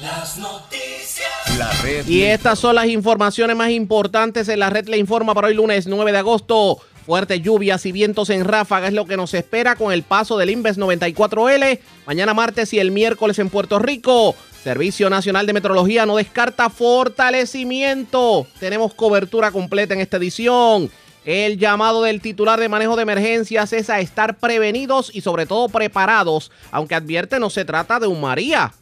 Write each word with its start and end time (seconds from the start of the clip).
Las 0.00 0.38
noticias. 0.38 1.58
La 1.58 1.70
red 1.82 2.06
Y 2.08 2.22
estas 2.22 2.58
son 2.58 2.74
las 2.74 2.86
informaciones 2.86 3.54
más 3.54 3.70
importantes 3.70 4.48
en 4.48 4.60
la 4.60 4.70
red 4.70 4.88
le 4.88 4.96
informa 4.96 5.34
para 5.34 5.48
hoy 5.48 5.54
lunes 5.54 5.86
9 5.86 6.10
de 6.12 6.18
agosto. 6.18 6.78
Fuertes 7.04 7.42
lluvias 7.42 7.84
y 7.84 7.92
vientos 7.92 8.30
en 8.30 8.46
ráfaga 8.46 8.88
es 8.88 8.94
lo 8.94 9.04
que 9.04 9.18
nos 9.18 9.34
espera 9.34 9.76
con 9.76 9.92
el 9.92 10.02
paso 10.02 10.38
del 10.38 10.48
Inves 10.50 10.78
94L. 10.78 11.80
Mañana 12.06 12.32
martes 12.32 12.72
y 12.72 12.78
el 12.78 12.92
miércoles 12.92 13.38
en 13.40 13.50
Puerto 13.50 13.78
Rico. 13.78 14.34
Servicio 14.64 15.10
Nacional 15.10 15.46
de 15.46 15.52
Meteorología 15.52 16.06
no 16.06 16.16
descarta 16.16 16.70
fortalecimiento. 16.70 18.46
Tenemos 18.58 18.94
cobertura 18.94 19.50
completa 19.50 19.92
en 19.92 20.00
esta 20.00 20.16
edición. 20.16 20.90
El 21.26 21.58
llamado 21.58 22.02
del 22.02 22.22
titular 22.22 22.58
de 22.58 22.70
manejo 22.70 22.96
de 22.96 23.02
emergencias 23.02 23.74
es 23.74 23.90
a 23.90 24.00
estar 24.00 24.38
prevenidos 24.38 25.10
y 25.14 25.20
sobre 25.20 25.44
todo 25.44 25.68
preparados, 25.68 26.50
aunque 26.70 26.94
advierte 26.94 27.38
no 27.38 27.50
se 27.50 27.66
trata 27.66 28.00
de 28.00 28.06
un 28.06 28.22
María. 28.22 28.72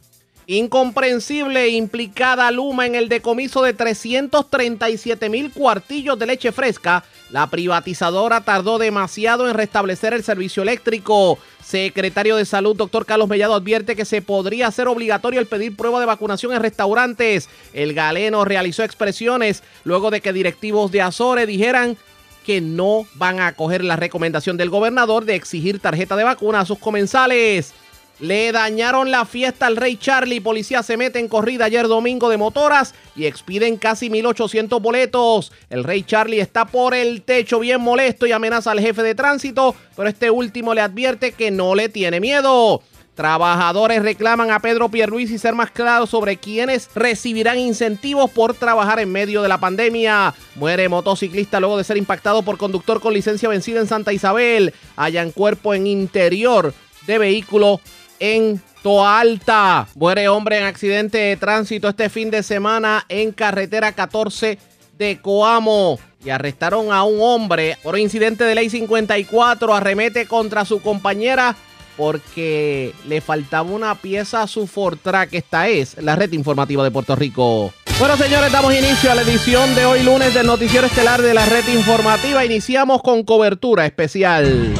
Incomprensible 0.51 1.65
e 1.65 1.69
implicada 1.69 2.49
Luma 2.49 2.87
en 2.87 2.95
el 2.95 3.07
decomiso 3.07 3.61
de 3.61 3.73
337 3.73 5.29
mil 5.29 5.51
cuartillos 5.51 6.17
de 6.17 6.25
leche 6.25 6.51
fresca. 6.51 7.03
La 7.29 7.45
privatizadora 7.51 8.41
tardó 8.41 8.79
demasiado 8.79 9.47
en 9.47 9.53
restablecer 9.53 10.15
el 10.15 10.23
servicio 10.23 10.63
eléctrico. 10.63 11.37
Secretario 11.63 12.35
de 12.35 12.45
Salud, 12.45 12.75
doctor 12.75 13.05
Carlos 13.05 13.29
Mellado, 13.29 13.53
advierte 13.53 13.95
que 13.95 14.05
se 14.05 14.23
podría 14.23 14.65
hacer 14.65 14.87
obligatorio 14.87 15.39
el 15.39 15.45
pedir 15.45 15.75
prueba 15.75 15.99
de 15.99 16.07
vacunación 16.07 16.51
en 16.53 16.63
restaurantes. 16.63 17.47
El 17.71 17.93
galeno 17.93 18.43
realizó 18.43 18.83
expresiones 18.83 19.61
luego 19.83 20.09
de 20.09 20.19
que 20.19 20.33
directivos 20.33 20.91
de 20.91 21.03
Azores 21.03 21.45
dijeran 21.45 21.95
que 22.43 22.59
no 22.59 23.05
van 23.13 23.39
a 23.39 23.45
acoger 23.45 23.83
la 23.83 23.97
recomendación 23.97 24.57
del 24.57 24.71
gobernador 24.71 25.25
de 25.25 25.35
exigir 25.35 25.77
tarjeta 25.77 26.15
de 26.15 26.23
vacuna 26.23 26.61
a 26.61 26.65
sus 26.65 26.79
comensales. 26.79 27.75
Le 28.19 28.51
dañaron 28.51 29.11
la 29.11 29.23
fiesta 29.25 29.65
al 29.65 29.77
Rey 29.77 29.95
Charlie. 29.95 30.41
Policía 30.41 30.83
se 30.83 30.97
mete 30.97 31.19
en 31.19 31.29
corrida 31.29 31.65
ayer 31.65 31.87
domingo 31.87 32.29
de 32.29 32.35
motoras 32.35 32.93
y 33.15 33.25
expiden 33.25 33.77
casi 33.77 34.09
1.800 34.09 34.81
boletos. 34.81 35.53
El 35.69 35.85
Rey 35.85 36.03
Charlie 36.03 36.41
está 36.41 36.65
por 36.65 36.93
el 36.93 37.21
techo 37.21 37.59
bien 37.59 37.79
molesto 37.79 38.25
y 38.25 38.33
amenaza 38.33 38.71
al 38.71 38.81
jefe 38.81 39.03
de 39.03 39.15
tránsito, 39.15 39.73
pero 39.95 40.09
este 40.09 40.29
último 40.29 40.73
le 40.73 40.81
advierte 40.81 41.31
que 41.31 41.49
no 41.49 41.75
le 41.75 41.87
tiene 41.87 42.19
miedo. 42.19 42.81
Trabajadores 43.15 44.01
reclaman 44.01 44.51
a 44.51 44.59
Pedro 44.59 44.89
Pierluisi 44.89 45.37
ser 45.37 45.53
más 45.53 45.71
claro 45.71 46.05
sobre 46.05 46.37
quiénes 46.37 46.89
recibirán 46.95 47.57
incentivos 47.57 48.31
por 48.31 48.53
trabajar 48.53 48.99
en 48.99 49.11
medio 49.11 49.41
de 49.41 49.49
la 49.49 49.59
pandemia. 49.59 50.33
Muere 50.55 50.87
motociclista 50.87 51.59
luego 51.59 51.77
de 51.77 51.83
ser 51.83 51.97
impactado 51.97 52.43
por 52.43 52.57
conductor 52.57 53.01
con 53.01 53.13
licencia 53.13 53.49
vencida 53.49 53.79
en 53.79 53.87
Santa 53.87 54.13
Isabel. 54.13 54.73
Hallan 54.95 55.31
cuerpo 55.31 55.73
en 55.73 55.87
interior 55.87 56.73
de 57.07 57.17
vehículo 57.17 57.81
en 58.19 58.61
Toa 58.83 59.19
Alta. 59.19 59.87
Muere 59.95 60.29
hombre 60.29 60.57
en 60.57 60.65
accidente 60.65 61.17
de 61.17 61.37
tránsito 61.37 61.89
este 61.89 62.09
fin 62.09 62.31
de 62.31 62.43
semana 62.43 63.05
en 63.09 63.31
carretera 63.31 63.91
14 63.91 64.57
de 64.97 65.19
Coamo. 65.21 65.99
Y 66.23 66.29
arrestaron 66.29 66.91
a 66.91 67.03
un 67.03 67.19
hombre 67.21 67.77
por 67.81 67.97
incidente 67.97 68.43
de 68.43 68.55
ley 68.55 68.69
54. 68.69 69.73
Arremete 69.73 70.25
contra 70.25 70.65
su 70.65 70.81
compañera 70.81 71.55
porque 71.95 72.93
le 73.07 73.19
faltaba 73.19 73.69
una 73.69 73.95
pieza 73.95 74.41
a 74.41 74.47
su 74.47 74.67
Fortrack. 74.67 75.33
Esta 75.33 75.67
es 75.67 76.01
la 76.01 76.15
red 76.15 76.31
informativa 76.31 76.83
de 76.83 76.91
Puerto 76.91 77.15
Rico. 77.15 77.73
Bueno, 77.99 78.15
señores, 78.15 78.51
damos 78.51 78.73
inicio 78.73 79.11
a 79.11 79.15
la 79.15 79.23
edición 79.23 79.75
de 79.75 79.85
hoy 79.85 80.03
lunes 80.03 80.33
del 80.33 80.47
Noticiero 80.47 80.87
Estelar 80.87 81.21
de 81.21 81.33
la 81.33 81.45
red 81.45 81.67
informativa. 81.67 82.45
Iniciamos 82.45 83.01
con 83.01 83.23
cobertura 83.23 83.85
especial. 83.85 84.73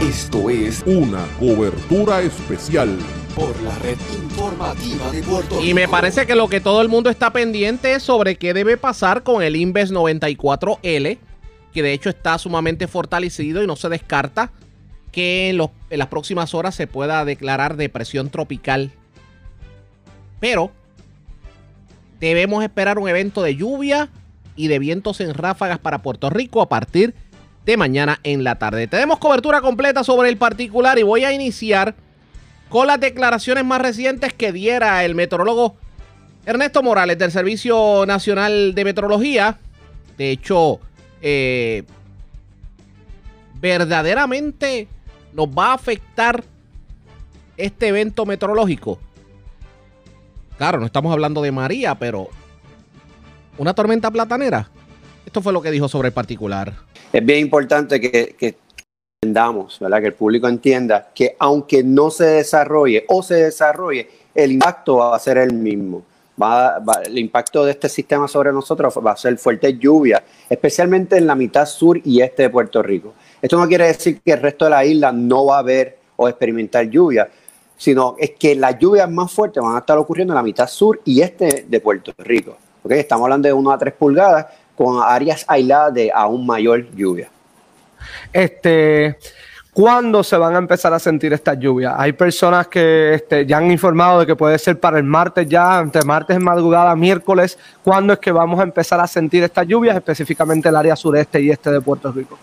Esto 0.00 0.50
es 0.50 0.82
una 0.86 1.26
cobertura 1.38 2.20
especial. 2.20 2.96
Por 3.34 3.60
la 3.62 3.74
red 3.80 3.98
informativa 4.22 5.10
de 5.10 5.22
Puerto 5.22 5.56
Rico. 5.56 5.62
Y 5.66 5.74
me 5.74 5.88
parece 5.88 6.26
que 6.26 6.34
lo 6.34 6.48
que 6.48 6.60
todo 6.60 6.80
el 6.80 6.88
mundo 6.88 7.10
está 7.10 7.32
pendiente 7.34 7.92
es 7.92 8.02
sobre 8.02 8.36
qué 8.36 8.54
debe 8.54 8.78
pasar 8.78 9.22
con 9.22 9.42
el 9.42 9.56
Inves 9.56 9.92
94L, 9.92 11.18
que 11.72 11.82
de 11.82 11.92
hecho 11.92 12.08
está 12.08 12.38
sumamente 12.38 12.86
fortalecido 12.86 13.62
y 13.62 13.66
no 13.66 13.76
se 13.76 13.90
descarta 13.90 14.52
que 15.12 15.50
en, 15.50 15.58
los- 15.58 15.70
en 15.90 15.98
las 15.98 16.08
próximas 16.08 16.54
horas 16.54 16.74
se 16.74 16.86
pueda 16.86 17.24
declarar 17.26 17.76
depresión 17.76 18.30
tropical. 18.30 18.90
Pero 20.40 20.70
debemos 22.20 22.64
esperar 22.64 22.98
un 22.98 23.08
evento 23.08 23.42
de 23.42 23.54
lluvia 23.56 24.08
y 24.56 24.68
de 24.68 24.78
vientos 24.78 25.20
en 25.20 25.34
ráfagas 25.34 25.78
para 25.78 26.00
Puerto 26.00 26.30
Rico 26.30 26.62
a 26.62 26.70
partir 26.70 27.12
de 27.12 27.16
mañana 27.76 28.20
en 28.22 28.44
la 28.44 28.56
tarde. 28.56 28.86
Tenemos 28.86 29.18
cobertura 29.18 29.60
completa 29.60 30.04
sobre 30.04 30.28
el 30.28 30.36
particular 30.36 30.98
y 30.98 31.02
voy 31.02 31.24
a 31.24 31.32
iniciar 31.32 31.94
con 32.68 32.86
las 32.86 33.00
declaraciones 33.00 33.64
más 33.64 33.80
recientes 33.80 34.32
que 34.32 34.52
diera 34.52 35.04
el 35.04 35.14
meteorólogo 35.14 35.76
Ernesto 36.44 36.82
Morales 36.82 37.18
del 37.18 37.32
Servicio 37.32 38.04
Nacional 38.06 38.74
de 38.74 38.84
Meteorología. 38.84 39.58
De 40.16 40.30
hecho, 40.30 40.78
eh, 41.20 41.82
verdaderamente 43.60 44.86
nos 45.32 45.48
va 45.48 45.72
a 45.72 45.74
afectar 45.74 46.44
este 47.56 47.88
evento 47.88 48.26
meteorológico. 48.26 49.00
Claro, 50.56 50.78
no 50.78 50.86
estamos 50.86 51.12
hablando 51.12 51.42
de 51.42 51.52
María, 51.52 51.94
pero 51.96 52.28
una 53.58 53.74
tormenta 53.74 54.10
platanera. 54.10 54.70
Esto 55.26 55.42
fue 55.42 55.52
lo 55.52 55.62
que 55.62 55.70
dijo 55.70 55.88
sobre 55.88 56.08
el 56.08 56.14
particular. 56.14 56.72
Es 57.12 57.24
bien 57.24 57.40
importante 57.40 58.00
que, 58.00 58.56
entendamos, 59.22 59.78
¿verdad? 59.80 60.00
Que 60.00 60.06
el 60.08 60.14
público 60.14 60.48
entienda 60.48 61.08
que 61.14 61.36
aunque 61.38 61.82
no 61.82 62.10
se 62.10 62.24
desarrolle 62.24 63.04
o 63.08 63.22
se 63.22 63.34
desarrolle, 63.34 64.08
el 64.34 64.52
impacto 64.52 64.96
va 64.96 65.16
a 65.16 65.18
ser 65.18 65.38
el 65.38 65.52
mismo. 65.52 66.02
Va, 66.40 66.82
el 67.06 67.18
impacto 67.18 67.64
de 67.64 67.70
este 67.72 67.88
sistema 67.88 68.28
sobre 68.28 68.52
nosotros 68.52 68.94
va 69.04 69.12
a 69.12 69.16
ser 69.16 69.38
fuerte 69.38 69.78
lluvia, 69.78 70.22
especialmente 70.50 71.16
en 71.16 71.26
la 71.26 71.34
mitad 71.34 71.64
sur 71.64 71.98
y 72.04 72.20
este 72.20 72.42
de 72.42 72.50
Puerto 72.50 72.82
Rico. 72.82 73.14
Esto 73.40 73.58
no 73.58 73.66
quiere 73.66 73.86
decir 73.86 74.20
que 74.20 74.32
el 74.32 74.42
resto 74.42 74.66
de 74.66 74.72
la 74.72 74.84
isla 74.84 75.12
no 75.12 75.46
va 75.46 75.60
a 75.60 75.62
ver 75.62 75.98
o 76.16 76.28
experimentar 76.28 76.88
lluvia, 76.90 77.28
sino 77.76 78.16
es 78.18 78.32
que 78.38 78.54
las 78.54 78.78
lluvias 78.78 79.10
más 79.10 79.32
fuertes 79.32 79.62
van 79.62 79.76
a 79.76 79.78
estar 79.78 79.96
ocurriendo 79.96 80.34
en 80.34 80.36
la 80.36 80.42
mitad 80.42 80.68
sur 80.68 81.00
y 81.04 81.22
este 81.22 81.64
de 81.68 81.80
Puerto 81.80 82.12
Rico. 82.18 82.56
¿ok? 82.82 82.92
Estamos 82.92 83.24
hablando 83.24 83.48
de 83.48 83.52
1 83.52 83.70
a 83.70 83.78
3 83.78 83.94
pulgadas 83.94 84.46
con 84.76 85.02
áreas 85.02 85.44
aisladas 85.48 85.94
de 85.94 86.10
aún 86.14 86.46
mayor 86.46 86.86
lluvia. 86.94 87.28
este, 88.32 89.18
¿cuándo 89.72 90.22
se 90.22 90.36
van 90.36 90.54
a 90.54 90.58
empezar 90.58 90.92
a 90.92 90.98
sentir 90.98 91.32
estas 91.32 91.58
lluvias? 91.58 91.94
Hay 91.96 92.12
personas 92.12 92.68
que 92.68 93.14
este, 93.14 93.44
ya 93.46 93.58
han 93.58 93.70
informado 93.70 94.20
de 94.20 94.26
que 94.26 94.36
puede 94.36 94.58
ser 94.58 94.78
para 94.78 94.98
el 94.98 95.04
martes 95.04 95.48
ya, 95.48 95.80
entre 95.80 96.02
martes 96.02 96.36
en 96.36 96.44
madrugada, 96.44 96.94
miércoles. 96.94 97.58
¿Cuándo 97.82 98.12
es 98.12 98.18
que 98.18 98.32
vamos 98.32 98.60
a 98.60 98.62
empezar 98.62 99.00
a 99.00 99.06
sentir 99.06 99.42
estas 99.42 99.66
lluvias, 99.66 99.96
específicamente 99.96 100.68
el 100.68 100.76
área 100.76 100.96
sureste 100.96 101.40
y 101.40 101.50
este 101.50 101.70
de 101.70 101.80
Puerto 101.80 102.12
Rico? 102.12 102.38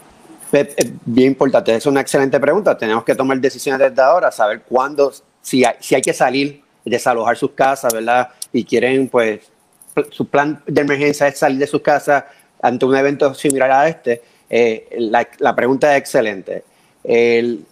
Es, 0.51 0.67
es 0.77 0.91
bien 1.05 1.29
importante, 1.29 1.73
es 1.73 1.85
una 1.87 2.01
excelente 2.01 2.39
pregunta. 2.39 2.77
Tenemos 2.77 3.03
que 3.03 3.15
tomar 3.15 3.39
decisiones 3.39 3.79
desde 3.79 4.01
ahora, 4.01 4.31
saber 4.31 4.61
cuándo, 4.67 5.11
si 5.41 5.65
hay, 5.65 5.75
si 5.79 5.95
hay 5.95 6.01
que 6.01 6.13
salir, 6.13 6.61
desalojar 6.85 7.37
sus 7.37 7.51
casas, 7.51 7.91
¿verdad? 7.93 8.29
Y 8.51 8.63
quieren, 8.63 9.07
pues, 9.07 9.39
su 10.11 10.27
plan 10.27 10.61
de 10.65 10.81
emergencia 10.81 11.27
es 11.27 11.37
salir 11.37 11.59
de 11.59 11.67
sus 11.67 11.81
casas 11.81 12.23
ante 12.61 12.85
un 12.85 12.95
evento 12.95 13.33
similar 13.33 13.71
a 13.71 13.87
este. 13.87 14.21
Eh, 14.49 14.87
la, 14.99 15.27
la 15.39 15.55
pregunta 15.55 15.91
es 15.93 15.99
excelente. 15.99 16.63
El- 17.03 17.65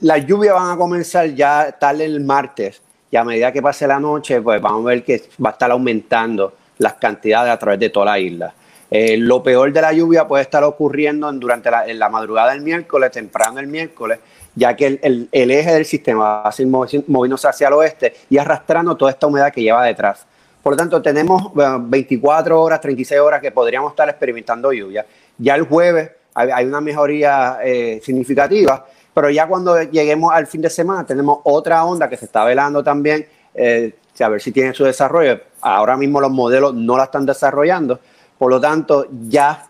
las 0.00 0.24
lluvias 0.24 0.54
van 0.54 0.70
a 0.70 0.76
comenzar 0.78 1.28
ya 1.34 1.76
tal 1.78 2.00
el 2.00 2.20
martes 2.20 2.80
y 3.10 3.16
a 3.16 3.24
medida 3.24 3.52
que 3.52 3.60
pase 3.60 3.86
la 3.86 4.00
noche, 4.00 4.40
pues 4.40 4.60
vamos 4.60 4.82
a 4.86 4.88
ver 4.88 5.04
que 5.04 5.22
va 5.44 5.50
a 5.50 5.52
estar 5.52 5.70
aumentando 5.70 6.54
las 6.78 6.94
cantidades 6.94 7.52
a 7.52 7.58
través 7.58 7.78
de 7.80 7.90
toda 7.90 8.06
la 8.06 8.18
isla. 8.18 8.54
Eh, 8.90 9.16
lo 9.18 9.42
peor 9.42 9.72
de 9.72 9.82
la 9.82 9.92
lluvia 9.92 10.26
puede 10.26 10.42
estar 10.42 10.64
ocurriendo 10.64 11.28
en- 11.28 11.38
durante 11.38 11.70
la, 11.70 11.86
en 11.86 11.98
la 11.98 12.08
madrugada 12.08 12.52
del 12.52 12.62
miércoles, 12.62 13.10
temprano 13.12 13.60
el 13.60 13.66
miércoles, 13.66 14.20
ya 14.54 14.74
que 14.74 14.86
el, 14.86 15.00
el- 15.02 15.28
el 15.30 15.50
eje 15.50 15.72
del 15.74 15.84
sistema 15.84 16.24
va 16.24 16.48
a 16.48 16.52
seguir 16.52 16.72
movi- 16.72 17.04
moviéndose 17.06 17.46
hacia 17.48 17.68
el 17.68 17.74
oeste 17.74 18.14
y 18.30 18.38
arrastrando 18.38 18.96
toda 18.96 19.10
esta 19.10 19.26
humedad 19.26 19.52
que 19.52 19.62
lleva 19.62 19.84
detrás. 19.84 20.26
Por 20.62 20.74
lo 20.74 20.76
tanto, 20.76 21.00
tenemos 21.00 21.52
bueno, 21.54 21.82
24 21.86 22.60
horas, 22.60 22.80
36 22.80 23.20
horas 23.20 23.40
que 23.40 23.50
podríamos 23.50 23.92
estar 23.92 24.08
experimentando 24.08 24.72
lluvia. 24.72 25.06
Ya 25.38 25.54
el 25.54 25.62
jueves 25.62 26.10
hay, 26.34 26.50
hay 26.50 26.66
una 26.66 26.80
mejoría 26.80 27.58
eh, 27.64 28.00
significativa, 28.02 28.86
pero 29.14 29.30
ya 29.30 29.46
cuando 29.46 29.82
lleguemos 29.82 30.32
al 30.32 30.46
fin 30.46 30.60
de 30.60 30.70
semana 30.70 31.04
tenemos 31.04 31.40
otra 31.44 31.84
onda 31.84 32.08
que 32.08 32.16
se 32.16 32.26
está 32.26 32.44
velando 32.44 32.82
también. 32.82 33.26
eh, 33.54 33.94
a 34.22 34.28
ver 34.28 34.40
si 34.40 34.52
tiene 34.52 34.74
su 34.74 34.84
desarrollo. 34.84 35.40
Ahora 35.60 35.96
mismo 35.96 36.20
los 36.20 36.30
modelos 36.30 36.74
no 36.74 36.96
la 36.96 37.04
están 37.04 37.26
desarrollando, 37.26 38.00
por 38.38 38.50
lo 38.50 38.60
tanto 38.60 39.06
ya, 39.28 39.68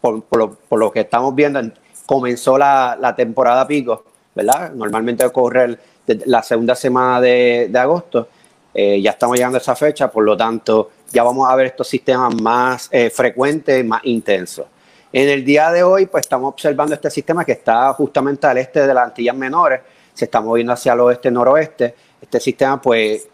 por, 0.00 0.22
lo, 0.70 0.90
que 0.90 1.00
estamos 1.00 1.34
viendo, 1.34 1.60
comenzó 2.06 2.56
la, 2.58 3.14
temporada 3.16 3.66
pico, 3.66 4.04
¿verdad? 4.34 4.72
Normalmente 4.72 5.24
ocurre 5.24 5.78
la 6.26 6.42
segunda 6.42 6.74
semana 6.74 7.20
de, 7.20 7.70
agosto, 7.74 8.28
eh, 8.72 9.00
ya 9.00 9.10
estamos 9.10 9.36
llegando 9.36 9.58
a 9.58 9.60
esa 9.60 9.74
fecha, 9.74 10.10
por 10.10 10.24
lo 10.24 10.36
tanto 10.36 10.90
ya 11.10 11.22
vamos 11.22 11.48
a 11.48 11.56
ver 11.56 11.66
estos 11.66 11.88
sistemas 11.88 12.40
más 12.40 12.88
eh, 12.92 13.10
frecuentes, 13.10 13.84
más 13.84 14.00
intensos. 14.04 14.66
En 15.12 15.28
el 15.28 15.44
día 15.44 15.72
de 15.72 15.82
hoy, 15.82 16.06
pues 16.06 16.22
estamos 16.22 16.52
observando 16.52 16.94
este 16.94 17.10
sistema 17.10 17.44
que 17.44 17.52
está 17.52 17.92
justamente 17.94 18.46
al 18.46 18.58
este 18.58 18.86
de 18.86 18.94
las 18.94 19.08
Antillas 19.08 19.34
Menores, 19.34 19.80
se 20.14 20.26
está 20.26 20.40
moviendo 20.40 20.72
hacia 20.72 20.92
el 20.92 21.00
oeste-noroeste. 21.00 21.94
Este 22.20 22.38
sistema, 22.38 22.80
pues, 22.80 23.26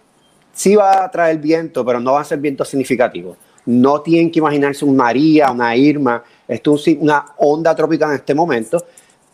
sí 0.52 0.74
va 0.74 1.04
a 1.04 1.10
traer 1.10 1.36
viento, 1.36 1.84
pero 1.84 2.00
no 2.00 2.14
va 2.14 2.20
a 2.20 2.24
ser 2.24 2.38
viento 2.38 2.64
significativo. 2.64 3.36
No 3.66 4.00
tienen 4.00 4.30
que 4.30 4.38
imaginarse 4.38 4.86
un 4.86 4.96
María, 4.96 5.50
una 5.50 5.76
Irma, 5.76 6.22
esto 6.48 6.76
es 6.76 6.86
una 6.98 7.26
onda 7.38 7.74
tropical 7.74 8.10
en 8.10 8.16
este 8.16 8.34
momento. 8.34 8.82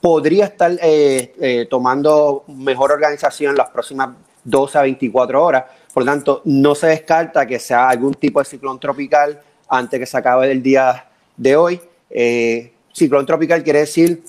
Podría 0.00 0.46
estar 0.46 0.72
eh, 0.82 1.66
tomando 1.70 2.43
mejor 2.49 2.90
organización 2.90 3.50
en 3.50 3.58
las 3.58 3.70
próximas 3.70 4.08
12 4.44 4.79
a 4.79 4.83
24 4.83 5.44
horas. 5.44 5.65
Por 5.93 6.05
lo 6.05 6.12
tanto, 6.12 6.43
no 6.44 6.75
se 6.75 6.89
descarta 6.89 7.47
que 7.47 7.59
sea 7.59 7.89
algún 7.89 8.15
tipo 8.15 8.39
de 8.39 8.44
ciclón 8.44 8.81
tropical 8.81 9.41
antes 9.69 10.00
que 10.00 10.06
se 10.06 10.17
acabe 10.17 10.50
el 10.50 10.62
día 10.62 11.06
de 11.37 11.56
hoy. 11.56 11.81
Eh, 12.11 12.73
ciclón 12.93 13.27
tropical 13.27 13.62
quiere 13.62 13.81
decir, 13.81 14.23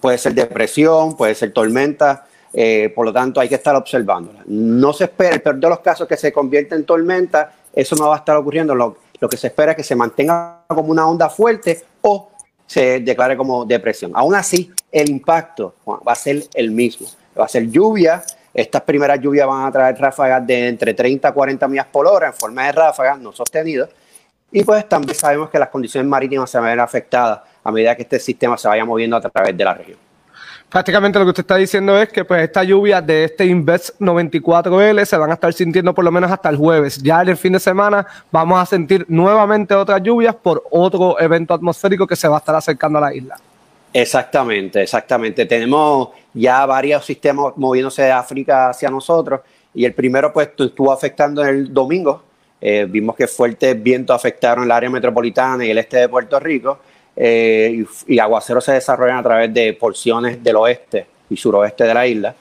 puede 0.00 0.18
ser 0.18 0.34
depresión, 0.34 1.16
puede 1.16 1.34
ser 1.34 1.52
tormenta, 1.52 2.26
eh, 2.52 2.92
por 2.94 3.06
lo 3.06 3.12
tanto 3.12 3.40
hay 3.40 3.48
que 3.48 3.54
estar 3.54 3.74
observándola. 3.74 4.42
No 4.46 4.92
se 4.92 5.04
espera, 5.04 5.34
el 5.34 5.42
peor 5.42 5.56
de 5.56 5.68
los 5.68 5.80
casos 5.80 6.06
que 6.06 6.16
se 6.16 6.32
convierta 6.32 6.74
en 6.74 6.84
tormenta, 6.84 7.54
eso 7.72 7.96
no 7.96 8.08
va 8.08 8.16
a 8.16 8.18
estar 8.18 8.36
ocurriendo. 8.36 8.74
Lo, 8.74 8.96
que 9.30 9.36
se 9.36 9.46
espera 9.46 9.72
es 9.72 9.76
que 9.76 9.84
se 9.84 9.94
mantenga 9.94 10.64
como 10.66 10.90
una 10.90 11.06
onda 11.06 11.30
fuerte 11.30 11.80
o 12.02 12.30
se 12.66 13.00
declare 13.00 13.36
como 13.36 13.64
depresión. 13.64 14.10
Aún 14.14 14.34
así, 14.34 14.70
el 14.90 15.08
impacto 15.08 15.76
va 15.86 16.12
a 16.12 16.16
ser 16.16 16.44
el 16.54 16.72
mismo. 16.72 17.06
Va 17.38 17.44
a 17.44 17.48
ser 17.48 17.70
lluvia. 17.70 18.24
Estas 18.54 18.82
primeras 18.82 19.18
lluvias 19.20 19.46
van 19.46 19.66
a 19.66 19.72
traer 19.72 19.96
ráfagas 19.98 20.46
de 20.46 20.68
entre 20.68 20.94
30 20.94 21.28
a 21.28 21.32
40 21.32 21.68
millas 21.68 21.86
por 21.86 22.06
hora 22.06 22.26
en 22.26 22.34
forma 22.34 22.66
de 22.66 22.72
ráfagas 22.72 23.18
no 23.18 23.32
sostenidas 23.32 23.88
y 24.52 24.62
pues 24.62 24.86
también 24.86 25.14
sabemos 25.14 25.48
que 25.48 25.58
las 25.58 25.70
condiciones 25.70 26.08
marítimas 26.08 26.50
se 26.50 26.60
ver 26.60 26.78
afectadas 26.78 27.40
a 27.64 27.72
medida 27.72 27.96
que 27.96 28.02
este 28.02 28.20
sistema 28.20 28.58
se 28.58 28.68
vaya 28.68 28.84
moviendo 28.84 29.16
a 29.16 29.20
través 29.20 29.56
de 29.56 29.64
la 29.64 29.72
región. 29.72 29.98
Prácticamente 30.68 31.18
lo 31.18 31.24
que 31.24 31.30
usted 31.30 31.42
está 31.42 31.56
diciendo 31.56 32.00
es 32.00 32.08
que 32.08 32.24
pues 32.24 32.42
esta 32.42 32.62
lluvia 32.62 33.00
de 33.00 33.24
este 33.24 33.46
Invest 33.46 33.98
94L 34.00 35.04
se 35.04 35.16
van 35.16 35.30
a 35.30 35.34
estar 35.34 35.52
sintiendo 35.52 35.94
por 35.94 36.04
lo 36.04 36.10
menos 36.10 36.30
hasta 36.30 36.48
el 36.48 36.56
jueves. 36.56 37.02
Ya 37.02 37.22
en 37.22 37.30
el 37.30 37.36
fin 37.36 37.54
de 37.54 37.60
semana 37.60 38.06
vamos 38.30 38.60
a 38.60 38.66
sentir 38.66 39.04
nuevamente 39.08 39.74
otras 39.74 40.02
lluvias 40.02 40.34
por 40.34 40.62
otro 40.70 41.18
evento 41.20 41.54
atmosférico 41.54 42.06
que 42.06 42.16
se 42.16 42.28
va 42.28 42.36
a 42.36 42.38
estar 42.38 42.54
acercando 42.54 42.98
a 42.98 43.02
la 43.02 43.14
isla. 43.14 43.36
Exactamente, 43.92 44.82
exactamente. 44.82 45.44
Tenemos 45.46 46.08
ya 46.32 46.64
varios 46.64 47.04
sistemas 47.04 47.52
moviéndose 47.56 48.02
de 48.02 48.12
África 48.12 48.70
hacia 48.70 48.88
nosotros 48.88 49.40
y 49.74 49.84
el 49.84 49.92
primero 49.92 50.32
pues 50.32 50.50
estuvo 50.58 50.92
afectando 50.92 51.44
el 51.44 51.72
domingo, 51.72 52.22
eh, 52.60 52.86
vimos 52.88 53.16
que 53.16 53.26
fuertes 53.26 53.82
vientos 53.82 54.14
afectaron 54.14 54.64
el 54.64 54.70
área 54.70 54.88
metropolitana 54.88 55.64
y 55.64 55.70
el 55.70 55.78
este 55.78 55.96
de 55.96 56.08
Puerto 56.08 56.38
Rico 56.38 56.78
eh, 57.16 57.84
y, 58.06 58.18
aguaceros 58.18 58.64
se 58.64 58.72
desarrollan 58.72 59.18
a 59.18 59.22
través 59.22 59.52
de 59.52 59.72
porciones 59.74 60.42
del 60.42 60.56
oeste 60.56 61.06
y 61.28 61.36
suroeste 61.36 61.84
de 61.84 61.94
la 61.94 62.06
isla. 62.06 62.34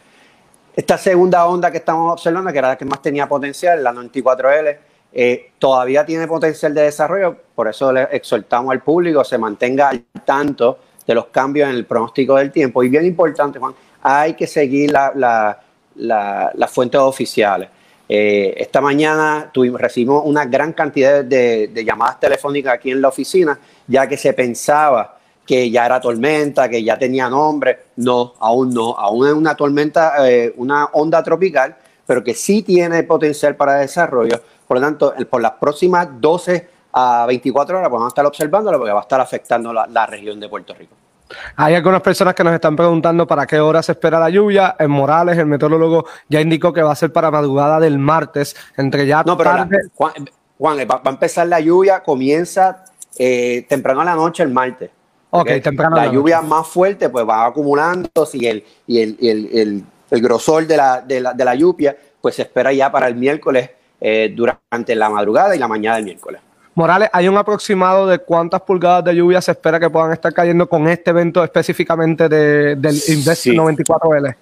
Esta 0.75 0.97
segunda 0.97 1.45
onda 1.47 1.69
que 1.69 1.77
estamos 1.77 2.13
observando, 2.13 2.51
que 2.51 2.59
era 2.59 2.69
la 2.69 2.77
que 2.77 2.85
más 2.85 3.01
tenía 3.01 3.27
potencial, 3.27 3.83
la 3.83 3.91
94L, 3.91 4.77
eh, 5.13 5.51
todavía 5.59 6.05
tiene 6.05 6.27
potencial 6.27 6.73
de 6.73 6.83
desarrollo, 6.83 7.35
por 7.53 7.67
eso 7.67 7.91
le 7.91 8.03
exhortamos 8.11 8.71
al 8.71 8.81
público 8.81 9.25
se 9.25 9.37
mantenga 9.37 9.89
al 9.89 10.05
tanto 10.23 10.79
de 11.11 11.15
los 11.15 11.27
cambios 11.27 11.69
en 11.69 11.75
el 11.75 11.85
pronóstico 11.85 12.35
del 12.37 12.51
tiempo. 12.51 12.83
Y 12.83 12.89
bien 12.89 13.05
importante, 13.05 13.59
Juan, 13.59 13.73
hay 14.01 14.33
que 14.33 14.47
seguir 14.47 14.91
las 14.91 16.71
fuentes 16.71 16.99
oficiales. 16.99 17.69
Eh, 18.07 18.53
esta 18.57 18.81
mañana 18.81 19.49
tuvimos, 19.53 19.79
recibimos 19.79 20.23
una 20.25 20.45
gran 20.45 20.73
cantidad 20.73 21.23
de, 21.23 21.71
llamadas 21.85 22.19
telefónicas 22.19 22.73
aquí 22.73 22.91
en 22.91 23.01
la 23.01 23.09
oficina, 23.09 23.57
ya 23.87 24.07
que 24.07 24.17
se 24.17 24.33
pensaba 24.33 25.17
que 25.45 25.69
ya 25.69 25.85
era 25.85 25.99
tormenta, 25.99 26.69
que 26.69 26.83
ya 26.83 26.97
tenía 26.97 27.29
nombre. 27.29 27.79
No, 27.97 28.33
aún 28.39 28.73
no. 28.73 28.97
Aún 28.97 29.27
es 29.27 29.33
una 29.33 29.55
tormenta, 29.55 30.29
eh, 30.29 30.53
una 30.57 30.85
onda 30.93 31.21
tropical, 31.23 31.75
pero 32.05 32.23
que 32.23 32.33
sí 32.33 32.61
tiene 32.61 33.03
potencial 33.03 33.55
para 33.55 33.75
desarrollo. 33.75 34.41
Por 34.67 34.77
lo 34.77 34.81
tanto, 34.81 35.13
por 35.29 35.41
las 35.41 35.53
próximas 35.53 36.07
12 36.19 36.67
a 36.93 37.25
24 37.27 37.77
horas 37.77 37.89
podemos 37.89 38.09
estar 38.09 38.25
observándolo 38.25 38.77
porque 38.77 38.93
va 38.93 38.99
a 38.99 39.03
estar 39.03 39.21
afectando 39.21 39.73
la 39.73 40.05
región 40.05 40.39
de 40.39 40.49
Puerto 40.49 40.73
Rico. 40.73 41.00
Hay 41.55 41.75
algunas 41.75 42.01
personas 42.01 42.33
que 42.33 42.43
nos 42.43 42.53
están 42.53 42.75
preguntando 42.75 43.27
para 43.27 43.45
qué 43.45 43.59
hora 43.59 43.81
se 43.83 43.93
espera 43.93 44.19
la 44.19 44.29
lluvia. 44.29 44.75
En 44.79 44.91
Morales, 44.91 45.37
el 45.37 45.45
meteorólogo 45.45 46.05
ya 46.29 46.41
indicó 46.41 46.73
que 46.73 46.81
va 46.81 46.91
a 46.91 46.95
ser 46.95 47.11
para 47.11 47.31
madrugada 47.31 47.79
del 47.79 47.97
martes, 47.99 48.55
entre 48.77 49.05
ya 49.05 49.23
no, 49.23 49.37
pero 49.37 49.51
Juan, 50.57 50.77
va, 50.79 51.01
a 51.03 51.09
empezar 51.09 51.47
la 51.47 51.59
lluvia, 51.59 52.03
comienza 52.03 52.85
eh, 53.17 53.65
temprano 53.67 54.01
a 54.01 54.05
la 54.05 54.15
noche 54.15 54.43
el 54.43 54.49
martes. 54.49 54.89
Ok, 55.31 55.49
temprano. 55.63 55.95
La, 55.95 56.05
la 56.05 56.11
lluvia 56.11 56.41
más 56.41 56.67
fuerte 56.67 57.09
pues 57.09 57.27
va 57.27 57.45
acumulando 57.45 58.09
y 58.33 58.45
el, 58.45 58.63
y 58.85 58.99
el, 58.99 59.17
el, 59.21 59.83
el, 60.11 60.21
grosor 60.21 60.67
de 60.67 60.77
la, 60.77 61.01
de, 61.01 61.21
la, 61.21 61.33
de 61.33 61.45
la 61.45 61.55
lluvia 61.55 61.95
pues 62.19 62.35
se 62.35 62.43
espera 62.43 62.71
ya 62.73 62.91
para 62.91 63.07
el 63.07 63.15
miércoles 63.15 63.69
eh, 63.99 64.33
durante 64.35 64.93
la 64.95 65.09
madrugada 65.09 65.55
y 65.55 65.59
la 65.59 65.67
mañana 65.67 65.95
del 65.95 66.05
miércoles. 66.05 66.41
Morales, 66.73 67.09
¿hay 67.11 67.27
un 67.27 67.37
aproximado 67.37 68.07
de 68.07 68.19
cuántas 68.19 68.61
pulgadas 68.61 69.03
de 69.03 69.13
lluvia 69.13 69.41
se 69.41 69.51
espera 69.51 69.77
que 69.77 69.89
puedan 69.89 70.13
estar 70.13 70.33
cayendo 70.33 70.69
con 70.69 70.87
este 70.87 71.09
evento 71.09 71.43
específicamente 71.43 72.29
del 72.29 73.01
Invest 73.09 73.47
94L? 73.47 74.35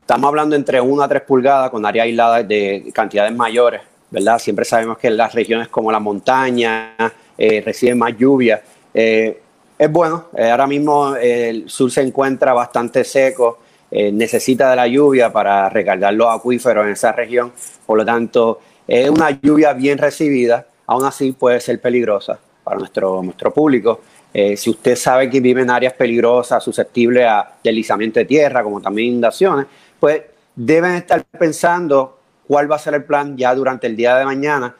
Estamos 0.00 0.28
hablando 0.28 0.54
entre 0.54 0.80
1 0.80 1.02
a 1.02 1.08
3 1.08 1.22
pulgadas 1.22 1.70
con 1.70 1.84
áreas 1.84 2.04
aisladas 2.04 2.46
de 2.46 2.88
cantidades 2.94 3.34
mayores, 3.34 3.80
¿verdad? 4.10 4.38
Siempre 4.38 4.64
sabemos 4.64 4.96
que 4.96 5.10
las 5.10 5.34
regiones 5.34 5.66
como 5.68 5.90
la 5.90 5.98
montaña 5.98 6.94
eh, 7.36 7.60
reciben 7.64 7.98
más 7.98 8.16
lluvia. 8.16 8.62
Eh, 8.94 9.40
es 9.76 9.90
bueno, 9.90 10.26
eh, 10.36 10.50
ahora 10.50 10.68
mismo 10.68 11.16
el 11.16 11.68
sur 11.68 11.90
se 11.90 12.02
encuentra 12.02 12.52
bastante 12.52 13.02
seco, 13.02 13.58
necesita 13.90 14.70
de 14.70 14.76
la 14.76 14.86
lluvia 14.86 15.30
para 15.30 15.68
recargar 15.68 16.14
los 16.14 16.34
acuíferos 16.34 16.86
en 16.86 16.92
esa 16.92 17.12
región, 17.12 17.52
por 17.84 17.98
lo 17.98 18.06
tanto 18.06 18.60
es 18.86 19.10
una 19.10 19.30
lluvia 19.30 19.74
bien 19.74 19.98
recibida 19.98 20.64
aún 20.92 21.04
así 21.04 21.32
puede 21.32 21.60
ser 21.60 21.80
peligrosa 21.80 22.38
para 22.62 22.78
nuestro, 22.78 23.22
nuestro 23.22 23.52
público. 23.52 24.00
Eh, 24.32 24.56
si 24.56 24.70
usted 24.70 24.96
sabe 24.96 25.28
que 25.28 25.40
vive 25.40 25.62
en 25.62 25.70
áreas 25.70 25.94
peligrosas, 25.94 26.62
susceptibles 26.62 27.26
a 27.26 27.54
deslizamiento 27.62 28.20
de 28.20 28.26
tierra, 28.26 28.62
como 28.62 28.80
también 28.80 29.08
inundaciones, 29.08 29.66
pues 29.98 30.22
deben 30.54 30.92
estar 30.92 31.24
pensando 31.24 32.18
cuál 32.46 32.70
va 32.70 32.76
a 32.76 32.78
ser 32.78 32.94
el 32.94 33.04
plan 33.04 33.36
ya 33.36 33.54
durante 33.54 33.86
el 33.86 33.96
día 33.96 34.16
de 34.16 34.24
mañana, 34.24 34.74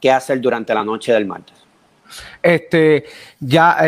qué 0.00 0.10
hacer 0.10 0.40
durante 0.40 0.72
la 0.74 0.84
noche 0.84 1.12
del 1.12 1.26
martes. 1.26 1.56
Este, 2.40 3.04
ya 3.40 3.78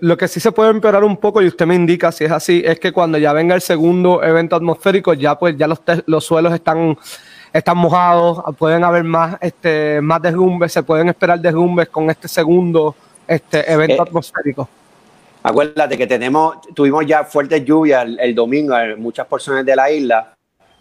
lo 0.00 0.16
que 0.18 0.28
sí 0.28 0.40
se 0.40 0.52
puede 0.52 0.70
empeorar 0.70 1.04
un 1.04 1.16
poco, 1.16 1.40
y 1.40 1.46
usted 1.46 1.66
me 1.66 1.74
indica 1.74 2.12
si 2.12 2.24
es 2.24 2.30
así, 2.30 2.62
es 2.64 2.78
que 2.78 2.92
cuando 2.92 3.16
ya 3.16 3.32
venga 3.32 3.54
el 3.54 3.62
segundo 3.62 4.22
evento 4.22 4.56
atmosférico, 4.56 5.14
ya 5.14 5.38
pues 5.38 5.56
ya 5.56 5.66
los, 5.66 5.80
los 6.06 6.24
suelos 6.24 6.52
están 6.52 6.98
están 7.52 7.76
mojados, 7.76 8.42
pueden 8.56 8.82
haber 8.84 9.04
más, 9.04 9.36
este, 9.40 10.00
más 10.00 10.22
derrumbes, 10.22 10.72
se 10.72 10.82
pueden 10.82 11.08
esperar 11.08 11.38
derrumbes 11.38 11.88
con 11.88 12.08
este 12.10 12.28
segundo 12.28 12.94
este, 13.26 13.70
evento 13.70 13.96
eh, 13.96 14.06
atmosférico. 14.06 14.68
Acuérdate 15.42 15.98
que 15.98 16.06
tenemos, 16.06 16.58
tuvimos 16.74 17.04
ya 17.04 17.24
fuertes 17.24 17.64
lluvias 17.64 18.06
el, 18.18 18.34
domingo 18.34 18.78
en 18.78 19.00
muchas 19.00 19.26
porciones 19.26 19.66
de 19.66 19.74
la 19.74 19.90
isla. 19.90 20.34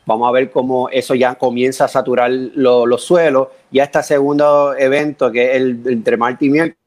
Vamos 0.05 0.27
a 0.27 0.31
ver 0.31 0.51
cómo 0.51 0.87
eso 0.89 1.15
ya 1.15 1.35
comienza 1.35 1.85
a 1.85 1.87
saturar 1.87 2.29
los 2.31 3.03
suelos. 3.03 3.49
Ya 3.71 3.83
este 3.83 4.03
segundo 4.03 4.75
evento, 4.75 5.31
que 5.31 5.51
es 5.51 5.55
el 5.57 5.81
entre 5.87 6.15
martes 6.15 6.47
y 6.47 6.51
miércoles, 6.51 6.77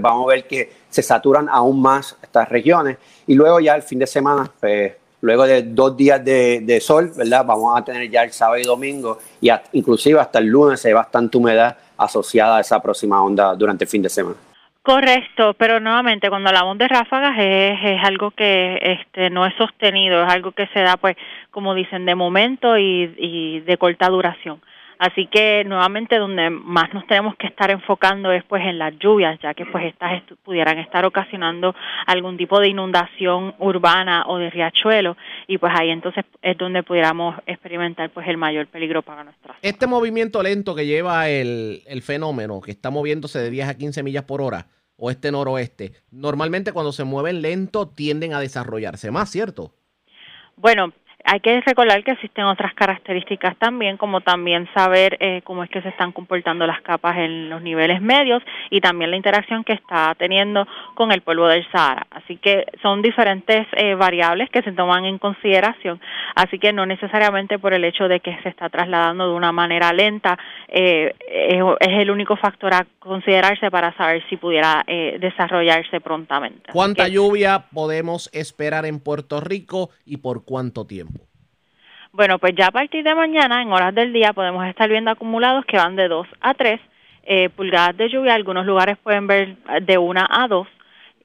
vamos 0.00 0.24
a 0.24 0.34
ver 0.34 0.46
que 0.46 0.72
se 0.88 1.02
saturan 1.02 1.48
aún 1.48 1.80
más 1.80 2.16
estas 2.22 2.48
regiones. 2.48 2.98
Y 3.26 3.34
luego 3.34 3.60
ya 3.60 3.76
el 3.76 3.82
fin 3.82 4.00
de 4.00 4.06
semana, 4.06 4.50
pues 4.58 4.92
Luego 5.22 5.46
de 5.46 5.62
dos 5.62 5.96
días 5.96 6.24
de, 6.24 6.78
sol, 6.80 7.10
¿verdad? 7.16 7.44
Vamos 7.44 7.78
a 7.78 7.84
tener 7.84 8.08
ya 8.10 8.22
el 8.22 8.32
sábado 8.32 8.58
y 8.58 8.64
domingo 8.64 9.18
y 9.40 9.50
inclusive 9.72 10.18
hasta 10.18 10.38
el 10.38 10.46
lunes 10.46 10.84
hay 10.86 10.92
bastante 10.92 11.36
humedad 11.36 11.76
asociada 11.98 12.56
a 12.56 12.60
esa 12.60 12.80
próxima 12.80 13.22
onda 13.22 13.54
durante 13.54 13.84
el 13.84 13.90
fin 13.90 14.02
de 14.02 14.08
semana. 14.08 14.36
Correcto, 14.82 15.54
pero 15.58 15.78
nuevamente 15.78 16.30
cuando 16.30 16.48
hablamos 16.48 16.78
de 16.78 16.88
ráfagas 16.88 17.36
es, 17.38 17.78
es 17.82 18.02
algo 18.02 18.30
que 18.30 18.78
este 18.80 19.28
no 19.28 19.44
es 19.44 19.54
sostenido, 19.56 20.24
es 20.24 20.32
algo 20.32 20.52
que 20.52 20.66
se 20.68 20.80
da 20.80 20.96
pues 20.96 21.16
como 21.50 21.74
dicen 21.74 22.06
de 22.06 22.14
momento 22.14 22.78
y 22.78 23.60
de 23.60 23.76
corta 23.76 24.08
duración. 24.08 24.60
Así 25.00 25.28
que 25.28 25.64
nuevamente 25.64 26.18
donde 26.18 26.50
más 26.50 26.92
nos 26.92 27.06
tenemos 27.06 27.34
que 27.36 27.46
estar 27.46 27.70
enfocando 27.70 28.30
es 28.32 28.44
pues 28.44 28.62
en 28.66 28.78
las 28.78 28.98
lluvias, 28.98 29.40
ya 29.42 29.54
que 29.54 29.64
pues 29.64 29.86
estas 29.86 30.22
pudieran 30.44 30.78
estar 30.78 31.06
ocasionando 31.06 31.74
algún 32.06 32.36
tipo 32.36 32.60
de 32.60 32.68
inundación 32.68 33.54
urbana 33.58 34.24
o 34.26 34.36
de 34.36 34.50
riachuelo 34.50 35.16
y 35.46 35.56
pues 35.56 35.72
ahí 35.74 35.88
entonces 35.88 36.26
es 36.42 36.58
donde 36.58 36.82
pudiéramos 36.82 37.34
experimentar 37.46 38.10
pues 38.10 38.28
el 38.28 38.36
mayor 38.36 38.66
peligro 38.66 39.00
para 39.00 39.24
nuestra 39.24 39.54
Este 39.62 39.86
movimiento 39.86 40.42
lento 40.42 40.74
que 40.74 40.84
lleva 40.84 41.30
el, 41.30 41.80
el 41.86 42.02
fenómeno, 42.02 42.60
que 42.60 42.70
está 42.70 42.90
moviéndose 42.90 43.38
de 43.38 43.48
10 43.48 43.68
a 43.70 43.78
15 43.78 44.02
millas 44.02 44.24
por 44.24 44.42
hora, 44.42 44.66
o 44.98 45.10
este 45.10 45.32
noroeste, 45.32 45.92
normalmente 46.10 46.72
cuando 46.72 46.92
se 46.92 47.04
mueven 47.04 47.40
lento 47.40 47.88
tienden 47.88 48.34
a 48.34 48.40
desarrollarse 48.40 49.10
más, 49.10 49.30
¿cierto? 49.30 49.72
Bueno, 50.56 50.92
hay 51.24 51.40
que 51.40 51.60
recordar 51.60 52.02
que 52.02 52.12
existen 52.12 52.44
otras 52.44 52.74
características 52.74 53.56
también, 53.56 53.96
como 53.96 54.20
también 54.20 54.68
saber 54.74 55.16
eh, 55.20 55.42
cómo 55.44 55.64
es 55.64 55.70
que 55.70 55.82
se 55.82 55.88
están 55.88 56.12
comportando 56.12 56.66
las 56.66 56.80
capas 56.82 57.18
en 57.18 57.48
los 57.48 57.62
niveles 57.62 58.00
medios 58.00 58.42
y 58.70 58.80
también 58.80 59.10
la 59.10 59.16
interacción 59.16 59.64
que 59.64 59.72
está 59.72 60.14
teniendo 60.16 60.66
con 60.94 61.12
el 61.12 61.20
polvo 61.22 61.46
del 61.46 61.66
Sahara. 61.70 62.06
Así 62.10 62.36
que 62.36 62.66
son 62.82 63.02
diferentes 63.02 63.66
eh, 63.72 63.94
variables 63.94 64.50
que 64.50 64.62
se 64.62 64.72
toman 64.72 65.04
en 65.04 65.18
consideración. 65.18 66.00
Así 66.34 66.58
que 66.58 66.72
no 66.72 66.86
necesariamente 66.86 67.58
por 67.58 67.74
el 67.74 67.84
hecho 67.84 68.08
de 68.08 68.20
que 68.20 68.36
se 68.42 68.48
está 68.48 68.68
trasladando 68.68 69.28
de 69.28 69.34
una 69.34 69.52
manera 69.52 69.92
lenta 69.92 70.38
eh, 70.68 71.14
es, 71.28 71.60
el 71.80 72.10
único 72.10 72.36
factor 72.36 72.72
a 72.74 72.86
considerarse 72.98 73.70
para 73.70 73.94
saber 73.96 74.22
si 74.28 74.36
pudiera 74.36 74.84
desarrollarse 75.18 76.00
prontamente. 76.00 76.72
¿Cuánta 76.72 77.08
lluvia 77.08 77.66
podemos 77.72 78.30
esperar 78.32 78.86
en 78.86 79.00
Puerto 79.00 79.40
Rico 79.40 79.90
y 80.04 80.18
por 80.18 80.44
cuánto 80.44 80.86
tiempo? 80.86 81.19
Bueno, 82.12 82.40
pues 82.40 82.54
ya 82.56 82.66
a 82.66 82.70
partir 82.72 83.04
de 83.04 83.14
mañana, 83.14 83.62
en 83.62 83.72
horas 83.72 83.94
del 83.94 84.12
día, 84.12 84.32
podemos 84.32 84.66
estar 84.66 84.88
viendo 84.88 85.12
acumulados 85.12 85.64
que 85.64 85.76
van 85.76 85.94
de 85.94 86.08
2 86.08 86.26
a 86.40 86.54
3 86.54 86.80
eh, 87.22 87.48
pulgadas 87.50 87.96
de 87.96 88.08
lluvia. 88.08 88.34
Algunos 88.34 88.66
lugares 88.66 88.98
pueden 88.98 89.28
ver 89.28 89.56
de 89.82 89.96
1 89.96 90.26
a 90.28 90.48
2. 90.48 90.66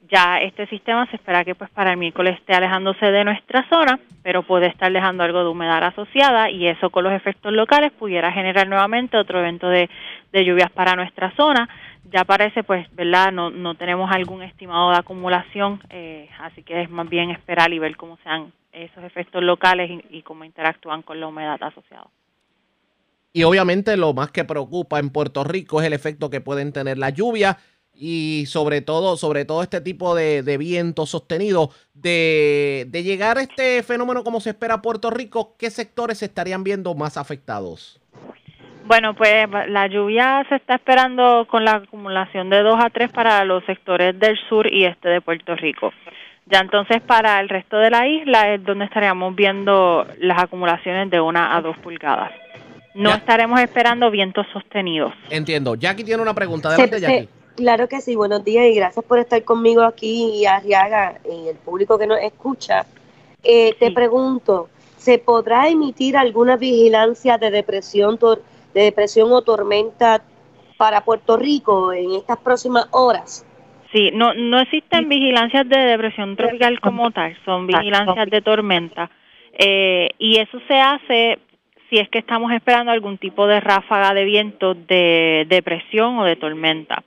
Ya 0.08 0.38
este 0.40 0.68
sistema 0.68 1.04
se 1.06 1.16
espera 1.16 1.44
que 1.44 1.56
pues 1.56 1.68
para 1.70 1.90
el 1.90 1.96
miércoles 1.96 2.38
esté 2.38 2.54
alejándose 2.54 3.10
de 3.10 3.24
nuestra 3.24 3.68
zona, 3.68 3.98
pero 4.22 4.44
puede 4.44 4.68
estar 4.68 4.92
dejando 4.92 5.24
algo 5.24 5.40
de 5.40 5.48
humedad 5.48 5.82
asociada 5.82 6.48
y 6.48 6.68
eso 6.68 6.90
con 6.90 7.02
los 7.02 7.12
efectos 7.12 7.52
locales 7.52 7.90
pudiera 7.90 8.30
generar 8.30 8.68
nuevamente 8.68 9.16
otro 9.16 9.40
evento 9.40 9.68
de, 9.68 9.90
de 10.32 10.44
lluvias 10.44 10.70
para 10.70 10.94
nuestra 10.94 11.32
zona. 11.32 11.68
Ya 12.12 12.24
parece 12.24 12.62
pues, 12.62 12.86
¿verdad? 12.94 13.32
No, 13.32 13.50
no 13.50 13.74
tenemos 13.74 14.08
algún 14.12 14.44
estimado 14.44 14.92
de 14.92 14.98
acumulación, 14.98 15.80
eh, 15.90 16.28
así 16.38 16.62
que 16.62 16.82
es 16.82 16.90
más 16.90 17.08
bien 17.08 17.32
esperar 17.32 17.72
y 17.72 17.80
ver 17.80 17.96
cómo 17.96 18.16
sean 18.22 18.52
esos 18.76 19.02
efectos 19.04 19.42
locales 19.42 19.90
y, 20.10 20.22
cómo 20.22 20.44
interactúan 20.44 21.02
con 21.02 21.18
la 21.18 21.28
humedad 21.28 21.58
asociada. 21.60 22.06
Y 23.32 23.42
obviamente 23.42 23.96
lo 23.96 24.12
más 24.14 24.30
que 24.30 24.44
preocupa 24.44 24.98
en 24.98 25.10
Puerto 25.10 25.44
Rico 25.44 25.80
es 25.80 25.86
el 25.86 25.92
efecto 25.92 26.30
que 26.30 26.40
pueden 26.40 26.72
tener 26.72 26.98
la 26.98 27.10
lluvia 27.10 27.58
y 27.94 28.44
sobre 28.46 28.82
todo, 28.82 29.16
sobre 29.16 29.44
todo 29.44 29.62
este 29.62 29.80
tipo 29.80 30.14
de, 30.14 30.56
viento 30.58 31.06
sostenido. 31.06 31.70
De, 31.94 32.86
de, 32.88 33.02
llegar 33.02 33.38
a 33.38 33.42
este 33.42 33.82
fenómeno 33.82 34.24
como 34.24 34.40
se 34.40 34.50
espera 34.50 34.74
a 34.74 34.82
Puerto 34.82 35.10
Rico, 35.10 35.54
¿qué 35.58 35.70
sectores 35.70 36.18
se 36.18 36.26
estarían 36.26 36.64
viendo 36.64 36.94
más 36.94 37.16
afectados? 37.16 38.00
Bueno, 38.86 39.14
pues 39.14 39.48
la 39.68 39.88
lluvia 39.88 40.46
se 40.48 40.56
está 40.56 40.76
esperando 40.76 41.46
con 41.50 41.64
la 41.64 41.72
acumulación 41.72 42.50
de 42.50 42.62
2 42.62 42.78
a 42.84 42.90
3 42.90 43.10
para 43.10 43.44
los 43.44 43.64
sectores 43.64 44.16
del 44.16 44.38
sur 44.48 44.72
y 44.72 44.84
este 44.84 45.08
de 45.08 45.20
Puerto 45.20 45.56
Rico. 45.56 45.92
Ya 46.46 46.60
entonces 46.60 47.02
para 47.02 47.40
el 47.40 47.48
resto 47.48 47.76
de 47.76 47.90
la 47.90 48.06
isla 48.06 48.54
es 48.54 48.64
donde 48.64 48.84
estaríamos 48.84 49.34
viendo 49.34 50.06
las 50.18 50.42
acumulaciones 50.42 51.10
de 51.10 51.20
una 51.20 51.56
a 51.56 51.60
dos 51.60 51.76
pulgadas. 51.78 52.30
No 52.94 53.10
estaremos 53.10 53.60
esperando 53.60 54.10
vientos 54.10 54.46
sostenidos. 54.52 55.12
Entiendo. 55.28 55.74
Jackie 55.74 56.04
tiene 56.04 56.22
una 56.22 56.34
pregunta. 56.34 56.68
Adelante, 56.68 57.00
Jackie. 57.00 57.28
Claro 57.56 57.88
que 57.88 58.02
sí, 58.02 58.14
buenos 58.16 58.44
días 58.44 58.66
y 58.66 58.74
gracias 58.74 59.02
por 59.04 59.18
estar 59.18 59.42
conmigo 59.42 59.82
aquí 59.82 60.34
y 60.34 60.44
Arriaga 60.44 61.18
y 61.24 61.48
el 61.48 61.56
público 61.56 61.98
que 61.98 62.06
nos 62.06 62.20
escucha. 62.20 62.84
Eh, 63.42 63.74
te 63.78 63.90
pregunto, 63.92 64.68
¿se 64.98 65.18
podrá 65.18 65.68
emitir 65.68 66.18
alguna 66.18 66.56
vigilancia 66.56 67.38
de 67.38 67.50
depresión, 67.50 68.18
de 68.74 68.80
depresión 68.82 69.32
o 69.32 69.40
tormenta 69.40 70.22
para 70.76 71.02
Puerto 71.02 71.38
Rico 71.38 71.94
en 71.94 72.12
estas 72.12 72.36
próximas 72.36 72.88
horas? 72.90 73.45
Sí, 73.96 74.10
no, 74.12 74.34
no 74.34 74.60
existen 74.60 75.08
vigilancias 75.08 75.66
de 75.66 75.78
depresión 75.78 76.36
tropical 76.36 76.78
como 76.80 77.10
tal, 77.12 77.34
son 77.46 77.66
vigilancias 77.66 78.28
de 78.28 78.42
tormenta. 78.42 79.08
Eh, 79.58 80.10
y 80.18 80.36
eso 80.36 80.60
se 80.68 80.78
hace 80.78 81.38
si 81.88 81.96
es 81.96 82.06
que 82.10 82.18
estamos 82.18 82.52
esperando 82.52 82.92
algún 82.92 83.16
tipo 83.16 83.46
de 83.46 83.58
ráfaga 83.58 84.12
de 84.12 84.26
viento 84.26 84.74
de 84.74 85.46
depresión 85.48 86.18
o 86.18 86.24
de 86.24 86.36
tormenta. 86.36 87.04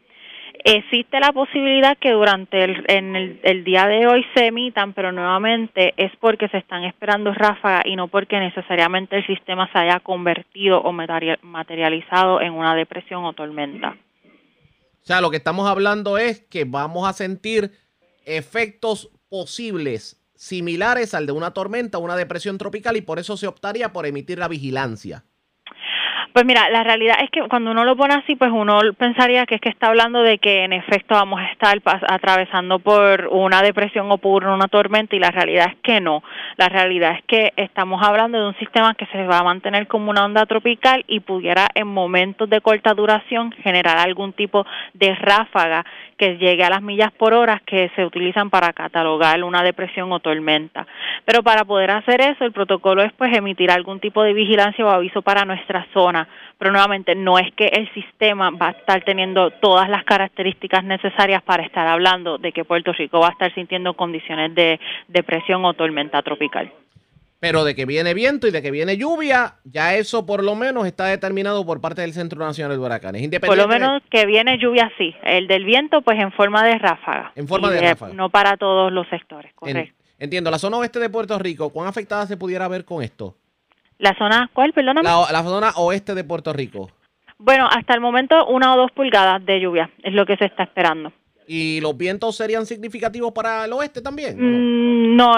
Existe 0.64 1.20
la 1.20 1.32
posibilidad 1.32 1.96
que 1.96 2.12
durante 2.12 2.64
el, 2.64 2.84
en 2.88 3.16
el, 3.44 3.64
día 3.64 3.86
de 3.86 4.08
hoy 4.08 4.26
se 4.34 4.48
emitan, 4.48 4.94
pero 4.94 5.12
nuevamente 5.12 5.94
es 5.96 6.12
porque 6.20 6.48
se 6.48 6.58
están 6.58 6.86
esperando 6.86 7.32
ráfagas 7.36 7.84
y 7.86 7.96
no 7.96 8.08
porque 8.08 8.40
necesariamente 8.40 9.16
el 9.16 9.28
sistema 9.28 9.70
se 9.72 9.78
haya 9.78 10.00
convertido 10.00 10.82
o 10.82 10.92
materializado 10.92 12.42
en 12.42 12.54
una 12.54 12.74
depresión 12.74 13.26
o 13.26 13.34
tormenta. 13.34 13.96
Sea, 15.10 15.22
lo 15.22 15.32
que 15.32 15.38
estamos 15.38 15.68
hablando 15.68 16.20
es 16.20 16.40
que 16.40 16.66
vamos 16.66 17.10
a 17.10 17.14
sentir 17.14 17.72
efectos 18.26 19.10
posibles 19.28 20.22
similares 20.36 21.16
al 21.16 21.26
de 21.26 21.32
una 21.32 21.50
tormenta, 21.50 21.98
una 21.98 22.16
depresión 22.16 22.60
tropical 22.60 22.96
y 22.96 23.02
por 23.02 23.18
eso 23.18 23.36
se 23.36 23.48
optaría 23.48 23.92
por 23.92 24.06
emitir 24.06 24.38
la 24.38 24.48
vigilancia. 24.48 25.26
Pues 26.32 26.46
mira, 26.46 26.70
la 26.70 26.84
realidad 26.84 27.18
es 27.24 27.32
que 27.32 27.42
cuando 27.50 27.72
uno 27.72 27.84
lo 27.84 27.96
pone 27.96 28.14
así, 28.14 28.36
pues 28.36 28.52
uno 28.54 28.80
pensaría 28.98 29.48
que 29.48 29.56
es 29.56 29.62
que 29.62 29.70
está 29.70 29.88
hablando 29.88 30.22
de 30.22 30.38
que 30.38 30.64
en 30.64 30.74
efecto 30.74 31.16
vamos 31.16 31.40
a 31.40 31.46
estar 31.46 31.82
atravesando 32.08 32.78
por 32.78 33.28
una 33.32 33.64
depresión 33.64 34.12
o 34.12 34.20
por 34.20 34.46
una 34.46 34.68
tormenta 34.68 35.16
y 35.16 35.20
la 35.20 35.32
realidad 35.32 35.68
es 35.70 35.78
que 35.82 36.00
no. 36.00 36.24
La 36.58 36.70
realidad 36.70 37.16
es 37.18 37.24
que 37.26 37.52
estamos 37.56 38.02
hablando 38.04 38.40
de 38.40 38.48
un 38.48 38.56
sistema 38.58 38.94
que 38.94 39.08
se 39.08 39.26
va 39.26 39.40
a 39.40 39.44
mantener 39.44 39.88
como 39.88 40.12
una 40.12 40.24
onda 40.24 40.46
tropical 40.46 41.04
y 41.08 41.20
pudiera 41.22 41.68
en 41.74 41.88
momentos 41.88 42.48
de 42.48 42.62
corta 42.62 42.94
duración 42.94 43.52
generar 43.64 43.98
algún 43.98 44.34
tipo 44.34 44.68
de 44.94 45.16
ráfaga 45.16 45.84
que 46.20 46.38
llegue 46.38 46.64
a 46.64 46.70
las 46.70 46.82
millas 46.82 47.12
por 47.14 47.34
hora 47.34 47.62
que 47.66 47.90
se 47.96 48.06
utilizan 48.06 48.50
para 48.50 48.74
catalogar 48.74 49.42
una 49.44 49.64
depresión 49.64 50.12
o 50.12 50.20
tormenta. 50.20 50.86
Pero 51.26 51.44
para 51.44 51.64
poder 51.64 51.92
hacer 51.92 52.22
eso, 52.22 52.44
el 52.44 52.52
protocolo 52.52 53.02
es 53.02 53.14
pues 53.14 53.36
emitir 53.36 53.72
algún 53.72 54.00
tipo 54.00 54.22
de 54.22 54.34
vigilancia 54.34 54.86
o 54.86 54.90
aviso 54.90 55.22
para 55.22 55.46
nuestra 55.46 55.88
zona. 55.94 56.19
Pero 56.58 56.72
nuevamente 56.72 57.16
no 57.16 57.40
es 57.40 57.54
que 57.56 57.68
el 57.68 57.92
sistema 57.94 58.50
va 58.50 58.70
a 58.70 58.72
estar 58.72 59.04
teniendo 59.04 59.52
todas 59.52 59.90
las 59.90 60.04
características 60.04 60.84
necesarias 60.84 61.42
para 61.44 61.64
estar 61.64 61.88
hablando 61.88 62.38
de 62.38 62.52
que 62.52 62.66
Puerto 62.66 62.92
Rico 62.94 63.20
va 63.20 63.30
a 63.30 63.32
estar 63.32 63.54
sintiendo 63.54 63.94
condiciones 63.94 64.54
de 64.56 64.80
depresión 65.08 65.64
o 65.66 65.74
tormenta 65.74 66.22
tropical. 66.22 66.72
Pero 67.40 67.64
de 67.64 67.74
que 67.74 67.86
viene 67.86 68.14
viento 68.14 68.48
y 68.48 68.52
de 68.52 68.62
que 68.62 68.70
viene 68.70 68.98
lluvia, 68.98 69.56
ya 69.64 69.96
eso 69.96 70.26
por 70.26 70.44
lo 70.44 70.56
menos 70.56 70.86
está 70.86 71.06
determinado 71.06 71.66
por 71.66 71.80
parte 71.80 72.02
del 72.02 72.12
Centro 72.12 72.40
Nacional 72.40 72.78
de 72.78 72.84
Huracanes. 72.84 73.40
Por 73.40 73.56
lo 73.56 73.68
menos 73.68 74.02
que 74.10 74.26
viene 74.26 74.58
lluvia 74.58 74.92
sí. 74.98 75.16
El 75.24 75.48
del 75.48 75.64
viento 75.64 76.02
pues 76.02 76.20
en 76.20 76.34
forma 76.34 76.66
de 76.66 76.78
ráfaga. 76.78 77.32
En 77.36 77.48
forma 77.48 77.72
de, 77.72 77.80
ráfaga. 77.80 78.14
No 78.14 78.30
para 78.30 78.58
todos 78.58 78.92
los 78.92 79.08
sectores, 79.08 79.54
correcto. 79.54 79.96
entiendo. 80.18 80.52
La 80.52 80.60
zona 80.60 80.78
oeste 80.78 81.00
de 81.00 81.10
Puerto 81.10 81.40
Rico, 81.40 81.70
¿cuán 81.70 81.88
afectada 81.88 82.28
se 82.28 82.36
pudiera 82.36 82.68
ver 82.68 82.84
con 82.84 83.02
esto? 83.02 83.38
¿La 84.00 84.16
zona 84.18 84.50
cuál, 84.54 84.74
perdóname? 84.74 85.08
La, 85.08 85.28
la 85.32 85.44
zona 85.44 85.72
oeste 85.76 86.16
de 86.16 86.24
Puerto 86.24 86.52
Rico. 86.54 86.90
Bueno, 87.38 87.68
hasta 87.70 87.94
el 87.94 88.02
momento 88.02 88.48
una 88.48 88.74
o 88.74 88.78
dos 88.78 88.92
pulgadas 88.92 89.46
de 89.46 89.60
lluvia 89.62 89.90
es 90.04 90.14
lo 90.14 90.26
que 90.26 90.36
se 90.38 90.46
está 90.46 90.64
esperando. 90.64 91.14
¿Y 91.52 91.82
los 91.82 91.98
vientos 91.98 92.36
serían 92.36 92.68
significativos 92.68 93.32
para 93.34 93.66
el 93.66 93.74
oeste 93.74 94.02
también? 94.02 94.38
Mm, 94.38 95.16
no, 95.16 95.36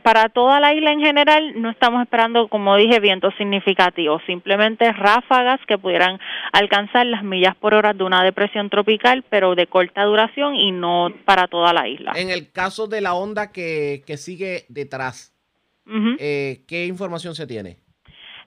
para 0.00 0.28
toda 0.28 0.60
la 0.60 0.72
isla 0.72 0.92
en 0.92 1.00
general 1.00 1.60
no 1.60 1.70
estamos 1.70 2.02
esperando, 2.02 2.46
como 2.46 2.76
dije, 2.76 3.00
vientos 3.00 3.34
significativos, 3.36 4.22
simplemente 4.26 4.92
ráfagas 4.92 5.58
que 5.66 5.76
pudieran 5.76 6.20
alcanzar 6.52 7.06
las 7.06 7.24
millas 7.24 7.56
por 7.56 7.74
hora 7.74 7.92
de 7.92 8.04
una 8.04 8.22
depresión 8.22 8.70
tropical, 8.70 9.24
pero 9.28 9.56
de 9.56 9.66
corta 9.66 10.04
duración 10.04 10.54
y 10.54 10.70
no 10.70 11.12
para 11.24 11.48
toda 11.48 11.72
la 11.72 11.88
isla. 11.88 12.12
En 12.14 12.30
el 12.30 12.52
caso 12.52 12.86
de 12.86 13.00
la 13.00 13.14
onda 13.14 13.50
que, 13.50 14.04
que 14.06 14.16
sigue 14.16 14.66
detrás, 14.68 15.33
eh, 16.18 16.62
¿qué 16.66 16.86
información 16.86 17.34
se 17.34 17.46
tiene? 17.46 17.78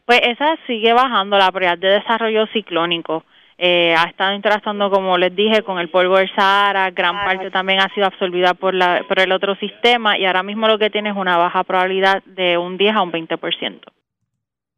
Pues 0.06 0.22
esa 0.24 0.58
sigue 0.68 0.94
bajando 0.94 1.38
la 1.38 1.52
probabilidad 1.52 1.78
de 1.78 2.00
desarrollo 2.00 2.48
ciclónico. 2.54 3.26
Eh, 3.58 3.96
ha 3.98 4.04
estado 4.04 4.34
interactuando, 4.36 4.92
como 4.92 5.18
les 5.18 5.36
dije, 5.36 5.64
con 5.64 5.80
el 5.80 5.90
polvo 5.90 6.18
del 6.18 6.30
Sahara, 6.36 6.92
gran 6.92 7.16
parte 7.26 7.50
también 7.50 7.80
ha 7.80 7.92
sido 7.94 8.06
absorbida 8.06 8.54
por, 8.54 8.76
la, 8.76 9.04
por 9.08 9.20
el 9.20 9.32
otro 9.32 9.56
sistema 9.56 10.18
y 10.18 10.26
ahora 10.26 10.44
mismo 10.44 10.68
lo 10.68 10.78
que 10.78 10.92
tiene 10.92 11.10
es 11.10 11.16
una 11.16 11.38
baja 11.38 11.64
probabilidad 11.64 12.24
de 12.24 12.58
un 12.58 12.78
10 12.78 12.96
a 12.96 13.02
un 13.02 13.12
20%. 13.12 13.82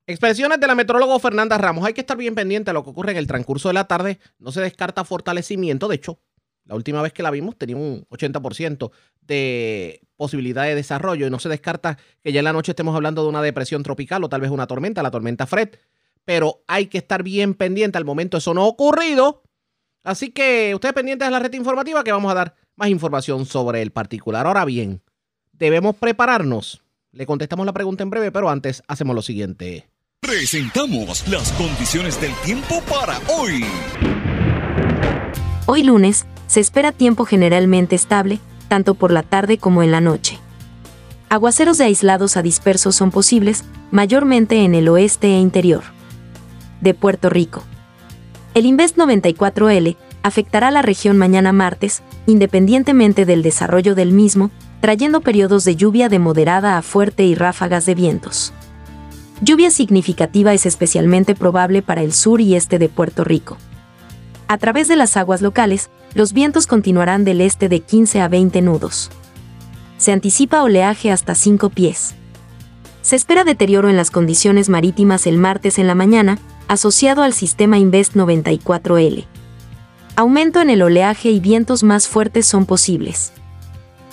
Expresiones 0.08 0.60
de 0.60 0.66
la 0.66 0.74
metrólogo 0.74 1.20
Fernanda 1.20 1.58
Ramos. 1.58 1.86
Hay 1.86 1.94
que 1.94 2.02
estar 2.02 2.18
bien 2.18 2.34
pendiente 2.34 2.72
de 2.72 2.74
lo 2.74 2.84
que 2.84 2.90
ocurre 2.90 3.12
en 3.12 3.18
el 3.18 3.28
transcurso 3.28 3.68
de 3.68 3.76
la 3.76 3.86
tarde. 3.86 4.18
No 4.40 4.52
se 4.52 4.62
descarta 4.62 5.04
fortalecimiento. 5.04 5.88
De 5.88 5.98
hecho, 5.98 6.18
la 6.66 6.76
última 6.76 7.02
vez 7.02 7.14
que 7.14 7.24
la 7.24 7.32
vimos 7.32 7.58
tenía 7.58 7.78
un 7.78 8.06
80% 8.10 8.92
de 9.22 10.02
posibilidad 10.16 10.64
de 10.64 10.76
desarrollo 10.76 11.28
y 11.28 11.30
no 11.30 11.40
se 11.40 11.50
descarta 11.50 11.98
que 12.22 12.32
ya 12.32 12.40
en 12.40 12.46
la 12.46 12.54
noche 12.54 12.72
estemos 12.72 12.96
hablando 12.96 13.24
de 13.24 13.30
una 13.30 13.42
depresión 13.42 13.84
tropical 13.84 14.24
o 14.24 14.30
tal 14.30 14.42
vez 14.42 14.52
una 14.52 14.68
tormenta, 14.68 15.04
la 15.04 15.12
tormenta 15.12 15.46
Fred 15.48 15.70
pero 16.30 16.62
hay 16.68 16.86
que 16.86 17.00
estar 17.00 17.24
bien 17.24 17.56
pendiente. 17.56 17.98
Al 17.98 18.06
momento 18.06 18.38
eso 18.38 18.54
no 18.54 18.62
ha 18.62 18.68
ocurrido. 18.68 19.42
Así 20.04 20.30
que 20.30 20.76
ustedes 20.76 20.94
pendientes 20.94 21.28
de 21.28 21.32
la 21.32 21.40
red 21.40 21.52
informativa 21.54 22.04
que 22.04 22.12
vamos 22.12 22.32
a 22.32 22.36
dar 22.36 22.56
más 22.76 22.90
información 22.90 23.48
sobre 23.48 23.82
el 23.82 23.92
particular. 23.92 24.46
Ahora 24.46 24.64
bien, 24.64 25.02
debemos 25.52 25.96
prepararnos. 25.96 26.84
Le 27.12 27.26
contestamos 27.26 27.66
la 27.66 27.74
pregunta 27.74 28.04
en 28.04 28.12
breve, 28.12 28.32
pero 28.32 28.50
antes 28.50 28.84
hacemos 28.88 29.16
lo 29.16 29.24
siguiente. 29.24 29.90
Presentamos 30.20 31.28
las 31.28 31.52
condiciones 31.54 32.22
del 32.22 32.34
tiempo 32.46 32.80
para 32.88 33.18
hoy. 33.28 33.64
Hoy 35.72 35.84
lunes, 35.84 36.26
se 36.48 36.62
espera 36.62 36.92
tiempo 36.92 37.26
generalmente 37.26 37.96
estable, 37.96 38.40
tanto 38.70 38.96
por 38.96 39.12
la 39.12 39.22
tarde 39.22 39.60
como 39.60 39.84
en 39.84 39.92
la 39.92 40.02
noche. 40.02 40.40
Aguaceros 41.30 41.78
de 41.78 41.84
aislados 41.84 42.38
a 42.38 42.42
dispersos 42.42 42.96
son 42.96 43.12
posibles, 43.12 43.64
mayormente 43.92 44.64
en 44.64 44.74
el 44.74 44.90
oeste 44.90 45.28
e 45.28 45.40
interior. 45.40 45.84
De 46.82 46.96
Puerto 46.96 47.30
Rico. 47.30 47.62
El 48.56 48.66
Invest 48.66 48.98
94L 48.98 49.96
afectará 50.24 50.72
la 50.72 50.82
región 50.82 51.20
mañana 51.20 51.54
martes, 51.54 52.02
independientemente 52.26 53.28
del 53.28 53.44
desarrollo 53.44 53.94
del 53.94 54.12
mismo, 54.12 54.50
trayendo 54.82 55.22
periodos 55.22 55.66
de 55.66 55.76
lluvia 55.76 56.10
de 56.10 56.18
moderada 56.18 56.80
a 56.80 56.82
fuerte 56.82 57.26
y 57.26 57.36
ráfagas 57.36 57.86
de 57.86 57.94
vientos. 57.94 58.54
Lluvia 59.42 59.70
significativa 59.70 60.52
es 60.52 60.66
especialmente 60.66 61.36
probable 61.36 61.84
para 61.84 62.02
el 62.02 62.14
sur 62.14 62.42
y 62.42 62.56
este 62.56 62.80
de 62.80 62.90
Puerto 62.90 63.24
Rico. 63.24 63.58
A 64.50 64.58
través 64.58 64.88
de 64.88 64.96
las 64.96 65.16
aguas 65.16 65.44
locales, 65.44 65.92
los 66.16 66.34
vientos 66.34 66.66
continuarán 66.66 67.24
del 67.24 67.40
este 67.40 67.70
de 67.70 67.82
15 67.82 68.20
a 68.20 68.28
20 68.28 68.64
nudos. 68.64 69.12
Se 70.00 70.12
anticipa 70.12 70.64
oleaje 70.64 71.12
hasta 71.12 71.36
5 71.36 71.70
pies. 71.70 72.16
Se 73.04 73.16
espera 73.16 73.44
deterioro 73.44 73.90
en 73.90 73.96
las 73.96 74.10
condiciones 74.10 74.68
marítimas 74.68 75.28
el 75.28 75.38
martes 75.38 75.78
en 75.78 75.86
la 75.86 75.94
mañana, 75.94 76.40
asociado 76.68 77.22
al 77.22 77.34
sistema 77.34 77.78
Invest 77.78 78.16
94L. 78.16 79.28
Aumento 80.16 80.62
en 80.62 80.72
el 80.72 80.82
oleaje 80.82 81.30
y 81.30 81.40
vientos 81.40 81.84
más 81.84 82.08
fuertes 82.08 82.48
son 82.48 82.66
posibles. 82.66 83.34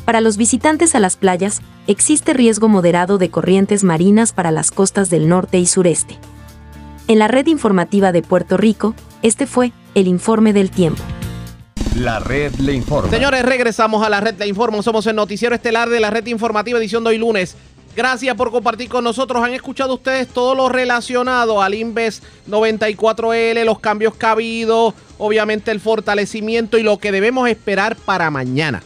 Para 0.05 0.21
los 0.21 0.37
visitantes 0.37 0.95
a 0.95 1.01
las 1.01 1.17
playas, 1.17 1.63
existe 1.87 2.35
riesgo 2.35 2.69
moderado 2.69 3.17
de 3.17 3.31
corrientes 3.31 3.85
marinas 3.85 4.35
para 4.35 4.51
las 4.51 4.71
costas 4.71 5.09
del 5.09 5.31
norte 5.31 5.59
y 5.59 5.65
sureste. 5.65 6.19
En 7.09 7.19
la 7.19 7.27
red 7.27 7.47
informativa 7.47 8.13
de 8.13 8.21
Puerto 8.21 8.59
Rico, 8.59 8.95
este 9.23 9.47
fue 9.47 9.73
el 9.97 10.09
informe 10.09 10.53
del 10.53 10.71
tiempo. 10.71 11.03
La 11.97 12.21
red 12.21 12.55
le 12.57 12.75
informa. 12.75 13.11
Señores, 13.11 13.43
regresamos 13.43 14.05
a 14.05 14.11
la 14.11 14.21
red 14.21 14.35
le 14.39 14.47
informo. 14.47 14.83
Somos 14.83 15.07
el 15.07 15.17
noticiero 15.17 15.55
estelar 15.55 15.89
de 15.89 16.01
la 16.01 16.11
red 16.11 16.27
informativa 16.27 16.79
edición 16.79 17.03
de 17.03 17.11
hoy 17.11 17.19
lunes. 17.19 17.57
Gracias 17.97 18.37
por 18.37 18.51
compartir 18.51 18.91
con 18.91 19.05
nosotros. 19.05 19.43
Han 19.43 19.55
escuchado 19.55 19.95
ustedes 19.95 20.29
todo 20.29 20.55
lo 20.55 20.69
relacionado 20.69 21.63
al 21.63 21.73
Inves 21.73 22.23
94L, 22.47 23.65
los 23.65 23.81
cambios 23.81 24.15
que 24.15 24.27
ha 24.27 24.33
habido, 24.33 24.93
obviamente 25.17 25.71
el 25.71 25.81
fortalecimiento 25.81 26.77
y 26.77 26.83
lo 26.83 26.99
que 26.99 27.11
debemos 27.11 27.49
esperar 27.49 27.97
para 27.97 28.31
mañana. 28.31 28.83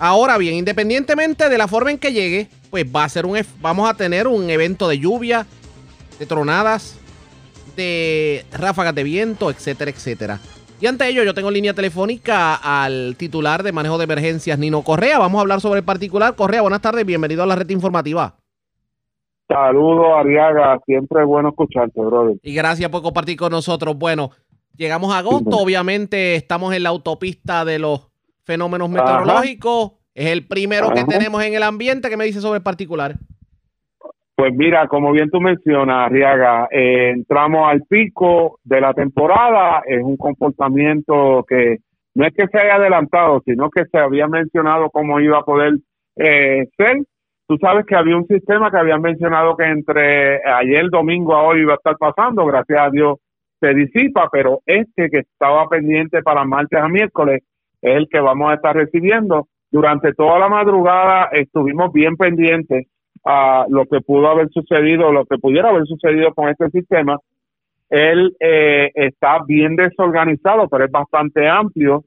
Ahora 0.00 0.38
bien, 0.38 0.54
independientemente 0.54 1.48
de 1.48 1.56
la 1.56 1.68
forma 1.68 1.92
en 1.92 1.98
que 1.98 2.12
llegue, 2.12 2.48
pues 2.68 2.84
va 2.84 3.04
a 3.04 3.08
ser 3.08 3.26
un 3.26 3.40
vamos 3.60 3.88
a 3.88 3.94
tener 3.94 4.26
un 4.26 4.50
evento 4.50 4.88
de 4.88 4.98
lluvia, 4.98 5.46
de 6.18 6.26
tronadas, 6.26 6.96
de 7.76 8.44
ráfagas 8.52 8.94
de 8.94 9.02
viento, 9.02 9.50
etcétera, 9.50 9.90
etcétera. 9.90 10.40
Y 10.80 10.86
ante 10.86 11.08
ello, 11.08 11.22
yo 11.22 11.34
tengo 11.34 11.50
línea 11.50 11.72
telefónica 11.72 12.56
al 12.56 13.16
titular 13.16 13.62
de 13.62 13.72
manejo 13.72 13.96
de 13.96 14.04
emergencias, 14.04 14.58
Nino 14.58 14.82
Correa. 14.82 15.18
Vamos 15.18 15.38
a 15.38 15.42
hablar 15.42 15.60
sobre 15.60 15.78
el 15.78 15.84
particular. 15.84 16.34
Correa, 16.34 16.62
buenas 16.62 16.82
tardes, 16.82 17.06
bienvenido 17.06 17.42
a 17.42 17.46
la 17.46 17.56
red 17.56 17.70
informativa. 17.70 18.36
Saludos, 19.48 20.06
Ariaga. 20.18 20.78
Siempre 20.84 21.22
es 21.22 21.26
bueno 21.26 21.50
escucharte, 21.50 22.00
brother. 22.00 22.36
Y 22.42 22.54
gracias 22.54 22.90
por 22.90 23.02
compartir 23.02 23.36
con 23.36 23.52
nosotros. 23.52 23.96
Bueno, 23.96 24.30
llegamos 24.76 25.14
a 25.14 25.18
agosto. 25.18 25.56
Obviamente, 25.56 26.34
estamos 26.34 26.74
en 26.74 26.82
la 26.82 26.88
autopista 26.88 27.64
de 27.64 27.78
los 27.78 28.08
fenómenos 28.44 28.88
meteorológicos. 28.90 29.92
Es 30.14 30.26
el 30.26 30.46
primero 30.46 30.92
que 30.92 31.04
tenemos 31.04 31.42
en 31.42 31.54
el 31.54 31.62
ambiente. 31.62 32.08
¿Qué 32.08 32.16
me 32.16 32.24
dice 32.24 32.40
sobre 32.40 32.58
el 32.58 32.62
particular? 32.62 33.16
Pues 34.36 34.52
mira, 34.52 34.88
como 34.88 35.12
bien 35.12 35.30
tú 35.30 35.40
mencionas, 35.40 36.06
Arriaga, 36.06 36.66
eh, 36.72 37.10
entramos 37.10 37.68
al 37.70 37.82
pico 37.82 38.58
de 38.64 38.80
la 38.80 38.92
temporada, 38.92 39.82
es 39.86 40.02
un 40.02 40.16
comportamiento 40.16 41.44
que 41.48 41.78
no 42.14 42.26
es 42.26 42.34
que 42.34 42.48
se 42.48 42.58
haya 42.58 42.74
adelantado, 42.74 43.42
sino 43.44 43.70
que 43.70 43.84
se 43.86 43.98
había 43.98 44.26
mencionado 44.26 44.90
cómo 44.90 45.20
iba 45.20 45.38
a 45.38 45.44
poder 45.44 45.74
eh, 46.16 46.66
ser. 46.76 46.98
Tú 47.46 47.58
sabes 47.60 47.86
que 47.86 47.94
había 47.94 48.16
un 48.16 48.26
sistema 48.26 48.72
que 48.72 48.78
habían 48.78 49.02
mencionado 49.02 49.56
que 49.56 49.66
entre 49.66 50.40
ayer 50.44 50.88
domingo 50.90 51.34
a 51.34 51.42
hoy 51.42 51.60
iba 51.60 51.74
a 51.74 51.76
estar 51.76 51.96
pasando, 51.96 52.44
gracias 52.44 52.80
a 52.80 52.90
Dios 52.90 53.18
se 53.60 53.72
disipa, 53.72 54.28
pero 54.32 54.60
este 54.66 55.10
que 55.10 55.18
estaba 55.18 55.68
pendiente 55.68 56.22
para 56.22 56.44
martes 56.44 56.80
a 56.80 56.88
miércoles 56.88 57.42
es 57.80 57.96
el 57.96 58.08
que 58.08 58.20
vamos 58.20 58.50
a 58.50 58.54
estar 58.54 58.74
recibiendo. 58.74 59.46
Durante 59.70 60.12
toda 60.12 60.38
la 60.38 60.48
madrugada 60.48 61.28
estuvimos 61.32 61.92
bien 61.92 62.16
pendientes 62.16 62.86
a 63.24 63.66
lo 63.68 63.86
que 63.86 64.00
pudo 64.00 64.28
haber 64.28 64.48
sucedido, 64.50 65.12
lo 65.12 65.24
que 65.24 65.38
pudiera 65.38 65.70
haber 65.70 65.86
sucedido 65.86 66.32
con 66.34 66.48
este 66.48 66.68
sistema. 66.70 67.18
Él 67.88 68.34
eh, 68.40 68.90
está 68.94 69.38
bien 69.46 69.76
desorganizado, 69.76 70.68
pero 70.68 70.84
es 70.84 70.90
bastante 70.90 71.48
amplio. 71.48 72.04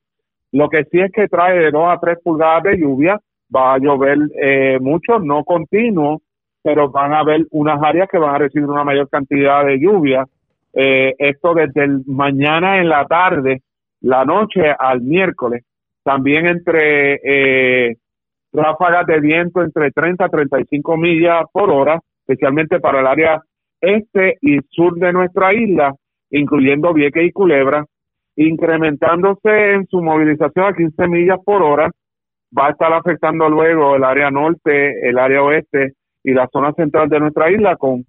Lo 0.52 0.70
que 0.70 0.84
sí 0.92 1.00
es 1.00 1.12
que 1.12 1.28
trae 1.28 1.58
de 1.58 1.72
2 1.72 1.84
a 1.88 2.00
3 2.00 2.18
pulgadas 2.24 2.64
de 2.64 2.78
lluvia. 2.78 3.20
Va 3.54 3.76
a 3.76 3.78
llover 3.78 4.18
eh, 4.42 4.78
mucho, 4.82 5.20
no 5.20 5.44
continuo, 5.44 6.22
pero 6.62 6.90
van 6.90 7.14
a 7.14 7.20
haber 7.20 7.46
unas 7.52 7.82
áreas 7.82 8.10
que 8.12 8.18
van 8.18 8.36
a 8.36 8.40
recibir 8.40 8.68
una 8.68 8.84
mayor 8.84 9.10
cantidad 9.10 9.66
de 9.66 9.80
lluvia. 9.80 10.26
Eh, 10.74 11.16
esto 11.18 11.54
desde 11.54 11.88
mañana 12.06 12.80
en 12.80 12.90
la 12.90 13.06
tarde, 13.06 13.62
la 14.02 14.26
noche 14.26 14.62
al 14.78 15.02
miércoles. 15.02 15.64
También 16.04 16.48
entre 16.48 17.20
eh, 17.24 17.98
ráfagas 18.58 19.06
de 19.06 19.20
viento 19.20 19.62
entre 19.62 19.92
30 19.92 20.26
a 20.26 20.30
35 20.30 20.98
millas 20.98 21.44
por 21.52 21.70
hora, 21.70 22.00
especialmente 22.22 22.80
para 22.80 23.00
el 23.00 23.08
área 23.08 23.42
este 23.80 24.38
y 24.42 24.60
sur 24.70 24.96
de 24.96 25.14
nuestra 25.14 25.54
isla, 25.54 25.94
incluyendo 26.32 26.94
Vieques 26.94 27.28
y 27.28 27.32
Culebra, 27.32 27.86
incrementándose 28.36 29.74
en 29.74 29.88
su 29.88 30.02
movilización 30.02 30.66
a 30.66 30.74
15 30.74 31.08
millas 31.08 31.40
por 31.46 31.62
hora, 31.62 31.90
va 32.58 32.68
a 32.68 32.72
estar 32.72 32.92
afectando 32.94 33.50
luego 33.50 33.96
el 33.96 34.04
área 34.04 34.32
norte, 34.32 35.08
el 35.08 35.18
área 35.20 35.44
oeste 35.44 35.94
y 36.24 36.34
la 36.34 36.48
zona 36.52 36.74
central 36.74 37.10
de 37.10 37.20
nuestra 37.20 37.52
isla 37.52 37.76
con 37.76 38.06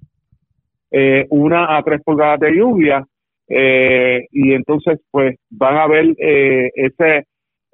eh, 0.90 1.26
una 1.30 1.76
a 1.76 1.82
tres 1.82 2.02
pulgadas 2.02 2.40
de 2.40 2.56
lluvia. 2.56 3.04
Eh, 3.50 4.26
y 4.30 4.52
entonces 4.52 5.00
pues 5.10 5.36
van 5.50 5.76
a 5.76 5.86
ver 5.86 6.14
eh, 6.18 6.70
ese 6.74 7.24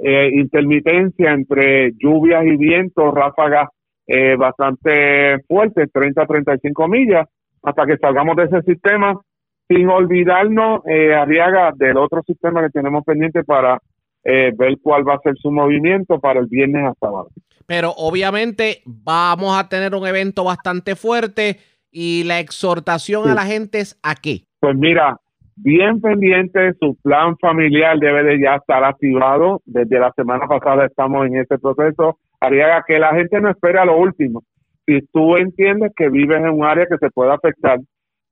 eh, 0.06 0.28
intermitencia 0.34 1.32
entre 1.32 1.92
lluvias 1.92 2.44
y 2.44 2.56
vientos, 2.58 3.14
ráfagas 3.14 3.70
eh, 4.06 4.36
bastante 4.36 5.42
fuertes, 5.48 5.90
30 5.90 6.22
a 6.22 6.26
35 6.26 6.88
millas, 6.88 7.26
hasta 7.62 7.86
que 7.86 7.96
salgamos 7.96 8.36
de 8.36 8.44
ese 8.44 8.60
sistema, 8.62 9.18
sin 9.66 9.88
olvidarnos, 9.88 10.82
eh, 10.86 11.14
Arriaga, 11.14 11.72
del 11.74 11.96
otro 11.96 12.22
sistema 12.26 12.60
que 12.60 12.68
tenemos 12.68 13.02
pendiente 13.02 13.44
para 13.44 13.80
eh, 14.24 14.52
ver 14.54 14.76
cuál 14.82 15.08
va 15.08 15.14
a 15.14 15.20
ser 15.20 15.36
su 15.38 15.50
movimiento 15.50 16.20
para 16.20 16.40
el 16.40 16.48
viernes 16.48 16.84
hasta 16.84 17.06
sábado. 17.06 17.28
Pero 17.66 17.94
obviamente 17.96 18.82
vamos 18.84 19.58
a 19.58 19.70
tener 19.70 19.94
un 19.94 20.06
evento 20.06 20.44
bastante 20.44 20.96
fuerte 20.96 21.60
y 21.90 22.24
la 22.24 22.40
exhortación 22.40 23.30
a 23.30 23.34
la 23.34 23.46
gente 23.46 23.80
es 23.80 23.98
a 24.02 24.14
qué. 24.16 24.44
Pues 24.60 24.76
mira, 24.76 25.16
bien 25.56 26.00
pendiente, 26.00 26.74
su 26.80 26.96
plan 27.02 27.36
familiar 27.38 27.98
debe 27.98 28.22
de 28.22 28.40
ya 28.40 28.56
estar 28.56 28.84
activado. 28.84 29.60
Desde 29.64 29.98
la 29.98 30.12
semana 30.12 30.46
pasada 30.46 30.86
estamos 30.86 31.26
en 31.26 31.36
este 31.36 31.58
proceso. 31.58 32.18
Haría 32.40 32.82
que 32.86 32.98
la 32.98 33.14
gente 33.14 33.40
no 33.40 33.50
espere 33.50 33.78
a 33.78 33.84
lo 33.84 33.98
último. 33.98 34.42
Si 34.86 35.00
tú 35.12 35.36
entiendes 35.36 35.92
que 35.96 36.10
vives 36.10 36.38
en 36.38 36.50
un 36.50 36.64
área 36.64 36.86
que 36.86 36.98
se 36.98 37.10
puede 37.10 37.32
afectar, 37.32 37.78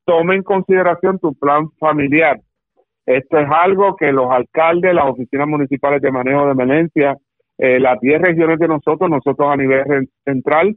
tome 0.05 0.37
en 0.37 0.43
consideración 0.43 1.19
tu 1.19 1.35
plan 1.35 1.71
familiar. 1.79 2.41
Esto 3.07 3.39
es 3.39 3.49
algo 3.51 3.97
que 3.97 4.13
los 4.13 4.31
alcaldes, 4.31 4.95
las 4.95 5.07
oficinas 5.07 5.49
municipales 5.49 6.01
de 6.03 6.13
manejo 6.13 6.47
de 6.47 6.53
emergencia, 6.53 7.17
eh, 7.59 7.81
las 7.81 7.99
10 8.01 8.21
regiones 8.21 8.59
de 8.59 8.69
nosotros, 8.69 9.09
nosotros 9.11 9.49
a 9.51 9.57
nivel 9.57 10.09
central, 10.25 10.77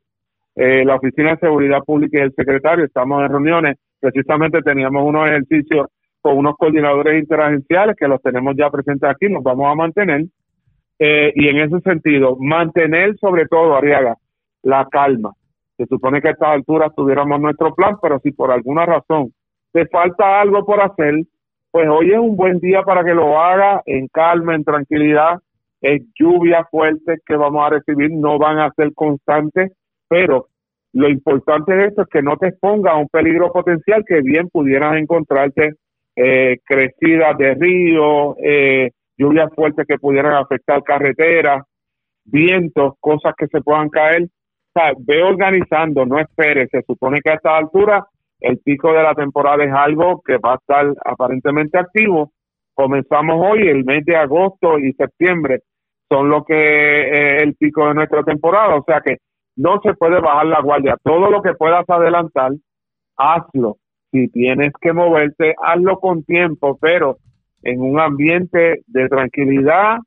eh, 0.56 0.86
la 0.86 0.96
Oficina 0.96 1.32
de 1.32 1.40
Seguridad 1.40 1.80
Pública 1.86 2.20
y 2.20 2.22
el 2.22 2.34
secretario, 2.34 2.86
estamos 2.86 3.22
en 3.22 3.30
reuniones. 3.30 3.78
Precisamente 4.00 4.62
teníamos 4.62 5.04
unos 5.04 5.28
ejercicios 5.28 5.88
con 6.26 6.40
unos 6.40 6.56
coordinadores 6.58 7.22
interagenciales 7.22 7.96
que 7.96 8.08
los 8.08 8.20
tenemos 8.20 8.56
ya 8.58 8.72
presentes 8.72 9.08
aquí, 9.08 9.30
los 9.30 9.44
vamos 9.44 9.72
a 9.72 9.76
mantener. 9.76 10.26
Eh, 10.98 11.32
y 11.36 11.50
en 11.50 11.60
ese 11.60 11.80
sentido, 11.82 12.36
mantener 12.40 13.16
sobre 13.20 13.46
todo, 13.46 13.76
Ariaga, 13.76 14.16
la 14.64 14.88
calma. 14.90 15.34
Se 15.78 15.86
supone 15.86 16.24
que 16.24 16.30
a 16.30 16.32
estas 16.32 16.50
alturas 16.50 16.96
tuviéramos 16.96 17.40
nuestro 17.40 17.76
plan, 17.76 17.98
pero 18.02 18.20
si 18.22 18.32
por 18.32 18.52
alguna 18.52 18.88
razón 18.88 19.34
te 19.72 19.86
falta 19.86 20.42
algo 20.42 20.66
por 20.66 20.82
hacer, 20.82 21.14
pues 21.70 21.88
hoy 21.88 22.12
es 22.12 22.18
un 22.18 22.36
buen 22.36 22.58
día 22.58 22.82
para 22.82 23.04
que 23.04 23.14
lo 23.14 23.40
haga 23.40 23.84
en 23.86 24.08
calma, 24.08 24.56
en 24.56 24.64
tranquilidad. 24.64 25.38
Es 25.80 26.02
lluvia 26.20 26.66
fuerte 26.72 27.18
que 27.24 27.36
vamos 27.36 27.68
a 27.68 27.70
recibir, 27.70 28.10
no 28.10 28.40
van 28.40 28.58
a 28.58 28.72
ser 28.72 28.96
constantes, 28.96 29.74
pero 30.08 30.48
lo 30.92 31.08
importante 31.08 31.76
de 31.76 31.86
esto 31.86 32.02
es 32.02 32.08
que 32.08 32.24
no 32.24 32.36
te 32.38 32.48
exponga 32.48 32.94
a 32.94 32.98
un 32.98 33.10
peligro 33.10 33.52
potencial 33.52 34.04
que 34.08 34.22
bien 34.22 34.50
pudieras 34.50 34.98
encontrarte 34.98 35.76
eh, 36.16 36.58
crecidas 36.64 37.38
de 37.38 37.54
río, 37.56 38.36
eh, 38.38 38.92
lluvias 39.18 39.54
fuertes 39.54 39.86
que 39.88 39.98
pudieran 39.98 40.34
afectar 40.34 40.84
carreteras, 40.84 41.64
vientos, 42.24 42.94
cosas 43.00 43.34
que 43.38 43.48
se 43.48 43.62
puedan 43.62 43.90
caer. 43.90 44.24
O 44.24 44.80
sea, 44.80 44.94
ve 44.98 45.24
organizando, 45.24 46.06
no 46.06 46.20
esperes. 46.20 46.70
Se 46.72 46.82
supone 46.84 47.22
que 47.22 47.32
a 47.32 47.36
esta 47.36 47.58
altura 47.58 48.06
el 48.40 48.60
pico 48.60 48.92
de 48.92 49.04
la 49.04 49.14
temporada 49.14 49.64
es 49.64 49.74
algo 49.74 50.22
que 50.26 50.38
va 50.38 50.54
a 50.54 50.56
estar 50.56 50.94
aparentemente 51.06 51.78
activo. 51.78 52.32
Comenzamos 52.74 53.36
hoy, 53.40 53.68
el 53.68 53.86
mes 53.86 54.04
de 54.06 54.18
agosto 54.18 54.78
y 54.78 54.92
septiembre 54.94 55.62
son 56.10 56.30
lo 56.30 56.44
que 56.44 57.38
es 57.38 57.44
el 57.44 57.56
pico 57.56 57.88
de 57.88 57.96
nuestra 57.96 58.24
temporada, 58.24 58.76
o 58.76 58.84
sea 58.86 59.02
que 59.02 59.18
no 59.56 59.80
se 59.82 59.94
puede 59.94 60.20
bajar 60.20 60.46
la 60.46 60.62
guardia. 60.62 60.98
Todo 61.02 61.32
lo 61.32 61.42
que 61.42 61.54
puedas 61.54 61.86
adelantar, 61.88 62.52
hazlo. 63.18 63.78
Si 64.16 64.30
tienes 64.30 64.72
que 64.80 64.94
moverte, 64.94 65.56
hazlo 65.62 66.00
con 66.00 66.24
tiempo, 66.24 66.78
pero 66.80 67.18
en 67.64 67.82
un 67.82 68.00
ambiente 68.00 68.80
de 68.88 69.10
tranquilidad, 69.10 69.98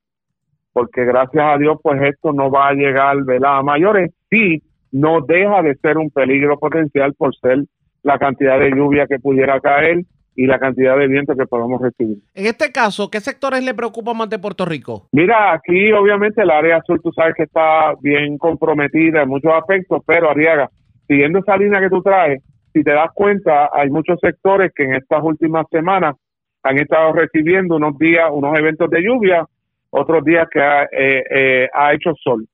porque 0.72 1.04
gracias 1.04 1.44
a 1.44 1.58
Dios, 1.58 1.76
pues 1.82 2.00
esto 2.00 2.32
no 2.32 2.50
va 2.50 2.68
a 2.68 2.72
llegar 2.72 3.18
a 3.44 3.62
mayores. 3.62 4.10
Sí, 4.30 4.62
no 4.92 5.20
deja 5.20 5.60
de 5.60 5.74
ser 5.74 5.98
un 5.98 6.08
peligro 6.08 6.58
potencial 6.58 7.12
por 7.18 7.36
ser 7.36 7.64
la 8.02 8.18
cantidad 8.18 8.58
de 8.58 8.70
lluvia 8.70 9.06
que 9.06 9.18
pudiera 9.18 9.60
caer 9.60 10.04
y 10.34 10.46
la 10.46 10.58
cantidad 10.58 10.96
de 10.96 11.06
viento 11.06 11.34
que 11.34 11.44
podamos 11.44 11.82
recibir. 11.82 12.16
En 12.34 12.46
este 12.46 12.72
caso, 12.72 13.10
¿qué 13.10 13.20
sectores 13.20 13.62
le 13.62 13.74
preocupan 13.74 14.16
más 14.16 14.30
de 14.30 14.38
Puerto 14.38 14.64
Rico? 14.64 15.08
Mira, 15.12 15.52
aquí 15.52 15.92
obviamente 15.92 16.40
el 16.40 16.50
área 16.50 16.78
azul 16.78 16.98
tú 17.02 17.12
sabes 17.12 17.34
que 17.36 17.42
está 17.42 17.92
bien 18.00 18.38
comprometida 18.38 19.20
en 19.20 19.28
muchos 19.28 19.52
aspectos, 19.52 20.00
pero 20.06 20.30
Ariaga, 20.30 20.70
siguiendo 21.06 21.40
esa 21.40 21.58
línea 21.58 21.80
que 21.80 21.90
tú 21.90 22.00
traes, 22.00 22.42
si 22.72 22.82
te 22.82 22.92
das 22.92 23.10
cuenta, 23.14 23.70
hay 23.72 23.90
muchos 23.90 24.18
sectores 24.20 24.72
que 24.74 24.84
en 24.84 24.94
estas 24.94 25.22
últimas 25.22 25.66
semanas 25.70 26.16
han 26.62 26.78
estado 26.78 27.12
recibiendo 27.12 27.76
unos 27.76 27.96
días, 27.98 28.28
unos 28.32 28.58
eventos 28.58 28.90
de 28.90 29.02
lluvia, 29.02 29.46
otros 29.90 30.24
días 30.24 30.46
que 30.50 30.60
ha, 30.60 30.84
eh, 30.84 31.24
eh, 31.30 31.68
ha 31.72 31.92
hecho 31.94 32.12
sol. 32.22 32.46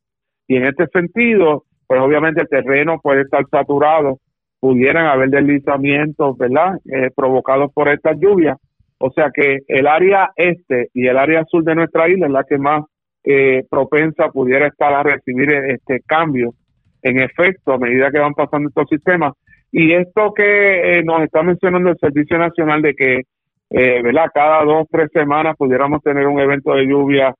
Y 0.47 0.57
en 0.57 0.67
este 0.67 0.87
sentido, 0.89 1.65
pues 1.87 2.01
obviamente 2.01 2.43
el 2.43 2.49
terreno 2.49 3.01
puede 3.03 3.23
estar 3.23 3.45
saturado 3.51 4.19
pudieran 4.65 5.05
haber 5.05 5.29
deslizamientos, 5.29 6.39
¿verdad? 6.39 6.79
Eh, 6.91 7.11
provocados 7.15 7.71
por 7.75 7.87
estas 7.91 8.19
lluvias. 8.19 8.57
O 8.97 9.11
sea 9.11 9.31
que 9.31 9.59
el 9.69 9.87
área 9.87 10.31
este 10.37 10.89
y 10.95 11.07
el 11.07 11.19
área 11.19 11.45
sur 11.45 11.63
de 11.65 11.75
nuestra 11.75 12.09
isla 12.09 12.29
es 12.29 12.33
la 12.33 12.45
que 12.45 12.57
más 12.57 12.83
eh, 13.25 13.65
propensa 13.69 14.31
pudiera 14.31 14.69
estar 14.69 14.95
a 14.95 15.03
recibir 15.03 15.53
este 15.53 16.01
cambio 16.07 16.55
en 17.03 17.21
efecto 17.21 17.75
a 17.75 17.79
medida 17.79 18.11
que 18.11 18.19
van 18.19 18.33
pasando 18.33 18.71
estos 18.71 18.89
sistemas. 18.89 19.35
Y 19.77 19.93
esto 19.93 20.33
que 20.33 20.99
eh, 20.99 21.03
nos 21.03 21.23
está 21.23 21.43
mencionando 21.43 21.91
el 21.91 21.99
Servicio 21.99 22.39
Nacional 22.39 22.81
de 22.81 22.95
que, 22.95 23.23
eh, 23.71 24.03
¿verdad? 24.03 24.31
Cada 24.33 24.65
dos, 24.65 24.87
tres 24.91 25.11
semanas 25.13 25.57
pudiéramos 25.57 26.03
tener 26.03 26.27
un 26.27 26.39
evento 26.39 26.75
de 26.75 26.87
lluvia, 26.87 27.35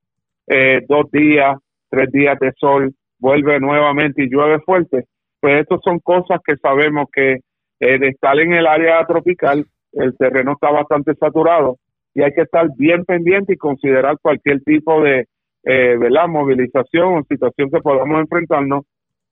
dos 0.89 1.11
días, 1.11 1.57
tres 1.89 2.11
días 2.11 2.39
de 2.39 2.53
sol, 2.59 2.93
vuelve 3.19 3.59
nuevamente 3.61 4.25
y 4.25 4.29
llueve 4.29 4.59
fuerte 4.61 5.05
pues 5.45 5.61
estas 5.61 5.81
son 5.85 5.99
cosas 5.99 6.41
que 6.43 6.57
sabemos 6.57 7.05
que 7.13 7.41
eh, 7.79 7.99
de 7.99 8.09
estar 8.09 8.39
en 8.41 8.55
el 8.55 8.67
área 8.67 9.05
tropical, 9.05 9.67
el 9.93 10.17
terreno 10.17 10.53
está 10.53 10.71
bastante 10.71 11.15
saturado 11.17 11.77
y 12.15 12.23
hay 12.23 12.33
que 12.33 12.41
estar 12.41 12.67
bien 12.79 13.05
pendiente 13.05 13.53
y 13.53 13.59
considerar 13.59 14.17
cualquier 14.23 14.63
tipo 14.63 15.03
de 15.03 15.27
eh, 15.65 15.97
¿verdad? 15.99 16.29
movilización 16.29 17.19
o 17.19 17.25
situación 17.29 17.71
que 17.71 17.83
podamos 17.83 18.21
enfrentarnos 18.21 18.87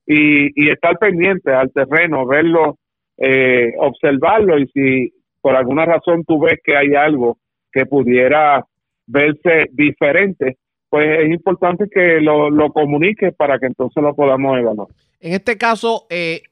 y, 0.05 0.51
y 0.53 0.69
estar 0.69 0.99
pendiente 0.99 1.51
al 1.51 1.71
terreno, 1.71 2.27
verlo, 2.27 2.77
eh, 3.17 3.73
observarlo 3.79 4.59
y 4.59 4.67
si 4.67 5.13
por 5.41 5.55
alguna 5.55 5.85
razón 5.85 6.23
tú 6.25 6.39
ves 6.39 6.59
que 6.63 6.75
hay 6.75 6.95
algo 6.95 7.37
que 7.71 7.85
pudiera 7.85 8.65
verse 9.05 9.69
diferente, 9.71 10.57
pues 10.89 11.19
es 11.19 11.31
importante 11.31 11.85
que 11.89 12.21
lo, 12.21 12.49
lo 12.49 12.71
comuniques 12.71 13.33
para 13.35 13.59
que 13.59 13.65
entonces 13.65 14.01
lo 14.01 14.15
podamos 14.15 14.57
evaluar. 14.57 14.87
En 15.19 15.33
este 15.33 15.57
caso, 15.57 16.05
eh, 16.09 16.43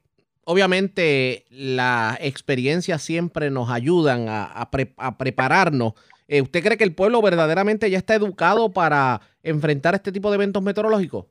obviamente 0.46 1.46
la 1.50 2.18
experiencia 2.20 2.98
siempre 2.98 3.52
nos 3.52 3.70
ayudan 3.70 4.26
a, 4.28 4.70
prepararnos. 5.18 5.94
Eh, 6.28 6.42
¿Usted 6.42 6.64
cree 6.64 6.78
que 6.78 6.84
el 6.84 6.96
pueblo 6.96 7.22
verdaderamente 7.22 7.90
ya 7.90 7.98
está 7.98 8.16
educado 8.16 8.72
para 8.72 9.22
enfrentar 9.44 9.96
este 9.96 10.12
tipo 10.12 10.30
de 10.30 10.36
eventos 10.36 10.64
meteorológicos? 10.64 11.26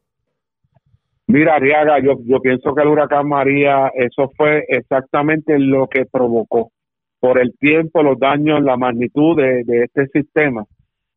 Mira, 1.32 1.54
Ariaga, 1.54 2.00
yo, 2.00 2.14
yo 2.24 2.40
pienso 2.40 2.74
que 2.74 2.82
el 2.82 2.88
huracán 2.88 3.28
María, 3.28 3.88
eso 3.94 4.32
fue 4.36 4.64
exactamente 4.66 5.60
lo 5.60 5.86
que 5.86 6.04
provocó. 6.04 6.72
Por 7.20 7.38
el 7.38 7.56
tiempo, 7.56 8.02
los 8.02 8.18
daños, 8.18 8.60
la 8.64 8.76
magnitud 8.76 9.36
de, 9.36 9.62
este 9.84 10.08
sistema, 10.08 10.64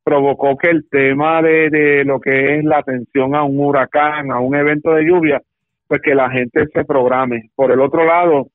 provocó 0.04 0.56
que 0.56 0.69
el 0.69 0.88
tema 0.88 1.41
de, 1.41 1.71
de 1.71 2.06
lo 2.06 2.19
que 2.19 2.60
es 2.60 2.63
la 2.63 2.78
atención 2.78 3.34
a 3.34 3.41
un 3.41 3.60
huracán, 3.60 4.32
a 4.32 4.39
un 4.39 4.54
evento 4.54 4.93
de 4.93 5.04
lluvia, 5.04 5.41
pues 5.88 5.99
que 6.04 6.13
la 6.13 6.30
gente 6.30 6.67
se 6.71 6.86
programe. 6.86 7.49
Por 7.56 7.71
el 7.71 7.82
otro 7.82 8.06
lado, 8.06 8.49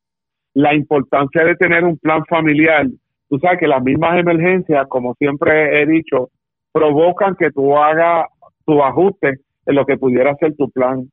la 0.55 0.77
importancia 0.77 1.45
de 1.45 1.57
tener 1.57 1.83
un 1.83 1.99
plan 1.99 2.25
familiar. 2.27 2.87
Tú 3.29 3.41
sabes 3.41 3.59
que 3.59 3.67
las 3.67 3.83
mismas 3.83 4.17
emergencias, 4.17 4.87
como 4.87 5.15
siempre 5.15 5.83
he 5.83 5.87
dicho, 5.87 6.29
provocan 6.71 7.35
que 7.35 7.51
tú 7.51 7.77
hagas 7.77 8.27
tu 8.65 8.81
ajuste 8.81 9.41
en 9.67 9.75
lo 9.75 9.85
que 9.85 9.97
pudiera 9.97 10.37
ser 10.37 10.55
tu 10.55 10.71
plan. 10.71 11.11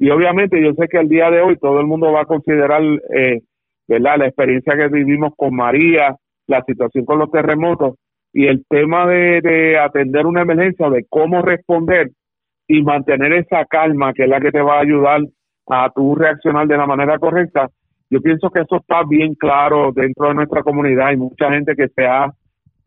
Y 0.00 0.08
obviamente 0.08 0.60
yo 0.62 0.72
sé 0.72 0.88
que 0.88 0.98
el 0.98 1.08
día 1.08 1.30
de 1.30 1.42
hoy 1.42 1.58
todo 1.58 1.78
el 1.78 1.86
mundo 1.86 2.10
va 2.10 2.22
a 2.22 2.24
considerar, 2.24 2.82
eh, 3.14 3.40
¿verdad? 3.86 4.16
La 4.16 4.26
experiencia 4.28 4.74
que 4.74 4.88
vivimos 4.88 5.34
con 5.36 5.54
María, 5.54 6.16
la 6.46 6.64
situación 6.64 7.04
con 7.04 7.18
los 7.18 7.30
terremotos 7.30 7.96
y 8.32 8.46
el 8.46 8.64
tema 8.66 9.06
de, 9.06 9.42
de 9.42 9.78
atender 9.78 10.24
una 10.24 10.40
emergencia, 10.40 10.88
de 10.88 11.04
cómo 11.06 11.42
responder 11.42 12.12
y 12.66 12.82
mantener 12.82 13.34
esa 13.34 13.66
calma 13.66 14.14
que 14.14 14.22
es 14.22 14.28
la 14.30 14.40
que 14.40 14.50
te 14.50 14.62
va 14.62 14.78
a 14.78 14.80
ayudar 14.80 15.20
a 15.68 15.90
tu 15.90 16.14
reaccionar 16.14 16.66
de 16.66 16.78
la 16.78 16.86
manera 16.86 17.18
correcta. 17.18 17.68
Yo 18.08 18.22
pienso 18.22 18.48
que 18.48 18.62
eso 18.62 18.76
está 18.76 19.02
bien 19.06 19.34
claro 19.34 19.92
dentro 19.94 20.28
de 20.28 20.34
nuestra 20.34 20.62
comunidad. 20.62 21.08
Hay 21.08 21.18
mucha 21.18 21.50
gente 21.50 21.76
que 21.76 21.88
se 21.88 22.06
ha, 22.06 22.32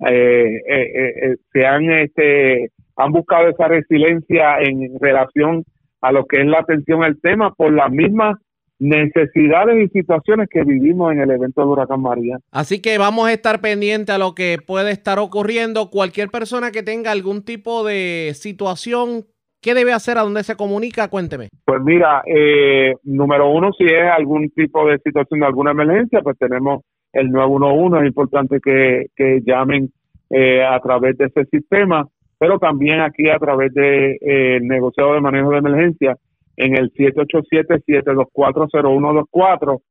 eh, 0.10 0.62
eh, 0.68 1.14
eh, 1.22 1.36
se 1.52 1.64
han, 1.64 1.92
este, 1.92 2.72
han 2.96 3.12
buscado 3.12 3.50
esa 3.50 3.68
resiliencia 3.68 4.58
en 4.62 5.00
relación 5.00 5.64
a 6.04 6.12
lo 6.12 6.26
que 6.26 6.42
es 6.42 6.46
la 6.46 6.60
atención 6.60 7.04
al 7.04 7.20
tema 7.20 7.54
por 7.54 7.74
las 7.74 7.90
mismas 7.92 8.38
necesidades 8.78 9.86
y 9.86 10.00
situaciones 10.00 10.50
que 10.50 10.64
vivimos 10.64 11.14
en 11.14 11.22
el 11.22 11.32
evento 11.32 11.62
de 11.62 11.68
Huracán 11.68 12.02
María. 12.02 12.38
Así 12.52 12.82
que 12.82 12.98
vamos 12.98 13.28
a 13.28 13.34
estar 13.34 13.62
pendientes 13.62 14.14
a 14.14 14.18
lo 14.18 14.36
que 14.36 14.58
puede 14.66 14.92
estar 14.92 15.18
ocurriendo. 15.20 15.90
Cualquier 15.90 16.30
persona 16.30 16.72
que 16.72 16.84
tenga 16.84 17.12
algún 17.12 17.44
tipo 17.44 17.86
de 17.86 18.32
situación 18.36 19.26
¿Qué 19.64 19.74
debe 19.74 19.94
hacer? 19.94 20.18
¿A 20.18 20.24
dónde 20.24 20.44
se 20.44 20.58
comunica? 20.58 21.08
Cuénteme. 21.08 21.48
Pues 21.64 21.82
mira, 21.82 22.22
eh, 22.26 22.96
número 23.04 23.50
uno, 23.50 23.72
si 23.72 23.86
es 23.86 24.12
algún 24.12 24.50
tipo 24.50 24.86
de 24.86 24.98
situación 24.98 25.40
de 25.40 25.46
alguna 25.46 25.72
emergencia, 25.72 26.20
pues 26.22 26.38
tenemos 26.38 26.82
el 27.14 27.32
911. 27.32 28.00
Es 28.00 28.08
importante 28.08 28.60
que, 28.60 29.42
llamen 29.46 29.90
eh, 30.30 30.66
a 30.66 30.78
través 30.82 31.18
de 31.18 31.28
ese 31.28 31.46
sistema, 31.46 32.06
pero 32.44 32.60
también 32.60 33.00
aquí 33.00 33.30
a 33.30 33.40
través 33.40 33.74
del 33.74 34.18
de, 34.20 34.56
eh, 34.56 34.60
negociado 34.60 35.14
de 35.14 35.22
manejo 35.22 35.52
de 35.52 35.60
emergencia 35.60 36.18
en 36.58 36.76
el 36.76 36.92
787-724-0124 36.92 39.82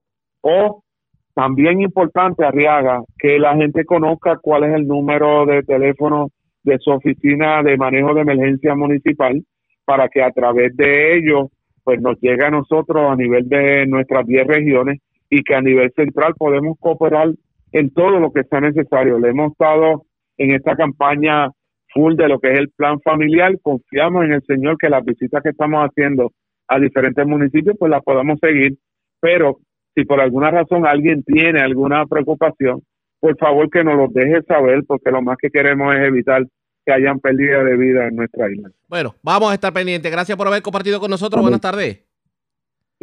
o 0.43 0.85
también 1.33 1.81
importante, 1.81 2.45
Arriaga, 2.45 3.01
que 3.19 3.39
la 3.39 3.57
gente 3.57 3.87
conozca 3.87 4.37
cuál 4.37 4.65
es 4.65 4.75
el 4.75 4.87
número 4.87 5.47
de 5.47 5.63
teléfono 5.63 6.29
de 6.63 6.79
su 6.79 6.91
oficina 6.91 7.63
de 7.63 7.79
manejo 7.79 8.13
de 8.13 8.21
emergencia 8.21 8.75
municipal 8.75 9.43
para 9.87 10.11
que 10.11 10.23
a 10.23 10.31
través 10.31 10.77
de 10.77 11.17
ello 11.17 11.49
pues 11.83 12.03
nos 12.03 12.21
llegue 12.21 12.45
a 12.45 12.51
nosotros 12.51 13.11
a 13.11 13.17
nivel 13.17 13.49
de 13.49 13.87
nuestras 13.87 14.27
10 14.27 14.47
regiones 14.47 15.01
y 15.31 15.43
que 15.43 15.55
a 15.55 15.63
nivel 15.63 15.91
central 15.97 16.35
podemos 16.37 16.77
cooperar 16.79 17.31
en 17.73 17.95
todo 17.95 18.21
lo 18.21 18.31
que 18.31 18.45
sea 18.45 18.61
necesario. 18.61 19.19
Le 19.19 19.31
hemos 19.31 19.53
estado 19.53 20.05
en 20.37 20.51
esta 20.51 20.77
campaña 20.77 21.51
full 21.93 22.17
de 22.17 22.29
lo 22.29 22.39
que 22.39 22.53
es 22.53 22.59
el 22.59 22.71
plan 22.71 23.01
familiar, 23.01 23.59
confiamos 23.63 24.25
en 24.25 24.33
el 24.33 24.43
Señor 24.43 24.77
que 24.79 24.89
las 24.89 25.05
visitas 25.05 25.43
que 25.43 25.51
estamos 25.51 25.87
haciendo 25.89 26.33
a 26.69 26.79
diferentes 26.79 27.27
municipios 27.27 27.77
pues 27.79 27.91
las 27.91 28.03
podamos 28.03 28.39
seguir, 28.41 28.77
pero 29.21 29.59
si 29.95 30.05
por 30.05 30.21
alguna 30.21 30.51
razón 30.51 30.87
alguien 30.87 31.23
tiene 31.23 31.61
alguna 31.61 32.07
preocupación, 32.07 32.83
por 33.21 33.37
favor 33.37 33.71
que 33.71 33.85
nos 33.85 33.97
lo 33.97 34.09
deje 34.09 34.43
saber 34.43 34.83
porque 34.87 35.11
lo 35.11 35.23
más 35.23 35.37
que 35.41 35.51
queremos 35.51 35.95
es 35.95 36.01
evitar 36.03 36.45
que 36.85 36.93
hayan 36.93 37.21
pérdida 37.21 37.63
de 37.63 37.77
vida 37.77 38.09
en 38.09 38.17
nuestra 38.17 38.51
isla. 38.51 38.71
Bueno, 38.89 39.15
vamos 39.23 39.51
a 39.51 39.55
estar 39.55 39.73
pendientes. 39.73 40.11
Gracias 40.11 40.37
por 40.37 40.49
haber 40.49 40.63
compartido 40.63 40.99
con 40.99 41.11
nosotros. 41.11 41.41
Buenas 41.41 41.61
tardes. 41.61 42.02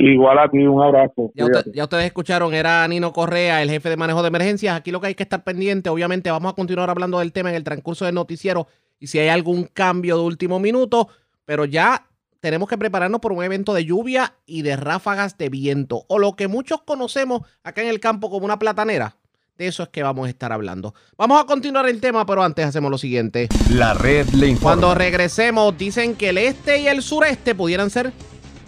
Igual 0.01 0.39
a 0.39 0.49
ti, 0.49 0.59
un 0.59 0.81
abrazo. 0.81 1.29
Ya, 1.35 1.45
ya, 1.73 1.83
ustedes 1.83 2.05
escucharon, 2.05 2.53
era 2.53 2.87
Nino 2.87 3.11
Correa, 3.11 3.61
el 3.61 3.69
jefe 3.69 3.89
de 3.89 3.97
manejo 3.97 4.21
de 4.21 4.29
emergencias. 4.29 4.77
Aquí 4.77 4.91
lo 4.91 5.01
que 5.01 5.07
hay 5.07 5.15
que 5.15 5.23
estar 5.23 5.43
pendiente, 5.43 5.89
obviamente 5.89 6.31
vamos 6.31 6.53
a 6.53 6.55
continuar 6.55 6.89
hablando 6.89 7.19
del 7.19 7.33
tema 7.33 7.49
en 7.49 7.55
el 7.55 7.65
transcurso 7.65 8.05
del 8.05 8.15
noticiero 8.15 8.65
y 8.97 9.07
si 9.07 9.19
hay 9.19 9.27
algún 9.27 9.65
cambio 9.65 10.15
de 10.15 10.23
último 10.23 10.57
minuto, 10.57 11.09
pero 11.43 11.65
ya 11.65 12.07
tenemos 12.39 12.69
que 12.69 12.77
prepararnos 12.77 13.19
por 13.19 13.33
un 13.33 13.43
evento 13.43 13.73
de 13.73 13.83
lluvia 13.83 14.35
y 14.45 14.61
de 14.61 14.77
ráfagas 14.77 15.37
de 15.37 15.49
viento, 15.49 16.05
o 16.07 16.17
lo 16.17 16.37
que 16.37 16.47
muchos 16.47 16.81
conocemos 16.83 17.41
acá 17.63 17.81
en 17.81 17.89
el 17.89 17.99
campo 17.99 18.29
como 18.29 18.45
una 18.45 18.57
platanera. 18.57 19.17
De 19.57 19.67
eso 19.67 19.83
es 19.83 19.89
que 19.89 20.01
vamos 20.01 20.27
a 20.27 20.29
estar 20.29 20.53
hablando. 20.53 20.93
Vamos 21.17 21.41
a 21.41 21.45
continuar 21.45 21.89
el 21.89 21.99
tema, 21.99 22.25
pero 22.25 22.41
antes 22.41 22.65
hacemos 22.65 22.89
lo 22.89 22.97
siguiente. 22.97 23.49
La 23.69 23.93
red 23.93 24.29
le 24.29 24.47
informa. 24.47 24.75
Cuando 24.75 24.95
regresemos, 24.95 25.77
dicen 25.77 26.15
que 26.15 26.29
el 26.29 26.37
este 26.37 26.79
y 26.79 26.87
el 26.87 27.01
sureste 27.01 27.53
pudieran 27.53 27.89
ser 27.89 28.13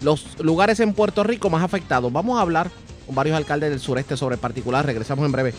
los 0.02 0.38
lugares 0.40 0.80
en 0.80 0.92
Puerto 0.94 1.24
Rico 1.24 1.50
más 1.50 1.62
afectados. 1.62 2.12
Vamos 2.12 2.38
a 2.38 2.42
hablar 2.42 2.70
con 3.06 3.14
varios 3.14 3.36
alcaldes 3.36 3.70
del 3.70 3.80
sureste 3.80 4.16
sobre 4.16 4.34
el 4.34 4.40
particular. 4.40 4.84
Regresamos 4.84 5.24
en 5.24 5.32
breve. 5.32 5.54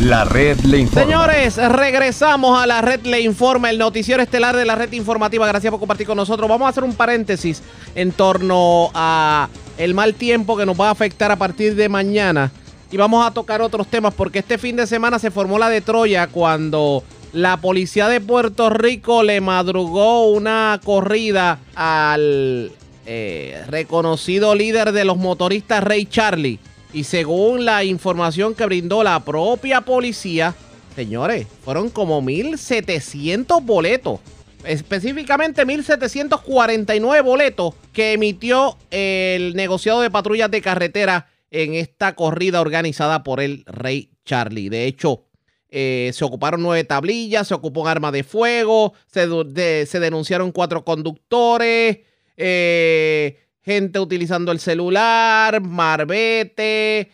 La 0.00 0.24
red 0.24 0.58
le 0.60 0.78
informa. 0.78 1.02
Señores, 1.02 1.56
regresamos 1.56 2.58
a 2.58 2.66
la 2.66 2.80
red 2.80 3.00
le 3.02 3.20
informa, 3.20 3.68
el 3.68 3.78
noticiero 3.78 4.22
estelar 4.22 4.56
de 4.56 4.64
la 4.64 4.74
red 4.74 4.90
informativa. 4.92 5.46
Gracias 5.46 5.70
por 5.70 5.78
compartir 5.78 6.06
con 6.06 6.16
nosotros. 6.16 6.48
Vamos 6.48 6.66
a 6.66 6.70
hacer 6.70 6.84
un 6.84 6.94
paréntesis 6.94 7.62
en 7.94 8.12
torno 8.12 8.90
a 8.94 9.48
el 9.76 9.92
mal 9.92 10.14
tiempo 10.14 10.56
que 10.56 10.64
nos 10.64 10.78
va 10.78 10.88
a 10.88 10.92
afectar 10.92 11.30
a 11.30 11.36
partir 11.36 11.74
de 11.74 11.88
mañana 11.90 12.50
y 12.90 12.96
vamos 12.96 13.26
a 13.26 13.30
tocar 13.30 13.62
otros 13.62 13.86
temas 13.86 14.14
porque 14.14 14.40
este 14.40 14.58
fin 14.58 14.76
de 14.76 14.86
semana 14.86 15.18
se 15.18 15.30
formó 15.30 15.58
la 15.58 15.68
de 15.68 15.80
Troya 15.80 16.26
cuando 16.26 17.04
la 17.32 17.60
policía 17.60 18.08
de 18.08 18.20
Puerto 18.20 18.70
Rico 18.70 19.22
le 19.22 19.40
madrugó 19.40 20.30
una 20.30 20.80
corrida 20.84 21.60
al 21.74 22.72
eh, 23.06 23.62
reconocido 23.68 24.54
líder 24.54 24.92
de 24.92 25.04
los 25.04 25.16
motoristas 25.16 25.82
Ray 25.84 26.06
Charlie 26.06 26.58
y 26.92 27.04
según 27.04 27.64
la 27.64 27.84
información 27.84 28.54
que 28.54 28.66
brindó 28.66 29.04
la 29.04 29.20
propia 29.24 29.82
policía, 29.82 30.54
señores, 30.96 31.46
fueron 31.64 31.90
como 31.90 32.20
1.700 32.20 33.64
boletos. 33.64 34.20
Específicamente 34.64 35.64
1.749 35.64 37.24
boletos 37.24 37.74
que 37.92 38.12
emitió 38.12 38.76
el 38.90 39.54
negociado 39.54 40.02
de 40.02 40.10
patrullas 40.10 40.50
de 40.50 40.60
carretera 40.60 41.28
en 41.50 41.74
esta 41.74 42.14
corrida 42.14 42.60
organizada 42.60 43.22
por 43.22 43.40
el 43.40 43.64
Rey 43.66 44.10
Charlie. 44.24 44.68
De 44.68 44.84
hecho, 44.84 45.24
eh, 45.70 46.10
se 46.12 46.24
ocuparon 46.24 46.62
nueve 46.62 46.84
tablillas, 46.84 47.48
se 47.48 47.54
ocupó 47.54 47.82
un 47.82 47.88
arma 47.88 48.10
de 48.10 48.24
fuego, 48.24 48.92
se, 49.06 49.86
se 49.86 50.00
denunciaron 50.00 50.52
cuatro 50.52 50.84
conductores, 50.84 51.98
eh, 52.36 53.38
gente 53.62 54.00
utilizando 54.00 54.50
el 54.50 54.58
celular, 54.58 55.60
marbete, 55.60 57.10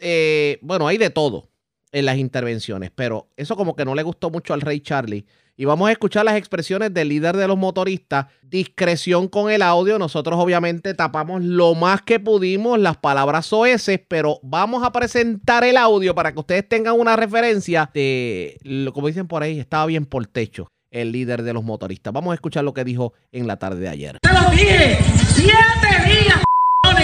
eh, 0.00 0.58
bueno, 0.62 0.88
hay 0.88 0.98
de 0.98 1.10
todo 1.10 1.50
en 1.92 2.06
las 2.06 2.18
intervenciones, 2.18 2.90
pero 2.94 3.28
eso 3.36 3.56
como 3.56 3.76
que 3.76 3.84
no 3.84 3.94
le 3.94 4.02
gustó 4.02 4.30
mucho 4.30 4.54
al 4.54 4.60
rey 4.60 4.80
Charlie. 4.80 5.26
Y 5.60 5.66
vamos 5.66 5.90
a 5.90 5.92
escuchar 5.92 6.24
las 6.24 6.36
expresiones 6.36 6.94
del 6.94 7.10
líder 7.10 7.36
de 7.36 7.46
los 7.46 7.58
motoristas, 7.58 8.24
discreción 8.50 9.28
con 9.28 9.50
el 9.50 9.60
audio. 9.60 9.98
Nosotros 9.98 10.38
obviamente 10.40 10.94
tapamos 10.94 11.42
lo 11.44 11.74
más 11.74 12.00
que 12.00 12.18
pudimos 12.18 12.78
las 12.78 12.96
palabras 12.96 13.44
soeces, 13.44 14.00
pero 14.08 14.38
vamos 14.42 14.82
a 14.82 14.90
presentar 14.90 15.62
el 15.64 15.76
audio 15.76 16.14
para 16.14 16.32
que 16.32 16.38
ustedes 16.38 16.66
tengan 16.66 16.98
una 16.98 17.14
referencia 17.14 17.90
de, 17.92 18.56
lo- 18.62 18.94
como 18.94 19.08
dicen 19.08 19.26
por 19.28 19.42
ahí, 19.42 19.60
estaba 19.60 19.84
bien 19.84 20.06
por 20.06 20.26
techo 20.26 20.72
el 20.90 21.12
líder 21.12 21.42
de 21.42 21.52
los 21.52 21.62
motoristas. 21.62 22.10
Vamos 22.10 22.32
a 22.32 22.36
escuchar 22.36 22.64
lo 22.64 22.72
que 22.72 22.82
dijo 22.82 23.12
en 23.30 23.46
la 23.46 23.58
tarde 23.58 23.80
de 23.80 23.88
ayer. 23.90 24.18
Te 24.22 24.32
lo 24.32 24.50
dije, 24.52 24.98
siete 25.34 26.06
días, 26.06 26.38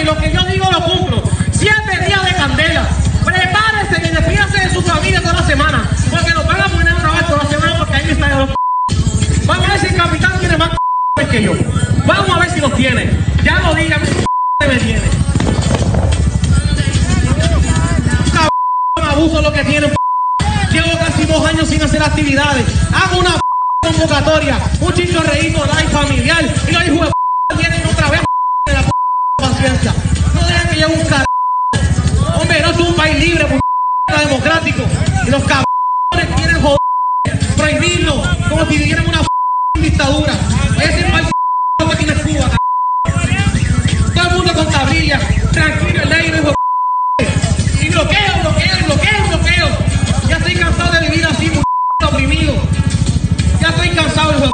y 0.01 0.03
lo 0.03 0.17
que 0.17 0.31
yo 0.33 0.41
digo 0.51 0.65
lo 0.71 0.83
cumplo. 0.83 1.21
Siete 1.51 2.05
días 2.07 2.25
de 2.25 2.31
candela. 2.35 2.89
Prepárese 3.23 4.01
y 4.07 4.15
despídase 4.15 4.67
de 4.67 4.73
su 4.73 4.81
familia 4.81 5.21
toda 5.21 5.33
la 5.35 5.43
semana, 5.45 5.87
porque 6.09 6.31
nos 6.33 6.47
van 6.47 6.61
a 6.61 6.65
poner 6.69 6.89
a 6.93 6.97
trabajar 6.97 7.27
toda 7.27 7.43
la 7.43 7.49
semana 7.49 7.66
está 7.93 8.39
los. 8.39 8.49
Vamos 9.45 9.67
a 9.67 9.71
ver 9.71 9.79
si 9.79 9.87
el 9.87 9.95
capitán 9.95 10.39
tiene 10.39 10.57
más 10.57 10.71
que 11.29 11.43
yo. 11.43 11.53
Vamos 12.05 12.29
a 12.29 12.39
ver 12.39 12.51
si 12.51 12.59
los 12.59 12.73
tiene. 12.75 13.09
Ya 13.43 13.59
lo 13.59 13.73
diga, 13.75 13.99
me 14.59 14.77
tiene. 14.77 15.01
Abuso 18.95 19.41
lo 19.41 19.51
que 19.51 19.63
tienen. 19.63 19.91
Llevo 20.71 20.97
casi 20.99 21.25
dos 21.25 21.45
años 21.45 21.67
sin 21.67 21.81
hacer 21.81 22.03
actividades. 22.03 22.65
Hago 22.93 23.19
una 23.19 23.39
convocatoria, 23.81 24.59
un 24.79 24.93
chichorreíto 24.93 25.65
live 25.65 25.89
familiar. 25.89 26.43
Y 26.67 26.71
los 26.71 26.85
hijos 26.85 27.07
de 27.49 27.55
vienen 27.55 27.87
otra 27.87 28.09
vez 28.09 28.21
de 28.65 28.73
la 28.73 28.83
paciencia. 29.37 29.93
No 30.33 30.41
dejen 30.45 30.69
que 30.69 30.79
yo 30.79 30.89
un 30.89 31.05
car... 31.05 31.25
Hombre, 32.35 32.61
no 32.61 32.71
es 32.71 32.77
un 32.79 32.95
país 32.95 33.19
libre, 33.19 33.47
democrático. 34.19 34.83
Y 35.25 35.29
los 35.29 35.41
cabrones 35.43 36.35
quieren 36.35 36.61
joder, 36.61 36.76
prohibirlo, 37.67 38.23
como 38.49 38.65
si 38.65 38.77
vivieran 38.77 39.07
una 39.07 39.21
dictadura. 39.81 40.33
Ese 40.77 40.99
es 40.99 41.05
el 41.05 41.11
país 41.11 41.27
que 41.77 41.95
tiene 41.97 42.13
Cuba. 42.21 42.57
Todo 44.13 44.27
el 44.29 44.35
mundo 44.35 44.53
con 44.53 44.69
tablillas, 44.71 45.51
tranquilo, 45.51 46.03
el 46.03 46.11
aire, 46.11 46.37
Y 47.81 47.89
bloqueo, 47.89 48.33
bloqueo, 48.41 48.85
bloqueo, 48.85 49.27
bloqueo. 49.27 49.67
Ya 50.29 50.37
estoy 50.37 50.55
cansado 50.55 50.93
de 50.93 51.09
vivir 51.09 51.25
así, 51.25 51.51
oprimido. 52.05 52.53
Ya 53.61 53.69
estoy 53.69 53.89
cansado, 53.89 54.31
hijo 54.37 54.51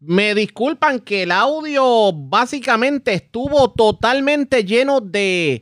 Me 0.00 0.34
disculpan 0.34 1.00
que 1.00 1.24
el 1.24 1.32
audio 1.32 2.12
básicamente 2.12 3.14
estuvo 3.14 3.70
totalmente 3.70 4.64
lleno 4.64 5.00
de... 5.00 5.60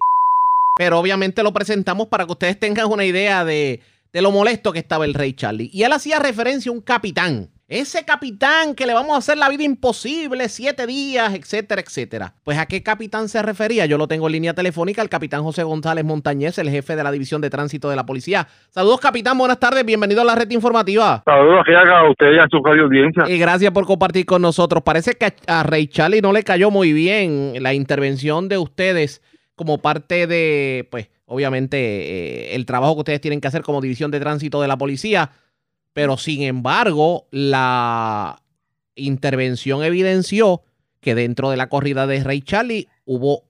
Pero 0.76 0.98
obviamente 0.98 1.42
lo 1.42 1.52
presentamos 1.52 2.08
para 2.08 2.24
que 2.24 2.32
ustedes 2.32 2.58
tengan 2.58 2.90
una 2.90 3.04
idea 3.04 3.44
de, 3.44 3.80
de 4.12 4.22
lo 4.22 4.30
molesto 4.30 4.72
que 4.72 4.78
estaba 4.78 5.04
el 5.04 5.14
rey 5.14 5.32
Charlie. 5.32 5.70
Y 5.72 5.84
él 5.84 5.92
hacía 5.92 6.18
referencia 6.18 6.70
a 6.70 6.74
un 6.74 6.82
capitán. 6.82 7.48
Ese 7.68 8.04
capitán 8.04 8.74
que 8.74 8.84
le 8.84 8.92
vamos 8.92 9.14
a 9.14 9.18
hacer 9.18 9.38
la 9.38 9.48
vida 9.48 9.62
imposible, 9.62 10.50
siete 10.50 10.86
días, 10.86 11.32
etcétera, 11.32 11.80
etcétera. 11.80 12.34
Pues 12.44 12.58
a 12.58 12.66
qué 12.66 12.82
capitán 12.82 13.30
se 13.30 13.40
refería. 13.40 13.86
Yo 13.86 13.96
lo 13.96 14.08
tengo 14.08 14.26
en 14.26 14.32
línea 14.32 14.52
telefónica, 14.52 15.00
el 15.00 15.08
capitán 15.08 15.42
José 15.42 15.62
González 15.62 16.04
Montañez, 16.04 16.58
el 16.58 16.68
jefe 16.68 16.96
de 16.96 17.02
la 17.02 17.10
División 17.10 17.40
de 17.40 17.48
Tránsito 17.48 17.88
de 17.88 17.96
la 17.96 18.04
Policía. 18.04 18.46
Saludos, 18.68 19.00
capitán, 19.00 19.38
buenas 19.38 19.58
tardes, 19.58 19.86
bienvenido 19.86 20.20
a 20.20 20.24
la 20.24 20.34
red 20.34 20.50
informativa. 20.50 21.22
Saludos 21.24 21.64
que 21.64 21.74
haga 21.74 22.10
usted 22.10 22.26
y 22.34 22.38
a 22.40 22.46
su 22.50 22.62
radio 22.62 22.82
audiencia. 22.82 23.24
Y 23.26 23.38
gracias 23.38 23.72
por 23.72 23.86
compartir 23.86 24.26
con 24.26 24.42
nosotros. 24.42 24.82
Parece 24.82 25.14
que 25.14 25.32
a 25.46 25.62
Ray 25.62 25.86
Charlie 25.86 26.20
no 26.20 26.34
le 26.34 26.42
cayó 26.42 26.70
muy 26.70 26.92
bien 26.92 27.54
la 27.62 27.72
intervención 27.72 28.50
de 28.50 28.58
ustedes 28.58 29.22
como 29.54 29.78
parte 29.78 30.26
de, 30.26 30.88
pues, 30.90 31.08
obviamente, 31.32 31.78
eh, 31.78 32.54
el 32.54 32.66
trabajo 32.66 32.94
que 32.94 33.00
ustedes 33.00 33.20
tienen 33.20 33.40
que 33.40 33.48
hacer 33.48 33.62
como 33.62 33.80
división 33.80 34.10
de 34.10 34.20
tránsito 34.20 34.60
de 34.60 34.68
la 34.68 34.76
policía. 34.76 35.30
Pero 35.94 36.16
sin 36.16 36.42
embargo, 36.42 37.24
la 37.30 38.36
intervención 38.94 39.82
evidenció 39.82 40.60
que 41.00 41.14
dentro 41.14 41.50
de 41.50 41.56
la 41.56 41.68
corrida 41.68 42.06
de 42.06 42.22
Ray 42.22 42.42
Charlie 42.42 42.88
hubo 43.04 43.42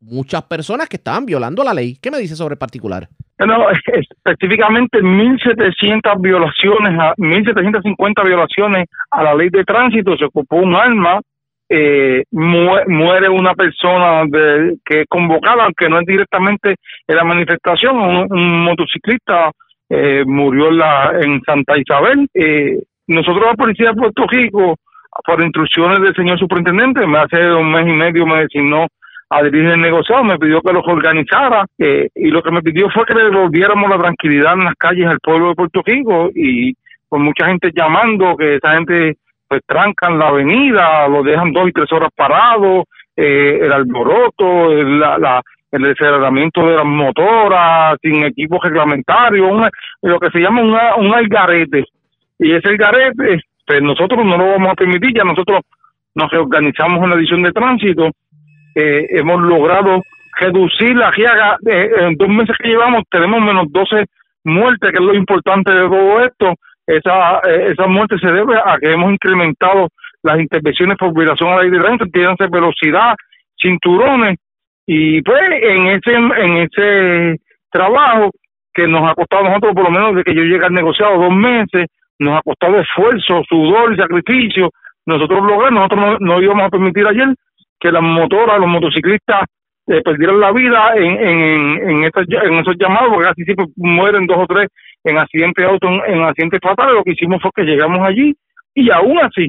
muchas 0.00 0.42
personas 0.42 0.88
que 0.88 0.96
estaban 0.96 1.26
violando 1.26 1.64
la 1.64 1.74
ley. 1.74 1.96
¿Qué 2.00 2.10
me 2.10 2.18
dice 2.18 2.36
sobre 2.36 2.54
el 2.54 2.58
particular? 2.58 3.08
No, 3.38 3.70
específicamente 3.70 4.98
1.700 4.98 6.20
violaciones, 6.20 6.98
a 6.98 7.14
1.750 7.16 8.24
violaciones 8.24 8.88
a 9.10 9.22
la 9.22 9.34
ley 9.34 9.48
de 9.50 9.64
tránsito, 9.64 10.16
se 10.16 10.26
ocupó 10.26 10.56
un 10.56 10.74
arma, 10.74 11.20
eh, 11.70 12.24
mu- 12.32 12.84
muere 12.88 13.28
una 13.28 13.54
persona 13.54 14.24
de, 14.26 14.74
que 14.84 15.02
es 15.02 15.06
convocada, 15.08 15.64
aunque 15.64 15.88
no 15.88 16.00
es 16.00 16.06
directamente 16.06 16.74
en 17.06 17.16
la 17.16 17.24
manifestación, 17.24 17.96
un, 17.96 18.26
un 18.30 18.64
motociclista 18.64 19.52
eh, 19.88 20.24
murió 20.26 20.68
en, 20.68 20.78
la, 20.78 21.12
en 21.22 21.40
Santa 21.42 21.78
Isabel. 21.78 22.26
Eh, 22.34 22.76
nosotros 23.06 23.44
la 23.46 23.54
policía 23.54 23.90
de 23.90 24.00
Puerto 24.00 24.26
Rico, 24.28 24.76
por 25.24 25.42
instrucciones 25.42 26.00
del 26.00 26.14
señor 26.14 26.38
superintendente, 26.38 27.06
me 27.06 27.18
hace 27.18 27.52
un 27.52 27.70
mes 27.72 27.86
y 27.86 27.92
medio 27.92 28.26
me 28.26 28.42
designó 28.42 28.86
a 29.32 29.42
dirigir 29.44 29.70
el 29.70 29.80
negociado, 29.80 30.24
me 30.24 30.38
pidió 30.38 30.60
que 30.60 30.72
los 30.72 30.82
organizara 30.86 31.64
eh, 31.78 32.08
y 32.16 32.30
lo 32.30 32.42
que 32.42 32.50
me 32.50 32.62
pidió 32.62 32.90
fue 32.90 33.04
que 33.06 33.14
le 33.14 33.24
devolviéramos 33.30 33.88
la 33.88 33.98
tranquilidad 33.98 34.54
en 34.54 34.64
las 34.64 34.74
calles 34.74 35.06
al 35.06 35.20
pueblo 35.20 35.50
de 35.50 35.54
Puerto 35.54 35.82
Rico 35.86 36.30
y 36.34 36.74
con 37.08 37.22
mucha 37.22 37.46
gente 37.46 37.70
llamando 37.74 38.36
que 38.36 38.56
esa 38.56 38.74
gente 38.74 39.16
pues 39.50 39.62
trancan 39.66 40.16
la 40.16 40.28
avenida, 40.28 41.08
lo 41.08 41.24
dejan 41.24 41.52
dos 41.52 41.68
y 41.68 41.72
tres 41.72 41.90
horas 41.92 42.10
parado, 42.14 42.84
eh, 43.16 43.58
el 43.62 43.72
alboroto, 43.72 44.70
el, 44.70 45.00
la, 45.00 45.42
aceleramiento 45.72 46.64
de 46.68 46.76
las 46.76 46.84
motoras, 46.84 47.96
sin 48.00 48.22
equipos 48.24 48.60
reglamentarios, 48.62 49.50
una- 49.50 49.70
lo 50.02 50.20
que 50.20 50.30
se 50.30 50.38
llama 50.38 50.62
una, 50.62 50.94
un 50.94 51.12
algarete. 51.12 51.84
Y 52.38 52.52
ese 52.52 52.68
algarete, 52.68 53.40
pues 53.66 53.82
nosotros 53.82 54.24
no 54.24 54.38
lo 54.38 54.52
vamos 54.52 54.68
a 54.70 54.74
permitir, 54.76 55.14
ya 55.16 55.24
nosotros 55.24 55.62
nos 56.14 56.30
reorganizamos 56.30 57.02
en 57.02 57.10
la 57.10 57.16
edición 57.16 57.42
de 57.42 57.52
tránsito, 57.52 58.08
eh, 58.76 59.06
hemos 59.10 59.40
logrado 59.42 60.00
reducir 60.38 60.96
la 60.96 61.10
riaga, 61.10 61.56
eh, 61.66 61.90
en 62.02 62.14
dos 62.16 62.28
meses 62.28 62.56
que 62.62 62.68
llevamos 62.68 63.02
tenemos 63.10 63.40
menos 63.40 63.66
12 63.70 64.04
muertes, 64.44 64.90
que 64.92 64.96
es 64.98 65.04
lo 65.04 65.14
importante 65.14 65.72
de 65.74 65.88
todo 65.88 66.24
esto. 66.24 66.54
Esa, 66.86 67.38
eh, 67.48 67.72
esa 67.72 67.86
muerte 67.86 68.16
se 68.18 68.30
debe 68.30 68.56
a 68.56 68.76
que 68.80 68.92
hemos 68.92 69.12
incrementado 69.12 69.88
las 70.22 70.40
intervenciones 70.40 70.96
por 70.98 71.14
violación 71.14 71.50
a 71.50 71.56
la 71.56 71.62
ley 71.62 71.70
de 71.70 71.78
tránsito, 71.78 72.04
entiéndanse 72.04 72.46
velocidad, 72.50 73.14
cinturones, 73.60 74.36
y 74.86 75.22
pues 75.22 75.40
en 75.62 75.86
ese, 75.86 76.14
en 76.14 76.56
ese 76.56 77.40
trabajo 77.70 78.30
que 78.74 78.86
nos 78.86 79.08
ha 79.08 79.14
costado 79.14 79.44
a 79.44 79.48
nosotros 79.48 79.74
por 79.74 79.84
lo 79.84 79.90
menos 79.90 80.14
de 80.16 80.24
que 80.24 80.34
yo 80.34 80.42
llegue 80.42 80.64
al 80.64 80.72
negociado 80.72 81.18
dos 81.18 81.32
meses, 81.32 81.86
nos 82.18 82.38
ha 82.38 82.42
costado 82.42 82.80
esfuerzo, 82.80 83.42
sudor 83.48 83.92
y 83.92 83.96
sacrificio, 83.96 84.70
nosotros 85.06 85.40
logramos, 85.42 85.72
nosotros 85.72 86.20
no, 86.20 86.34
no 86.34 86.42
íbamos 86.42 86.66
a 86.66 86.70
permitir 86.70 87.06
ayer 87.06 87.28
que 87.78 87.90
las 87.90 88.02
motoras, 88.02 88.58
los 88.58 88.68
motociclistas 88.68 89.44
eh, 89.86 90.02
perdieran 90.04 90.38
la 90.38 90.52
vida 90.52 90.92
en, 90.94 91.04
en, 91.04 91.90
en, 91.90 92.04
en 92.04 92.54
esos 92.58 92.76
llamados, 92.78 93.08
porque 93.12 93.28
casi 93.28 93.44
siempre 93.44 93.66
mueren 93.76 94.26
dos 94.26 94.38
o 94.38 94.46
tres 94.46 94.68
en 95.04 95.18
accidentes 95.18 95.64
de 95.64 95.70
auto, 95.70 95.88
en, 95.88 96.14
en 96.14 96.22
accidentes 96.22 96.60
fatales. 96.62 96.94
Lo 96.94 97.04
que 97.04 97.12
hicimos 97.12 97.40
fue 97.42 97.50
que 97.54 97.62
llegamos 97.62 98.00
allí 98.06 98.34
y 98.74 98.90
aún 98.90 99.18
así, 99.18 99.48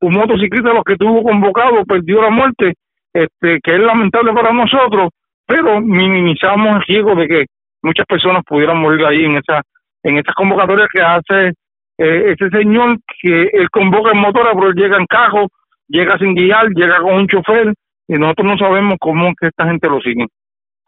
un 0.00 0.14
motociclista 0.14 0.72
los 0.72 0.84
que 0.84 0.96
tuvo 0.96 1.22
convocado 1.22 1.84
perdió 1.84 2.22
la 2.22 2.30
muerte, 2.30 2.74
este, 3.12 3.60
que 3.62 3.74
es 3.74 3.80
lamentable 3.80 4.32
para 4.32 4.52
nosotros, 4.52 5.10
pero 5.46 5.80
minimizamos 5.80 6.76
el 6.76 6.82
riesgo 6.82 7.14
de 7.14 7.28
que 7.28 7.44
muchas 7.82 8.06
personas 8.06 8.42
pudieran 8.44 8.78
morir 8.78 9.04
ahí 9.04 9.24
en 9.24 9.36
esa 9.36 9.62
en 10.02 10.18
estas 10.18 10.34
convocatorias 10.34 10.88
que 10.92 11.00
hace 11.00 11.54
eh, 11.96 12.32
ese 12.32 12.50
señor 12.50 12.98
que 13.20 13.44
él 13.52 13.70
convoca 13.70 14.10
en 14.10 14.18
motora, 14.18 14.52
pero 14.52 14.68
él 14.68 14.74
llega 14.74 14.98
en 14.98 15.06
cajo, 15.06 15.48
llega 15.88 16.18
sin 16.18 16.34
guiar, 16.34 16.68
llega 16.74 16.98
con 16.98 17.14
un 17.14 17.26
chofer 17.26 17.72
y 18.08 18.14
nosotros 18.14 18.46
no 18.46 18.58
sabemos 18.58 18.96
cómo 19.00 19.32
que 19.40 19.46
esta 19.46 19.66
gente 19.66 19.88
lo 19.88 20.00
sigue. 20.00 20.26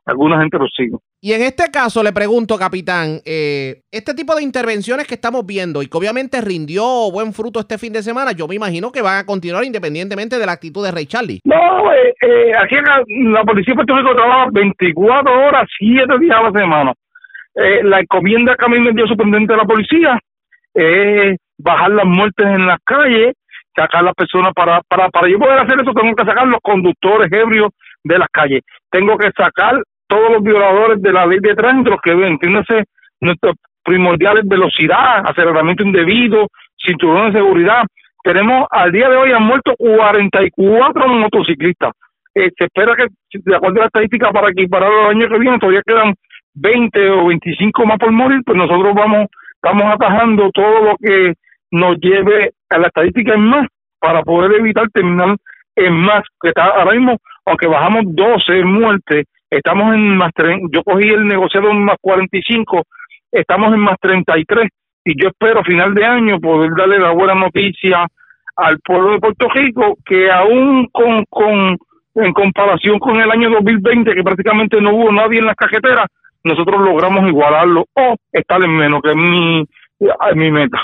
Alguna 0.07 0.40
gente 0.40 0.57
lo 0.57 0.66
sigue. 0.69 0.97
Y 1.21 1.33
en 1.33 1.42
este 1.42 1.64
caso 1.73 2.01
le 2.03 2.12
pregunto, 2.12 2.57
capitán, 2.57 3.19
eh, 3.27 3.83
este 3.90 4.14
tipo 4.14 4.37
de 4.37 4.45
intervenciones 4.45 5.09
que 5.09 5.14
estamos 5.14 5.45
viendo 5.45 5.83
y 5.83 5.88
que 5.88 5.99
obviamente 5.99 6.40
rindió 6.40 7.11
buen 7.11 7.33
fruto 7.33 7.59
este 7.59 7.77
fin 7.77 7.92
de 7.92 8.03
semana, 8.03 8.31
yo 8.31 8.47
me 8.47 8.55
imagino 8.55 8.92
que 8.92 9.03
van 9.03 9.19
a 9.19 9.27
continuar 9.27 9.64
independientemente 9.64 10.38
de 10.38 10.47
la 10.47 10.53
actitud 10.53 10.85
de 10.85 10.92
Ray 10.92 11.07
Charlie. 11.07 11.40
No, 11.45 11.92
eh, 11.92 12.14
eh, 12.21 12.53
aquí 12.57 12.77
acá, 12.77 13.03
la 13.09 13.42
policía 13.42 13.73
de 13.73 13.77
Puerto 13.77 13.97
Rico 13.97 14.14
trabaja 14.14 14.47
24 14.53 15.47
horas, 15.47 15.69
7 15.77 16.19
días 16.21 16.37
a 16.38 16.51
la 16.51 16.53
semana. 16.53 16.92
Eh, 17.57 17.83
la 17.83 18.01
encomienda 18.01 18.55
que 18.55 18.64
a 18.64 18.69
mí 18.69 18.79
me 18.79 18.92
dio 18.92 19.05
el 19.05 19.11
superintendente 19.11 19.55
de 19.55 19.59
la 19.59 19.64
policía 19.64 20.19
es 20.75 21.37
bajar 21.59 21.90
las 21.90 22.05
muertes 22.07 22.47
en 22.47 22.66
las 22.66 22.79
calles, 22.85 23.35
sacar 23.75 24.05
las 24.05 24.14
personas 24.14 24.53
para, 24.55 24.83
para, 24.83 25.09
para 25.09 25.29
yo 25.29 25.38
poder 25.38 25.59
hacer 25.59 25.81
eso 25.81 25.92
tengo 25.92 26.14
que 26.14 26.25
sacar 26.25 26.47
los 26.47 26.61
conductores 26.62 27.33
ebrios 27.33 27.71
de 28.05 28.19
las 28.19 28.29
calles, 28.29 28.61
tengo 28.90 29.16
que 29.16 29.31
sacar 29.37 29.83
todos 30.07 30.31
los 30.31 30.42
violadores 30.42 31.01
de 31.03 31.12
la 31.12 31.27
ley 31.27 31.38
de 31.40 31.55
tránsito, 31.55 31.90
los 31.90 32.01
que 32.01 32.12
entiéndase 32.12 32.85
nuestros 33.21 33.57
primordiales 33.85 34.47
velocidad, 34.47 35.23
aceleramiento 35.25 35.83
indebido, 35.83 36.49
cinturón 36.77 37.33
de 37.33 37.38
seguridad. 37.38 37.85
Tenemos 38.23 38.66
al 38.71 38.90
día 38.90 39.09
de 39.09 39.16
hoy 39.16 39.33
han 39.33 39.45
muerto 39.45 39.75
44 39.79 41.09
motociclistas. 41.09 41.92
Eh, 42.35 42.51
se 42.59 42.64
espera 42.64 42.95
que, 42.97 43.07
de 43.33 43.57
acuerdo 43.57 43.79
a 43.79 43.83
la 43.83 43.87
estadística, 43.87 44.31
para 44.31 44.51
equiparar 44.51 44.90
los 44.90 45.11
años 45.11 45.31
que 45.31 45.38
vienen, 45.38 45.61
todavía 45.61 45.83
quedan 45.87 46.14
20 46.55 47.11
o 47.11 47.27
25 47.27 47.87
más 47.87 47.99
por 47.99 48.11
morir, 48.11 48.40
pues 48.45 48.59
nosotros 48.59 48.95
vamos, 48.95 49.27
estamos 49.55 49.85
atajando 49.95 50.51
todo 50.53 50.85
lo 50.85 50.97
que 50.97 51.35
nos 51.71 51.97
lleve 52.01 52.53
a 52.71 52.79
la 52.79 52.88
estadística 52.88 53.35
en 53.35 53.42
más 53.42 53.66
para 54.01 54.23
poder 54.23 54.53
evitar 54.59 54.88
terminar 54.90 55.37
en 55.77 55.95
más, 55.95 56.25
que 56.40 56.49
está 56.49 56.64
ahora 56.64 56.92
mismo, 56.92 57.19
aunque 57.45 57.66
bajamos 57.66 58.05
12 58.07 58.64
muertes, 58.64 59.25
estamos 59.50 59.94
en 59.94 60.16
más, 60.16 60.32
yo 60.70 60.82
cogí 60.82 61.09
el 61.09 61.26
negociado 61.26 61.70
en 61.70 61.85
más 61.85 61.96
45, 62.00 62.82
estamos 63.32 63.72
en 63.72 63.80
más 63.80 63.96
33 64.00 64.68
y 65.04 65.20
yo 65.20 65.28
espero 65.28 65.62
final 65.62 65.94
de 65.94 66.04
año 66.04 66.40
poder 66.40 66.70
darle 66.76 66.98
la 66.98 67.12
buena 67.12 67.35
noticia 67.35 68.06
al 68.56 68.78
pueblo 68.80 69.12
de 69.12 69.20
Puerto 69.20 69.48
Rico 69.50 69.96
que 70.04 70.30
aún 70.30 70.88
con, 70.90 71.24
con 71.28 71.76
en 72.14 72.32
comparación 72.32 72.98
con 72.98 73.20
el 73.20 73.30
año 73.30 73.50
2020 73.50 74.14
que 74.14 74.22
prácticamente 74.22 74.80
no 74.80 74.94
hubo 74.94 75.12
nadie 75.12 75.38
en 75.38 75.46
las 75.46 75.56
cajeteras, 75.56 76.06
nosotros 76.44 76.80
logramos 76.80 77.28
igualarlo 77.28 77.85
o 77.92 78.16
estar 78.32 78.62
en 78.62 78.70
menos, 78.70 79.02
que 79.02 79.11
es 79.11 79.16
mi, 79.98 80.09
mi 80.35 80.50
meta. 80.50 80.78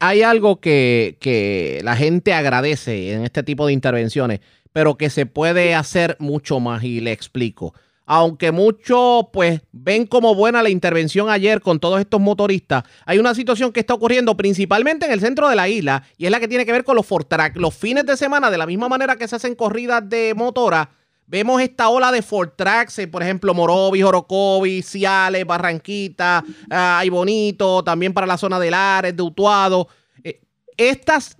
Hay 0.00 0.22
algo 0.22 0.60
que, 0.60 1.16
que 1.20 1.80
la 1.84 1.96
gente 1.96 2.32
agradece 2.32 3.12
en 3.12 3.24
este 3.24 3.42
tipo 3.42 3.66
de 3.66 3.72
intervenciones, 3.72 4.40
pero 4.72 4.96
que 4.96 5.10
se 5.10 5.26
puede 5.26 5.74
hacer 5.74 6.16
mucho 6.18 6.60
más 6.60 6.82
y 6.82 7.00
le 7.00 7.12
explico. 7.12 7.74
Aunque 8.04 8.50
muchos 8.50 9.26
pues 9.32 9.62
ven 9.70 10.06
como 10.06 10.34
buena 10.34 10.62
la 10.62 10.70
intervención 10.70 11.30
ayer 11.30 11.60
con 11.60 11.78
todos 11.78 12.00
estos 12.00 12.20
motoristas, 12.20 12.82
hay 13.06 13.18
una 13.18 13.34
situación 13.34 13.72
que 13.72 13.80
está 13.80 13.94
ocurriendo 13.94 14.36
principalmente 14.36 15.06
en 15.06 15.12
el 15.12 15.20
centro 15.20 15.48
de 15.48 15.54
la 15.54 15.68
isla 15.68 16.02
y 16.18 16.24
es 16.24 16.30
la 16.30 16.40
que 16.40 16.48
tiene 16.48 16.66
que 16.66 16.72
ver 16.72 16.84
con 16.84 16.96
los 16.96 17.06
Fortrack. 17.06 17.56
Los 17.56 17.74
fines 17.74 18.04
de 18.04 18.16
semana, 18.16 18.50
de 18.50 18.58
la 18.58 18.66
misma 18.66 18.88
manera 18.88 19.16
que 19.16 19.28
se 19.28 19.36
hacen 19.36 19.54
corridas 19.54 20.08
de 20.08 20.34
motora, 20.34 20.90
Vemos 21.32 21.62
esta 21.62 21.88
ola 21.88 22.12
de 22.12 22.20
Ford 22.20 22.50
Tracks, 22.58 22.98
eh, 22.98 23.08
por 23.08 23.22
ejemplo, 23.22 23.54
Morovis, 23.54 24.04
Orocovis, 24.04 24.84
Ciales, 24.84 25.46
Barranquita, 25.46 26.42
ah, 26.70 26.98
hay 26.98 27.08
Bonito, 27.08 27.82
también 27.82 28.12
para 28.12 28.26
la 28.26 28.36
zona 28.36 28.60
del 28.60 28.74
Ares, 28.74 29.16
de 29.16 29.22
Utuado. 29.22 29.86
Eh, 30.22 30.40
estas, 30.76 31.38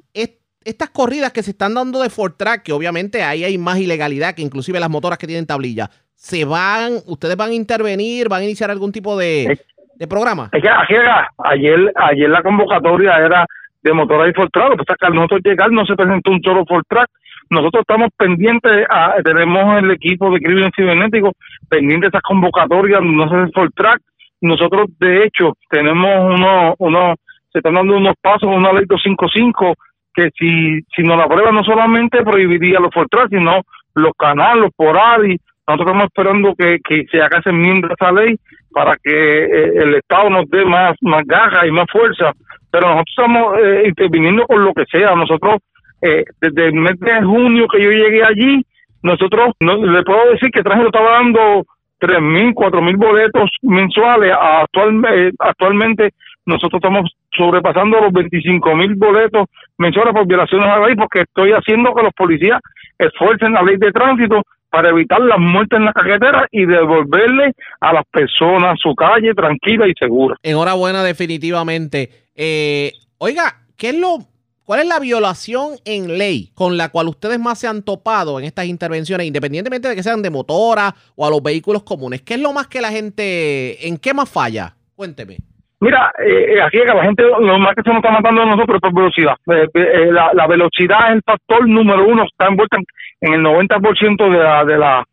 estas 0.65 0.89
corridas 0.89 1.31
que 1.33 1.43
se 1.43 1.51
están 1.51 1.75
dando 1.75 2.01
de 2.01 2.09
Ford 2.09 2.33
Track, 2.39 2.63
que 2.63 2.73
obviamente 2.73 3.23
ahí 3.23 3.45
hay 3.45 3.59
más 3.59 3.79
ilegalidad 3.81 4.35
que 4.35 4.41
inclusive 4.41 4.81
las 4.81 4.89
motoras 4.89 5.19
que 5.19 5.27
tienen 5.27 5.47
tablilla, 5.47 5.91
¿se 6.15 6.47
van, 6.47 6.95
ustedes 7.05 7.37
van 7.37 7.51
a 7.51 7.55
intervenir, 7.55 8.31
van 8.31 8.41
a 8.41 8.45
iniciar 8.45 8.71
algún 8.71 8.93
tipo 8.93 9.19
de, 9.19 9.61
de 9.97 10.09
programa? 10.09 10.49
Es 10.53 10.63
que, 10.63 10.71
ayer, 10.71 11.93
ayer 11.97 12.31
la 12.31 12.43
convocatoria 12.43 13.19
era 13.19 13.45
de 13.83 13.93
motoras 13.93 14.31
y 14.31 14.33
Ford 14.33 14.49
Track, 14.51 14.75
pues 14.75 14.99
que 14.99 15.07
al 15.07 15.15
nosotros 15.15 15.43
llegar 15.45 15.71
no 15.71 15.85
se 15.85 15.95
presentó 15.97 16.31
un 16.31 16.41
solo 16.43 16.65
Ford 16.65 16.85
Track, 16.89 17.11
nosotros 17.51 17.83
estamos 17.83 18.09
pendientes, 18.17 18.87
a, 18.89 19.15
tenemos 19.23 19.79
el 19.79 19.91
equipo 19.91 20.31
de 20.31 20.41
crimen 20.41 20.71
cibernético 20.75 21.33
pendiente 21.69 22.07
de 22.07 22.09
esas 22.09 22.23
convocatorias, 22.23 23.01
no 23.03 23.29
sé 23.29 23.53
por 23.53 23.71
track. 23.73 24.01
Nosotros, 24.41 24.89
de 24.99 25.25
hecho, 25.25 25.53
tenemos 25.71 26.37
uno, 26.39 26.75
uno, 26.79 27.15
se 27.53 27.59
están 27.59 27.75
dando 27.75 27.97
unos 27.97 28.15
pasos, 28.21 28.49
una 28.49 28.73
ley 28.73 28.85
255, 28.87 29.75
que 30.15 30.31
si, 30.39 30.81
si 30.95 31.03
nos 31.03 31.17
la 31.17 31.25
aprueba 31.25 31.53
no 31.53 31.63
solamente 31.63 32.23
prohibiría 32.23 32.81
los 32.81 32.93
for 32.93 33.09
track, 33.09 33.29
sino 33.31 33.63
los 33.95 34.13
canales, 34.19 34.63
los 34.63 34.71
porari. 34.75 35.39
Nosotros 35.67 35.87
estamos 35.87 36.05
esperando 36.05 36.55
que, 36.57 36.79
que 36.83 37.05
se 37.11 37.23
haga 37.23 37.39
ese 37.39 37.51
enmienda 37.51 37.89
esa 37.93 38.11
ley 38.11 38.37
para 38.73 38.97
que 39.03 39.11
eh, 39.11 39.73
el 39.77 39.95
Estado 39.95 40.29
nos 40.31 40.49
dé 40.51 40.65
más, 40.65 40.97
más 41.03 41.23
garra 41.25 41.67
y 41.67 41.71
más 41.71 41.87
fuerza. 41.91 42.33
Pero 42.71 42.89
nosotros 42.89 43.15
estamos 43.17 43.59
eh, 43.59 43.83
interviniendo 43.87 44.47
con 44.47 44.65
lo 44.65 44.73
que 44.75 44.85
sea. 44.91 45.15
Nosotros 45.15 45.59
eh, 46.03 46.25
desde 46.41 46.67
el 46.67 46.75
mes 46.75 46.99
de 46.99 47.23
junio 47.23 47.67
que 47.69 47.83
yo 47.83 47.91
llegué 47.91 48.23
allí, 48.25 48.67
nosotros, 49.03 49.55
no, 49.61 49.77
le 49.77 50.03
puedo 50.03 50.33
decir 50.33 50.51
que 50.51 50.63
Tránsito 50.63 50.89
estaba 50.89 51.13
dando 51.13 51.65
tres 51.99 52.21
mil, 52.21 52.53
cuatro 52.55 52.83
mil 52.83 52.97
boletos 52.97 53.51
mensuales. 53.63 54.33
Actual, 54.39 55.03
eh, 55.13 55.31
actualmente 55.39 56.11
nosotros 56.45 56.81
estamos 56.83 57.11
sobrepasando 57.37 58.01
los 58.01 58.13
25 58.13 58.75
mil 58.75 58.95
boletos 58.97 59.47
mensuales 59.79 60.13
por 60.13 60.27
violaciones 60.27 60.67
a 60.67 60.79
la 60.79 60.87
ley 60.87 60.97
porque 60.97 61.21
estoy 61.21 61.53
haciendo 61.53 61.95
que 61.95 62.03
los 62.03 62.13
policías 62.15 62.61
esfuercen 62.99 63.53
la 63.53 63.63
ley 63.63 63.77
de 63.77 63.93
tránsito 63.93 64.43
para 64.69 64.89
evitar 64.89 65.21
las 65.21 65.39
muertes 65.39 65.79
en 65.79 65.85
la 65.85 65.93
carretera 65.93 66.47
y 66.51 66.65
devolverle 66.65 67.53
a 67.81 67.93
las 67.93 68.05
personas 68.07 68.79
su 68.81 68.95
calle 68.95 69.35
tranquila 69.35 69.87
y 69.87 69.93
segura. 69.95 70.35
Enhorabuena 70.43 71.05
definitivamente. 71.05 72.09
Eh, 72.35 72.93
oiga, 73.19 73.43
¿qué 73.77 73.91
es 73.91 73.97
lo 73.97 74.32
¿Cuál 74.65 74.81
es 74.81 74.87
la 74.87 75.01
violación 75.01 75.73
en 75.85 76.19
ley 76.19 76.51
con 76.55 76.77
la 76.77 76.89
cual 76.91 77.09
ustedes 77.09 77.39
más 77.39 77.59
se 77.59 77.67
han 77.67 77.83
topado 77.83 78.39
en 78.39 78.45
estas 78.45 78.67
intervenciones, 78.67 79.27
independientemente 79.27 79.89
de 79.89 79.97
que 79.97 80.05
sean 80.05 80.23
de 80.23 80.31
motora 80.31 80.95
o 81.17 81.27
a 81.27 81.31
los 81.31 81.43
vehículos 81.43 81.83
comunes? 81.83 82.23
¿Qué 82.23 82.35
es 82.35 82.41
lo 82.41 82.53
más 82.53 82.69
que 82.69 82.81
la 82.81 82.91
gente, 82.91 83.89
en 83.89 83.99
qué 83.99 84.15
más 84.15 84.31
falla? 84.31 84.73
Cuénteme. 84.95 85.39
Mira, 85.81 86.13
eh, 86.25 86.63
aquí 86.63 86.79
la 86.79 87.03
gente, 87.03 87.25
lo 87.25 87.59
más 87.59 87.75
que 87.75 87.83
se 87.83 87.89
nos 87.89 87.99
está 87.99 88.13
matando 88.13 88.43
a 88.43 88.47
nosotros 88.47 88.77
es 88.77 88.81
por 88.81 88.95
velocidad. 88.95 89.35
Eh, 89.51 89.67
eh, 89.75 90.13
la, 90.13 90.47
velocidad 90.47 91.09
es 91.09 91.17
el 91.17 91.23
factor 91.27 91.69
número 91.69 92.07
uno, 92.07 92.23
está 92.23 92.47
envuelta 92.47 92.77
en, 93.21 93.35
el 93.35 93.41
90% 93.41 94.31
de 94.31 94.39
la, 94.39 94.65
de 94.65 94.79
la 94.79 95.05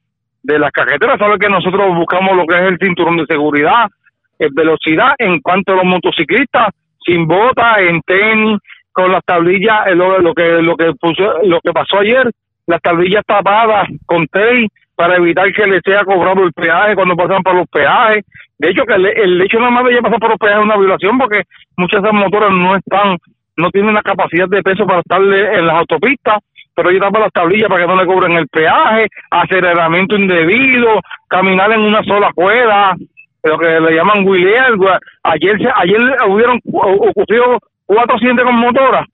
de 0.44 0.60
las 0.60 0.72
carreteras. 0.72 1.18
Sabe 1.18 1.40
que 1.40 1.50
nosotros 1.50 1.96
buscamos 1.96 2.38
lo 2.38 2.46
que 2.46 2.54
es 2.54 2.62
el 2.62 2.78
cinturón 2.78 3.18
de 3.18 3.26
seguridad, 3.26 3.88
velocidad 4.52 5.16
en 5.18 5.40
cuanto 5.42 5.74
a 5.74 5.78
los 5.78 5.86
motociclistas, 5.86 6.68
sin 7.04 7.28
bota, 7.28 7.82
en 7.82 8.00
tenis, 8.02 8.60
con 9.02 9.12
las 9.12 9.24
tablillas, 9.26 9.96
lo, 9.96 10.34
que 10.34 10.62
lo 10.62 10.76
que 10.76 10.92
puso, 11.00 11.40
lo 11.44 11.60
que 11.62 11.72
pasó 11.72 12.00
ayer, 12.00 12.30
las 12.68 12.82
tablillas 12.82 13.24
tapadas 13.26 13.88
con 14.06 14.28
tape 14.28 14.68
para 14.96 15.16
evitar 15.16 15.52
que 15.54 15.66
le 15.66 15.80
sea 15.82 16.04
cobrado 16.04 16.44
el 16.44 16.52
peaje 16.52 16.96
cuando 16.96 17.16
pasan 17.16 17.42
por 17.42 17.56
los 17.56 17.68
peajes. 17.68 18.26
De 18.58 18.70
hecho, 18.70 18.84
que 18.84 18.96
el, 18.96 19.42
hecho 19.42 19.58
nada 19.60 19.72
más 19.72 19.86
de 19.86 20.02
pasar 20.02 20.20
por 20.20 20.30
los 20.32 20.40
peajes 20.40 20.60
es 20.60 20.66
una 20.66 20.78
violación 20.78 21.18
porque 21.18 21.44
muchas 21.78 22.02
de 22.02 22.10
esas 22.10 22.20
motoras 22.20 22.52
no 22.52 22.76
están, 22.76 23.18
no 23.56 23.70
tienen 23.72 23.94
la 23.94 24.02
capacidad 24.02 24.48
de 24.50 24.62
peso 24.62 24.86
para 24.86 25.00
estar 25.00 25.22
en 25.22 25.66
las 25.66 25.78
autopistas, 25.78 26.40
pero 26.76 26.90
ellos 26.90 27.02
tapan 27.02 27.22
las 27.22 27.32
tablillas 27.32 27.70
para 27.70 27.82
que 27.82 27.88
no 27.88 27.96
le 27.96 28.06
cobren 28.06 28.34
el 28.34 28.48
peaje, 28.50 29.08
aceleramiento 29.32 30.16
indebido, 30.18 31.00
caminar 31.30 31.72
en 31.72 31.82
una 31.82 32.04
sola 32.04 32.32
cuerda, 32.36 32.96
lo 33.44 33.58
que 33.58 33.80
le 33.80 33.96
llaman 33.96 34.28
wheeler. 34.28 34.74
Ayer, 35.24 35.58
ayer 35.76 36.02
hubieron 36.28 36.60
ocurrido 36.66 37.60
cuatro 37.90 38.16
accidentes 38.16 38.46
con 38.46 38.56
motora 38.56 39.06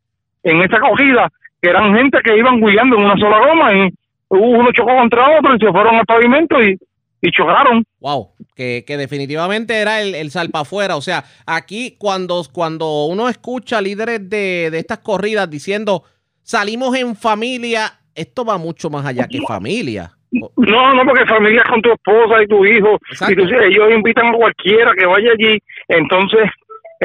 en 0.43 0.61
esta 0.61 0.79
cogida, 0.79 1.29
que 1.61 1.69
eran 1.69 1.95
gente 1.95 2.19
que 2.23 2.37
iban 2.37 2.59
guiando 2.59 2.97
en 2.97 3.03
una 3.05 3.15
sola 3.17 3.39
goma 3.47 3.73
y 3.73 3.89
uno 4.29 4.69
chocó 4.73 4.95
contra 4.95 5.37
otro 5.39 5.55
y 5.55 5.59
se 5.59 5.71
fueron 5.71 5.95
al 5.95 6.05
pavimento 6.05 6.61
y, 6.61 6.77
y 7.21 7.31
chocaron. 7.31 7.83
Wow, 8.01 8.29
que, 8.55 8.83
que 8.85 8.97
definitivamente 8.97 9.75
era 9.79 10.01
el, 10.01 10.13
el 10.13 10.29
afuera. 10.53 10.97
O 10.97 11.01
sea, 11.01 11.23
aquí 11.47 11.95
cuando, 11.97 12.41
cuando 12.51 13.05
uno 13.05 13.29
escucha 13.29 13.81
líderes 13.81 14.29
de, 14.29 14.69
de 14.71 14.77
estas 14.79 14.99
corridas 14.99 15.49
diciendo 15.49 16.03
salimos 16.43 16.95
en 16.97 17.15
familia. 17.15 17.93
Esto 18.13 18.45
va 18.45 18.57
mucho 18.57 18.89
más 18.89 19.05
allá 19.05 19.27
que 19.27 19.39
familia. 19.47 20.11
No, 20.31 20.93
no, 20.93 21.03
porque 21.05 21.25
familia 21.25 21.61
es 21.63 21.69
con 21.69 21.81
tu 21.81 21.91
esposa 21.91 22.43
y 22.43 22.47
tu 22.47 22.65
hijo. 22.65 22.97
Y 23.29 23.35
tú- 23.35 23.43
ellos 23.43 23.89
invitan 23.95 24.27
a 24.27 24.33
cualquiera 24.33 24.91
que 24.97 25.05
vaya 25.05 25.31
allí. 25.31 25.57
Entonces, 25.87 26.49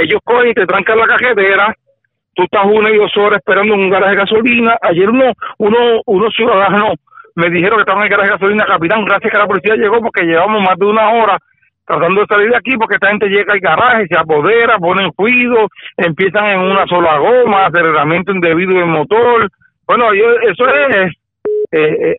ellos 0.03 0.21
cogen 0.25 0.51
y 0.51 0.55
te 0.55 0.67
trancan 0.67 0.99
la 0.99 1.07
cajetera. 1.07 1.75
Tú 2.35 2.45
estás 2.45 2.65
una 2.65 2.91
y 2.91 2.97
dos 2.97 3.17
horas 3.17 3.39
esperando 3.39 3.75
en 3.75 3.81
un 3.81 3.91
garaje 3.91 4.13
de 4.13 4.19
gasolina. 4.19 4.77
Ayer 4.83 5.09
uno, 5.09 5.33
uno, 5.59 5.79
unos 6.07 6.35
ciudadanos 6.35 6.95
me 7.35 7.51
dijeron 7.51 7.77
que 7.77 7.81
estaban 7.81 8.03
en 8.03 8.05
el 8.05 8.11
garaje 8.11 8.29
de 8.29 8.37
gasolina. 8.37 8.67
Capitán, 8.67 9.05
gracias 9.05 9.33
que 9.33 9.39
la 9.39 9.47
policía 9.47 9.77
llegó 9.77 10.01
porque 10.01 10.25
llevamos 10.25 10.63
más 10.63 10.79
de 10.79 10.87
una 10.87 11.11
hora 11.11 11.39
tratando 11.91 12.21
de 12.21 12.27
salir 12.29 12.51
de 12.51 12.57
aquí 12.57 12.77
porque 12.77 12.95
esta 12.95 13.09
gente 13.09 13.29
llega 13.29 13.53
al 13.53 13.61
garaje, 13.61 14.07
se 14.07 14.17
apodera, 14.17 14.79
ponen 14.79 15.11
ruido, 15.19 15.69
empiezan 15.97 16.47
en 16.47 16.61
una 16.61 16.87
sola 16.87 17.19
goma, 17.19 17.67
aceleramiento 17.67 18.33
indebido 18.33 18.75
del 18.75 18.87
motor. 18.87 19.49
Bueno, 19.89 20.15
yo, 20.15 20.31
eso 20.49 20.69
es 20.69 21.13
eh, 21.73 22.13
eh, 22.13 22.17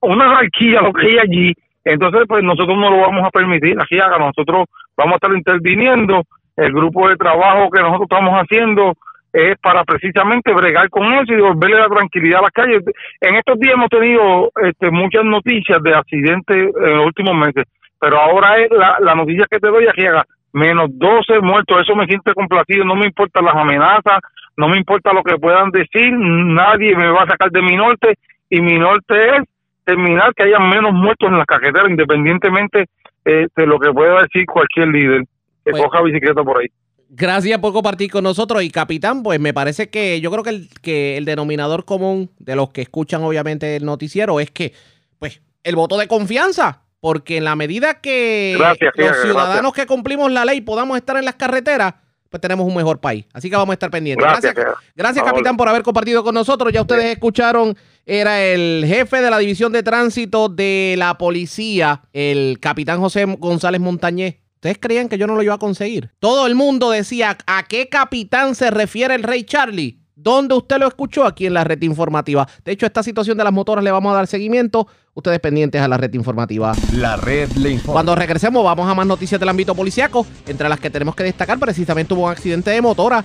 una 0.00 0.24
anarquía 0.24 0.82
lo 0.82 0.92
que 0.92 1.06
hay 1.06 1.18
allí. 1.18 1.54
Entonces, 1.84 2.22
pues 2.28 2.42
nosotros 2.42 2.76
no 2.76 2.90
lo 2.90 2.98
vamos 2.98 3.24
a 3.24 3.30
permitir. 3.30 3.76
Aquí 3.80 3.98
haga, 3.98 4.18
nosotros 4.18 4.66
vamos 4.96 5.12
a 5.12 5.16
estar 5.16 5.32
interviniendo. 5.32 6.22
El 6.56 6.72
grupo 6.72 7.08
de 7.08 7.16
trabajo 7.16 7.70
que 7.70 7.80
nosotros 7.80 8.08
estamos 8.10 8.34
haciendo 8.34 8.94
es 9.32 9.56
para 9.58 9.84
precisamente 9.84 10.52
bregar 10.52 10.90
con 10.90 11.10
eso 11.14 11.32
y 11.32 11.36
devolverle 11.36 11.78
la 11.78 11.88
tranquilidad 11.88 12.40
a 12.40 12.42
las 12.42 12.50
calles. 12.50 12.82
En 13.20 13.36
estos 13.36 13.58
días 13.58 13.74
hemos 13.74 13.88
tenido 13.88 14.52
este, 14.62 14.90
muchas 14.90 15.24
noticias 15.24 15.82
de 15.82 15.94
accidentes 15.94 16.56
en 16.56 16.96
los 16.96 17.06
últimos 17.06 17.34
meses, 17.34 17.64
pero 17.98 18.20
ahora 18.20 18.58
es 18.58 18.70
la, 18.70 19.14
noticia 19.14 19.46
que 19.50 19.58
te 19.58 19.68
doy 19.68 19.86
aquí 19.88 20.04
haga 20.04 20.24
menos 20.52 20.90
12 20.92 21.40
muertos, 21.40 21.80
eso 21.80 21.96
me 21.96 22.06
siente 22.06 22.34
complacido, 22.34 22.84
no 22.84 22.94
me 22.94 23.06
importan 23.06 23.46
las 23.46 23.56
amenazas, 23.56 24.20
no 24.58 24.68
me 24.68 24.76
importa 24.76 25.14
lo 25.14 25.22
que 25.22 25.38
puedan 25.38 25.70
decir, 25.70 26.12
nadie 26.12 26.94
me 26.94 27.08
va 27.08 27.22
a 27.22 27.26
sacar 27.26 27.50
de 27.50 27.62
mi 27.62 27.74
norte 27.74 28.18
y 28.50 28.60
mi 28.60 28.78
norte 28.78 29.36
es 29.36 29.44
terminar 29.86 30.34
que 30.34 30.42
haya 30.42 30.58
menos 30.58 30.92
muertos 30.92 31.30
en 31.30 31.38
las 31.38 31.46
carreteras, 31.46 31.88
independientemente 31.88 32.84
eh, 33.24 33.46
de 33.56 33.66
lo 33.66 33.78
que 33.78 33.92
pueda 33.92 34.20
decir 34.20 34.44
cualquier 34.44 34.88
líder 34.88 35.22
que 35.64 35.72
coja 35.72 36.02
bicicleta 36.02 36.42
por 36.42 36.60
ahí. 36.60 36.68
Gracias 37.14 37.58
por 37.58 37.74
compartir 37.74 38.10
con 38.10 38.24
nosotros. 38.24 38.62
Y 38.62 38.70
capitán, 38.70 39.22
pues 39.22 39.38
me 39.38 39.52
parece 39.52 39.90
que 39.90 40.20
yo 40.20 40.30
creo 40.30 40.42
que 40.42 40.50
el, 40.50 40.68
que 40.80 41.18
el 41.18 41.26
denominador 41.26 41.84
común 41.84 42.30
de 42.38 42.56
los 42.56 42.70
que 42.70 42.80
escuchan 42.80 43.22
obviamente 43.22 43.76
el 43.76 43.84
noticiero 43.84 44.40
es 44.40 44.50
que, 44.50 44.72
pues, 45.18 45.42
el 45.62 45.76
voto 45.76 45.98
de 45.98 46.08
confianza. 46.08 46.82
Porque 47.00 47.36
en 47.36 47.44
la 47.44 47.56
medida 47.56 48.00
que 48.00 48.54
Gracias, 48.56 48.92
los 48.96 49.22
ciudadanos 49.22 49.72
que 49.72 49.86
cumplimos 49.86 50.30
la 50.30 50.44
ley 50.44 50.60
podamos 50.60 50.96
estar 50.96 51.16
en 51.16 51.24
las 51.24 51.34
carreteras, 51.34 51.94
pues 52.30 52.40
tenemos 52.40 52.64
un 52.64 52.76
mejor 52.76 53.00
país. 53.00 53.26
Así 53.32 53.50
que 53.50 53.56
vamos 53.56 53.72
a 53.72 53.74
estar 53.74 53.90
pendientes. 53.90 54.24
Gracias, 54.24 54.54
Gracias, 54.94 55.24
capitán, 55.24 55.56
por 55.56 55.68
haber 55.68 55.82
compartido 55.82 56.22
con 56.22 56.32
nosotros. 56.32 56.72
Ya 56.72 56.80
ustedes 56.80 57.06
escucharon, 57.06 57.76
era 58.06 58.42
el 58.44 58.84
jefe 58.86 59.20
de 59.20 59.30
la 59.30 59.38
división 59.38 59.72
de 59.72 59.82
tránsito 59.82 60.48
de 60.48 60.94
la 60.96 61.18
policía, 61.18 62.02
el 62.12 62.58
capitán 62.60 63.00
José 63.00 63.24
González 63.24 63.80
Montañez. 63.80 64.36
¿Ustedes 64.62 64.78
creían 64.78 65.08
que 65.08 65.18
yo 65.18 65.26
no 65.26 65.34
lo 65.34 65.42
iba 65.42 65.54
a 65.54 65.58
conseguir? 65.58 66.12
Todo 66.20 66.46
el 66.46 66.54
mundo 66.54 66.92
decía, 66.92 67.36
¿a 67.48 67.64
qué 67.64 67.88
capitán 67.88 68.54
se 68.54 68.70
refiere 68.70 69.16
el 69.16 69.24
rey 69.24 69.42
Charlie? 69.42 69.98
¿Dónde 70.14 70.54
usted 70.54 70.78
lo 70.78 70.86
escuchó? 70.86 71.24
Aquí 71.24 71.46
en 71.46 71.54
la 71.54 71.64
red 71.64 71.82
informativa. 71.82 72.46
De 72.64 72.70
hecho, 72.70 72.86
esta 72.86 73.02
situación 73.02 73.36
de 73.36 73.42
las 73.42 73.52
motoras 73.52 73.82
le 73.82 73.90
vamos 73.90 74.12
a 74.12 74.18
dar 74.18 74.28
seguimiento. 74.28 74.86
Ustedes 75.14 75.40
pendientes 75.40 75.82
a 75.82 75.88
la 75.88 75.96
red 75.96 76.14
informativa. 76.14 76.74
La 76.92 77.16
red 77.16 77.50
le 77.54 77.70
informa. 77.70 77.94
Cuando 77.94 78.14
regresemos 78.14 78.62
vamos 78.62 78.88
a 78.88 78.94
más 78.94 79.04
noticias 79.04 79.40
del 79.40 79.48
ámbito 79.48 79.74
policiaco, 79.74 80.24
entre 80.46 80.68
las 80.68 80.78
que 80.78 80.90
tenemos 80.90 81.16
que 81.16 81.24
destacar 81.24 81.58
precisamente 81.58 82.14
hubo 82.14 82.26
un 82.26 82.30
accidente 82.30 82.70
de 82.70 82.80
motora 82.80 83.24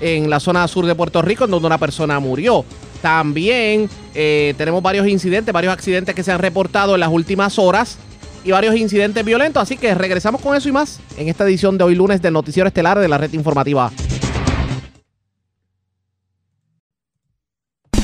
en 0.00 0.30
la 0.30 0.38
zona 0.38 0.68
sur 0.68 0.86
de 0.86 0.94
Puerto 0.94 1.20
Rico 1.20 1.46
en 1.46 1.50
donde 1.50 1.66
una 1.66 1.78
persona 1.78 2.20
murió. 2.20 2.64
También 3.02 3.90
eh, 4.14 4.54
tenemos 4.56 4.84
varios 4.84 5.08
incidentes, 5.08 5.52
varios 5.52 5.72
accidentes 5.72 6.14
que 6.14 6.22
se 6.22 6.30
han 6.30 6.38
reportado 6.38 6.94
en 6.94 7.00
las 7.00 7.10
últimas 7.10 7.58
horas 7.58 7.98
y 8.46 8.52
varios 8.52 8.76
incidentes 8.76 9.24
violentos, 9.24 9.60
así 9.60 9.76
que 9.76 9.92
regresamos 9.92 10.40
con 10.40 10.54
eso 10.54 10.68
y 10.68 10.72
más 10.72 11.00
en 11.18 11.28
esta 11.28 11.42
edición 11.44 11.76
de 11.76 11.82
hoy 11.82 11.96
lunes 11.96 12.22
del 12.22 12.32
Noticiero 12.32 12.68
Estelar 12.68 12.96
de 12.96 13.08
la 13.08 13.18
red 13.18 13.32
informativa. 13.32 13.90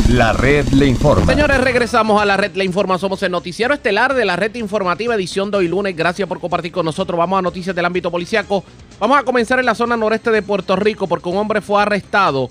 La 0.08 0.32
red 0.32 0.66
le 0.70 0.86
informa. 0.86 1.24
Señores, 1.32 1.60
regresamos 1.60 2.20
a 2.20 2.26
la 2.26 2.36
red 2.36 2.54
Le 2.54 2.64
Informa. 2.64 2.98
Somos 2.98 3.22
el 3.22 3.32
noticiero 3.32 3.72
estelar 3.72 4.12
de 4.12 4.26
la 4.26 4.36
red 4.36 4.54
informativa 4.56 5.14
edición 5.14 5.50
de 5.50 5.56
hoy 5.56 5.68
lunes. 5.68 5.96
Gracias 5.96 6.28
por 6.28 6.38
compartir 6.38 6.70
con 6.70 6.84
nosotros. 6.84 7.16
Vamos 7.16 7.38
a 7.38 7.42
noticias 7.42 7.74
del 7.74 7.86
ámbito 7.86 8.10
policiaco. 8.10 8.62
Vamos 9.00 9.18
a 9.18 9.22
comenzar 9.22 9.58
en 9.58 9.64
la 9.64 9.74
zona 9.74 9.96
noreste 9.96 10.30
de 10.30 10.42
Puerto 10.42 10.76
Rico 10.76 11.06
porque 11.06 11.30
un 11.30 11.38
hombre 11.38 11.62
fue 11.62 11.80
arrestado 11.80 12.50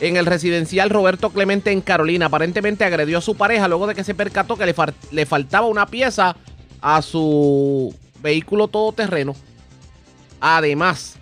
en 0.00 0.16
el 0.16 0.24
residencial 0.24 0.88
Roberto 0.88 1.28
Clemente 1.30 1.70
en 1.70 1.82
Carolina. 1.82 2.26
Aparentemente 2.26 2.84
agredió 2.84 3.18
a 3.18 3.20
su 3.20 3.34
pareja 3.34 3.68
luego 3.68 3.86
de 3.86 3.94
que 3.94 4.04
se 4.04 4.14
percató 4.14 4.56
que 4.56 4.64
le, 4.64 4.74
le 5.10 5.26
faltaba 5.26 5.66
una 5.66 5.84
pieza 5.84 6.34
a 6.82 7.00
su 7.00 7.94
vehículo 8.20 8.68
todoterreno. 8.68 9.34
Además, 10.40 11.16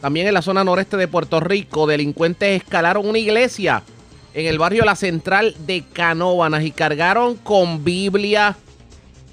también 0.00 0.28
en 0.28 0.34
la 0.34 0.42
zona 0.42 0.64
noreste 0.64 0.96
de 0.96 1.08
Puerto 1.08 1.40
Rico, 1.40 1.86
delincuentes 1.86 2.62
escalaron 2.62 3.06
una 3.08 3.18
iglesia 3.18 3.82
en 4.34 4.46
el 4.46 4.58
barrio 4.58 4.84
La 4.84 4.94
Central 4.94 5.54
de 5.66 5.82
Canóvanas 5.92 6.62
y 6.62 6.70
cargaron 6.70 7.36
con 7.36 7.84
Biblia, 7.84 8.56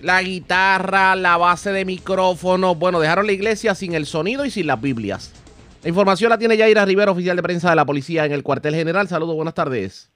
la 0.02 0.22
guitarra, 0.22 1.16
la 1.16 1.38
base 1.38 1.72
de 1.72 1.86
micrófono. 1.86 2.76
Bueno, 2.76 3.00
dejaron 3.00 3.28
la 3.28 3.34
iglesia 3.34 3.76
sin 3.76 3.94
el 3.94 4.06
sonido 4.06 4.46
y 4.46 4.50
sin 4.50 4.68
las 4.68 4.82
Biblias. 4.82 5.34
La 5.84 5.90
información 5.90 6.30
la 6.30 6.38
tiene 6.38 6.56
Yaira 6.56 6.86
Rivera, 6.86 7.12
oficial 7.12 7.36
de 7.36 7.44
prensa 7.44 7.70
de 7.70 7.76
la 7.76 7.86
policía 7.86 8.26
en 8.26 8.32
el 8.32 8.42
cuartel 8.42 8.74
general. 8.74 9.10
Saludos, 9.10 9.36
buenas 9.36 9.54
tardes. 9.54 10.10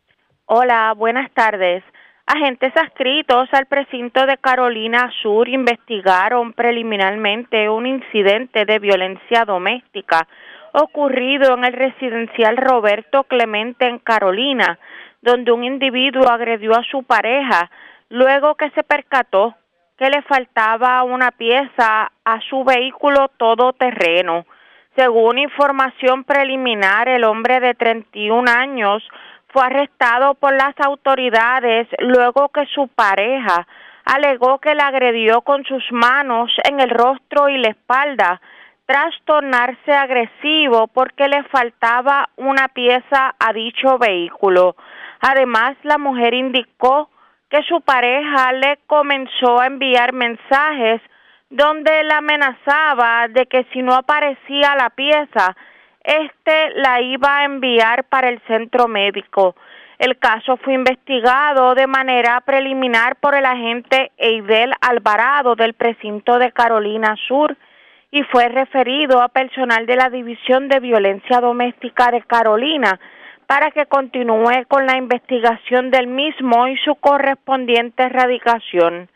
Hola, 0.45 0.93
buenas 0.93 1.29
tardes. 1.33 1.83
Agentes 2.29 2.75
adscritos 2.75 3.47
al 3.53 3.67
precinto 3.67 4.25
de 4.25 4.37
Carolina 4.37 5.09
Sur 5.21 5.47
investigaron 5.47 6.51
preliminarmente 6.51 7.69
un 7.69 7.85
incidente 7.85 8.65
de 8.65 8.79
violencia 8.79 9.45
doméstica 9.45 10.27
ocurrido 10.73 11.53
en 11.53 11.63
el 11.63 11.71
residencial 11.71 12.57
Roberto 12.57 13.23
Clemente 13.23 13.87
en 13.87 13.99
Carolina, 13.99 14.77
donde 15.21 15.53
un 15.53 15.63
individuo 15.63 16.29
agredió 16.29 16.75
a 16.75 16.83
su 16.83 17.03
pareja 17.03 17.71
luego 18.09 18.55
que 18.55 18.71
se 18.71 18.83
percató 18.83 19.55
que 19.97 20.09
le 20.09 20.21
faltaba 20.23 21.01
una 21.03 21.31
pieza 21.31 22.11
a 22.25 22.41
su 22.49 22.65
vehículo 22.65 23.29
todoterreno. 23.37 24.45
Según 24.97 25.37
información 25.39 26.25
preliminar, 26.25 27.07
el 27.07 27.23
hombre 27.23 27.61
de 27.61 27.73
31 27.73 28.51
años 28.51 29.01
fue 29.49 29.65
arrestado 29.65 30.35
por 30.35 30.53
las 30.53 30.75
autoridades 30.79 31.87
luego 31.99 32.49
que 32.49 32.65
su 32.67 32.87
pareja 32.89 33.67
alegó 34.05 34.59
que 34.59 34.73
le 34.73 34.81
agredió 34.81 35.41
con 35.41 35.63
sus 35.65 35.83
manos 35.91 36.51
en 36.63 36.79
el 36.79 36.89
rostro 36.89 37.49
y 37.49 37.57
la 37.57 37.69
espalda, 37.69 38.41
tras 38.85 39.13
tornarse 39.25 39.91
agresivo 39.91 40.87
porque 40.87 41.27
le 41.27 41.43
faltaba 41.43 42.29
una 42.37 42.69
pieza 42.69 43.35
a 43.37 43.51
dicho 43.51 43.97
vehículo. 43.97 44.77
Además, 45.19 45.75
la 45.83 45.97
mujer 45.97 46.33
indicó 46.33 47.09
que 47.49 47.61
su 47.63 47.81
pareja 47.81 48.53
le 48.53 48.79
comenzó 48.87 49.59
a 49.59 49.67
enviar 49.67 50.13
mensajes 50.13 51.01
donde 51.49 52.03
la 52.03 52.17
amenazaba 52.17 53.27
de 53.29 53.45
que 53.45 53.65
si 53.73 53.81
no 53.81 53.93
aparecía 53.93 54.75
la 54.75 54.89
pieza, 54.89 55.55
este 56.07 56.69
la 56.75 57.01
iba 57.01 57.39
a 57.39 57.43
enviar 57.43 58.05
para 58.05 58.29
el 58.29 58.39
centro 58.47 58.87
médico. 58.87 59.55
El 59.99 60.17
caso 60.17 60.55
fue 60.57 60.73
investigado 60.73 61.75
de 61.75 61.85
manera 61.85 62.39
preliminar 62.41 63.17
por 63.17 63.35
el 63.35 63.45
agente 63.45 64.11
Eidel 64.17 64.71
Alvarado 64.79 65.55
del 65.55 65.73
precinto 65.73 66.39
de 66.39 66.53
Carolina 66.53 67.15
Sur 67.27 67.57
y 68.09 68.23
fue 68.23 68.47
referido 68.47 69.21
a 69.21 69.27
personal 69.27 69.85
de 69.85 69.97
la 69.97 70.09
División 70.09 70.69
de 70.69 70.79
Violencia 70.79 71.41
Doméstica 71.41 72.09
de 72.11 72.21
Carolina 72.21 72.99
para 73.45 73.71
que 73.71 73.85
continúe 73.87 74.65
con 74.69 74.85
la 74.85 74.97
investigación 74.97 75.91
del 75.91 76.07
mismo 76.07 76.67
y 76.67 76.77
su 76.77 76.95
correspondiente 76.95 78.03
erradicación. 78.03 79.09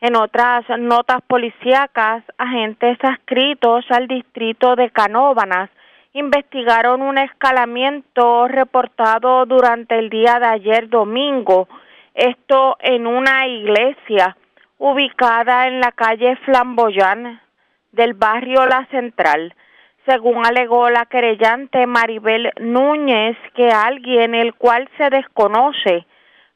En 0.00 0.16
otras 0.16 0.64
notas 0.78 1.20
policíacas, 1.26 2.24
agentes 2.38 2.96
adscritos 3.02 3.84
al 3.90 4.06
distrito 4.08 4.76
de 4.76 4.90
Canóvanas 4.90 5.68
investigaron 6.14 7.02
un 7.02 7.18
escalamiento 7.18 8.46
reportado 8.48 9.46
durante 9.46 9.98
el 9.98 10.10
día 10.10 10.38
de 10.38 10.46
ayer 10.46 10.88
domingo, 10.88 11.68
esto 12.14 12.76
en 12.80 13.06
una 13.06 13.46
iglesia 13.46 14.36
ubicada 14.78 15.68
en 15.68 15.80
la 15.80 15.92
calle 15.92 16.36
Flamboyán 16.44 17.40
del 17.92 18.14
barrio 18.14 18.66
La 18.66 18.86
Central. 18.90 19.54
Según 20.04 20.44
alegó 20.44 20.90
la 20.90 21.06
querellante 21.06 21.86
Maribel 21.86 22.52
Núñez, 22.60 23.36
que 23.54 23.70
alguien 23.70 24.34
el 24.34 24.54
cual 24.54 24.88
se 24.98 25.08
desconoce 25.08 26.06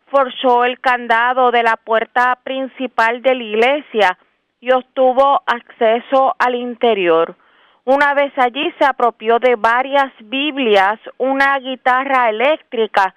forzó 0.09 0.65
el 0.65 0.81
candado 0.81 1.51
de 1.51 1.63
la 1.63 1.77
puerta 1.77 2.39
principal 2.43 3.23
de 3.23 3.35
la 3.35 3.43
iglesia 3.43 4.19
y 4.61 4.71
obtuvo 4.71 5.43
acceso 5.47 6.35
al 6.39 6.55
interior. 6.55 7.37
Una 7.87 8.15
vez 8.15 8.33
allí 8.37 8.75
se 8.81 8.85
apropió 8.85 9.39
de 9.39 9.55
varias 9.55 10.13
Biblias, 10.19 10.99
una 11.19 11.57
guitarra 11.61 12.29
eléctrica 12.31 13.15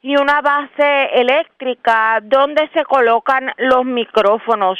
y 0.00 0.14
una 0.14 0.40
base 0.40 1.06
eléctrica 1.14 2.20
donde 2.22 2.70
se 2.72 2.84
colocan 2.84 3.50
los 3.58 3.84
micrófonos. 3.84 4.78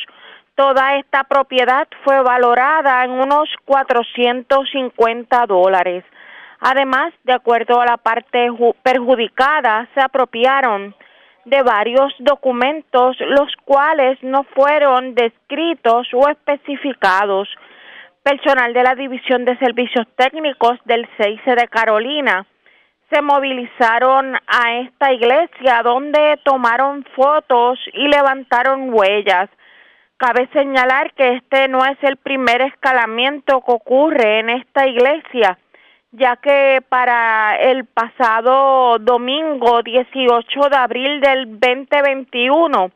Toda 0.55 0.97
esta 0.97 1.25
propiedad 1.25 1.89
fue 2.05 2.23
valorada 2.23 3.05
en 3.05 3.11
unos 3.11 3.49
450 3.65 5.47
dólares. 5.47 6.05
Además, 6.61 7.13
de 7.25 7.33
acuerdo 7.33 7.81
a 7.81 7.87
la 7.87 7.97
parte 7.97 8.49
perjudicada, 8.85 9.89
se 9.93 10.01
apropiaron 10.01 10.95
de 11.47 11.65
varios 11.65 12.15
documentos 12.21 13.17
los 13.19 13.53
cuales 13.65 14.23
no 14.23 14.45
fueron 14.55 15.17
descritos 15.17 16.07
o 16.15 16.29
especificados. 16.29 17.49
Personal 18.23 18.73
de 18.73 18.85
la 18.85 18.95
División 18.95 19.45
de 19.45 19.59
Servicios 19.59 20.07
Técnicos 20.15 20.79
del 20.85 21.09
CIC 21.17 21.45
de 21.57 21.67
Carolina 21.67 22.47
se 23.11 23.21
movilizaron 23.21 24.37
a 24.47 24.75
esta 24.79 25.13
iglesia 25.13 25.83
donde 25.83 26.39
tomaron 26.45 27.05
fotos 27.17 27.81
y 27.93 28.07
levantaron 28.07 28.95
huellas. 28.95 29.51
Cabe 30.19 30.49
señalar 30.53 31.13
que 31.15 31.35
este 31.35 31.67
no 31.67 31.85
es 31.85 31.99
el 32.03 32.17
primer 32.17 32.63
escalamiento 32.63 33.61
que 33.61 33.73
ocurre 33.73 34.39
en 34.39 34.51
esta 34.51 34.87
iglesia, 34.87 35.59
ya 36.13 36.37
que 36.37 36.81
para 36.89 37.57
el 37.57 37.87
pasado 37.87 39.01
domingo 39.01 39.83
18 39.83 40.69
de 40.71 40.77
abril 40.77 41.21
del 41.21 41.59
2021 41.59 42.93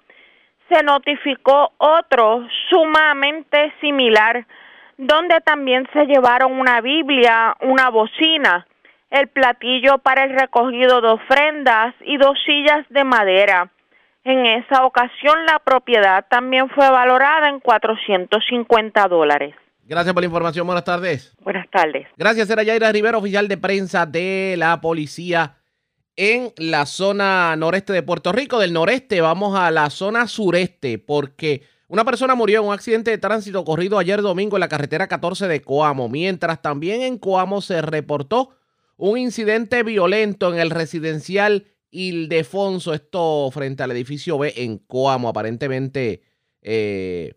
se 0.70 0.84
notificó 0.84 1.72
otro 1.78 2.46
sumamente 2.70 3.72
similar, 3.80 4.46
donde 4.98 5.40
también 5.40 5.86
se 5.92 6.06
llevaron 6.06 6.52
una 6.52 6.80
Biblia, 6.80 7.56
una 7.60 7.90
bocina, 7.90 8.66
el 9.10 9.28
platillo 9.28 9.98
para 9.98 10.24
el 10.24 10.30
recogido 10.30 11.00
de 11.00 11.08
ofrendas 11.08 11.94
y 12.00 12.16
dos 12.16 12.36
sillas 12.46 12.86
de 12.90 13.04
madera. 13.04 13.70
En 14.24 14.44
esa 14.44 14.84
ocasión 14.84 15.46
la 15.46 15.60
propiedad 15.60 16.26
también 16.28 16.68
fue 16.70 16.90
valorada 16.90 17.48
en 17.48 17.60
450 17.60 19.06
dólares. 19.08 19.54
Gracias 19.84 20.12
por 20.12 20.22
la 20.22 20.26
información. 20.26 20.66
Buenas 20.66 20.84
tardes. 20.84 21.36
Buenas 21.40 21.70
tardes. 21.70 22.08
Gracias, 22.16 22.50
era 22.50 22.64
Yaira 22.64 22.90
Rivera, 22.90 23.18
oficial 23.18 23.46
de 23.46 23.56
prensa 23.56 24.04
de 24.04 24.56
la 24.58 24.80
policía 24.80 25.58
en 26.16 26.52
la 26.56 26.86
zona 26.86 27.54
noreste 27.54 27.92
de 27.92 28.02
Puerto 28.02 28.32
Rico. 28.32 28.58
Del 28.58 28.72
noreste 28.72 29.20
vamos 29.20 29.56
a 29.56 29.70
la 29.70 29.90
zona 29.90 30.26
sureste 30.26 30.98
porque 30.98 31.62
una 31.88 32.04
persona 32.04 32.34
murió 32.34 32.60
en 32.60 32.66
un 32.66 32.74
accidente 32.74 33.10
de 33.10 33.18
tránsito 33.18 33.60
ocurrido 33.60 33.98
ayer 33.98 34.22
domingo 34.22 34.56
en 34.56 34.60
la 34.60 34.68
carretera 34.68 35.06
14 35.06 35.46
de 35.46 35.62
Coamo, 35.62 36.08
mientras 36.08 36.60
también 36.60 37.02
en 37.02 37.18
Coamo 37.18 37.60
se 37.60 37.80
reportó 37.80 38.56
un 38.96 39.18
incidente 39.18 39.82
violento 39.82 40.52
en 40.52 40.58
el 40.58 40.70
residencial 40.70 41.66
Ildefonso, 41.90 42.92
esto 42.92 43.48
frente 43.52 43.82
al 43.82 43.90
edificio 43.92 44.36
B 44.38 44.52
en 44.56 44.78
Coamo. 44.78 45.28
Aparentemente, 45.28 46.22
eh, 46.60 47.34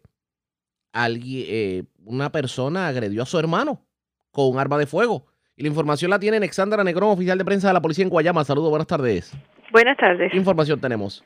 alguien, 0.91 1.45
eh, 1.47 1.83
una 2.03 2.31
persona 2.31 2.87
agredió 2.87 3.23
a 3.23 3.25
su 3.25 3.37
hermano 3.37 3.85
con 4.31 4.49
un 4.49 4.59
arma 4.59 4.77
de 4.77 4.87
fuego. 4.87 5.27
Y 5.55 5.63
la 5.63 5.69
información 5.69 6.09
la 6.09 6.19
tiene 6.19 6.37
Alexandra 6.37 6.83
Negrón, 6.83 7.11
oficial 7.11 7.37
de 7.37 7.45
prensa 7.45 7.67
de 7.67 7.73
la 7.73 7.81
policía 7.81 8.03
en 8.03 8.09
Guayama. 8.09 8.43
Saludos, 8.43 8.69
buenas 8.69 8.87
tardes. 8.87 9.31
Buenas 9.71 9.97
tardes. 9.97 10.31
¿Qué 10.31 10.37
información 10.37 10.79
tenemos? 10.79 11.23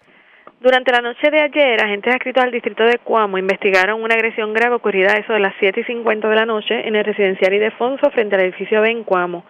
Durante 0.63 0.93
la 0.93 1.01
noche 1.01 1.29
de 1.29 1.41
ayer, 1.41 1.81
agentes 1.81 2.13
adscritos 2.13 2.41
al 2.41 2.51
distrito 2.51 2.85
de 2.85 2.97
Cuamo 2.99 3.37
investigaron 3.37 4.01
una 4.01 4.15
agresión 4.15 4.53
grave 4.53 4.75
ocurrida 4.75 5.11
a 5.11 5.19
eso 5.19 5.33
de 5.33 5.41
las 5.41 5.53
7 5.59 5.81
y 5.81 5.83
50 5.83 6.29
de 6.29 6.35
la 6.37 6.45
noche 6.45 6.87
en 6.87 6.95
el 6.95 7.03
residencial 7.03 7.53
Idefonso 7.53 8.09
frente 8.11 8.35
al 8.35 8.43
edificio 8.43 8.79
B 8.79 8.89
en 8.89 9.03
Cuamo. 9.03 9.43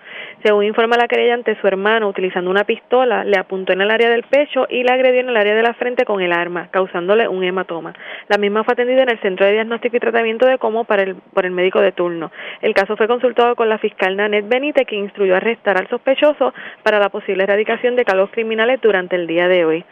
Según 0.43 0.63
informa 0.63 0.97
la 0.97 1.07
querellante, 1.07 1.55
su 1.61 1.67
hermano, 1.67 2.07
utilizando 2.07 2.49
una 2.49 2.63
pistola, 2.63 3.23
le 3.25 3.37
apuntó 3.37 3.73
en 3.73 3.81
el 3.81 3.91
área 3.91 4.09
del 4.09 4.23
pecho 4.23 4.65
y 4.67 4.81
le 4.81 4.91
agredió 4.91 5.21
en 5.21 5.29
el 5.29 5.37
área 5.37 5.53
de 5.53 5.61
la 5.61 5.75
frente 5.75 6.03
con 6.03 6.19
el 6.19 6.33
arma, 6.33 6.69
causándole 6.71 7.27
un 7.27 7.43
hematoma. 7.43 7.93
La 8.27 8.39
misma 8.39 8.63
fue 8.63 8.71
atendida 8.71 9.03
en 9.03 9.11
el 9.11 9.19
Centro 9.19 9.45
de 9.45 9.51
Diagnóstico 9.51 9.95
y 9.95 9.99
Tratamiento 9.99 10.47
de 10.47 10.57
Cuamo 10.57 10.85
para 10.85 11.03
el, 11.03 11.13
por 11.13 11.45
el 11.45 11.51
médico 11.51 11.79
de 11.79 11.91
turno. 11.91 12.31
El 12.59 12.73
caso 12.73 12.97
fue 12.97 13.07
consultado 13.07 13.55
con 13.55 13.69
la 13.69 13.77
fiscal 13.77 14.17
Nanette 14.17 14.49
Benítez, 14.49 14.87
que 14.87 14.95
instruyó 14.95 15.35
arrestar 15.35 15.77
al 15.77 15.87
sospechoso 15.89 16.55
para 16.81 16.97
la 16.97 17.09
posible 17.09 17.43
erradicación 17.43 17.95
de 17.95 18.03
cargos 18.03 18.31
criminales 18.31 18.81
durante 18.81 19.15
el 19.15 19.27
día 19.27 19.47
de 19.47 19.63
hoy. 19.63 19.85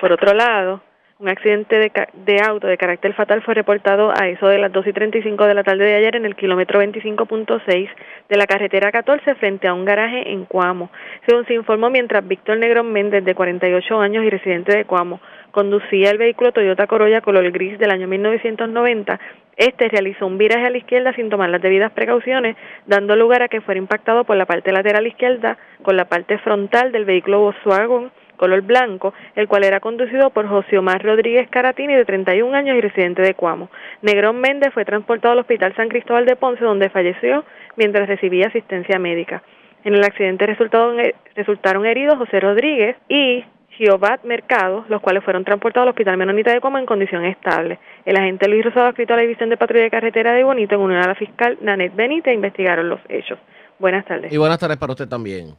Por 0.00 0.12
otro 0.12 0.32
lado, 0.32 0.80
un 1.18 1.28
accidente 1.28 1.76
de, 1.76 1.90
de, 2.12 2.40
auto 2.40 2.68
de 2.68 2.78
carácter 2.78 3.12
fatal 3.14 3.42
fue 3.42 3.54
reportado 3.54 4.12
a 4.16 4.28
eso 4.28 4.46
de 4.46 4.58
las 4.58 4.70
2 4.70 4.86
y 4.86 4.92
35 4.92 5.46
de 5.46 5.54
la 5.54 5.64
tarde 5.64 5.84
de 5.84 5.96
ayer 5.96 6.14
en 6.14 6.24
el 6.24 6.36
kilómetro 6.36 6.80
25.6 6.80 7.88
de 8.28 8.36
la 8.36 8.46
carretera 8.46 8.92
14 8.92 9.34
frente 9.34 9.66
a 9.66 9.74
un 9.74 9.84
garaje 9.84 10.30
en 10.30 10.44
Cuamo. 10.44 10.90
Según 11.26 11.44
se 11.46 11.54
informó, 11.54 11.90
mientras 11.90 12.26
Víctor 12.26 12.58
Negrón 12.58 12.92
Méndez, 12.92 13.24
de 13.24 13.34
48 13.34 14.00
años 14.00 14.24
y 14.24 14.30
residente 14.30 14.76
de 14.76 14.84
Cuamo, 14.84 15.20
conducía 15.50 16.10
el 16.10 16.18
vehículo 16.18 16.52
Toyota 16.52 16.86
Corolla 16.86 17.20
color 17.20 17.50
gris 17.50 17.78
del 17.80 17.90
año 17.90 18.06
1990, 18.06 19.18
este 19.56 19.88
realizó 19.88 20.24
un 20.24 20.38
viraje 20.38 20.66
a 20.66 20.70
la 20.70 20.78
izquierda 20.78 21.12
sin 21.14 21.30
tomar 21.30 21.50
las 21.50 21.60
debidas 21.60 21.90
precauciones, 21.90 22.56
dando 22.86 23.16
lugar 23.16 23.42
a 23.42 23.48
que 23.48 23.60
fuera 23.60 23.78
impactado 23.78 24.22
por 24.22 24.36
la 24.36 24.46
parte 24.46 24.70
lateral 24.70 25.04
izquierda 25.08 25.58
con 25.82 25.96
la 25.96 26.04
parte 26.04 26.38
frontal 26.38 26.92
del 26.92 27.04
vehículo 27.04 27.40
Volkswagen 27.40 28.12
color 28.38 28.62
blanco, 28.62 29.12
el 29.36 29.46
cual 29.46 29.64
era 29.64 29.80
conducido 29.80 30.30
por 30.30 30.48
José 30.48 30.78
Omar 30.78 31.04
Rodríguez 31.04 31.48
Caratini, 31.50 31.94
de 31.94 32.06
31 32.06 32.56
años 32.56 32.76
y 32.76 32.80
residente 32.80 33.20
de 33.20 33.34
Cuamo. 33.34 33.68
Negrón 34.00 34.40
Méndez 34.40 34.72
fue 34.72 34.86
transportado 34.86 35.32
al 35.32 35.40
Hospital 35.40 35.74
San 35.76 35.88
Cristóbal 35.88 36.24
de 36.24 36.36
Ponce, 36.36 36.64
donde 36.64 36.88
falleció 36.88 37.44
mientras 37.76 38.08
recibía 38.08 38.46
asistencia 38.46 38.98
médica. 38.98 39.42
En 39.84 39.94
el 39.94 40.02
accidente 40.02 40.46
resultaron 40.46 41.86
heridos 41.86 42.18
José 42.18 42.40
Rodríguez 42.40 42.96
y 43.08 43.44
Giovat 43.78 44.24
Mercado, 44.24 44.84
los 44.88 45.00
cuales 45.00 45.22
fueron 45.22 45.44
transportados 45.44 45.84
al 45.84 45.90
Hospital 45.90 46.16
Menonita 46.16 46.52
de 46.52 46.60
Cuamo 46.60 46.78
en 46.78 46.86
condición 46.86 47.24
estable. 47.24 47.78
El 48.04 48.16
agente 48.16 48.48
Luis 48.48 48.64
Rosado, 48.64 48.88
escrito 48.88 49.12
a 49.14 49.16
la 49.16 49.22
División 49.22 49.50
de 49.50 49.56
Patrulla 49.56 49.84
de 49.84 49.90
Carretera 49.90 50.32
de 50.32 50.42
Bonito, 50.42 50.74
en 50.74 50.80
unión 50.80 51.00
a 51.00 51.06
la 51.06 51.14
fiscal 51.14 51.58
Nanette 51.60 51.94
Benítez, 51.94 52.34
investigaron 52.34 52.88
los 52.88 53.00
hechos. 53.08 53.38
Buenas 53.78 54.04
tardes. 54.04 54.32
Y 54.32 54.36
buenas 54.36 54.58
tardes 54.58 54.76
para 54.76 54.92
usted 54.92 55.08
también. 55.08 55.54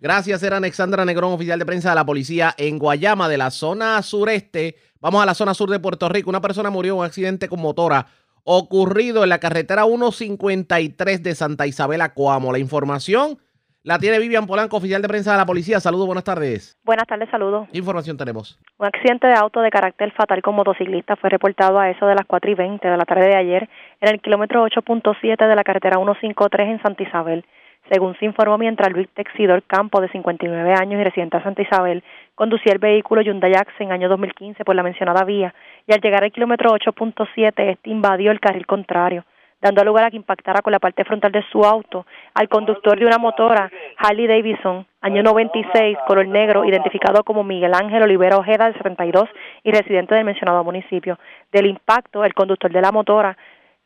Gracias, 0.00 0.42
era 0.42 0.56
Alexandra 0.56 1.04
Negrón, 1.04 1.34
oficial 1.34 1.58
de 1.58 1.66
prensa 1.66 1.90
de 1.90 1.94
la 1.94 2.06
policía 2.06 2.54
en 2.56 2.78
Guayama, 2.78 3.28
de 3.28 3.36
la 3.36 3.50
zona 3.50 4.00
sureste. 4.00 4.76
Vamos 4.98 5.22
a 5.22 5.26
la 5.26 5.34
zona 5.34 5.52
sur 5.52 5.68
de 5.68 5.78
Puerto 5.78 6.08
Rico. 6.08 6.30
Una 6.30 6.40
persona 6.40 6.70
murió 6.70 6.94
en 6.94 7.00
un 7.00 7.04
accidente 7.04 7.48
con 7.50 7.60
motora 7.60 8.06
ocurrido 8.44 9.22
en 9.22 9.28
la 9.28 9.40
carretera 9.40 9.84
153 9.84 11.22
de 11.22 11.34
Santa 11.34 11.66
Isabel 11.66 12.00
a 12.00 12.14
Coamo. 12.14 12.50
La 12.50 12.58
información 12.58 13.36
la 13.82 13.98
tiene 13.98 14.18
Vivian 14.18 14.46
Polanco, 14.46 14.78
oficial 14.78 15.02
de 15.02 15.08
prensa 15.08 15.32
de 15.32 15.36
la 15.36 15.44
policía. 15.44 15.80
Saludos, 15.80 16.06
buenas 16.06 16.24
tardes. 16.24 16.78
Buenas 16.82 17.06
tardes, 17.06 17.28
saludos. 17.30 17.68
¿Qué 17.70 17.76
información 17.76 18.16
tenemos? 18.16 18.58
Un 18.78 18.86
accidente 18.86 19.26
de 19.26 19.34
auto 19.34 19.60
de 19.60 19.68
carácter 19.68 20.12
fatal 20.12 20.40
con 20.40 20.54
motociclista 20.54 21.16
fue 21.16 21.28
reportado 21.28 21.78
a 21.78 21.90
eso 21.90 22.06
de 22.06 22.14
las 22.14 22.24
4 22.26 22.50
y 22.50 22.54
20 22.54 22.88
de 22.88 22.96
la 22.96 23.04
tarde 23.04 23.26
de 23.26 23.36
ayer 23.36 23.68
en 24.00 24.08
el 24.08 24.20
kilómetro 24.22 24.64
8.7 24.64 25.46
de 25.46 25.54
la 25.54 25.64
carretera 25.64 25.96
153 25.96 26.68
en 26.68 26.82
Santa 26.82 27.02
Isabel. 27.02 27.44
Según 27.90 28.16
se 28.18 28.24
informó, 28.24 28.56
mientras 28.56 28.92
Luis 28.92 29.08
Texidor 29.14 29.64
Campo, 29.64 30.00
de 30.00 30.08
59 30.10 30.74
años 30.74 31.00
y 31.00 31.04
residente 31.04 31.38
a 31.38 31.42
Santa 31.42 31.62
Isabel, 31.62 32.04
conducía 32.36 32.72
el 32.72 32.78
vehículo 32.78 33.20
Hyundai 33.20 33.54
Accent 33.54 33.90
año 33.90 34.08
2015 34.08 34.64
por 34.64 34.76
la 34.76 34.84
mencionada 34.84 35.24
vía 35.24 35.52
y 35.88 35.92
al 35.92 36.00
llegar 36.00 36.22
al 36.22 36.30
kilómetro 36.30 36.70
8.7 36.70 37.52
este 37.56 37.90
invadió 37.90 38.30
el 38.30 38.38
carril 38.38 38.64
contrario, 38.64 39.24
dando 39.60 39.82
lugar 39.82 40.04
a 40.04 40.10
que 40.10 40.16
impactara 40.16 40.62
con 40.62 40.70
la 40.72 40.78
parte 40.78 41.04
frontal 41.04 41.32
de 41.32 41.42
su 41.50 41.64
auto 41.64 42.06
al 42.34 42.48
conductor 42.48 42.96
de 42.96 43.06
una 43.06 43.18
motora 43.18 43.68
Harley 43.98 44.28
Davidson, 44.28 44.86
año 45.00 45.24
96, 45.24 45.98
color 46.06 46.28
negro, 46.28 46.64
identificado 46.64 47.24
como 47.24 47.42
Miguel 47.42 47.74
Ángel 47.74 48.04
Olivera 48.04 48.36
Ojeda, 48.36 48.68
de 48.68 48.74
72 48.74 49.28
y 49.64 49.72
residente 49.72 50.14
del 50.14 50.24
mencionado 50.24 50.62
municipio. 50.62 51.18
Del 51.50 51.66
impacto, 51.66 52.24
el 52.24 52.34
conductor 52.34 52.70
de 52.70 52.82
la 52.82 52.92
motora 52.92 53.36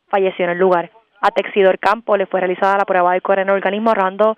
falleció 0.09 0.45
en 0.45 0.51
el 0.51 0.59
lugar. 0.59 0.91
A 1.21 1.31
Texidor 1.31 1.79
Campo 1.79 2.17
le 2.17 2.25
fue 2.25 2.39
realizada 2.39 2.77
la 2.77 2.85
prueba 2.85 3.09
de 3.09 3.15
alcohol 3.15 3.39
en 3.39 3.49
el 3.49 3.55
organismo 3.55 3.89
ahorrando 3.89 4.35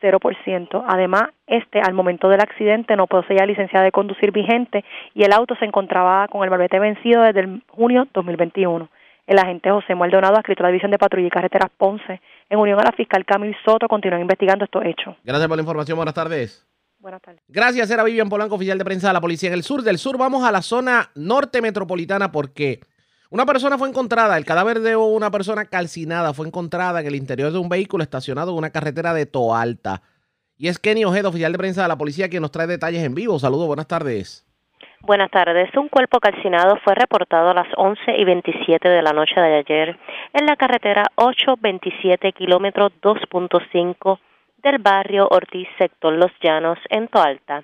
0%. 0.00 0.84
Además, 0.86 1.30
este 1.46 1.80
al 1.80 1.94
momento 1.94 2.28
del 2.28 2.40
accidente 2.40 2.96
no 2.96 3.06
poseía 3.06 3.46
licencia 3.46 3.80
de 3.82 3.92
conducir 3.92 4.32
vigente 4.32 4.84
y 5.14 5.24
el 5.24 5.32
auto 5.32 5.54
se 5.56 5.64
encontraba 5.64 6.28
con 6.28 6.44
el 6.44 6.50
barbete 6.50 6.78
vencido 6.78 7.22
desde 7.22 7.40
el 7.40 7.62
junio 7.68 8.06
2021. 8.12 8.88
El 9.26 9.38
agente 9.38 9.70
José 9.70 9.94
Maldonado, 9.94 10.36
adscrito 10.36 10.62
a 10.62 10.64
la 10.64 10.68
División 10.68 10.92
de 10.92 10.98
Patrulla 10.98 11.26
y 11.26 11.30
Carreteras 11.30 11.70
Ponce, 11.76 12.20
en 12.48 12.58
unión 12.58 12.78
a 12.78 12.84
la 12.84 12.92
fiscal 12.92 13.24
Camil 13.24 13.56
Soto, 13.64 13.88
continúa 13.88 14.20
investigando 14.20 14.64
estos 14.64 14.84
hechos. 14.84 15.16
Gracias 15.24 15.48
por 15.48 15.56
la 15.56 15.62
información. 15.62 15.96
Buenas 15.96 16.14
tardes. 16.14 16.64
Buenas 17.00 17.20
tardes. 17.20 17.42
Gracias, 17.48 17.90
era 17.90 18.04
Vivian 18.04 18.28
Polanco, 18.28 18.54
oficial 18.54 18.78
de 18.78 18.84
prensa 18.84 19.08
de 19.08 19.14
la 19.14 19.20
policía 19.20 19.48
en 19.48 19.54
el 19.54 19.64
sur. 19.64 19.82
Del 19.82 19.98
sur 19.98 20.16
vamos 20.16 20.44
a 20.44 20.52
la 20.52 20.62
zona 20.62 21.10
norte 21.16 21.60
metropolitana 21.60 22.30
porque 22.30 22.80
una 23.30 23.44
persona 23.44 23.76
fue 23.76 23.88
encontrada, 23.88 24.36
el 24.36 24.44
cadáver 24.44 24.80
de 24.80 24.96
una 24.96 25.30
persona 25.30 25.64
calcinada 25.64 26.32
fue 26.32 26.46
encontrada 26.46 27.00
en 27.00 27.06
el 27.06 27.16
interior 27.16 27.52
de 27.52 27.58
un 27.58 27.68
vehículo 27.68 28.04
estacionado 28.04 28.52
en 28.52 28.58
una 28.58 28.70
carretera 28.70 29.14
de 29.14 29.26
Toalta. 29.26 30.02
Y 30.56 30.68
es 30.68 30.78
Kenny 30.78 31.04
Ojeda, 31.04 31.28
oficial 31.28 31.52
de 31.52 31.58
prensa 31.58 31.82
de 31.82 31.88
la 31.88 31.98
policía, 31.98 32.28
quien 32.28 32.42
nos 32.42 32.50
trae 32.50 32.66
detalles 32.66 33.02
en 33.02 33.14
vivo. 33.14 33.38
Saludos, 33.38 33.66
buenas 33.66 33.88
tardes. 33.88 34.46
Buenas 35.00 35.30
tardes. 35.30 35.68
Un 35.76 35.88
cuerpo 35.88 36.18
calcinado 36.18 36.78
fue 36.82 36.94
reportado 36.94 37.50
a 37.50 37.54
las 37.54 37.68
11 37.76 38.16
y 38.16 38.24
27 38.24 38.88
de 38.88 39.02
la 39.02 39.12
noche 39.12 39.40
de 39.40 39.58
ayer 39.58 39.98
en 40.32 40.46
la 40.46 40.56
carretera 40.56 41.04
827, 41.16 42.32
kilómetro 42.32 42.90
2.5 43.02 44.18
del 44.62 44.78
barrio 44.78 45.28
Ortiz, 45.30 45.68
sector 45.78 46.12
Los 46.12 46.32
Llanos, 46.42 46.78
en 46.88 47.08
Toalta. 47.08 47.62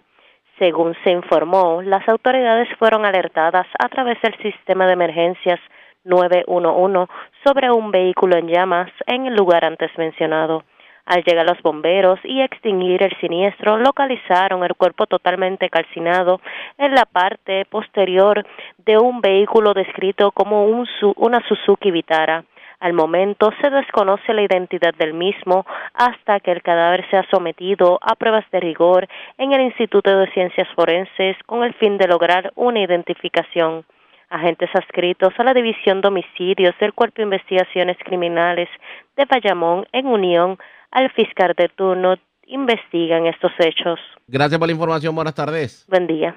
Según 0.62 0.94
se 1.02 1.10
informó, 1.10 1.82
las 1.82 2.08
autoridades 2.08 2.68
fueron 2.78 3.04
alertadas 3.04 3.66
a 3.80 3.88
través 3.88 4.22
del 4.22 4.36
sistema 4.38 4.86
de 4.86 4.92
emergencias 4.92 5.58
911 6.04 7.12
sobre 7.42 7.68
un 7.72 7.90
vehículo 7.90 8.36
en 8.36 8.46
llamas 8.46 8.88
en 9.08 9.26
el 9.26 9.34
lugar 9.34 9.64
antes 9.64 9.90
mencionado. 9.98 10.62
Al 11.04 11.24
llegar 11.24 11.46
los 11.46 11.60
bomberos 11.62 12.20
y 12.22 12.42
extinguir 12.42 13.02
el 13.02 13.10
siniestro, 13.18 13.76
localizaron 13.76 14.62
el 14.62 14.76
cuerpo 14.76 15.08
totalmente 15.08 15.68
calcinado 15.68 16.40
en 16.78 16.94
la 16.94 17.06
parte 17.06 17.64
posterior 17.64 18.46
de 18.86 18.98
un 18.98 19.20
vehículo 19.20 19.74
descrito 19.74 20.30
como 20.30 20.66
un, 20.66 20.86
una 21.16 21.40
Suzuki 21.48 21.90
Vitara. 21.90 22.44
Al 22.82 22.94
momento 22.94 23.52
se 23.60 23.70
desconoce 23.70 24.34
la 24.34 24.42
identidad 24.42 24.92
del 24.98 25.14
mismo 25.14 25.64
hasta 25.94 26.40
que 26.40 26.50
el 26.50 26.62
cadáver 26.62 27.08
sea 27.10 27.24
sometido 27.30 28.00
a 28.02 28.16
pruebas 28.16 28.44
de 28.50 28.58
rigor 28.58 29.06
en 29.38 29.52
el 29.52 29.60
Instituto 29.60 30.10
de 30.18 30.28
Ciencias 30.32 30.66
Forenses 30.74 31.36
con 31.46 31.62
el 31.62 31.74
fin 31.74 31.96
de 31.96 32.08
lograr 32.08 32.52
una 32.56 32.80
identificación. 32.80 33.84
Agentes 34.30 34.68
adscritos 34.74 35.32
a 35.38 35.44
la 35.44 35.54
División 35.54 36.00
de 36.00 36.08
Homicidios 36.08 36.74
del 36.80 36.92
Cuerpo 36.92 37.18
de 37.18 37.22
Investigaciones 37.22 37.96
Criminales 38.04 38.68
de 39.16 39.26
Bayamón, 39.26 39.86
en 39.92 40.08
unión 40.08 40.58
al 40.90 41.08
fiscal 41.12 41.54
de 41.56 41.68
turno, 41.68 42.16
investigan 42.48 43.26
estos 43.26 43.52
hechos. 43.60 44.00
Gracias 44.26 44.58
por 44.58 44.66
la 44.66 44.72
información. 44.72 45.14
Buenas 45.14 45.36
tardes. 45.36 45.86
Buen 45.88 46.08
día. 46.08 46.34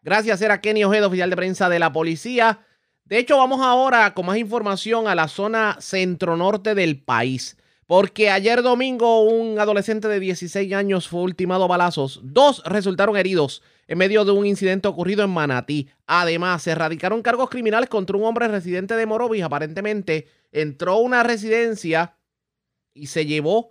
Gracias, 0.00 0.40
era 0.42 0.60
Kenny 0.60 0.84
Ojeda, 0.84 1.08
oficial 1.08 1.28
de 1.28 1.34
prensa 1.34 1.68
de 1.68 1.80
la 1.80 1.92
policía. 1.92 2.60
De 3.06 3.18
hecho, 3.18 3.38
vamos 3.38 3.60
ahora 3.60 4.14
con 4.14 4.26
más 4.26 4.36
información 4.36 5.06
a 5.06 5.14
la 5.14 5.28
zona 5.28 5.76
centro-norte 5.80 6.74
del 6.74 7.00
país. 7.00 7.56
Porque 7.86 8.30
ayer 8.30 8.62
domingo 8.62 9.22
un 9.22 9.60
adolescente 9.60 10.08
de 10.08 10.18
16 10.18 10.72
años 10.72 11.06
fue 11.06 11.20
ultimado 11.20 11.62
a 11.62 11.68
balazos. 11.68 12.18
Dos 12.24 12.64
resultaron 12.64 13.16
heridos 13.16 13.62
en 13.86 13.98
medio 13.98 14.24
de 14.24 14.32
un 14.32 14.44
incidente 14.44 14.88
ocurrido 14.88 15.22
en 15.22 15.30
Manatí. 15.30 15.88
Además, 16.08 16.64
se 16.64 16.72
erradicaron 16.72 17.22
cargos 17.22 17.48
criminales 17.48 17.88
contra 17.88 18.16
un 18.16 18.24
hombre 18.24 18.48
residente 18.48 18.96
de 18.96 19.06
Morovis. 19.06 19.44
Aparentemente 19.44 20.26
entró 20.50 20.94
a 20.94 21.00
una 21.00 21.22
residencia 21.22 22.16
y 22.92 23.06
se 23.06 23.24
llevó 23.24 23.70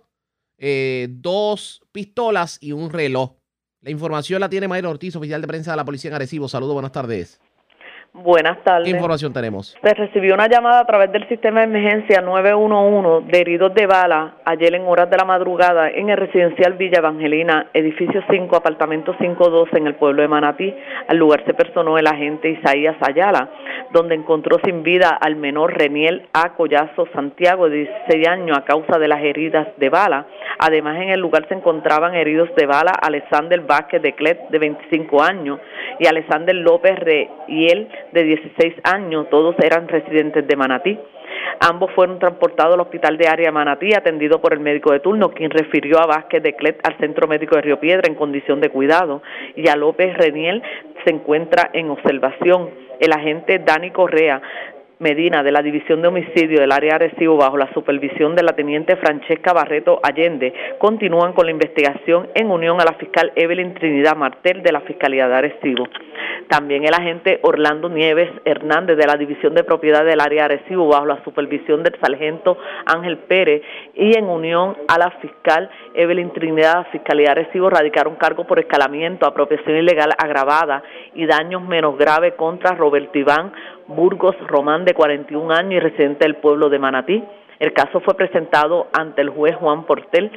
eh, 0.56 1.08
dos 1.10 1.82
pistolas 1.92 2.56
y 2.62 2.72
un 2.72 2.88
reloj. 2.88 3.34
La 3.82 3.90
información 3.90 4.40
la 4.40 4.48
tiene 4.48 4.66
Mayra 4.66 4.88
Ortiz, 4.88 5.14
oficial 5.14 5.42
de 5.42 5.46
prensa 5.46 5.72
de 5.72 5.76
la 5.76 5.84
Policía 5.84 6.08
en 6.08 6.14
Arecibo. 6.14 6.48
Saludos, 6.48 6.72
buenas 6.72 6.92
tardes. 6.92 7.38
Buenas 8.22 8.64
tardes. 8.64 8.84
¿Qué 8.84 8.96
información 8.96 9.30
tenemos? 9.30 9.76
Se 9.82 9.92
recibió 9.92 10.32
una 10.32 10.48
llamada 10.48 10.80
a 10.80 10.86
través 10.86 11.12
del 11.12 11.28
sistema 11.28 11.60
de 11.60 11.66
emergencia 11.66 12.22
911 12.22 13.30
de 13.30 13.40
heridos 13.40 13.74
de 13.74 13.86
bala 13.86 14.36
ayer 14.46 14.74
en 14.74 14.86
horas 14.86 15.10
de 15.10 15.18
la 15.18 15.26
madrugada 15.26 15.90
en 15.90 16.08
el 16.08 16.16
residencial 16.16 16.72
Villa 16.74 17.00
Evangelina, 17.00 17.66
edificio 17.74 18.22
5, 18.30 18.56
apartamento 18.56 19.14
512 19.18 19.76
en 19.76 19.86
el 19.86 19.96
pueblo 19.96 20.22
de 20.22 20.28
Manatí. 20.28 20.74
Al 21.08 21.18
lugar 21.18 21.44
se 21.44 21.52
personó 21.52 21.98
el 21.98 22.06
agente 22.06 22.48
Isaías 22.48 22.96
Ayala, 23.06 23.50
donde 23.92 24.14
encontró 24.14 24.58
sin 24.64 24.82
vida 24.82 25.10
al 25.10 25.36
menor 25.36 25.76
Reniel 25.76 26.26
A. 26.32 26.54
Collazo 26.54 27.06
Santiago, 27.12 27.68
de 27.68 27.88
16 28.08 28.28
años, 28.28 28.56
a 28.56 28.64
causa 28.64 28.98
de 28.98 29.08
las 29.08 29.22
heridas 29.22 29.68
de 29.76 29.90
bala. 29.90 30.26
Además, 30.58 30.96
en 31.02 31.10
el 31.10 31.20
lugar 31.20 31.46
se 31.48 31.54
encontraban 31.54 32.14
heridos 32.14 32.48
de 32.56 32.64
bala 32.64 32.92
Alexander 32.92 33.60
Vázquez 33.60 34.00
de 34.00 34.14
Clet, 34.14 34.48
de 34.48 34.58
25 34.58 35.22
años, 35.22 35.60
y 35.98 36.06
Alexander 36.06 36.54
López 36.54 36.98
Riel, 36.98 37.88
de 38.12 38.24
16 38.24 38.74
años, 38.84 39.28
todos 39.30 39.54
eran 39.62 39.88
residentes 39.88 40.46
de 40.46 40.56
Manatí. 40.56 40.98
Ambos 41.60 41.90
fueron 41.94 42.18
transportados 42.18 42.74
al 42.74 42.80
hospital 42.80 43.16
de 43.16 43.28
área 43.28 43.52
Manatí, 43.52 43.94
atendido 43.94 44.40
por 44.40 44.52
el 44.52 44.60
médico 44.60 44.92
de 44.92 45.00
turno, 45.00 45.30
quien 45.30 45.50
refirió 45.50 45.98
a 45.98 46.06
Vázquez 46.06 46.42
de 46.42 46.54
Clet 46.54 46.80
al 46.86 46.96
centro 46.98 47.26
médico 47.26 47.56
de 47.56 47.62
Río 47.62 47.80
Piedra 47.80 48.08
en 48.08 48.14
condición 48.14 48.60
de 48.60 48.68
cuidado, 48.68 49.22
y 49.54 49.68
a 49.68 49.76
López 49.76 50.16
Reniel 50.16 50.62
se 51.04 51.14
encuentra 51.14 51.70
en 51.72 51.90
observación. 51.90 52.70
El 53.00 53.12
agente 53.12 53.58
Dani 53.58 53.90
Correa 53.90 54.40
Medina 54.98 55.42
de 55.42 55.52
la 55.52 55.60
División 55.60 56.00
de 56.00 56.08
Homicidio 56.08 56.58
del 56.58 56.72
área 56.72 56.94
Arecibo 56.94 57.36
bajo 57.36 57.58
la 57.58 57.70
supervisión 57.74 58.34
de 58.34 58.42
la 58.42 58.56
teniente 58.56 58.96
Francesca 58.96 59.52
Barreto 59.52 60.00
Allende 60.02 60.54
continúan 60.78 61.34
con 61.34 61.44
la 61.44 61.52
investigación 61.52 62.30
en 62.34 62.50
unión 62.50 62.80
a 62.80 62.84
la 62.86 62.94
fiscal 62.94 63.30
Evelyn 63.36 63.74
Trinidad 63.74 64.16
Martel 64.16 64.62
de 64.62 64.72
la 64.72 64.80
Fiscalía 64.80 65.28
de 65.28 65.34
Arecibo. 65.34 65.86
También 66.48 66.84
el 66.84 66.94
agente 66.94 67.40
Orlando 67.42 67.90
Nieves 67.90 68.30
Hernández 68.46 68.96
de 68.96 69.06
la 69.06 69.16
División 69.16 69.54
de 69.54 69.64
Propiedad 69.64 70.02
del 70.02 70.18
área 70.18 70.46
Arecibo 70.46 70.88
bajo 70.88 71.04
la 71.04 71.22
supervisión 71.24 71.82
del 71.82 72.00
sargento 72.00 72.56
Ángel 72.86 73.18
Pérez 73.18 73.60
y 73.94 74.16
en 74.16 74.24
unión 74.24 74.78
a 74.88 74.96
la 74.96 75.10
fiscal 75.20 75.68
Evelyn 75.92 76.32
Trinidad, 76.32 76.86
Fiscalía 76.90 77.34
de 77.34 77.42
Arecibo 77.42 77.68
radicaron 77.68 78.14
cargo 78.14 78.46
por 78.46 78.58
escalamiento, 78.60 79.26
apropiación 79.26 79.76
ilegal 79.76 80.14
agravada 80.16 80.82
y 81.14 81.26
daños 81.26 81.62
menos 81.62 81.98
graves 81.98 82.32
contra 82.34 82.74
Roberto 82.74 83.18
Iván 83.18 83.52
Burgos 83.88 84.36
Román, 84.46 84.84
de 84.84 84.94
41 84.94 85.54
años 85.54 85.72
y 85.74 85.80
residente 85.80 86.24
del 86.24 86.36
pueblo 86.36 86.68
de 86.68 86.78
Manatí. 86.78 87.22
El 87.58 87.72
caso 87.72 88.00
fue 88.00 88.14
presentado 88.14 88.88
ante 88.92 89.22
el 89.22 89.30
juez 89.30 89.56
Juan 89.56 89.84
Portel, 89.84 90.30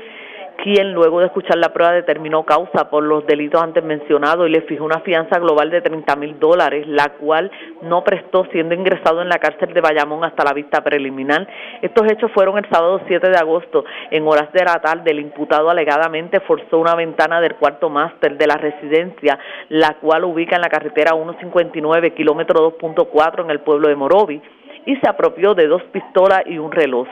quien 0.63 0.93
luego 0.93 1.19
de 1.19 1.27
escuchar 1.27 1.57
la 1.57 1.71
prueba 1.73 1.93
determinó 1.93 2.43
causa 2.43 2.89
por 2.89 3.03
los 3.03 3.25
delitos 3.25 3.61
antes 3.61 3.83
mencionados 3.83 4.47
y 4.47 4.51
le 4.51 4.61
fijó 4.61 4.83
una 4.83 4.99
fianza 5.01 5.39
global 5.39 5.69
de 5.69 5.81
30 5.81 6.15
mil 6.15 6.39
dólares, 6.39 6.85
la 6.87 7.13
cual 7.13 7.49
no 7.83 8.03
prestó 8.03 8.45
siendo 8.51 8.75
ingresado 8.75 9.21
en 9.21 9.29
la 9.29 9.39
cárcel 9.39 9.73
de 9.73 9.81
Bayamón 9.81 10.23
hasta 10.23 10.43
la 10.43 10.53
vista 10.53 10.83
preliminar. 10.83 11.47
Estos 11.81 12.11
hechos 12.11 12.31
fueron 12.33 12.57
el 12.57 12.69
sábado 12.69 13.01
7 13.07 13.29
de 13.29 13.37
agosto. 13.37 13.85
En 14.11 14.27
horas 14.27 14.51
de 14.51 14.63
la 14.63 14.79
tarde, 14.81 15.11
el 15.11 15.19
imputado 15.19 15.69
alegadamente 15.69 16.39
forzó 16.41 16.77
una 16.77 16.95
ventana 16.95 17.39
del 17.39 17.55
cuarto 17.55 17.89
máster 17.89 18.37
de 18.37 18.47
la 18.47 18.55
residencia, 18.55 19.39
la 19.69 19.95
cual 19.95 20.25
ubica 20.25 20.55
en 20.55 20.61
la 20.61 20.69
carretera 20.69 21.13
159, 21.13 22.13
kilómetro 22.13 22.77
2.4 22.77 23.43
en 23.45 23.51
el 23.51 23.59
pueblo 23.61 23.87
de 23.87 23.95
Morovi, 23.95 24.41
y 24.85 24.95
se 24.97 25.07
apropió 25.07 25.53
de 25.53 25.67
dos 25.67 25.83
pistolas 25.91 26.43
y 26.45 26.57
un 26.57 26.71
reloj. 26.71 27.07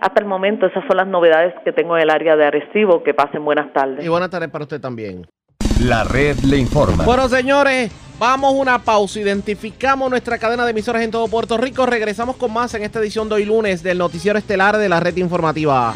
Hasta 0.00 0.20
el 0.20 0.26
momento 0.26 0.66
esas 0.66 0.82
son 0.86 0.96
las 0.96 1.06
novedades 1.06 1.54
que 1.64 1.72
tengo 1.72 1.96
en 1.96 2.02
el 2.02 2.10
área 2.10 2.36
de 2.36 2.46
Arecibo. 2.46 3.02
Que 3.02 3.14
pasen 3.14 3.44
buenas 3.44 3.72
tardes. 3.72 4.04
Y 4.04 4.08
buenas 4.08 4.30
tardes 4.30 4.48
para 4.48 4.64
usted 4.64 4.80
también. 4.80 5.26
La 5.82 6.04
red 6.04 6.36
le 6.40 6.58
informa. 6.58 7.04
Bueno, 7.04 7.28
señores, 7.28 7.90
vamos 8.18 8.54
una 8.54 8.78
pausa. 8.78 9.20
Identificamos 9.20 10.10
nuestra 10.10 10.38
cadena 10.38 10.64
de 10.64 10.70
emisoras 10.70 11.02
en 11.02 11.10
todo 11.10 11.28
Puerto 11.28 11.56
Rico. 11.56 11.86
Regresamos 11.86 12.36
con 12.36 12.52
más 12.52 12.74
en 12.74 12.82
esta 12.82 12.98
edición 12.98 13.28
de 13.28 13.36
hoy 13.36 13.44
lunes 13.44 13.82
del 13.82 13.98
Noticiero 13.98 14.38
Estelar 14.38 14.78
de 14.78 14.88
la 14.88 15.00
Red 15.00 15.16
Informativa. 15.16 15.94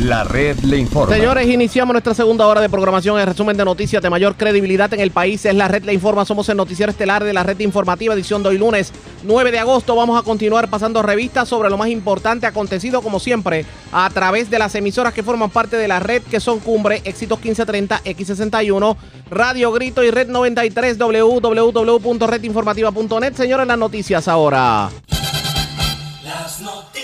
La 0.00 0.22
red 0.22 0.56
le 0.60 0.78
informa. 0.78 1.12
Señores, 1.12 1.48
iniciamos 1.48 1.92
nuestra 1.92 2.14
segunda 2.14 2.46
hora 2.46 2.60
de 2.60 2.68
programación. 2.68 3.18
El 3.18 3.26
resumen 3.26 3.56
de 3.56 3.64
noticias 3.64 4.00
de 4.00 4.08
mayor 4.08 4.36
credibilidad 4.36 4.94
en 4.94 5.00
el 5.00 5.10
país 5.10 5.44
es 5.44 5.56
La 5.56 5.66
red 5.66 5.82
le 5.82 5.92
informa. 5.92 6.24
Somos 6.24 6.48
el 6.48 6.56
noticiero 6.56 6.92
estelar 6.92 7.24
de 7.24 7.32
la 7.32 7.42
red 7.42 7.58
informativa, 7.58 8.14
edición 8.14 8.44
de 8.44 8.50
hoy 8.50 8.58
lunes 8.58 8.92
9 9.24 9.50
de 9.50 9.58
agosto. 9.58 9.96
Vamos 9.96 10.16
a 10.16 10.22
continuar 10.22 10.70
pasando 10.70 11.02
revistas 11.02 11.48
sobre 11.48 11.68
lo 11.68 11.76
más 11.76 11.88
importante 11.88 12.46
acontecido, 12.46 13.02
como 13.02 13.18
siempre, 13.18 13.66
a 13.90 14.08
través 14.10 14.50
de 14.50 14.60
las 14.60 14.76
emisoras 14.76 15.12
que 15.12 15.24
forman 15.24 15.50
parte 15.50 15.76
de 15.76 15.88
la 15.88 15.98
red, 15.98 16.22
que 16.22 16.38
son 16.38 16.60
Cumbre, 16.60 17.02
Éxitos 17.04 17.40
1530, 17.40 18.04
X61, 18.04 18.96
Radio 19.30 19.72
Grito 19.72 20.04
y 20.04 20.12
Red 20.12 20.28
93, 20.28 20.96
www.redinformativa.net. 20.96 23.34
Señores, 23.34 23.66
las 23.66 23.78
noticias 23.78 24.28
ahora. 24.28 24.90
Las 26.22 26.60
noticias. 26.60 26.97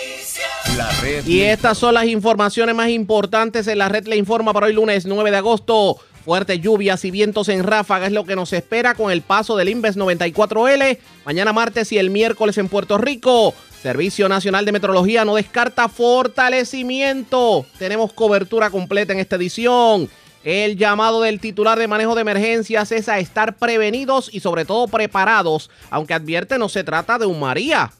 La 0.76 0.90
red 1.00 1.24
Y 1.26 1.42
estas 1.42 1.78
son 1.78 1.94
las 1.94 2.06
informaciones 2.06 2.74
más 2.74 2.88
importantes 2.88 3.68
en 3.68 3.78
la 3.78 3.88
red 3.88 4.06
le 4.06 4.16
informa 4.16 4.52
para 4.52 4.66
hoy 4.66 4.72
lunes 4.72 5.06
9 5.06 5.30
de 5.30 5.36
agosto. 5.36 5.98
Fuertes 6.24 6.60
lluvias 6.60 7.04
y 7.04 7.12
vientos 7.12 7.48
en 7.48 7.62
ráfaga 7.62 8.06
es 8.06 8.12
lo 8.12 8.24
que 8.24 8.34
nos 8.34 8.52
espera 8.52 8.94
con 8.94 9.12
el 9.12 9.22
paso 9.22 9.56
del 9.56 9.68
Inves 9.68 9.96
94L. 9.96 10.98
Mañana 11.24 11.52
martes 11.52 11.92
y 11.92 11.98
el 11.98 12.10
miércoles 12.10 12.58
en 12.58 12.68
Puerto 12.68 12.98
Rico. 12.98 13.54
Servicio 13.82 14.28
Nacional 14.28 14.64
de 14.64 14.72
Metrología 14.72 15.24
no 15.24 15.36
descarta 15.36 15.88
fortalecimiento. 15.88 17.66
Tenemos 17.78 18.12
cobertura 18.12 18.70
completa 18.70 19.12
en 19.12 19.20
esta 19.20 19.36
edición. 19.36 20.08
El 20.42 20.76
llamado 20.76 21.20
del 21.20 21.38
titular 21.38 21.78
de 21.78 21.86
manejo 21.86 22.16
de 22.16 22.22
emergencias 22.22 22.90
es 22.90 23.08
a 23.08 23.20
estar 23.20 23.56
prevenidos 23.56 24.28
y 24.32 24.40
sobre 24.40 24.64
todo 24.64 24.88
preparados, 24.88 25.70
aunque 25.90 26.14
advierte 26.14 26.58
no 26.58 26.68
se 26.68 26.82
trata 26.82 27.18
de 27.18 27.26
un 27.26 27.38
María. 27.38 27.92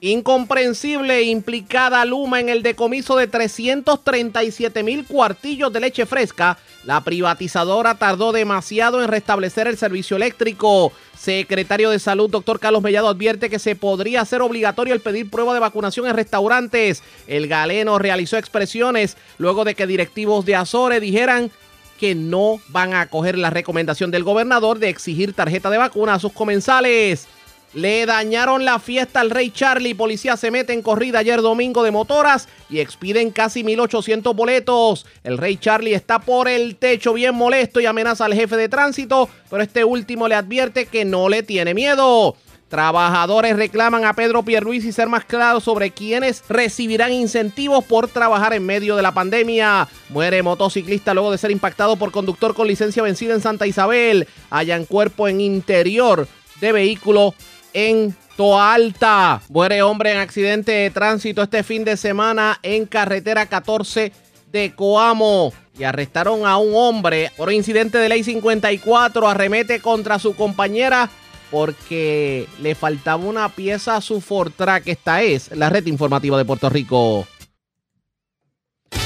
Incomprensible 0.00 1.22
implicada 1.22 2.04
Luma 2.04 2.38
en 2.38 2.48
el 2.48 2.62
decomiso 2.62 3.16
de 3.16 3.26
337 3.26 4.84
mil 4.84 5.04
cuartillos 5.04 5.72
de 5.72 5.80
leche 5.80 6.06
fresca. 6.06 6.56
La 6.84 7.02
privatizadora 7.02 7.96
tardó 7.96 8.30
demasiado 8.30 9.02
en 9.02 9.08
restablecer 9.08 9.66
el 9.66 9.76
servicio 9.76 10.16
eléctrico. 10.16 10.92
Secretario 11.18 11.90
de 11.90 11.98
Salud, 11.98 12.30
doctor 12.30 12.60
Carlos 12.60 12.82
Mellado, 12.82 13.08
advierte 13.08 13.50
que 13.50 13.58
se 13.58 13.74
podría 13.74 14.20
hacer 14.20 14.40
obligatorio 14.40 14.94
el 14.94 15.00
pedir 15.00 15.30
prueba 15.30 15.52
de 15.52 15.60
vacunación 15.60 16.06
en 16.06 16.14
restaurantes. 16.14 17.02
El 17.26 17.48
galeno 17.48 17.98
realizó 17.98 18.36
expresiones 18.36 19.16
luego 19.36 19.64
de 19.64 19.74
que 19.74 19.88
directivos 19.88 20.46
de 20.46 20.54
Azores 20.54 21.00
dijeran 21.00 21.50
que 21.98 22.14
no 22.14 22.60
van 22.68 22.94
a 22.94 23.00
acoger 23.00 23.36
la 23.36 23.50
recomendación 23.50 24.12
del 24.12 24.22
gobernador 24.22 24.78
de 24.78 24.90
exigir 24.90 25.32
tarjeta 25.32 25.70
de 25.70 25.78
vacuna 25.78 26.14
a 26.14 26.20
sus 26.20 26.32
comensales. 26.32 27.26
Le 27.74 28.06
dañaron 28.06 28.64
la 28.64 28.78
fiesta 28.78 29.20
al 29.20 29.30
Rey 29.30 29.50
Charlie. 29.50 29.94
Policía 29.94 30.36
se 30.36 30.50
mete 30.50 30.72
en 30.72 30.80
corrida 30.80 31.18
ayer 31.18 31.42
domingo 31.42 31.82
de 31.82 31.90
motoras 31.90 32.48
y 32.70 32.80
expiden 32.80 33.30
casi 33.30 33.62
1.800 33.62 34.34
boletos. 34.34 35.04
El 35.22 35.36
Rey 35.36 35.58
Charlie 35.58 35.94
está 35.94 36.18
por 36.18 36.48
el 36.48 36.76
techo 36.76 37.12
bien 37.12 37.34
molesto 37.34 37.80
y 37.80 37.86
amenaza 37.86 38.24
al 38.24 38.34
jefe 38.34 38.56
de 38.56 38.70
tránsito, 38.70 39.28
pero 39.50 39.62
este 39.62 39.84
último 39.84 40.28
le 40.28 40.34
advierte 40.34 40.86
que 40.86 41.04
no 41.04 41.28
le 41.28 41.42
tiene 41.42 41.74
miedo. 41.74 42.36
Trabajadores 42.68 43.56
reclaman 43.56 44.04
a 44.04 44.12
Pedro 44.12 44.42
Pierluisi 44.42 44.92
ser 44.92 45.08
más 45.08 45.24
claro 45.24 45.60
sobre 45.60 45.90
quiénes 45.90 46.44
recibirán 46.48 47.12
incentivos 47.12 47.82
por 47.84 48.08
trabajar 48.08 48.52
en 48.52 48.64
medio 48.64 48.94
de 48.96 49.02
la 49.02 49.12
pandemia. 49.12 49.88
Muere 50.10 50.42
motociclista 50.42 51.14
luego 51.14 51.30
de 51.30 51.38
ser 51.38 51.50
impactado 51.50 51.96
por 51.96 52.12
conductor 52.12 52.54
con 52.54 52.66
licencia 52.66 53.02
vencida 53.02 53.34
en 53.34 53.40
Santa 53.40 53.66
Isabel. 53.66 54.26
Hallan 54.50 54.84
cuerpo 54.84 55.28
en 55.28 55.40
interior 55.40 56.28
de 56.60 56.72
vehículo 56.72 57.34
en 57.78 58.16
Toa 58.36 58.74
Alta. 58.74 59.40
Muere 59.48 59.82
hombre 59.82 60.10
en 60.10 60.18
accidente 60.18 60.72
de 60.72 60.90
tránsito 60.90 61.42
este 61.42 61.62
fin 61.62 61.84
de 61.84 61.96
semana 61.96 62.58
en 62.64 62.86
carretera 62.86 63.46
14 63.46 64.12
de 64.50 64.74
Coamo. 64.74 65.52
Y 65.78 65.84
arrestaron 65.84 66.44
a 66.44 66.56
un 66.56 66.72
hombre 66.74 67.30
por 67.36 67.52
incidente 67.52 67.98
de 67.98 68.08
ley 68.08 68.24
54. 68.24 69.28
Arremete 69.28 69.80
contra 69.80 70.18
su 70.18 70.34
compañera 70.34 71.08
porque 71.52 72.48
le 72.60 72.74
faltaba 72.74 73.24
una 73.24 73.48
pieza 73.48 73.94
a 73.94 74.00
su 74.00 74.20
Fortrack. 74.20 74.88
Esta 74.88 75.22
es 75.22 75.56
la 75.56 75.70
red 75.70 75.86
informativa 75.86 76.36
de 76.36 76.44
Puerto 76.44 76.68
Rico. 76.68 77.28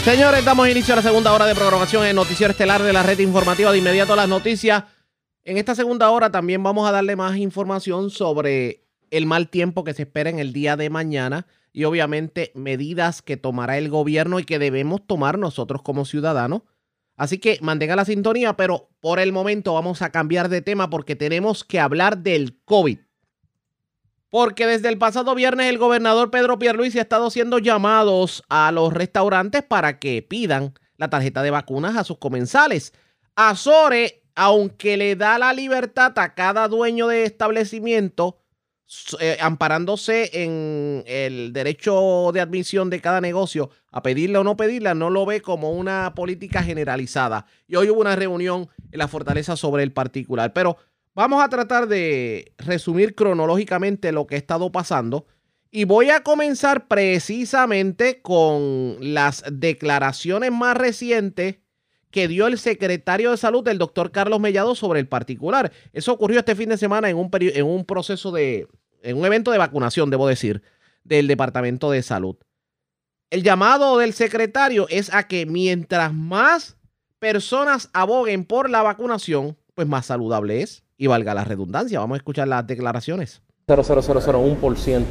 Señores, 0.03 0.45
damos 0.47 0.67
inicio 0.69 0.95
a 0.95 0.97
la 0.97 1.03
segunda 1.03 1.33
hora 1.33 1.45
de 1.45 1.55
programación 1.55 2.07
en 2.07 2.17
Noticiero 2.17 2.53
Estelar 2.53 2.83
de 2.83 2.93
la 2.95 3.03
red 3.03 3.19
informativa. 3.19 3.71
De 3.71 3.79
inmediato 3.79 4.17
las 4.17 4.29
noticias. 4.29 4.85
En 5.45 5.57
esta 5.57 5.75
segunda 5.75 6.11
hora 6.11 6.31
también 6.31 6.63
vamos 6.63 6.89
a 6.89 6.93
darle 6.93 7.17
más 7.17 7.37
información 7.37 8.11
sobre 8.11 8.85
el 9.11 9.27
mal 9.27 9.49
tiempo 9.49 9.85
que 9.85 9.95
se 9.95 10.03
espera 10.03 10.31
en 10.31 10.39
el 10.39 10.53
día 10.53 10.77
de 10.77 10.89
mañana 10.89 11.47
y 11.73 11.85
obviamente 11.85 12.53
medidas 12.55 13.23
que 13.23 13.37
tomará 13.37 13.79
el 13.79 13.89
gobierno 13.89 14.39
y 14.39 14.45
que 14.45 14.59
debemos 14.59 15.07
tomar 15.07 15.39
nosotros 15.39 15.83
como 15.83 16.05
ciudadanos 16.05 16.63
Así 17.17 17.39
que 17.39 17.59
mantenga 17.61 17.97
la 17.97 18.05
sintonía, 18.05 18.57
pero 18.57 18.89
por 19.01 19.21
el 19.21 19.33
momento 19.33 19.75
vamos 19.75 20.03
a 20.03 20.11
cambiar 20.11 20.49
de 20.49 20.63
tema 20.63 20.91
porque 20.91 21.17
tenemos 21.17 21.63
que 21.65 21.79
hablar 21.79 22.19
del 22.19 22.59
COVID. 22.65 22.99
Porque 24.31 24.67
desde 24.67 24.89
el 24.89 24.97
pasado 24.97 25.35
viernes 25.35 25.67
el 25.67 25.77
gobernador 25.77 26.31
Pedro 26.31 26.59
Pierluisi 26.59 26.99
ha 26.99 27.03
estado 27.03 27.27
haciendo 27.27 27.59
llamados 27.59 28.43
a 28.49 28.73
los 28.73 28.93
restaurantes 28.93 29.63
para 29.63 29.99
que 29.99 30.23
pidan 30.23 30.75
la 30.97 31.11
tarjeta 31.11 31.43
de 31.43 31.51
vacunas 31.51 31.97
a 31.97 32.05
sus 32.05 32.17
comensales. 32.17 32.95
Azore, 33.37 34.22
aunque 34.35 34.97
le 34.97 35.17
da 35.17 35.39
la 35.39 35.53
libertad 35.53 36.19
a 36.19 36.35
cada 36.35 36.69
dueño 36.69 37.09
de 37.09 37.25
establecimiento, 37.25 38.39
eh, 39.21 39.39
amparándose 39.41 40.31
en 40.45 41.03
el 41.07 41.55
derecho 41.55 42.31
de 42.33 42.43
admisión 42.43 42.91
de 42.91 43.01
cada 43.01 43.23
negocio 43.23 43.71
a 43.91 44.03
pedirle 44.03 44.37
o 44.37 44.45
no 44.45 44.57
pedirla, 44.57 44.95
no 44.95 45.09
lo 45.09 45.25
ve 45.25 45.41
como 45.41 45.73
una 45.73 46.13
política 46.15 46.63
generalizada. 46.63 47.47
Y 47.67 47.77
hoy 47.77 47.89
hubo 47.89 48.03
una 48.03 48.17
reunión 48.17 48.69
en 48.91 48.99
la 48.99 49.09
fortaleza 49.09 49.57
sobre 49.57 49.83
el 49.83 49.93
particular. 49.93 50.53
Pero 50.53 50.77
vamos 51.15 51.43
a 51.43 51.49
tratar 51.49 51.89
de 51.89 52.53
resumir 52.59 53.15
cronológicamente 53.15 54.13
lo 54.13 54.27
que 54.27 54.35
ha 54.35 54.39
estado 54.39 54.71
pasando. 54.71 55.27
Y 55.71 55.85
voy 55.85 56.11
a 56.11 56.23
comenzar 56.23 56.87
precisamente 56.87 58.21
con 58.21 58.97
las 59.01 59.43
declaraciones 59.51 60.53
más 60.53 60.77
recientes 60.77 61.61
que 62.13 62.29
dio 62.29 62.47
el 62.47 62.59
secretario 62.59 63.33
de 63.33 63.37
salud, 63.37 63.67
el 63.67 63.79
doctor 63.79 64.13
Carlos 64.13 64.39
Mellado, 64.39 64.77
sobre 64.77 65.01
el 65.01 65.09
particular. 65.09 65.73
Eso 65.93 66.13
ocurrió 66.13 66.39
este 66.39 66.55
fin 66.55 66.69
de 66.69 66.77
semana 66.77 67.11
en 67.11 67.17
un, 67.17 67.29
en 67.33 67.67
un 67.67 67.85
proceso 67.85 68.31
de, 68.31 68.69
en 69.03 69.17
un 69.17 69.27
evento 69.27 69.51
de 69.51 69.59
vacunación, 69.59 70.11
debo 70.11 70.29
decir, 70.29 70.63
del 71.03 71.27
Departamento 71.27 71.91
de 71.91 72.03
Salud. 72.03 72.37
El 73.31 73.43
llamado 73.43 73.99
del 73.99 74.13
secretario 74.13 74.87
es 74.91 75.13
a 75.13 75.27
que 75.27 75.47
mientras 75.47 76.13
más 76.13 76.77
personas 77.19 77.89
aboguen 77.95 78.45
por 78.45 78.69
la 78.69 78.83
vacunación, 78.83 79.57
pues 79.75 79.89
más 79.89 80.07
saludable 80.07 80.63
es. 80.63 80.85
Y 80.99 81.07
valga 81.09 81.35
la 81.35 81.43
redundancia, 81.43 81.99
vamos 81.99 82.17
a 82.17 82.19
escuchar 82.19 82.47
las 82.47 82.65
declaraciones. 82.67 83.43
0,0001% 83.67 85.05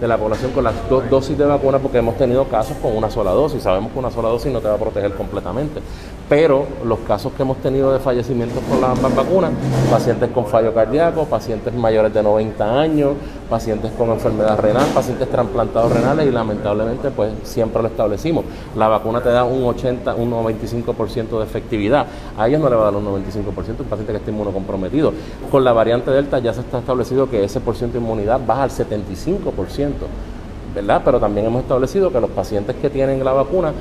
de 0.00 0.08
la 0.08 0.18
población 0.18 0.52
con 0.52 0.64
las 0.64 0.88
dos 0.88 1.08
dosis 1.08 1.38
de 1.38 1.44
vacuna 1.44 1.78
porque 1.78 1.98
hemos 1.98 2.18
tenido 2.18 2.48
casos 2.48 2.76
con 2.78 2.96
una 2.96 3.10
sola 3.10 3.30
dosis. 3.30 3.62
Sabemos 3.62 3.92
que 3.92 3.98
una 3.98 4.10
sola 4.10 4.28
dosis 4.28 4.52
no 4.52 4.60
te 4.60 4.68
va 4.68 4.74
a 4.74 4.78
proteger 4.78 5.14
completamente 5.14 5.80
pero 6.30 6.64
los 6.84 7.00
casos 7.00 7.32
que 7.32 7.42
hemos 7.42 7.56
tenido 7.56 7.92
de 7.92 7.98
fallecimientos 7.98 8.62
con 8.62 8.80
las 8.80 9.16
vacunas, 9.16 9.50
pacientes 9.90 10.30
con 10.30 10.46
fallo 10.46 10.72
cardíaco, 10.72 11.24
pacientes 11.24 11.74
mayores 11.74 12.14
de 12.14 12.22
90 12.22 12.80
años, 12.80 13.14
pacientes 13.50 13.90
con 13.98 14.10
enfermedad 14.10 14.56
renal, 14.60 14.86
pacientes 14.94 15.28
trasplantados 15.28 15.92
renales 15.92 16.28
y 16.28 16.30
lamentablemente 16.30 17.10
pues 17.10 17.32
siempre 17.42 17.82
lo 17.82 17.88
establecimos. 17.88 18.44
La 18.76 18.86
vacuna 18.86 19.20
te 19.20 19.30
da 19.30 19.42
un 19.42 19.64
80, 19.64 20.14
un 20.14 20.30
95% 20.30 21.36
de 21.36 21.44
efectividad. 21.44 22.06
A 22.38 22.46
ellos 22.46 22.60
no 22.60 22.70
le 22.70 22.76
va 22.76 22.82
a 22.82 22.92
dar 22.92 22.94
un 22.94 23.06
95%, 23.06 23.80
un 23.80 23.86
paciente 23.86 24.12
que 24.12 24.18
esté 24.18 24.30
inmunocomprometido. 24.30 25.12
Con 25.50 25.64
la 25.64 25.72
variante 25.72 26.12
Delta 26.12 26.38
ya 26.38 26.54
se 26.54 26.60
está 26.60 26.78
establecido 26.78 27.28
que 27.28 27.42
ese 27.42 27.58
por 27.58 27.76
de 27.76 27.98
inmunidad 27.98 28.40
baja 28.46 28.62
al 28.62 28.70
75%. 28.70 29.90
¿Verdad? 30.74 31.02
Pero 31.04 31.20
también 31.20 31.46
hemos 31.46 31.62
establecido 31.62 32.12
que 32.12 32.20
los 32.20 32.30
pacientes 32.30 32.76
que 32.76 32.90
tienen 32.90 33.24
la 33.24 33.32
vacuna, 33.32 33.72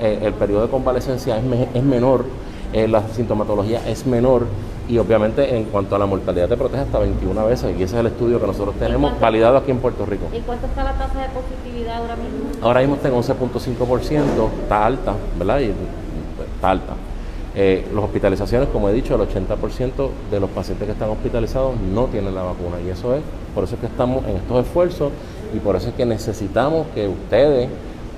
eh, 0.00 0.20
el 0.22 0.34
periodo 0.34 0.62
de 0.62 0.68
convalecencia 0.68 1.36
es, 1.38 1.44
es 1.74 1.82
menor, 1.82 2.24
eh, 2.72 2.88
la 2.88 3.02
sintomatología 3.08 3.80
es 3.88 4.06
menor 4.06 4.46
y 4.88 4.98
obviamente 4.98 5.56
en 5.56 5.64
cuanto 5.64 5.96
a 5.96 5.98
la 5.98 6.06
mortalidad 6.06 6.48
te 6.48 6.56
protege 6.56 6.82
hasta 6.82 6.98
21 6.98 7.46
veces 7.46 7.76
y 7.78 7.82
ese 7.82 7.96
es 7.96 8.00
el 8.00 8.06
estudio 8.06 8.40
que 8.40 8.46
nosotros 8.46 8.74
tenemos 8.76 9.18
validado 9.18 9.56
aquí 9.56 9.70
en 9.70 9.78
Puerto 9.78 10.06
Rico. 10.06 10.26
¿Y 10.32 10.40
cuánto 10.40 10.66
está 10.66 10.84
la 10.84 10.92
tasa 10.92 11.22
de 11.22 11.28
positividad 11.28 11.96
ahora 11.96 12.16
mismo? 12.16 12.44
Ahora 12.62 12.80
mismo 12.80 12.96
está 12.96 13.08
en 13.08 13.14
11.5%, 13.14 14.50
está 14.62 14.86
alta, 14.86 15.14
¿verdad? 15.38 15.60
Y, 15.60 15.72
está 16.54 16.70
alta. 16.70 16.92
Eh, 17.54 17.86
las 17.94 18.04
hospitalizaciones, 18.04 18.68
como 18.68 18.88
he 18.88 18.92
dicho, 18.92 19.14
el 19.14 19.22
80% 19.22 20.10
de 20.30 20.40
los 20.40 20.50
pacientes 20.50 20.86
que 20.86 20.92
están 20.92 21.08
hospitalizados 21.08 21.74
no 21.80 22.04
tienen 22.06 22.34
la 22.34 22.42
vacuna 22.42 22.76
y 22.84 22.90
eso 22.90 23.14
es, 23.14 23.22
por 23.54 23.64
eso 23.64 23.76
es 23.76 23.80
que 23.80 23.86
estamos 23.86 24.24
en 24.26 24.36
estos 24.36 24.66
esfuerzos 24.66 25.10
y 25.54 25.58
por 25.58 25.76
eso 25.76 25.88
es 25.88 25.94
que 25.94 26.06
necesitamos 26.06 26.86
que 26.94 27.08
ustedes 27.08 27.68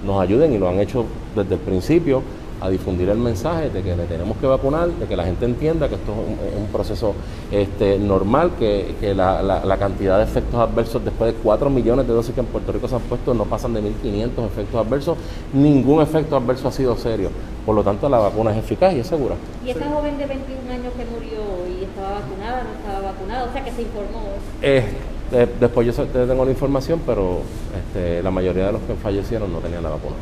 nos 0.05 0.21
ayuden 0.21 0.53
y 0.53 0.59
lo 0.59 0.69
han 0.69 0.81
hecho 0.81 1.05
desde 1.35 1.55
el 1.55 1.61
principio 1.61 2.23
a 2.61 2.69
difundir 2.69 3.09
el 3.09 3.19
mensaje 3.19 3.71
de 3.71 3.83
que 3.83 3.97
le 3.97 4.05
tenemos 4.07 4.37
que 4.39 4.47
vacunar, 4.47 4.89
de 4.89 5.07
que 5.07 5.17
la 5.17 5.25
gente 5.25 5.45
entienda 5.45 5.89
que 5.89 5.95
esto 5.95 6.13
es 6.13 6.57
un, 6.57 6.67
proceso 6.67 7.15
este, 7.53 7.99
normal, 7.99 8.53
que, 8.59 9.15
la, 9.15 9.77
cantidad 9.79 10.19
de 10.19 10.25
efectos 10.25 10.59
adversos 10.59 11.05
después 11.05 11.33
de 11.33 11.39
4 11.41 11.71
millones 11.71 12.07
de 12.07 12.13
dosis 12.13 12.35
que 12.35 12.41
en 12.41 12.47
Puerto 12.47 12.73
Rico 12.73 12.89
se 12.89 12.97
han 12.97 13.03
puesto 13.03 13.33
no 13.33 13.45
pasan 13.45 13.75
de 13.75 13.83
1.500 13.83 14.47
efectos 14.47 14.87
adversos, 14.87 15.17
ningún 15.53 16.03
efecto 16.03 16.37
adverso 16.37 16.69
ha 16.69 16.73
sido 16.73 16.97
serio. 16.97 17.31
Por 17.65 17.75
lo 17.75 17.85
tanto, 17.85 18.09
la 18.09 18.19
vacuna 18.19 18.51
es 18.53 18.59
eficaz 18.59 18.95
y 18.95 19.01
es 19.01 19.07
segura. 19.07 19.35
¿Y 19.65 19.71
esa 19.71 19.89
joven 19.89 20.19
de 20.19 20.27
21 20.27 20.73
años 20.73 20.93
que 20.97 21.05
murió 21.05 21.39
y 21.69 21.85
estaba 21.85 22.21
vacunada, 22.21 22.65
no 22.65 22.71
estaba 22.79 23.13
vacunada? 23.13 23.45
O 23.45 23.53
sea, 23.53 23.65
que 23.65 23.73
se 23.73 23.83
informó. 23.83 24.23
Eh, 24.63 24.85
después 25.31 25.87
yo 25.87 26.05
tengo 26.05 26.45
la 26.45 26.51
información, 26.51 27.01
pero 27.07 27.41
este, 27.77 28.23
la 28.23 28.31
mayoría 28.31 28.67
de 28.67 28.73
los 28.73 28.83
que 28.83 28.95
fallecieron 28.95 29.53
no 29.53 29.59
tenían 29.59 29.83
la 29.83 29.91
vacuna. 29.91 30.17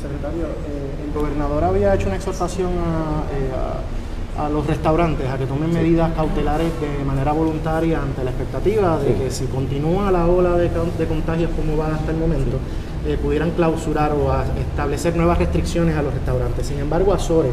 Secretario, 0.00 0.44
eh, 0.44 1.04
el 1.06 1.12
gobernador 1.18 1.64
había 1.64 1.94
hecho 1.94 2.06
una 2.06 2.16
exhortación 2.16 2.70
eh, 2.72 4.38
a, 4.38 4.48
los 4.48 4.66
restaurantes 4.66 5.30
a 5.30 5.38
que 5.38 5.46
tomen 5.46 5.72
medidas 5.72 6.12
cautelares 6.14 6.68
de 6.80 7.04
manera 7.04 7.32
voluntaria 7.32 8.02
ante 8.02 8.24
la 8.24 8.30
expectativa 8.30 8.98
de 8.98 9.14
que 9.14 9.30
si 9.30 9.46
continúa 9.46 10.10
la 10.10 10.26
ola 10.26 10.56
de, 10.56 10.68
de 10.68 11.06
contagios 11.06 11.50
como 11.56 11.76
va 11.76 11.94
hasta 11.94 12.10
el 12.10 12.18
momento, 12.18 12.58
eh, 13.06 13.18
pudieran 13.22 13.50
clausurar 13.50 14.12
o 14.12 14.32
establecer 14.58 15.16
nuevas 15.16 15.38
restricciones 15.38 15.96
a 15.96 16.02
los 16.02 16.14
restaurantes. 16.14 16.66
Sin 16.66 16.78
embargo, 16.78 17.12
Azores, 17.12 17.52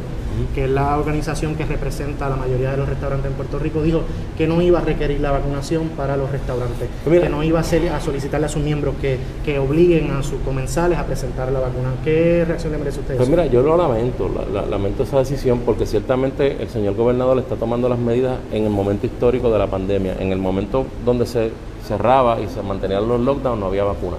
que 0.56 0.64
es 0.64 0.70
la 0.70 0.98
organización 0.98 1.56
que 1.56 1.66
representa 1.66 2.28
a 2.28 2.30
la 2.30 2.36
mayoría 2.36 2.72
de 2.72 2.78
los 2.78 2.88
restaurantes 2.88 3.30
en 3.30 3.36
Puerto 3.36 3.60
Rico, 3.60 3.82
dijo 3.82 4.02
que 4.38 4.48
no 4.48 4.62
iba 4.62 4.80
a 4.80 4.82
requerir 4.82 5.20
la 5.20 5.32
vacunación 5.32 5.90
para 5.90 6.16
los 6.18 6.32
restaurantes, 6.32 6.88
pues 7.04 7.22
que 7.22 7.30
no 7.30 7.44
iba 7.44 7.60
a, 7.60 7.64
a 7.64 8.00
solicitarle 8.00 8.46
a 8.46 8.50
sus 8.50 8.64
miembros 8.64 8.96
que, 9.02 9.18
que, 9.46 9.60
obliguen 9.60 10.12
a 10.12 10.24
sus 10.24 10.40
comensales 10.42 10.98
a 10.98 11.06
presentar 11.06 11.52
la 11.52 11.60
vacuna. 11.60 11.90
¿Qué 12.04 12.46
reacción 12.48 12.72
le 12.72 12.78
merece 12.78 13.02
usted? 13.02 13.18
Pues 13.18 13.30
mira, 13.30 13.46
yo 13.46 13.62
lo 13.62 13.78
lamento, 13.78 14.30
lamento 14.70 15.04
esa 15.04 15.20
decisión 15.20 15.62
porque 15.66 15.86
ciertamente 15.86 16.62
el 16.62 16.70
señor 16.70 16.96
gobernador 16.96 17.38
está 17.40 17.56
tomando 17.56 17.90
las 17.90 18.00
medidas 18.00 18.40
en 18.52 18.64
el 18.64 18.70
momento 18.70 19.06
histórico 19.06 19.52
de 19.52 19.60
la 19.60 19.68
pandemia, 19.68 20.16
en 20.20 20.32
el 20.32 20.40
momento 20.40 20.86
donde 21.06 21.26
se 21.26 21.52
cerraba 21.88 22.40
y 22.40 22.48
se 22.48 22.62
mantenían 22.62 23.08
los 23.08 23.20
lockdowns, 23.20 23.60
no 23.60 23.68
había 23.68 23.84
vacuna. 23.84 24.18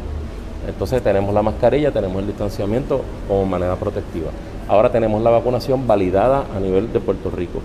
Entonces 0.68 1.02
tenemos 1.02 1.34
la 1.34 1.42
mascarilla, 1.42 1.90
tenemos 1.90 2.20
el 2.20 2.28
distanciamiento 2.28 3.02
como 3.28 3.46
manera 3.46 3.76
protectiva. 3.76 4.30
Ahora 4.68 4.90
tenemos 4.90 5.22
la 5.22 5.30
vacunación 5.30 5.86
validada 5.86 6.44
a 6.54 6.60
nivel 6.60 6.92
de 6.92 7.00
Puerto 7.00 7.30
Rico. 7.30 7.60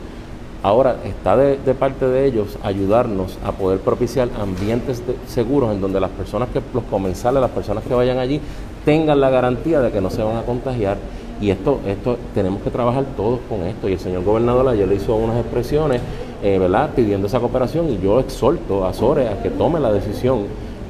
Ahora 0.63 0.97
está 1.05 1.37
de, 1.37 1.55
parte 1.75 2.07
de 2.07 2.25
ellos 2.25 2.57
ayudarnos 2.63 3.37
a 3.45 3.51
poder 3.51 3.79
propiciar 3.79 4.29
ambientes 4.41 5.03
seguros 5.27 5.71
en 5.71 5.79
donde 5.79 5.99
las 5.99 6.09
personas 6.09 6.49
que, 6.49 6.61
los 6.73 6.83
comensales, 6.85 7.39
las 7.39 7.51
personas 7.51 7.83
que 7.83 7.93
vayan 7.93 8.17
allí, 8.17 8.41
tengan 8.83 9.21
la 9.21 9.29
garantía 9.29 9.79
de 9.81 9.91
que 9.91 10.01
no 10.01 10.09
se 10.09 10.23
van 10.23 10.37
a 10.37 10.41
contagiar. 10.41 10.97
Y 11.39 11.51
esto, 11.51 11.79
esto 11.85 12.17
tenemos 12.33 12.63
que 12.63 12.71
trabajar 12.71 13.05
todos 13.15 13.39
con 13.47 13.61
esto. 13.61 13.87
Y 13.87 13.93
el 13.93 13.99
señor 13.99 14.23
gobernador 14.23 14.67
ayer 14.67 14.87
le 14.87 14.95
hizo 14.95 15.15
unas 15.15 15.37
expresiones 15.37 16.01
eh, 16.43 16.57
¿verdad? 16.59 16.89
pidiendo 16.95 17.27
esa 17.27 17.39
cooperación 17.39 17.89
y 17.89 17.99
yo 17.99 18.19
exhorto 18.19 18.85
a 18.85 18.93
Sores 18.93 19.29
a 19.29 19.41
que 19.41 19.51
tome 19.51 19.79
la 19.79 19.91
decisión, 19.91 20.45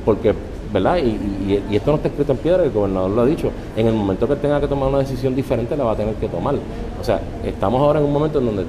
porque 0.06 0.34
¿verdad? 0.74 0.98
Y, 0.98 1.62
y- 1.70 1.76
esto 1.76 1.92
no 1.92 1.98
está 1.98 2.10
escrito 2.10 2.32
en 2.34 2.38
piedra, 2.40 2.64
el 2.64 2.72
gobernador 2.72 3.12
lo 3.12 3.22
ha 3.22 3.26
dicho, 3.26 3.52
en 3.76 3.88
el 3.88 3.94
momento 3.94 4.28
que 4.28 4.36
tenga 4.36 4.60
que 4.60 4.68
tomar 4.68 4.90
una 4.90 5.00
decisión 5.00 5.36
diferente 5.36 5.76
la 5.78 5.84
va 5.84 5.92
a 5.94 5.96
tener 5.96 6.16
que 6.16 6.28
tomar. 6.28 6.56
O 7.00 7.04
sea, 7.04 7.22
estamos 7.46 7.82
ahora 7.82 8.00
en 8.00 8.06
un 8.06 8.14
momento 8.14 8.40
en 8.40 8.46
donde 8.48 8.66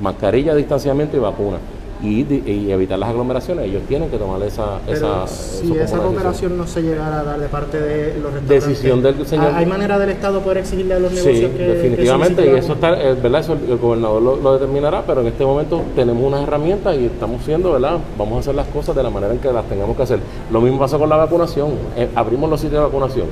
mascarilla, 0.00 0.54
distanciamiento 0.54 1.16
y 1.16 1.20
vacuna. 1.20 1.58
Y, 2.02 2.70
evitar 2.70 2.98
las 2.98 3.08
aglomeraciones, 3.08 3.64
ellos 3.64 3.82
tienen 3.88 4.10
que 4.10 4.18
tomar 4.18 4.42
esa, 4.42 4.80
Pero 4.84 5.24
esa, 5.24 5.26
si 5.26 5.72
esa 5.78 5.96
cooperación 5.98 6.56
no 6.58 6.66
se 6.66 6.82
llegara 6.82 7.20
a 7.20 7.24
dar 7.24 7.40
de 7.40 7.48
parte 7.48 7.80
de 7.80 8.08
los 8.20 8.32
restaurantes, 8.34 8.48
Decisión 8.48 9.02
del 9.02 9.26
señor- 9.26 9.54
¿hay 9.54 9.64
manera 9.64 9.98
del 9.98 10.10
Estado 10.10 10.40
poder 10.40 10.58
exigirle 10.58 10.94
a 10.94 10.98
los 10.98 11.10
Sí, 11.12 11.16
negocios 11.24 11.50
que 11.56 11.62
definitivamente, 11.64 12.42
que 12.44 12.52
y 12.52 12.54
eso 12.56 12.74
está, 12.74 13.00
eh, 13.02 13.14
¿verdad? 13.14 13.40
Eso 13.40 13.54
el, 13.54 13.70
el 13.70 13.78
gobernador 13.78 14.20
lo, 14.22 14.36
lo 14.36 14.52
determinará, 14.52 15.04
pero 15.06 15.22
en 15.22 15.28
este 15.28 15.44
momento 15.46 15.82
tenemos 15.94 16.22
unas 16.22 16.42
herramientas 16.42 16.96
y 16.98 17.06
estamos 17.06 17.42
siendo, 17.44 17.72
¿verdad? 17.72 17.98
Vamos 18.18 18.36
a 18.36 18.40
hacer 18.40 18.54
las 18.54 18.66
cosas 18.68 18.94
de 18.94 19.02
la 19.02 19.08
manera 19.10 19.32
en 19.32 19.38
que 19.38 19.50
las 19.50 19.64
tengamos 19.64 19.96
que 19.96 20.02
hacer. 20.02 20.18
Lo 20.52 20.60
mismo 20.60 20.78
pasa 20.78 20.98
con 20.98 21.08
la 21.08 21.16
vacunación, 21.16 21.70
Eh, 21.96 22.08
abrimos 22.14 22.50
los 22.50 22.60
sitios 22.60 22.80
de 22.80 22.84
vacunación. 22.86 23.26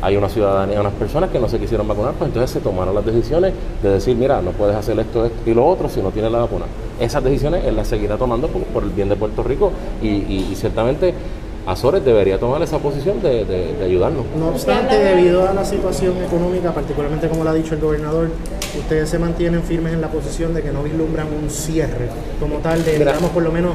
Hay 0.00 0.16
una 0.16 0.28
ciudadanía, 0.28 0.80
unas 0.80 0.92
personas 0.92 1.30
que 1.30 1.40
no 1.40 1.48
se 1.48 1.58
quisieron 1.58 1.88
vacunar, 1.88 2.12
pues 2.14 2.28
entonces 2.28 2.50
se 2.50 2.60
tomaron 2.60 2.94
las 2.94 3.04
decisiones 3.04 3.52
de 3.82 3.90
decir, 3.90 4.16
mira, 4.16 4.40
no 4.40 4.52
puedes 4.52 4.76
hacer 4.76 4.98
esto, 5.00 5.24
esto 5.26 5.38
y 5.50 5.54
lo 5.54 5.66
otro 5.66 5.88
si 5.88 6.00
no 6.00 6.10
tienes 6.10 6.30
la 6.30 6.38
vacuna. 6.38 6.66
Esas 7.00 7.24
decisiones 7.24 7.64
él 7.64 7.74
las 7.76 7.88
seguirá 7.88 8.16
tomando 8.16 8.46
por, 8.48 8.62
por 8.64 8.82
el 8.84 8.90
bien 8.90 9.08
de 9.08 9.16
Puerto 9.16 9.42
Rico 9.42 9.72
y, 10.02 10.06
y- 10.08 10.48
y 10.52 10.54
ciertamente 10.54 11.14
Azores 11.66 12.02
debería 12.04 12.38
tomar 12.38 12.62
esa 12.62 12.78
posición 12.78 13.20
de, 13.20 13.44
de- 13.44 13.74
de 13.74 13.84
ayudarnos. 13.84 14.24
No 14.38 14.48
obstante, 14.48 14.94
debido 14.96 15.46
a 15.46 15.52
la 15.52 15.64
situación 15.64 16.14
económica, 16.24 16.72
particularmente 16.72 17.28
como 17.28 17.44
lo 17.44 17.50
ha 17.50 17.54
dicho 17.54 17.74
el 17.74 17.80
gobernador, 17.80 18.30
ustedes 18.78 19.08
se 19.10 19.18
mantienen 19.18 19.62
firmes 19.62 19.92
en 19.92 20.00
la 20.00 20.08
posición 20.08 20.54
de 20.54 20.62
que 20.62 20.70
no 20.72 20.82
vislumbran 20.82 21.26
un 21.26 21.50
cierre 21.50 22.08
como 22.40 22.58
tal 22.58 22.82
de, 22.84 22.98
digamos, 22.98 23.30
por 23.30 23.42
lo 23.42 23.52
menos 23.52 23.72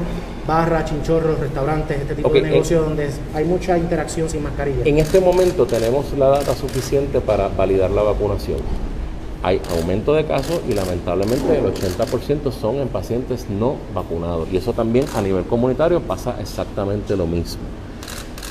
barras, 0.48 0.90
chinchorros, 0.90 1.40
restaurantes, 1.40 2.02
este 2.02 2.16
tipo 2.16 2.30
de 2.30 2.40
eh, 2.40 2.42
negocios 2.44 2.86
donde 2.86 3.10
hay 3.34 3.46
mucha 3.46 3.78
interacción 3.78 4.30
sin 4.30 4.44
mascarilla. 4.44 4.84
En 4.86 4.98
este 5.00 5.20
momento 5.20 5.66
tenemos 5.66 6.06
la 6.18 6.28
data 6.30 6.54
suficiente 6.56 7.22
para 7.22 7.48
validar 7.50 7.92
la 7.92 8.04
vacunación. 8.04 8.58
Hay 9.42 9.60
aumento 9.78 10.14
de 10.14 10.24
casos 10.26 10.62
y 10.70 10.74
lamentablemente 10.74 11.58
el 11.58 11.66
80% 11.66 12.52
son 12.52 12.78
en 12.78 12.88
pacientes 12.88 13.46
no 13.50 13.76
vacunados. 13.94 14.48
Y 14.52 14.58
eso 14.58 14.72
también 14.74 15.06
a 15.16 15.22
nivel 15.22 15.44
comunitario 15.44 16.00
pasa 16.02 16.36
exactamente 16.40 17.16
lo 17.18 17.26
mismo. 17.28 17.62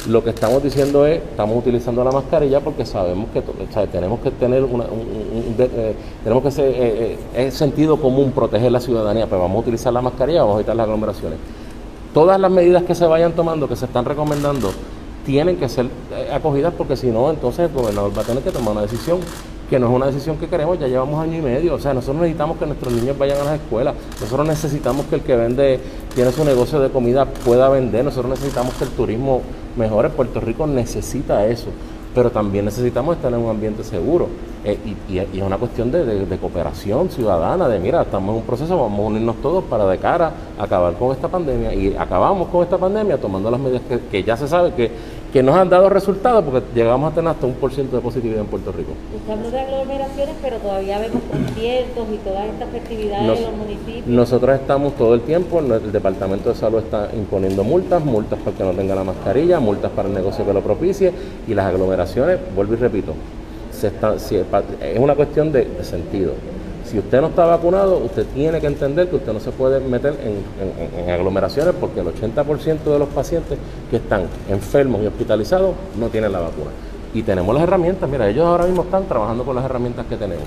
Lo 0.09 0.23
que 0.25 0.31
estamos 0.31 0.63
diciendo 0.63 1.07
es, 1.07 1.23
estamos 1.23 1.57
utilizando 1.57 2.03
la 2.03 2.11
mascarilla 2.11 2.61
porque 2.61 2.85
sabemos 2.85 3.29
que 3.33 3.41
to- 3.41 3.53
o 3.53 3.73
sea, 3.73 3.87
tenemos 3.87 4.19
que 4.21 4.33
tener 4.33 4.65
una, 4.65 4.85
un- 4.85 4.99
un- 5.01 5.45
un 5.49 5.57
de- 5.57 5.71
eh, 5.73 5.95
tenemos 6.25 6.43
que 6.43 6.51
ser, 6.51 6.67
eh, 6.71 7.17
eh, 7.37 7.47
es 7.47 7.55
sentido 7.55 7.97
común 7.99 8.33
proteger 8.33 8.73
la 8.73 8.81
ciudadanía, 8.81 9.27
pero 9.27 9.43
vamos 9.43 9.59
a 9.59 9.61
utilizar 9.61 9.93
la 9.93 10.03
mascarilla, 10.03 10.41
vamos 10.41 10.57
a 10.57 10.59
evitar 10.59 10.75
las 10.77 10.85
aglomeraciones. 10.85 11.39
Todas 12.15 12.39
las 12.39 12.51
medidas 12.51 12.83
que 12.83 12.95
se 12.95 13.07
vayan 13.07 13.33
tomando, 13.33 13.69
que 13.69 13.77
se 13.77 13.87
están 13.87 14.05
recomendando, 14.05 14.71
tienen 15.25 15.57
que 15.57 15.69
ser 15.69 15.87
eh, 15.87 16.31
acogidas 16.33 16.75
porque 16.77 16.97
si 16.97 17.09
no, 17.09 17.31
entonces 17.31 17.71
el 17.71 17.75
gobernador 17.75 18.17
va 18.17 18.23
a 18.23 18.25
tener 18.25 18.43
que 18.43 18.51
tomar 18.51 18.73
una 18.73 18.83
decisión 18.83 19.21
que 19.73 19.79
no 19.79 19.89
es 19.89 19.95
una 19.95 20.07
decisión 20.07 20.37
que 20.37 20.49
queremos, 20.49 20.79
ya 20.79 20.87
llevamos 20.87 21.19
año 21.19 21.39
y 21.39 21.41
medio, 21.41 21.73
o 21.73 21.79
sea, 21.79 21.95
nosotros 21.95 22.21
necesitamos 22.21 22.59
que 22.59 22.67
nuestros 22.67 22.93
niños 22.93 23.17
vayan 23.17 23.41
a 23.41 23.45
las 23.45 23.55
escuelas, 23.55 23.95
nosotros 24.21 24.47
necesitamos 24.47 25.07
que 25.07 25.15
el 25.15 25.23
que 25.23 25.35
vende, 25.35 25.81
tiene 26.15 26.31
su 26.31 26.45
negocio 26.45 26.79
de 26.79 26.91
comida 26.91 27.25
pueda 27.25 27.71
vender, 27.71 28.05
nosotros 28.05 28.39
necesitamos 28.39 28.75
que 28.75 28.85
el 28.85 28.91
turismo 28.91 29.41
mejore, 29.79 30.11
Puerto 30.11 30.41
Rico 30.41 30.67
necesita 30.67 31.47
eso, 31.47 31.69
pero 32.15 32.31
también 32.31 32.65
necesitamos 32.65 33.17
estar 33.17 33.33
en 33.33 33.39
un 33.41 33.51
ambiente 33.51 33.83
seguro. 33.85 34.29
Eh, 34.65 34.79
y, 35.09 35.15
y- 35.15 35.19
es 35.19 35.43
una 35.43 35.59
cuestión 35.59 35.91
de, 35.91 36.05
de- 36.05 36.39
cooperación 36.39 37.11
ciudadana, 37.11 37.69
de 37.69 37.79
mira, 37.81 38.03
estamos 38.03 38.31
en 38.31 38.37
un 38.41 38.47
proceso, 38.47 38.79
vamos 38.79 38.99
a 39.01 39.03
unirnos 39.03 39.37
todos 39.43 39.65
para 39.65 39.87
de 39.87 39.99
cara 39.99 40.33
acabar 40.59 40.95
con 40.95 41.11
esta 41.13 41.29
pandemia. 41.29 41.75
Y 41.75 41.97
acabamos 41.97 42.49
con 42.49 42.63
esta 42.63 42.79
pandemia 42.79 43.19
tomando 43.19 43.51
las 43.51 43.59
medidas 43.61 43.83
que 44.11 44.23
ya 44.23 44.37
se 44.37 44.47
sabe 44.47 44.73
que, 44.75 44.91
que 45.33 45.43
nos 45.43 45.57
han 45.57 45.71
dado 45.71 45.89
resultados 45.89 46.45
porque 46.45 46.63
llegamos 46.75 47.11
a 47.11 47.15
tener 47.15 47.31
hasta 47.31 47.47
un 47.47 47.55
por 47.55 47.73
ciento 47.73 47.97
de 47.97 48.03
positividad 48.03 48.41
en 48.41 48.47
Puerto 48.47 48.71
Rico. 48.71 48.93
Usted 49.17 49.33
habló 49.33 49.51
de 49.51 49.61
aglomeraciones, 49.61 50.35
pero 50.43 50.57
todavía 50.59 50.99
vemos 50.99 51.23
conciertos 51.31 52.07
y 52.13 52.17
todas 52.19 52.45
estas 52.47 52.69
festividades 52.69 53.27
Nos- 53.27 53.39
en 53.39 53.45
los 53.45 53.55
municipios. 53.57 54.07
Nosotros 54.07 54.61
estamos 54.61 54.95
todo 54.97 55.15
el 55.15 55.23
tiempo, 55.23 55.61
el 55.61 55.91
Departamento 55.91 56.51
de 56.51 56.55
Salud 56.55 56.81
está 56.81 57.09
imponiendo 57.17 57.65
multas, 57.65 58.05
multas 58.05 58.39
para 58.41 58.51
el 58.51 58.57
que 58.59 58.65
no 58.65 58.71
tenga 58.73 58.95
la 58.95 59.05
mascarilla, 59.05 59.59
multas 59.59 59.91
para 59.93 60.09
el 60.09 60.15
negocio 60.15 60.45
que 60.45 60.53
lo 60.53 60.61
propicie 60.61 61.13
y 61.49 61.55
las 61.55 61.65
aglomeraciones, 61.67 62.39
vuelvo 62.55 62.75
y 62.75 62.77
repito, 62.77 63.15
se 63.71 63.87
está- 63.87 64.19
si 64.19 64.37
es 64.37 64.45
una 64.99 65.15
cuestión 65.15 65.51
de, 65.51 65.65
de 65.65 65.83
sentido. 65.85 66.33
Si 66.93 66.99
usted 66.99 67.23
no 67.23 67.29
está 67.29 67.47
vacunado, 67.47 67.97
usted 68.05 68.27
tiene 68.35 68.61
que 68.61 68.67
entender 68.67 69.09
que 69.09 69.17
usted 69.17 69.33
no 69.33 69.41
se 69.41 69.51
puede 69.51 69.81
meter 69.81 70.15
en, 70.23 70.99
en- 70.99 71.05
en- 71.09 71.11
aglomeraciones 71.11 71.75
porque 71.81 72.01
el 72.01 72.07
80% 72.09 72.83
de 72.85 72.99
los 72.99 73.09
pacientes 73.09 73.59
que 73.91 73.97
están 73.97 74.25
enfermos 74.51 75.03
y 75.03 75.07
hospitalizados 75.07 75.75
no 75.99 76.09
tienen 76.09 76.33
la 76.33 76.41
vacuna. 76.41 76.71
Y 77.15 77.23
tenemos 77.23 77.55
las 77.55 77.65
herramientas, 77.65 78.09
mira, 78.11 78.29
ellos 78.29 78.45
ahora 78.45 78.67
mismo 78.67 78.83
están 78.83 79.07
trabajando 79.07 79.43
con 79.43 79.57
las 79.57 79.65
herramientas 79.65 80.05
que 80.07 80.17
tenemos. 80.17 80.45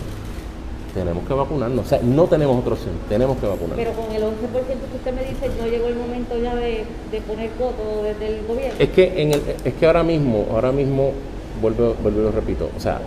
Tenemos 0.93 1.28
que 1.28 1.34
vacunarnos, 1.34 1.84
o 1.86 1.89
sea, 1.89 2.00
no 2.04 2.26
tenemos 2.26 2.58
otra 2.60 2.74
opción, 2.74 2.93
tenemos 3.10 3.38
que 3.38 3.48
vacunarnos. 3.48 3.78
Pero 3.78 3.91
con 3.93 4.16
el 4.16 4.22
11% 4.22 4.28
que 4.30 4.98
usted 4.98 5.14
me 5.14 5.24
dice, 5.24 5.50
no 5.60 5.68
llegó 5.68 5.88
el 5.88 5.96
momento 5.96 6.38
ya 6.38 6.56
de, 6.56 6.86
de 7.12 7.22
poner 7.28 7.50
coto 7.58 8.04
desde 8.04 8.28
el 8.38 8.46
gobierno. 8.48 8.76
Es 8.80 8.89
que 8.89 9.22
en 9.22 9.34
el, 9.34 9.41
es 9.66 9.74
que 9.74 9.86
ahora 9.88 10.04
mismo, 10.04 10.46
ahora 10.54 10.72
mismo, 10.72 11.12
vuelvo, 11.60 11.96
vuelvo 12.04 12.20
y 12.20 12.24
lo 12.24 12.32
repito, 12.32 12.70
o 12.78 12.80
sea, 12.80 13.00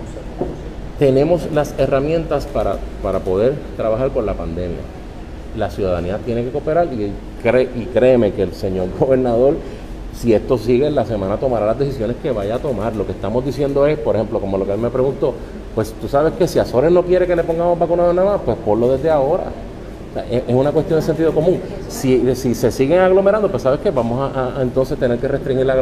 tenemos 0.98 1.50
las 1.52 1.74
herramientas 1.78 2.46
para, 2.46 2.76
para 3.02 3.20
poder 3.20 3.54
trabajar 3.76 4.10
con 4.10 4.26
la 4.26 4.34
pandemia. 4.34 4.78
La 5.56 5.70
ciudadanía 5.70 6.18
tiene 6.18 6.44
que 6.44 6.50
cooperar 6.50 6.88
y, 6.92 7.12
cree- 7.42 7.68
y 7.76 7.86
créeme 7.86 8.32
que 8.32 8.42
el 8.42 8.52
señor 8.52 8.88
gobernador, 8.98 9.54
si 10.14 10.34
esto 10.34 10.58
sigue 10.58 10.86
en 10.88 10.94
la 10.94 11.04
semana, 11.06 11.36
tomará 11.36 11.66
las 11.66 11.78
decisiones 11.78 12.16
que 12.22 12.30
vaya 12.32 12.56
a 12.56 12.58
tomar. 12.58 12.94
Lo 12.96 13.06
que 13.06 13.12
estamos 13.12 13.44
diciendo 13.44 13.86
es, 13.86 13.98
por 13.98 14.16
ejemplo, 14.16 14.40
como 14.40 14.58
lo 14.58 14.66
que 14.66 14.72
él 14.72 14.78
me 14.78 14.90
preguntó, 14.90 15.34
pues 15.74 15.92
tú 16.00 16.08
sabes 16.08 16.32
que 16.34 16.48
si 16.48 16.58
Azores 16.58 16.90
no 16.90 17.02
quiere 17.04 17.26
que 17.26 17.36
le 17.36 17.44
pongamos 17.44 17.78
vacunado 17.78 18.12
nada 18.12 18.32
más, 18.32 18.40
pues 18.44 18.56
ponlo 18.64 18.90
desde 18.90 19.10
ahora. 19.10 19.44
Es, 20.30 20.42
una 20.48 20.72
cuestión 20.72 20.98
de 20.98 21.06
sentido 21.06 21.32
común. 21.32 21.60
Si, 21.88 22.34
si 22.34 22.54
se 22.56 22.72
siguen 22.72 22.98
aglomerando, 22.98 23.48
pues 23.48 23.62
sabes 23.62 23.78
que 23.78 23.90
vamos 23.92 24.32
a, 24.34 24.60
entonces 24.60 24.98
tener 24.98 25.18
que 25.18 25.28
restringir, 25.28 25.64
la, 25.64 25.76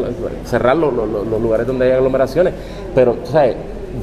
cerrar 0.45 0.77
los, 0.77 0.93
los- 0.93 1.41
lugares 1.41 1.67
donde 1.67 1.87
hay 1.87 1.93
aglomeraciones. 1.93 2.53
Pero, 2.95 3.17
sabes, 3.25 3.57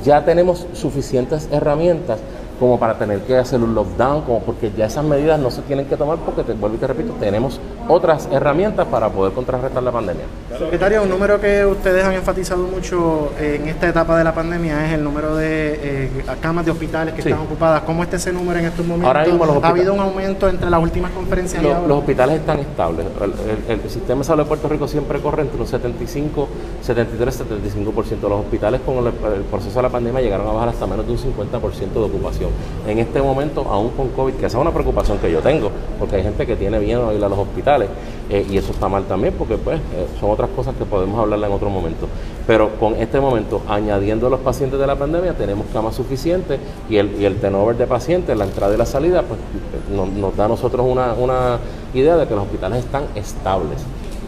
ya 0.03 0.23
tenemos 0.25 0.65
suficientes 0.73 1.47
herramientas 1.51 2.19
como 2.59 2.79
para 2.79 2.97
tener 2.97 3.19
que 3.21 3.35
hacer 3.35 3.59
un 3.59 3.73
lockdown, 3.75 4.21
como 4.21 4.39
porque 4.41 4.71
ya 4.77 4.85
esas 4.85 5.03
medidas 5.03 5.37
no 5.39 5.51
se 5.51 5.63
tienen 5.63 5.85
que 5.87 5.97
tomar 5.97 6.17
porque, 6.19 6.43
te 6.43 6.53
vuelvo 6.53 6.77
y 6.77 6.79
te 6.79 6.87
repito, 6.87 7.11
tenemos 7.19 7.59
otras 7.89 8.29
herramientas 8.31 8.85
para 8.87 9.09
poder 9.09 9.33
contrarrestar 9.33 9.83
la 9.83 9.91
pandemia. 9.91 10.23
Secretario, 10.57 11.01
un 11.03 11.09
número 11.09 11.41
que 11.41 11.65
ustedes 11.65 12.05
han 12.05 12.13
enfatizado 12.13 12.63
mucho 12.67 13.31
en 13.39 13.67
esta 13.67 13.89
etapa 13.89 14.17
de 14.17 14.23
la 14.23 14.33
pandemia 14.33 14.85
es 14.87 14.93
el 14.93 15.03
número 15.03 15.35
de 15.35 15.79
eh, 16.05 16.09
camas 16.41 16.63
de 16.63 16.71
hospitales 16.71 17.15
que 17.15 17.23
Sí. 17.23 17.29
están 17.29 17.43
ocupadas. 17.43 17.81
¿Cómo 17.81 18.03
está 18.03 18.15
ese 18.15 18.31
número 18.31 18.59
en 18.59 18.65
estos 18.65 18.85
momentos? 18.85 19.07
Ahora 19.07 19.25
mismo 19.25 19.45
los 19.45 19.61
¿Ha 19.63 19.67
habido 19.67 19.93
un 19.93 19.99
aumento 19.99 20.47
entre 20.47 20.69
las 20.69 20.81
últimas 20.81 21.11
conferencias 21.11 21.61
y 21.61 21.65
Los, 21.65 21.75
ahora? 21.75 21.87
los 21.87 21.97
hospitales 21.97 22.39
están 22.39 22.59
estables. 22.59 23.05
El, 23.19 23.73
el- 23.73 23.81
el 23.83 23.89
sistema 23.89 24.19
de 24.19 24.25
salud 24.25 24.43
de 24.43 24.47
Puerto 24.47 24.69
Rico 24.69 24.87
siempre 24.87 25.19
corre 25.19 25.41
entre 25.41 25.59
un 25.59 25.67
75, 25.67 26.47
73, 26.83 27.45
75%. 27.45 28.21
Los 28.21 28.41
hospitales 28.41 28.81
con 28.81 28.97
el, 29.05 29.13
proceso 29.43 29.75
de 29.77 29.83
la 29.83 29.89
pandemia 29.89 30.21
llegaron 30.21 30.47
a 30.47 30.51
bajar 30.51 30.69
hasta 30.69 30.85
menos 30.85 31.05
de 31.07 31.13
un 31.13 31.17
50% 31.17 31.93
de 31.93 31.99
ocupación. 31.99 32.49
En 32.85 32.99
este 32.99 33.21
momento, 33.21 33.65
aún 33.69 33.91
con 33.91 34.09
COVID, 34.09 34.33
que 34.33 34.47
esa 34.47 34.57
es 34.57 34.61
una 34.61 34.73
preocupación 34.73 35.17
que 35.19 35.31
yo 35.31 35.39
tengo, 35.39 35.71
porque 35.97 36.17
hay 36.17 36.23
gente 36.23 36.45
que 36.45 36.57
tiene 36.57 36.79
miedo 36.79 37.07
a 37.07 37.13
ir 37.13 37.23
a 37.23 37.29
los 37.29 37.39
hospitales 37.39 37.87
eh, 38.29 38.45
y 38.49 38.57
eso 38.57 38.73
está 38.73 38.89
mal 38.89 39.05
también, 39.05 39.33
porque 39.37 39.55
pues 39.55 39.77
eh, 39.77 40.07
son 40.19 40.31
otras 40.31 40.49
cosas 40.49 40.75
que 40.75 40.83
podemos 40.83 41.17
hablarla 41.17 41.47
en 41.47 41.53
otro 41.53 41.69
momento. 41.69 42.07
Pero 42.45 42.71
con 42.77 42.95
este 42.95 43.21
momento, 43.21 43.61
añadiendo 43.69 44.27
a 44.27 44.29
los 44.29 44.41
pacientes 44.41 44.77
de 44.77 44.85
la 44.85 44.97
pandemia, 44.97 45.33
tenemos 45.37 45.67
camas 45.71 45.95
suficientes 45.95 46.59
y 46.89 46.97
el, 46.97 47.21
y 47.21 47.29
turnover 47.35 47.77
de 47.77 47.87
pacientes, 47.87 48.37
la 48.37 48.43
entrada 48.43 48.73
y 48.73 48.77
la 48.77 48.85
salida, 48.85 49.23
pues 49.23 49.39
eh, 49.39 50.19
nos, 50.19 50.35
da 50.35 50.45
a 50.45 50.47
nosotros 50.49 50.85
una 50.85 51.59
idea 51.93 52.17
de 52.17 52.27
que 52.27 52.35
los 52.35 52.43
hospitales 52.43 52.79
están 52.79 53.05
estables. 53.15 53.79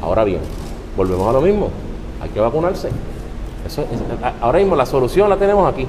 Ahora 0.02 0.24
bien, 0.24 0.40
volvemos 0.96 1.28
a 1.28 1.34
lo 1.34 1.42
mismo, 1.42 1.70
hay 2.22 2.30
que 2.30 2.40
vacunarse. 2.40 2.90
Eso 3.66 3.82
es- 3.82 4.24
a- 4.24 4.34
ahora 4.42 4.60
mismo 4.60 4.76
la 4.76 4.86
solución 4.86 5.28
la 5.30 5.38
tenemos 5.38 5.68
aquí, 5.72 5.88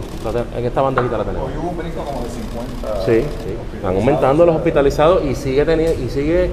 en 0.57 0.65
esta 0.65 0.81
bandejita 0.83 1.19
la 1.19 1.25
tenemos. 1.25 1.49
Hoy 1.49 1.55
hubo 1.61 1.71
un 1.71 1.77
brinco 1.77 2.03
como 2.05 2.23
de 2.23 2.31
50. 2.31 3.05
Sí, 3.05 3.21
sí. 3.45 3.77
Están 3.77 3.97
aumentando 3.97 4.47
los 4.47 4.57
hospitalizados 4.57 5.25
y 5.25 5.35
sigue 5.35 5.65
teniendo, 5.65 6.03
y 6.03 6.09
sigue 6.09 6.51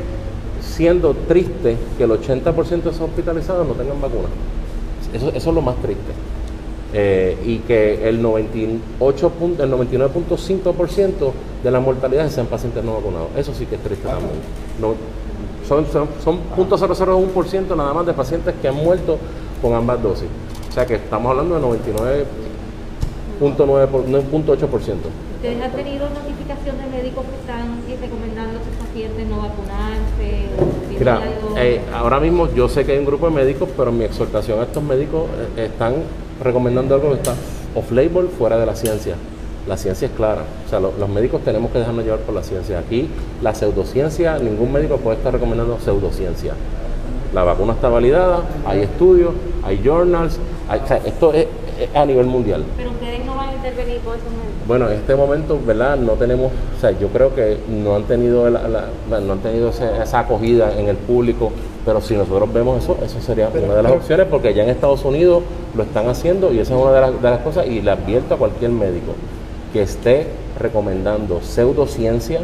siendo 0.62 1.14
triste 1.28 1.78
que 1.98 2.04
el 2.04 2.12
80% 2.12 2.90
de 2.90 2.96
esos 2.96 3.02
hospitalizados 3.10 3.66
no 3.68 3.74
tengan 3.74 4.02
vacuna. 4.02 4.28
Eso, 5.14 5.30
eso 5.30 5.50
es 5.50 5.56
lo 5.56 5.62
más 5.62 5.76
triste. 5.78 6.12
Eh, 6.96 7.38
y 7.46 7.58
que 7.60 8.08
el 8.08 8.22
98 8.22 9.32
pun- 9.40 9.60
el 9.60 9.70
99.5% 9.72 11.32
de 11.64 11.72
las 11.72 11.82
mortalidades 11.82 12.34
sean 12.34 12.48
pacientes 12.48 12.84
no 12.84 12.96
vacunados. 12.96 13.28
Eso 13.38 13.54
sí 13.54 13.66
que 13.66 13.76
es 13.76 13.82
triste 13.82 14.08
también. 14.08 14.30
No, 14.80 14.94
son, 15.68 15.86
son, 15.92 16.08
son 16.24 16.40
0.001% 16.56 17.76
nada 17.76 17.94
más 17.94 18.06
de 18.06 18.14
pacientes 18.14 18.54
que 18.62 18.68
han 18.68 18.76
muerto 18.76 19.18
con 19.64 19.74
ambas 19.74 20.04
dosis. 20.04 20.28
O 20.70 20.72
sea 20.74 20.86
que 20.86 20.96
estamos 20.96 21.32
hablando 21.32 21.56
de 21.56 21.62
99 21.62 22.26
punto 23.40 23.66
nueve 23.66 23.88
por- 23.88 24.08
no, 24.08 24.20
punto 24.22 24.52
ocho 24.52 24.68
por 24.68 24.82
ciento. 24.84 25.10
¿Ustedes 25.38 25.62
han 25.62 25.72
tenido 25.72 26.08
notificación 26.10 26.78
de 26.78 26.98
médicos 26.98 27.26
que 27.26 27.36
están 27.42 27.80
recomendando 28.00 28.60
a 28.60 28.64
sus 28.64 28.76
pacientes 28.88 29.28
no 29.28 29.38
vacunarse? 29.38 30.50
O 30.60 31.00
Mira, 31.00 31.22
eh, 31.58 31.82
ahora 31.94 32.20
mismo 32.20 32.48
yo 32.54 32.70
sé 32.70 32.86
que 32.86 32.92
hay 32.94 33.00
un 33.00 33.06
grupo 33.06 33.26
de 33.30 33.32
médicos, 33.36 33.70
pero 33.76 33.92
mi 33.92 34.04
exhortación 34.06 34.60
a 34.60 34.64
estos 34.64 34.84
médicos 34.84 35.24
eh, 35.58 35.66
están 35.66 35.96
recomendando 36.44 36.96
algo 36.96 37.10
que 37.10 37.16
está 37.16 37.34
off-label, 37.76 38.28
fuera 38.38 38.58
de 38.58 38.66
la 38.66 38.76
ciencia. 38.76 39.16
La 39.68 39.78
ciencia 39.78 40.08
es 40.08 40.12
clara. 40.14 40.44
O 40.66 40.70
sea, 40.70 40.80
lo- 40.80 40.94
los 40.98 41.10
médicos 41.10 41.42
tenemos 41.44 41.72
que 41.72 41.80
dejarnos 41.80 42.04
llevar 42.06 42.20
por 42.20 42.36
la 42.36 42.44
ciencia. 42.44 42.80
Aquí, 42.80 43.10
la 43.42 43.54
pseudociencia, 43.56 44.38
ningún 44.40 44.72
médico 44.72 44.98
puede 44.98 45.18
estar 45.18 45.34
recomendando 45.34 45.78
pseudociencia. 45.80 46.54
La 47.34 47.44
vacuna 47.44 47.74
está 47.74 47.90
validada, 47.90 48.42
hay 48.66 48.82
estudios, 48.82 49.32
hay 49.64 49.82
journals, 49.84 50.38
hay- 50.70 50.80
o 50.84 50.88
sea, 50.88 50.98
esto 51.04 51.34
es, 51.34 51.48
es 51.80 51.96
a 51.96 52.06
nivel 52.06 52.28
mundial. 52.28 52.64
Pero 52.78 52.92
ustedes 52.92 53.26
no 53.26 53.36
van 53.36 53.50
a 53.50 53.54
intervenir 53.56 54.00
con 54.02 54.14
esos 54.16 54.30
médicos. 54.30 54.68
Bueno, 54.68 54.88
en 54.90 54.94
este 54.98 55.16
momento, 55.16 55.60
¿verdad? 55.66 55.98
No 55.98 56.12
tenemos, 56.14 56.52
o 56.78 56.80
sea, 56.80 56.92
yo 56.92 57.08
creo 57.10 57.34
que 57.34 57.58
no 57.68 57.96
han 57.96 58.04
tenido, 58.04 58.50
la- 58.50 58.68
la- 58.68 59.20
no 59.20 59.34
han 59.34 59.40
tenido 59.40 59.70
ese- 59.70 60.02
esa 60.02 60.20
acogida 60.20 60.78
en 60.78 60.88
el 60.88 60.96
público, 60.96 61.52
pero 61.86 62.00
si 62.02 62.16
nosotros 62.16 62.54
vemos 62.54 62.84
eso, 62.84 62.98
eso 63.04 63.20
sería 63.20 63.50
una 63.50 63.74
de 63.76 63.84
las 63.84 63.92
opciones, 63.92 64.28
porque 64.30 64.54
ya 64.54 64.64
en 64.64 64.70
Estados 64.70 65.04
Unidos 65.04 65.42
lo 65.76 65.84
están 65.84 66.08
haciendo 66.08 66.54
y 66.54 66.60
esa 66.60 66.76
es 66.76 66.82
una 66.82 66.92
de 66.94 67.02
las, 67.02 67.22
de 67.22 67.30
las 67.32 67.40
cosas, 67.40 67.66
y 67.68 67.82
le 67.82 67.92
advierto 67.92 68.36
a 68.36 68.38
cualquier 68.38 68.72
médico 68.72 69.14
que 69.74 69.82
esté 69.82 70.28
recomendando 70.60 71.42
pseudociencia, 71.42 72.42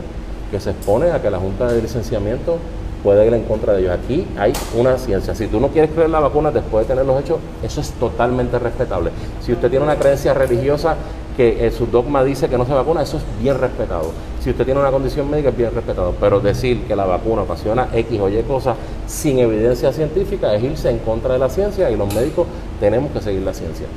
que 0.52 0.60
se 0.60 0.72
expone 0.72 1.12
a 1.12 1.22
que 1.22 1.30
la 1.30 1.38
Junta 1.38 1.72
de 1.72 1.80
Licenciamiento 1.82 2.58
puede 3.04 3.26
ir 3.26 3.34
en 3.34 3.44
contra 3.44 3.74
de 3.74 3.82
ellos. 3.82 3.92
Aquí 3.92 4.26
hay 4.38 4.54
una 4.76 4.98
ciencia. 4.98 5.36
Si 5.36 5.48
tú 5.48 5.60
no 5.60 5.70
quieres 5.70 5.92
creer 5.92 6.10
la 6.10 6.20
vacuna 6.20 6.52
después 6.52 6.88
de 6.88 6.94
tenerlos 6.94 7.22
hechos, 7.22 7.38
eso 7.64 7.82
es 7.82 7.92
totalmente 7.92 8.60
respetable. 8.60 9.12
Si 9.42 9.54
usted 9.54 9.70
tiene 9.70 9.86
una 9.86 9.96
creencia 9.96 10.34
religiosa 10.34 10.96
que 11.38 11.66
eh, 11.66 11.72
su 11.72 11.86
dogma 11.86 12.24
dice 12.24 12.50
que 12.50 12.58
no 12.58 12.66
se 12.66 12.74
vacuna, 12.74 13.02
eso 13.02 13.18
es 13.18 13.24
bien 13.42 13.58
respetado. 13.58 14.12
Si 14.44 14.50
usted 14.50 14.66
tiene 14.66 14.80
una 14.80 14.92
condición 14.92 15.30
médica, 15.30 15.50
es 15.50 15.58
bien 15.58 15.74
respetado. 15.74 16.14
Pero 16.20 16.40
decir 16.40 16.84
que 16.84 16.96
la 16.96 17.06
vacuna 17.06 17.44
ocasiona 17.44 17.88
X 17.94 18.20
o 18.20 18.30
Y 18.30 18.42
cosas 18.44 18.76
sin 19.08 19.40
evidencia 19.40 19.94
científica 19.94 20.54
es 20.54 20.64
irse 20.64 20.90
en 20.90 21.00
contra 21.00 21.34
de 21.34 21.40
la 21.40 21.50
ciencia 21.50 21.90
y 21.90 21.96
los 21.96 22.14
médicos 22.14 22.48
tenemos 22.80 23.12
que 23.12 23.22
seguir 23.22 23.42
la 23.44 23.54
ciencia. 23.54 23.88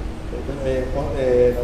Eh, 0.65 0.85
eh, 1.19 1.55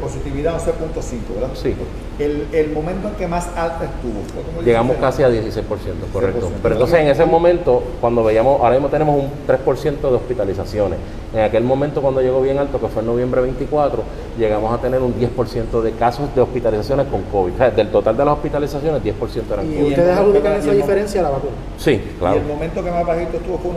positividad 0.00 0.54
11.5, 0.58 1.34
¿verdad? 1.34 1.50
Sí. 1.54 1.74
El, 2.18 2.46
el 2.52 2.72
momento 2.72 3.08
en 3.08 3.14
que 3.14 3.28
más 3.28 3.46
alta 3.56 3.84
estuvo 3.84 4.22
fue 4.32 4.42
como 4.42 4.62
Llegamos 4.62 4.96
16. 4.98 5.00
casi 5.00 5.22
a 5.22 5.28
16%, 5.28 6.12
correcto. 6.12 6.46
16%. 6.48 6.50
Pero 6.62 6.74
entonces 6.74 7.00
en 7.00 7.06
ese 7.08 7.24
momento, 7.26 7.82
cuando 8.00 8.24
veíamos, 8.24 8.60
ahora 8.60 8.72
mismo 8.74 8.88
tenemos 8.88 9.16
un 9.22 9.30
3% 9.46 10.00
de 10.00 10.06
hospitalizaciones. 10.16 10.98
En 11.34 11.40
aquel 11.40 11.62
momento 11.62 12.00
cuando 12.00 12.20
llegó 12.22 12.40
bien 12.40 12.58
alto, 12.58 12.80
que 12.80 12.88
fue 12.88 13.02
en 13.02 13.06
noviembre 13.08 13.40
24, 13.42 14.02
llegamos 14.38 14.72
a 14.72 14.80
tener 14.80 15.00
un 15.02 15.14
10% 15.14 15.82
de 15.82 15.92
casos 15.92 16.34
de 16.34 16.40
hospitalizaciones 16.40 17.06
con 17.08 17.22
COVID. 17.24 17.52
O 17.54 17.56
sea, 17.58 17.70
del 17.70 17.88
total 17.90 18.16
de 18.16 18.24
las 18.24 18.34
hospitalizaciones, 18.34 19.02
10% 19.02 19.12
eran 19.52 19.70
¿Y 19.70 19.74
COVID. 19.76 19.88
ustedes 19.90 20.18
adjudican 20.18 20.52
esa 20.54 20.72
y 20.72 20.76
diferencia 20.76 21.20
a 21.20 21.24
la 21.24 21.30
vacuna? 21.30 21.52
Sí, 21.76 21.90
Y 21.92 22.18
claro. 22.18 22.36
el 22.38 22.46
momento 22.46 22.82
que 22.82 22.90
más 22.90 23.06
bajito 23.06 23.36
estuvo 23.36 23.58
fue 23.58 23.70
1.6. 23.72 23.74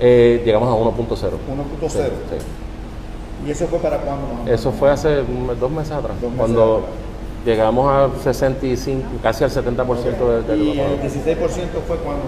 Eh, 0.00 0.42
llegamos 0.44 0.68
a 0.68 0.72
1.0. 0.72 1.14
1.0. 1.14 1.88
Sí, 1.88 1.98
sí. 1.98 2.46
¿Y 3.46 3.50
eso 3.50 3.66
fue 3.68 3.78
para 3.78 3.98
cuándo? 3.98 4.50
Eso 4.50 4.72
fue 4.72 4.90
hace 4.90 5.22
dos 5.60 5.70
meses 5.70 5.92
atrás, 5.92 6.14
Dos 6.20 6.30
meses 6.30 6.36
cuando 6.38 6.76
atrás. 6.78 6.90
llegamos 7.44 7.92
a 7.92 8.22
65, 8.22 9.02
casi 9.22 9.44
al 9.44 9.50
70% 9.50 9.86
del, 9.86 10.46
del 10.46 10.62
Y 10.62 10.80
el 10.80 11.00
16% 11.00 11.06
fue 11.86 11.96
cuando? 11.98 12.22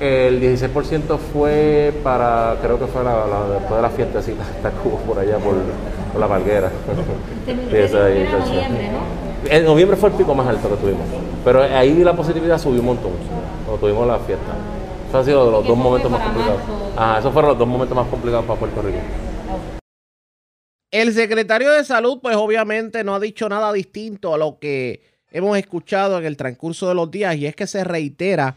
El 0.00 0.40
16% 0.40 1.18
fue 1.32 1.92
para, 2.02 2.56
creo 2.62 2.78
que 2.78 2.86
fue 2.86 3.04
la, 3.04 3.26
la- 3.26 3.48
después 3.54 3.76
de 3.76 3.82
la 3.82 3.90
fiestecita 3.90 4.42
que 4.82 4.88
hubo 4.88 4.96
por 4.98 5.18
allá 5.18 5.36
por, 5.36 5.54
por 6.12 6.20
la 6.20 6.26
Palguera. 6.26 6.70
Sí, 7.46 7.52
esa 7.76 8.06
ahí, 8.06 8.16
Era 8.18 8.30
entonces. 8.30 8.54
noviembre, 8.54 8.90
¿no? 8.92 9.50
En 9.50 9.64
noviembre 9.64 9.96
fue 9.96 10.08
el 10.10 10.14
pico 10.16 10.34
más 10.34 10.46
alto 10.48 10.68
que 10.68 10.76
tuvimos, 10.76 11.02
pero 11.44 11.62
ahí 11.62 12.02
la 12.04 12.14
positividad 12.14 12.58
subió 12.58 12.80
un 12.80 12.86
montón 12.86 13.12
cuando 13.66 13.80
tuvimos 13.80 14.06
la 14.06 14.18
fiesta. 14.18 14.52
Eso 15.08 15.18
han 15.18 15.24
sido 15.24 15.50
los 15.50 15.66
dos 15.66 15.76
momentos 15.76 16.10
más 16.10 16.20
complicados. 16.22 16.60
Ajá, 16.96 17.18
esos 17.18 17.32
fueron 17.32 17.50
los 17.50 17.58
dos 17.58 17.66
momentos 17.68 17.96
más 17.96 18.06
complicados 18.08 18.44
para 18.46 18.58
Puerto 18.60 18.82
Rico. 18.82 18.98
El 20.90 21.12
secretario 21.14 21.70
de 21.70 21.84
Salud, 21.84 22.18
pues 22.20 22.34
obviamente 22.36 23.04
no 23.04 23.14
ha 23.14 23.20
dicho 23.20 23.48
nada 23.48 23.72
distinto 23.72 24.34
a 24.34 24.38
lo 24.38 24.58
que 24.58 25.02
hemos 25.30 25.56
escuchado 25.56 26.18
en 26.18 26.24
el 26.24 26.36
transcurso 26.36 26.88
de 26.88 26.96
los 26.96 27.10
días 27.10 27.36
y 27.36 27.46
es 27.46 27.54
que 27.54 27.68
se 27.68 27.84
reitera 27.84 28.56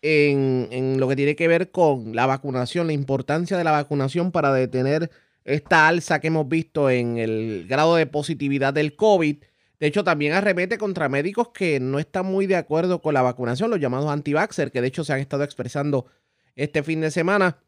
en, 0.00 0.98
lo 0.98 1.08
que 1.08 1.16
tiene 1.16 1.36
que 1.36 1.48
ver 1.48 1.70
con 1.70 2.14
la 2.14 2.26
vacunación, 2.26 2.86
la 2.86 2.94
importancia 2.94 3.58
de 3.58 3.64
la 3.64 3.72
vacunación 3.72 4.32
para 4.32 4.52
detener 4.52 5.10
esta 5.44 5.86
alza 5.86 6.20
que 6.20 6.28
hemos 6.28 6.48
visto 6.48 6.88
en 6.88 7.18
el 7.18 7.66
grado 7.68 7.96
de 7.96 8.06
positividad 8.06 8.72
del 8.72 8.96
COVID. 8.96 9.36
De 9.78 9.86
hecho, 9.86 10.02
también 10.02 10.32
arremete 10.32 10.78
contra 10.78 11.10
médicos 11.10 11.48
que 11.48 11.78
no 11.80 11.98
están 11.98 12.24
muy 12.24 12.46
de 12.46 12.56
acuerdo 12.56 13.02
con 13.02 13.12
la 13.14 13.22
vacunación, 13.22 13.70
los 13.70 13.80
llamados 13.80 14.10
anti-vaxxer, 14.10 14.72
que 14.72 14.80
de 14.80 14.88
hecho 14.88 15.04
se 15.04 15.12
han 15.12 15.20
estado 15.20 15.44
expresando 15.44 16.06
este 16.54 16.82
fin 16.82 17.02
de 17.02 17.10
semana. 17.10 17.58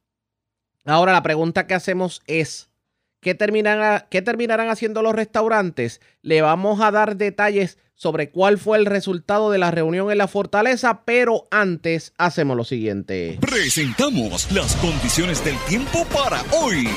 Ahora, 0.87 1.13
la 1.13 1.23
pregunta 1.23 1.67
que 1.67 1.75
hacemos 1.75 2.23
es, 2.27 2.71
¿qué 3.21 3.35
terminarán, 3.35 4.05
¿qué 4.11 4.23
terminarán 4.23 4.69
haciendo 4.69 5.03
los 5.03 5.15
restaurantes? 5.15 6.01
Le 6.23 6.43
vamos 6.43 6.81
a 6.81 6.91
dar 6.91 7.17
detalles 7.17 7.79
sobre 7.95 8.31
cuál 8.31 8.59
fue 8.59 8.79
el 8.79 8.87
resultado 8.87 9.51
de 9.51 9.59
la 9.59 9.73
reunión 9.73 10.11
en 10.13 10.19
la 10.19 10.29
fortaleza, 10.29 11.03
pero 11.05 11.47
antes 11.51 12.13
hacemos 12.17 12.57
lo 12.57 12.63
siguiente. 12.63 13.39
Presentamos 13.41 14.51
las 14.53 14.77
condiciones 14.77 15.45
del 15.45 15.57
tiempo 15.69 16.05
para 16.15 16.43
hoy. 16.53 16.89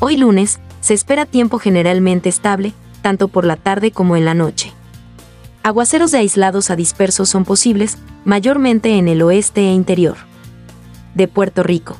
Hoy 0.00 0.18
lunes, 0.18 0.60
se 0.80 0.92
espera 0.94 1.24
tiempo 1.24 1.58
generalmente 1.58 2.28
estable, 2.28 2.74
tanto 3.00 3.28
por 3.28 3.44
la 3.44 3.56
tarde 3.56 3.92
como 3.92 4.14
en 4.16 4.26
la 4.26 4.34
noche. 4.34 4.72
Aguaceros 5.62 6.10
de 6.12 6.18
aislados 6.18 6.70
a 6.70 6.76
dispersos 6.76 7.30
son 7.30 7.44
posibles, 7.44 7.98
mayormente 8.24 8.98
en 8.98 9.08
el 9.08 9.22
oeste 9.22 9.62
e 9.62 9.72
interior. 9.72 10.16
De 11.14 11.28
Puerto 11.28 11.62
Rico. 11.62 11.96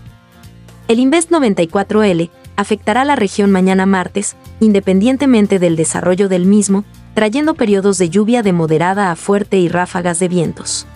El 0.89 1.01
Invest 1.01 1.31
94L 1.31 2.31
afectará 2.57 3.05
la 3.05 3.15
región 3.15 3.51
mañana 3.51 3.85
martes, 3.85 4.37
independientemente 4.59 5.59
del 5.59 5.77
desarrollo 5.77 6.31
del 6.31 6.47
mismo, 6.47 6.87
trayendo 7.13 7.55
periodos 7.55 7.99
de 7.99 8.09
lluvia 8.09 8.43
de 8.43 8.55
moderada 8.55 9.11
a 9.11 9.17
fuerte 9.17 9.59
y 9.59 9.69
ráfagas 9.69 10.19
de 10.19 10.29
vientos. 10.29 10.87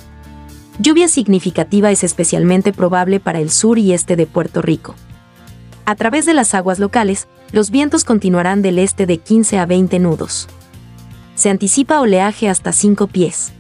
Lluvia 0.79 1.09
significativa 1.09 1.91
es 1.91 2.05
especialmente 2.05 2.73
probable 2.73 3.21
para 3.21 3.41
el 3.41 3.51
sur 3.51 3.79
y 3.79 3.93
este 3.93 4.17
de 4.17 4.25
Puerto 4.25 4.63
Rico. 4.63 4.95
A 5.85 5.95
través 5.95 6.25
de 6.25 6.33
las 6.33 6.55
aguas 6.55 6.79
locales, 6.79 7.29
los 7.53 7.71
vientos 7.71 8.05
continuarán 8.05 8.63
del 8.63 8.79
este 8.79 9.05
de 9.05 9.19
15 9.19 9.59
a 9.59 9.67
20 9.67 9.99
nudos. 9.99 10.49
Se 11.35 11.51
anticipa 11.51 12.01
oleaje 12.01 12.49
hasta 12.49 12.73
5 12.73 13.09
pies. 13.09 13.53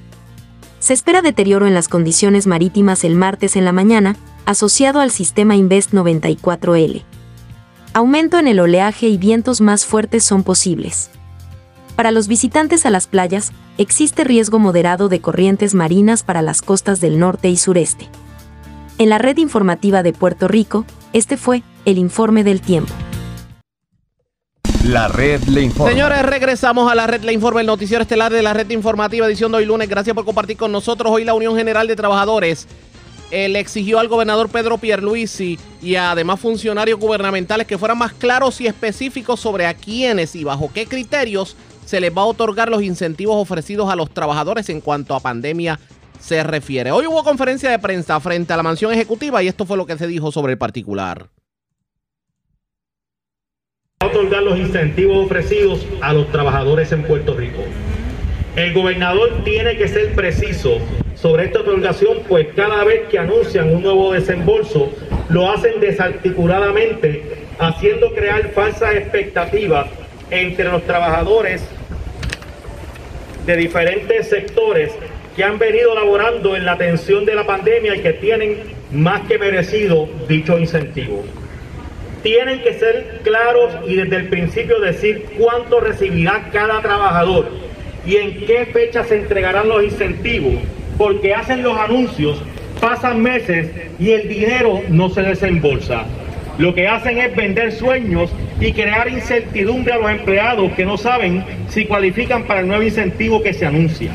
Se 0.78 0.95
espera 0.95 1.20
deterioro 1.20 1.66
en 1.66 1.74
las 1.74 1.89
condiciones 1.89 2.47
marítimas 2.47 3.05
el 3.05 3.16
martes 3.16 3.55
en 3.55 3.66
la 3.66 3.72
mañana, 3.72 4.16
asociado 4.47 5.01
al 5.01 5.11
sistema 5.11 5.57
Invest 5.57 5.93
94L. 5.93 7.03
Aumento 7.95 8.38
en 8.38 8.49
el 8.49 8.61
oleaje 8.61 9.09
y 9.09 9.18
vientos 9.18 9.61
más 9.61 9.84
fuertes 9.84 10.24
son 10.24 10.43
posibles. 10.43 11.11
Para 11.97 12.11
los 12.11 12.26
visitantes 12.26 12.86
a 12.86 12.90
las 12.90 13.07
playas, 13.07 13.53
existe 13.78 14.24
riesgo 14.24 14.59
moderado 14.59 15.09
de 15.09 15.20
corrientes 15.20 15.74
marinas 15.74 16.22
para 16.22 16.43
las 16.43 16.62
costas 16.62 17.01
del 17.01 17.18
norte 17.18 17.49
y 17.51 17.57
sureste. 17.57 18.09
En 18.99 19.11
la 19.11 19.18
red 19.18 19.36
informativa 19.36 20.03
de 20.03 20.12
Puerto 20.12 20.49
Rico, 20.49 20.86
este 21.12 21.36
fue 21.36 21.62
el 21.84 21.99
informe 21.99 22.45
del 22.45 22.61
tiempo. 22.61 22.93
La 24.84 25.07
red 25.07 25.43
le 25.45 25.62
informa. 25.62 25.93
Señores, 25.93 26.22
regresamos 26.24 26.90
a 26.90 26.95
la 26.97 27.07
red 27.07 27.22
Le 27.22 27.32
Informa, 27.32 27.61
el 27.61 27.68
noticiero 27.68 28.03
estelar 28.03 28.32
de 28.32 28.43
la 28.43 28.53
red 28.53 28.68
informativa, 28.70 29.26
edición 29.26 29.53
de 29.53 29.59
hoy 29.59 29.64
lunes. 29.64 29.88
Gracias 29.88 30.12
por 30.12 30.24
compartir 30.24 30.57
con 30.57 30.72
nosotros. 30.72 31.12
Hoy 31.12 31.24
la 31.24 31.34
Unión 31.34 31.57
General 31.57 31.86
de 31.86 31.95
Trabajadores 31.95 32.66
eh, 33.33 33.49
le 33.49 33.61
exigió 33.61 33.99
al 33.99 34.09
gobernador 34.09 34.51
Pedro 34.51 34.76
Pierluisi 34.76 35.59
y 35.80 35.95
además 35.95 36.39
funcionarios 36.39 37.01
gubernamentales 37.01 37.66
que 37.66 37.78
fueran 37.78 37.97
más 37.97 38.12
claros 38.12 38.61
y 38.61 38.66
específicos 38.66 39.41
sobre 39.41 39.64
a 39.64 39.72
quiénes 39.72 40.37
y 40.37 40.45
bajo 40.45 40.70
qué 40.70 40.85
criterios 40.85 41.57
se 41.87 41.99
les 41.99 42.14
va 42.14 42.20
a 42.20 42.26
otorgar 42.26 42.68
los 42.68 42.83
incentivos 42.83 43.37
ofrecidos 43.37 43.91
a 43.91 43.97
los 43.97 44.11
trabajadores 44.11 44.68
en 44.68 44.83
cuanto 44.83 45.14
a 45.14 45.20
pandemia 45.20 45.80
se 46.20 46.43
refiere. 46.43 46.93
Hoy 46.93 47.07
hubo 47.07 47.24
conferencia 47.24 47.70
de 47.70 47.78
prensa 47.78 48.20
frente 48.20 48.53
a 48.53 48.59
la 48.59 48.62
mansión 48.62 48.93
ejecutiva 48.93 49.43
y 49.43 49.49
esto 49.49 49.64
fue 49.64 49.78
lo 49.78 49.87
que 49.87 49.97
se 49.97 50.07
dijo 50.07 50.30
sobre 50.30 50.53
el 50.53 50.59
particular. 50.59 51.30
otorgar 54.05 54.43
los 54.43 54.59
incentivos 54.59 55.24
ofrecidos 55.24 55.87
a 56.03 56.12
los 56.12 56.30
trabajadores 56.30 56.93
en 56.93 57.03
Puerto 57.05 57.35
Rico. 57.35 57.62
El 58.57 58.74
gobernador 58.74 59.43
tiene 59.43 59.78
que 59.78 59.89
ser 59.89 60.14
preciso 60.14 60.80
sobre 61.23 61.45
esta 61.45 61.61
otorgación, 61.61 62.18
pues 62.29 62.49
cada 62.57 62.83
vez 62.83 63.03
que 63.09 63.16
anuncian 63.16 63.73
un 63.73 63.81
nuevo 63.81 64.12
desembolso, 64.12 64.91
lo 65.29 65.53
hacen 65.53 65.79
desarticuladamente, 65.81 67.23
haciendo 67.61 68.12
crear 68.12 68.51
falsas 68.51 68.97
expectativas 68.97 69.87
entre 70.33 70.64
los 70.64 70.83
trabajadores 70.83 71.62
de 73.47 73.57
diferentes 73.57 74.29
sectores 74.29 74.91
que 75.37 75.45
han 75.45 75.61
venido 75.61 75.95
laborando 75.95 76.57
en 76.57 76.64
la 76.64 76.73
atención 76.73 77.25
de 77.25 77.37
la 77.37 77.47
pandemia 77.47 77.95
y 77.95 78.01
que 78.01 78.14
tienen 78.14 78.59
más 78.91 79.20
que 79.29 79.39
merecido 79.39 80.09
dicho 80.29 80.59
incentivo. 80.59 81.25
tienen 82.23 82.62
que 82.62 82.75
ser 82.75 83.20
claros 83.25 83.73
y 83.87 83.97
desde 83.97 84.16
el 84.16 84.29
principio 84.29 84.79
decir 84.81 85.27
cuánto 85.39 85.81
recibirá 85.81 86.51
cada 86.53 86.81
trabajador 86.81 87.49
y 88.07 88.16
en 88.16 88.47
qué 88.47 88.66
fecha 88.66 89.03
se 89.03 89.16
entregarán 89.16 89.68
los 89.68 89.83
incentivos, 89.83 90.55
porque 90.99 91.34
hacen 91.34 91.62
los 91.62 91.76
anuncios, 91.78 92.43
pasan 92.80 93.22
meses 93.22 93.70
y 93.99 94.11
el 94.11 94.28
dinero 94.28 94.80
no 94.88 95.09
se 95.11 95.22
desembolsa. 95.22 96.05
Lo 96.59 96.74
que 96.74 96.86
hacen 96.86 97.18
es 97.18 97.34
vender 97.34 97.72
sueños 97.72 98.30
y 98.61 98.72
crear 98.72 99.09
incertidumbre 99.09 99.95
a 99.95 99.99
los 99.99 100.11
empleados 100.11 100.72
que 100.72 100.84
no 100.84 100.99
saben 100.99 101.45
si 101.68 101.86
cualifican 101.86 102.45
para 102.45 102.61
el 102.61 102.68
nuevo 102.68 102.82
incentivo 102.82 103.43
que 103.43 103.55
se 103.55 103.66
anuncia. 103.66 104.12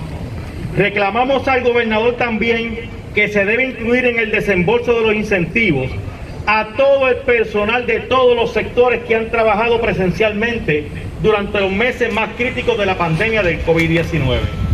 Reclamamos 0.75 1.47
al 1.47 1.63
gobernador 1.63 2.15
también 2.17 2.89
que 3.15 3.27
se 3.29 3.45
debe 3.45 3.65
incluir 3.65 4.05
en 4.05 4.19
el 4.19 4.31
desembolso 4.31 4.93
de 4.93 5.01
los 5.01 5.15
incentivos 5.15 5.89
a 6.45 6.67
todo 6.77 7.09
el 7.09 7.17
personal 7.17 7.85
de 7.87 8.01
todos 8.01 8.35
los 8.35 8.53
sectores 8.53 9.01
que 9.05 9.15
han 9.15 9.29
trabajado 9.31 9.81
presencialmente 9.81 10.87
durante 11.21 11.59
los 11.59 11.71
meses 11.71 12.13
más 12.13 12.29
críticos 12.37 12.77
de 12.77 12.85
la 12.85 12.97
pandemia 12.97 13.41
del 13.43 13.65
COVID-19. 13.65 14.66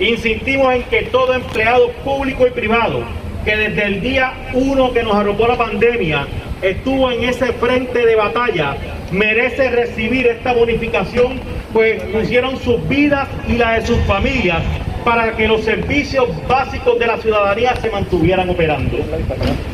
Insistimos 0.00 0.74
en 0.74 0.82
que 0.84 1.02
todo 1.04 1.34
empleado 1.34 1.90
público 2.04 2.46
y 2.46 2.50
privado 2.50 3.02
que 3.44 3.56
desde 3.56 3.84
el 3.84 4.00
día 4.00 4.32
uno 4.52 4.92
que 4.92 5.02
nos 5.02 5.14
arropó 5.14 5.46
la 5.46 5.56
pandemia 5.56 6.26
estuvo 6.62 7.10
en 7.10 7.24
ese 7.24 7.52
frente 7.54 8.04
de 8.04 8.14
batalla 8.14 8.76
merece 9.10 9.70
recibir 9.70 10.26
esta 10.26 10.52
bonificación, 10.52 11.40
pues 11.72 12.02
pusieron 12.04 12.58
sus 12.58 12.86
vidas 12.88 13.28
y 13.48 13.54
las 13.54 13.80
de 13.80 13.86
sus 13.86 14.04
familias 14.06 14.58
para 15.04 15.36
que 15.36 15.48
los 15.48 15.64
servicios 15.64 16.28
básicos 16.46 16.98
de 16.98 17.06
la 17.06 17.16
ciudadanía 17.18 17.74
se 17.76 17.90
mantuvieran 17.90 18.50
operando. 18.50 18.98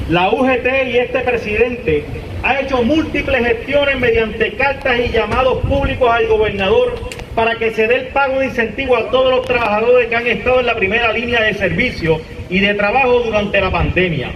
La 0.08 0.30
UGT 0.30 0.66
y 0.86 0.98
este 0.98 1.20
presidente 1.20 2.04
ha 2.42 2.60
hecho 2.60 2.82
múltiples 2.82 3.44
gestiones 3.44 3.98
mediante 3.98 4.52
cartas 4.52 5.00
y 5.00 5.08
llamados 5.10 5.58
públicos 5.64 6.08
al 6.10 6.28
gobernador 6.28 6.94
para 7.34 7.56
que 7.56 7.72
se 7.72 7.86
dé 7.86 7.96
el 7.96 8.06
pago 8.08 8.38
de 8.38 8.46
incentivo 8.46 8.96
a 8.96 9.10
todos 9.10 9.30
los 9.30 9.46
trabajadores 9.46 10.08
que 10.08 10.16
han 10.16 10.26
estado 10.26 10.60
en 10.60 10.66
la 10.66 10.76
primera 10.76 11.12
línea 11.12 11.42
de 11.42 11.54
servicio 11.54 12.20
y 12.48 12.60
de 12.60 12.74
trabajo 12.74 13.20
durante 13.20 13.60
la 13.60 13.70
pandemia, 13.70 14.30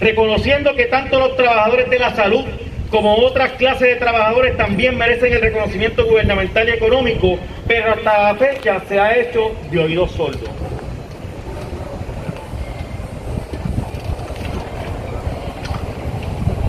reconociendo 0.00 0.74
que 0.74 0.86
tanto 0.86 1.18
los 1.18 1.36
trabajadores 1.36 1.90
de 1.90 1.98
la 1.98 2.14
salud 2.14 2.44
como 2.90 3.14
otras 3.16 3.52
clases 3.52 3.88
de 3.88 3.96
trabajadores 3.96 4.56
también 4.56 4.98
merecen 4.98 5.32
el 5.32 5.40
reconocimiento 5.40 6.04
gubernamental 6.04 6.68
y 6.68 6.72
económico, 6.72 7.38
pero 7.68 7.92
hasta 7.92 8.32
la 8.32 8.34
fecha 8.34 8.80
se 8.88 8.98
ha 8.98 9.16
hecho 9.16 9.52
de 9.70 9.78
oídos 9.78 10.10
sordos. 10.12 10.59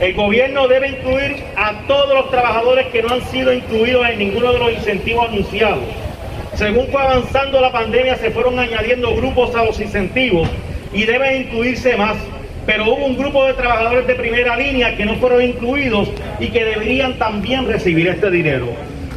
El 0.01 0.15
gobierno 0.15 0.67
debe 0.67 0.89
incluir 0.89 1.43
a 1.55 1.73
todos 1.87 2.11
los 2.11 2.31
trabajadores 2.31 2.87
que 2.87 3.03
no 3.03 3.13
han 3.13 3.21
sido 3.25 3.53
incluidos 3.53 4.09
en 4.09 4.17
ninguno 4.17 4.51
de 4.51 4.57
los 4.57 4.73
incentivos 4.73 5.29
anunciados. 5.29 5.83
Según 6.55 6.87
fue 6.87 7.03
avanzando 7.03 7.61
la 7.61 7.71
pandemia, 7.71 8.15
se 8.15 8.31
fueron 8.31 8.57
añadiendo 8.57 9.15
grupos 9.15 9.55
a 9.55 9.63
los 9.63 9.79
incentivos 9.79 10.49
y 10.91 11.05
deben 11.05 11.43
incluirse 11.43 11.95
más 11.97 12.17
pero 12.65 12.85
hubo 12.85 13.05
un 13.05 13.17
grupo 13.17 13.45
de 13.45 13.53
trabajadores 13.53 14.05
de 14.07 14.15
primera 14.15 14.55
línea 14.55 14.95
que 14.95 15.05
no 15.05 15.15
fueron 15.15 15.41
incluidos 15.41 16.09
y 16.39 16.49
que 16.49 16.63
deberían 16.63 17.17
también 17.17 17.67
recibir 17.67 18.07
este 18.07 18.29
dinero. 18.29 18.67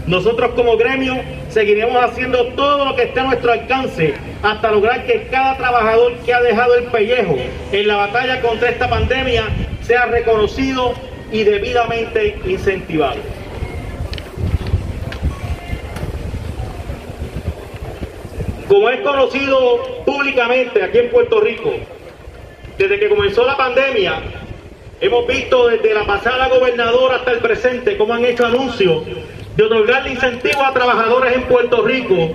Nosotros 0.06 0.52
como 0.54 0.76
gremio 0.76 1.16
seguiremos 1.48 2.02
haciendo 2.02 2.46
todo 2.48 2.84
lo 2.84 2.96
que 2.96 3.04
esté 3.04 3.20
a 3.20 3.24
nuestro 3.24 3.52
alcance 3.52 4.14
hasta 4.42 4.70
lograr 4.70 5.06
que 5.06 5.28
cada 5.30 5.56
trabajador 5.56 6.14
que 6.24 6.32
ha 6.32 6.40
dejado 6.40 6.74
el 6.74 6.84
pellejo 6.84 7.36
en 7.72 7.88
la 7.88 7.96
batalla 7.96 8.40
contra 8.40 8.70
esta 8.70 8.88
pandemia 8.88 9.44
sea 9.86 10.06
reconocido 10.06 10.94
y 11.30 11.44
debidamente 11.44 12.38
incentivado. 12.46 13.20
Como 18.68 18.88
es 18.88 19.00
conocido 19.02 20.04
públicamente 20.04 20.82
aquí 20.82 20.98
en 20.98 21.10
Puerto 21.10 21.40
Rico, 21.40 21.72
desde 22.78 22.98
que 22.98 23.08
comenzó 23.08 23.44
la 23.46 23.56
pandemia, 23.56 24.20
hemos 25.00 25.26
visto 25.26 25.68
desde 25.68 25.94
la 25.94 26.04
pasada 26.04 26.48
gobernadora 26.48 27.16
hasta 27.16 27.32
el 27.32 27.38
presente 27.38 27.96
cómo 27.96 28.14
han 28.14 28.24
hecho 28.24 28.46
anuncios 28.46 29.04
de 29.56 29.62
otorgarle 29.62 30.12
incentivos 30.12 30.64
a 30.64 30.72
trabajadores 30.72 31.36
en 31.36 31.42
Puerto 31.42 31.82
Rico, 31.82 32.30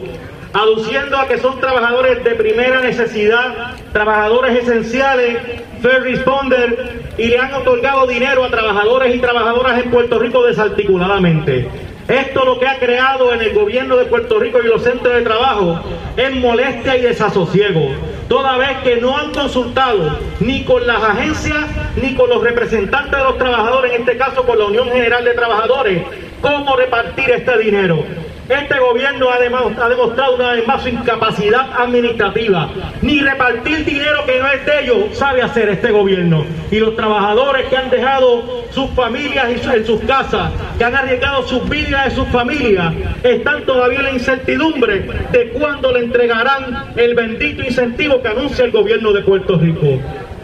aduciendo 0.54 1.18
a 1.18 1.28
que 1.28 1.38
son 1.38 1.60
trabajadores 1.60 2.24
de 2.24 2.32
primera 2.32 2.82
necesidad, 2.82 3.76
trabajadores 3.94 4.64
esenciales, 4.64 5.38
fair 5.82 6.02
responder, 6.04 7.02
y 7.18 7.28
le 7.28 7.38
han 7.38 7.54
otorgado 7.54 8.08
dinero 8.08 8.44
a 8.44 8.50
trabajadores 8.50 9.16
y 9.16 9.20
trabajadoras 9.20 9.84
en 9.84 9.92
Puerto 9.92 10.20
Rico 10.20 10.46
desarticuladamente. 10.46 11.68
Esto 12.08 12.44
lo 12.44 12.60
que 12.60 12.68
ha 12.68 12.80
creado 12.80 13.34
en 13.34 13.42
el 13.42 13.54
gobierno 13.54 13.96
de 13.96 14.06
Puerto 14.06 14.40
Rico 14.40 14.60
y 14.64 14.68
los 14.68 14.82
centros 14.82 15.14
de 15.14 15.22
trabajo 15.22 15.80
es 16.18 16.34
molestia 16.36 16.98
y 16.98 17.02
desasosiego, 17.02 17.92
toda 18.28 18.58
vez 18.58 18.78
que 18.84 18.96
no 18.96 19.16
han 19.16 19.32
consultado 19.32 20.18
ni 20.40 20.64
con 20.64 20.88
las 20.88 21.04
agencias 21.04 21.68
ni 22.02 22.16
con 22.16 22.30
los 22.30 22.42
representantes 22.42 23.12
de 23.12 23.24
los 23.24 23.38
trabajadores, 23.38 23.94
en 23.94 24.02
este 24.02 24.18
caso 24.18 24.44
con 24.44 24.58
la 24.58 24.66
Unión 24.66 24.90
General 24.90 25.24
de 25.24 25.34
Trabajadores, 25.34 26.02
cómo 26.42 26.76
repartir 26.76 27.30
este 27.30 27.58
dinero. 27.60 28.04
Este 28.50 28.80
gobierno 28.80 29.30
ha 29.30 29.40
demostrado 29.40 30.36
una 30.36 30.54
vez 30.54 30.66
más 30.66 30.82
su 30.82 30.90
incapacidad 30.90 31.70
administrativa. 31.78 32.68
Ni 33.04 33.22
repartir 33.22 33.86
dinero 33.86 34.26
que 34.26 34.40
no 34.40 34.52
es 34.52 34.66
de 34.66 34.82
ellos 34.82 34.98
sabe 35.16 35.44
hacer 35.44 35.70
este 35.70 35.92
gobierno. 35.92 36.44
Y 36.72 36.80
los 36.80 36.96
trabajadores 36.96 37.68
que 37.68 37.78
han 37.78 37.92
dejado 37.92 38.66
sus 38.72 38.90
familias 38.92 39.50
en 39.72 39.86
sus 39.86 40.02
casas, 40.02 40.52
que 40.80 40.84
han 40.84 40.96
arriesgado 40.96 41.48
sus 41.48 41.70
vidas 41.70 42.06
de 42.06 42.12
sus 42.12 42.28
familias, 42.30 42.92
están 43.22 43.66
todavía 43.66 44.00
en 44.00 44.06
la 44.06 44.12
incertidumbre 44.14 45.06
de 45.32 45.50
cuándo 45.50 45.92
le 45.92 46.00
entregarán 46.00 46.94
el 46.96 47.14
bendito 47.14 47.62
incentivo 47.62 48.20
que 48.20 48.30
anuncia 48.30 48.66
el 48.66 48.72
gobierno 48.72 49.14
de 49.14 49.22
Puerto 49.22 49.60
Rico. 49.60 50.00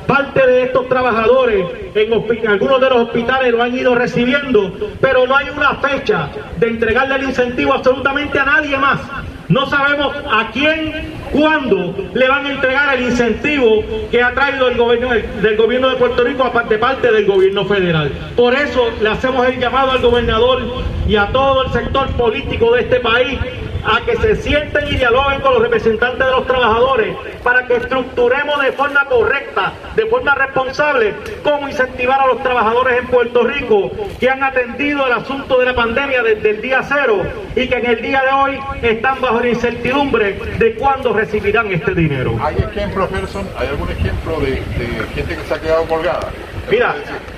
Parte 0.08 0.46
de 0.46 0.64
estos 0.64 0.88
trabajadores 0.88 1.66
en, 1.96 2.14
algunos 2.48 2.82
de 2.82 2.90
los 2.90 3.00
hospitales 3.00 3.52
lo 3.52 3.64
han 3.64 3.76
ido 3.76 3.96
recibiendo, 3.96 4.74
pero 5.02 5.26
no 5.26 5.36
hay 5.36 5.50
una 5.50 5.76
fecha 5.76 6.30
de 6.58 6.68
entregarle 6.68 7.16
el 7.16 7.24
incentivo 7.24 7.74
absolutamente 7.74 8.40
a 8.40 8.46
nadie 8.46 8.78
más. 8.78 9.00
No 9.48 9.68
sabemos 9.68 10.16
a 10.32 10.50
quién, 10.52 11.14
cuándo 11.32 11.94
le 12.14 12.28
van 12.28 12.46
a 12.46 12.52
entregar 12.52 12.98
el 12.98 13.04
incentivo 13.04 13.84
que 14.10 14.24
ha 14.24 14.34
traído 14.34 14.68
el 14.70 14.78
gobierno 14.78 15.10
del 15.12 15.58
gobierno 15.58 15.90
de 15.90 15.96
Puerto 15.98 16.24
Rico 16.24 16.44
aparte 16.44 16.78
parte 16.80 17.12
del 17.12 17.26
gobierno 17.26 17.66
federal. 17.66 18.12
Por 18.36 18.56
eso 18.56 18.90
le 19.02 19.10
hacemos 19.10 19.48
el 19.48 19.60
llamado 19.60 19.92
al 19.92 20.00
gobernador 20.00 20.64
y 21.08 21.16
a 21.16 21.28
todo 21.28 21.66
el 21.66 21.72
sector 21.74 22.08
político 22.14 22.74
de 22.74 22.82
este 22.82 23.00
país 23.02 23.38
a 23.86 24.02
que 24.02 24.16
se 24.18 24.36
sienten 24.38 24.88
y 24.88 24.96
dialoguen 24.98 25.42
con 25.42 25.54
los 25.54 25.62
representantes 25.62 26.26
de 26.26 26.32
los 26.32 26.48
trabajadores 26.48 27.16
para 27.44 27.68
que 27.68 27.76
estructuremos 27.76 28.62
de 28.62 28.72
forma 28.72 29.06
correcta, 29.06 29.74
de 29.96 30.06
forma 30.08 30.34
responsable, 30.34 31.14
cómo 31.44 31.70
incentivar 31.70 32.20
a 32.20 32.28
los 32.28 32.42
trabajadores 32.42 33.00
en 33.00 33.08
Puerto 33.08 33.44
Rico 33.44 33.92
que 34.20 34.30
han 34.30 34.44
atendido 34.44 35.06
el 35.06 35.14
asunto 35.14 35.60
de 35.60 35.68
la 35.68 35.76
pandemia 35.76 36.24
desde 36.24 36.50
el 36.50 36.62
día 36.62 36.82
cero 36.84 37.22
y 37.56 37.68
que 37.68 37.76
en 37.76 37.86
el 37.86 38.02
día 38.02 38.24
de 38.24 38.32
hoy 38.32 38.60
están 38.82 39.22
bajo 39.22 39.35
la 39.42 39.50
incertidumbre 39.50 40.38
de 40.58 40.76
cuándo 40.76 41.14
recibirán 41.14 41.72
este 41.72 41.94
dinero. 41.94 42.38
¿Hay 42.42 42.56
ejemplos, 42.58 43.10
Gerson? 43.10 43.48
¿Hay 43.58 43.68
algún 43.68 43.90
ejemplo 43.90 44.40
de, 44.40 44.52
de 44.52 45.06
gente 45.16 45.36
que 45.36 45.44
se 45.48 45.54
ha 45.54 45.60
quedado 45.60 45.86
colgada? 45.86 46.30
Mira, 46.70 46.96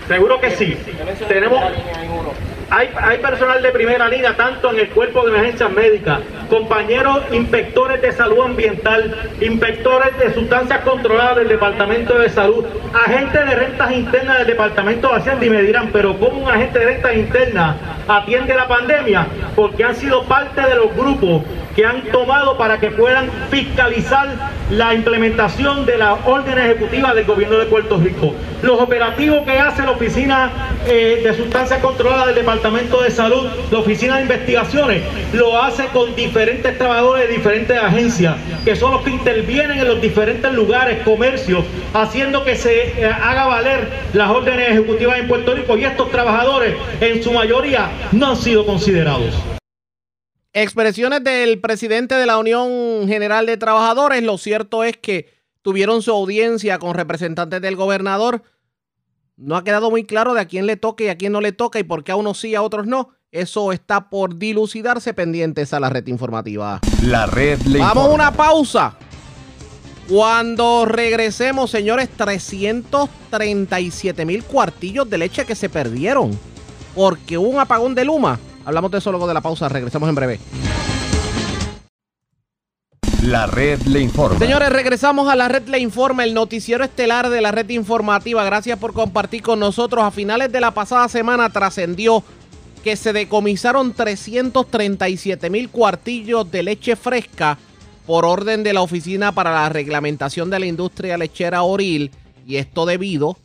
seguro 0.08 0.39
que 0.39 0.52
sí. 0.52 0.78
Tenemos 1.28 1.62
hay, 2.70 3.18
personal 3.20 3.61
de 3.61 3.70
primera 3.72 4.09
línea, 4.09 4.36
tanto 4.36 4.72
en 4.72 4.80
el 4.80 4.89
cuerpo 4.89 5.24
de 5.24 5.30
emergencias 5.30 5.72
médicas, 5.72 6.20
compañeros 6.49 7.19
inspectores 7.31 8.02
de 8.02 8.11
salud 8.11 8.41
ambiental, 8.44 9.15
inspectores 9.39 10.18
de 10.18 10.34
sustancias 10.34 10.81
controladas 10.81 11.38
del 11.38 11.48
Departamento 11.48 12.19
de 12.19 12.30
Salud, 12.30 12.65
agentes 12.94 13.45
de 13.45 13.56
rentas 13.56 13.91
internas 13.94 14.39
del 14.39 14.48
Departamento 14.48 15.07
de 15.10 15.15
Hacienda 15.15 15.45
y 15.45 15.49
me 15.49 15.61
dirán, 15.61 15.89
pero 15.94 16.18
¿cómo 16.19 16.39
un 16.41 16.49
agente 16.49 16.80
de 16.80 16.85
rentas 16.85 17.15
internas 17.15 17.77
atiende 18.07 18.53
la 18.53 18.68
pandemia? 18.68 19.27
Porque 19.56 19.85
han 19.85 19.95
sido 19.95 20.23
parte 20.23 20.61
de 20.61 20.76
los 20.76 20.94
grupos 20.94 21.44
que 21.73 21.85
han 21.85 22.02
tomado 22.11 22.57
para 22.57 22.80
que 22.80 22.89
puedan 22.89 23.30
fiscalizar 23.52 24.27
la 24.72 24.94
implementación 24.94 25.85
de 25.85 25.98
la 25.98 26.15
orden 26.26 26.57
ejecutiva 26.57 27.14
del 27.14 27.26
gobierno 27.26 27.57
de 27.60 27.65
Puerto 27.68 27.98
Rico. 27.98 28.34
Los 28.64 28.81
operativos 28.81 29.44
que 29.45 29.60
hace 29.60 29.84
la 29.84 29.91
Oficina 29.91 30.49
eh, 30.88 31.22
de 31.23 31.34
Sustancias 31.35 31.80
Controladas 31.80 32.26
del 32.26 32.35
Departamento 32.35 32.56
de 32.61 33.11
Salud, 33.11 33.47
la 33.71 33.79
Oficina 33.79 34.17
de 34.17 34.23
Investigaciones, 34.23 35.03
lo 35.34 35.61
hace 35.61 35.88
con 35.88 36.15
diferentes 36.15 36.77
trabajadores 36.77 37.27
de 37.27 37.35
diferentes 37.35 37.77
agencias, 37.77 38.35
que 38.65 38.75
son 38.75 38.91
los 38.91 39.01
que 39.03 39.11
intervienen 39.11 39.79
en 39.79 39.88
los 39.88 40.01
diferentes 40.01 40.51
lugares, 40.53 41.03
comercios, 41.03 41.63
haciendo 41.93 42.43
que 42.43 42.55
se 42.55 43.01
eh, 43.01 43.05
haga 43.05 43.45
valer 43.45 43.88
las 44.13 44.29
órdenes 44.29 44.71
ejecutivas 44.71 45.19
en 45.19 45.27
Puerto 45.27 45.53
Rico 45.53 45.77
y 45.77 45.85
estos 45.85 46.11
trabajadores 46.11 46.75
en 46.99 47.23
su 47.23 47.31
mayoría 47.31 47.89
no 48.11 48.31
han 48.31 48.38
sido 48.38 48.65
considerados. 48.65 49.34
Expresiones 50.53 51.23
del 51.23 51.59
presidente 51.59 52.15
de 52.15 52.25
la 52.25 52.38
Unión 52.38 53.07
General 53.07 53.45
de 53.45 53.57
Trabajadores. 53.57 54.23
Lo 54.23 54.38
cierto 54.38 54.84
es 54.84 54.97
que 54.97 55.29
tuvieron 55.61 56.01
su 56.01 56.11
audiencia 56.11 56.79
con 56.79 56.95
representantes 56.95 57.61
del 57.61 57.75
gobernador 57.75 58.41
No 59.39 59.55
ha 59.55 59.64
quedado 59.64 59.91
muy 59.91 60.03
claro 60.03 60.34
de 60.34 60.41
a 60.41 60.45
quién 60.45 60.65
le 60.65 60.77
toca 60.77 61.03
y 61.03 61.09
a 61.09 61.15
quién 61.15 61.31
no 61.31 61.41
le 61.41 61.51
toca 61.51 61.77
y 61.77 61.84
por 61.84 62.03
qué 62.03 62.11
a 62.11 62.15
unos 62.15 62.39
sí 62.39 62.49
y 62.49 62.55
a 62.55 62.64
otros 62.64 62.88
no. 62.88 63.09
Eso 63.31 63.72
está 63.72 64.09
por 64.09 64.39
dilucidarse 64.39 65.14
pendientes 65.14 65.73
a 65.73 65.80
la 65.80 65.91
red 65.91 66.07
informativa. 66.07 66.80
La 67.03 67.27
red 67.27 67.61
le 67.61 67.77
Vamos 67.77 68.07
a 68.07 68.09
una 68.09 68.34
pausa. 68.34 68.95
Cuando 70.09 70.85
regresemos, 70.85 71.69
señores, 71.69 72.09
337 72.18 74.26
mil 74.26 74.43
cuartillos 74.43 75.07
de 75.07 75.19
leche 75.19 75.45
que 75.45 75.53
se 75.53 75.69
perdieron 75.69 76.31
porque 76.95 77.38
hubo 77.38 77.49
un 77.49 77.59
apagón 77.59 77.93
de 77.93 78.05
Luma. 78.05 78.39
Hablamos 78.65 78.89
de 78.89 78.97
eso 78.97 79.11
luego 79.11 79.27
de 79.27 79.35
la 79.35 79.41
pausa. 79.41 79.69
Regresamos 79.69 80.09
en 80.09 80.15
breve. 80.15 80.39
La 83.23 83.48
red 83.48 83.81
le 83.81 83.99
informa. 83.99 84.38
Señores, 84.38 84.69
regresamos 84.69 85.27
a 85.27 85.35
la 85.35 85.48
red 85.48 85.68
Le 85.68 85.80
Informa, 85.80 86.23
el 86.23 86.35
noticiero 86.35 86.84
estelar 86.84 87.30
de 87.30 87.41
la 87.41 87.52
red 87.52 87.68
informativa. 87.69 88.44
Gracias 88.45 88.77
por 88.77 88.94
compartir 88.94 89.41
con 89.41 89.60
nosotros. 89.60 90.03
A 90.03 90.11
finales 90.11 90.52
de 90.52 90.61
la 90.61 90.72
pasada 90.72 91.10
semana 91.10 91.49
trascendió 91.49 92.23
que 92.84 92.95
se 92.95 93.14
decomisaron 93.14 93.94
337 93.94 95.49
mil 95.49 95.69
cuartillos 95.69 96.49
de 96.52 96.61
leche 96.61 96.95
fresca 96.95 97.57
por 98.06 98.23
orden 98.23 98.61
de 98.64 98.73
la 98.73 98.81
Oficina 98.81 99.31
para 99.31 99.52
la 99.52 99.68
Reglamentación 99.68 100.52
de 100.52 100.60
la 100.60 100.68
Industria 100.68 101.18
Lechera 101.18 101.64
Oril. 101.64 102.11
Y 102.45 102.57
esto 102.57 102.85
debido 102.85 103.35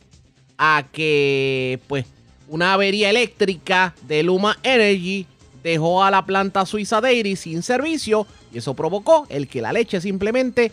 a 0.57 0.85
que, 0.91 1.79
pues, 1.87 2.05
una 2.47 2.73
avería 2.73 3.09
eléctrica 3.09 3.95
de 4.07 4.21
Luma 4.21 4.55
Energy 4.61 5.25
dejó 5.63 6.03
a 6.03 6.11
la 6.11 6.25
planta 6.25 6.65
suiza 6.67 7.01
Dairy 7.01 7.35
sin 7.35 7.63
servicio 7.63 8.27
y 8.53 8.59
eso 8.59 8.73
provocó 8.73 9.25
el 9.29 9.47
que 9.47 9.61
la 9.61 9.73
leche 9.73 9.99
simplemente 9.99 10.71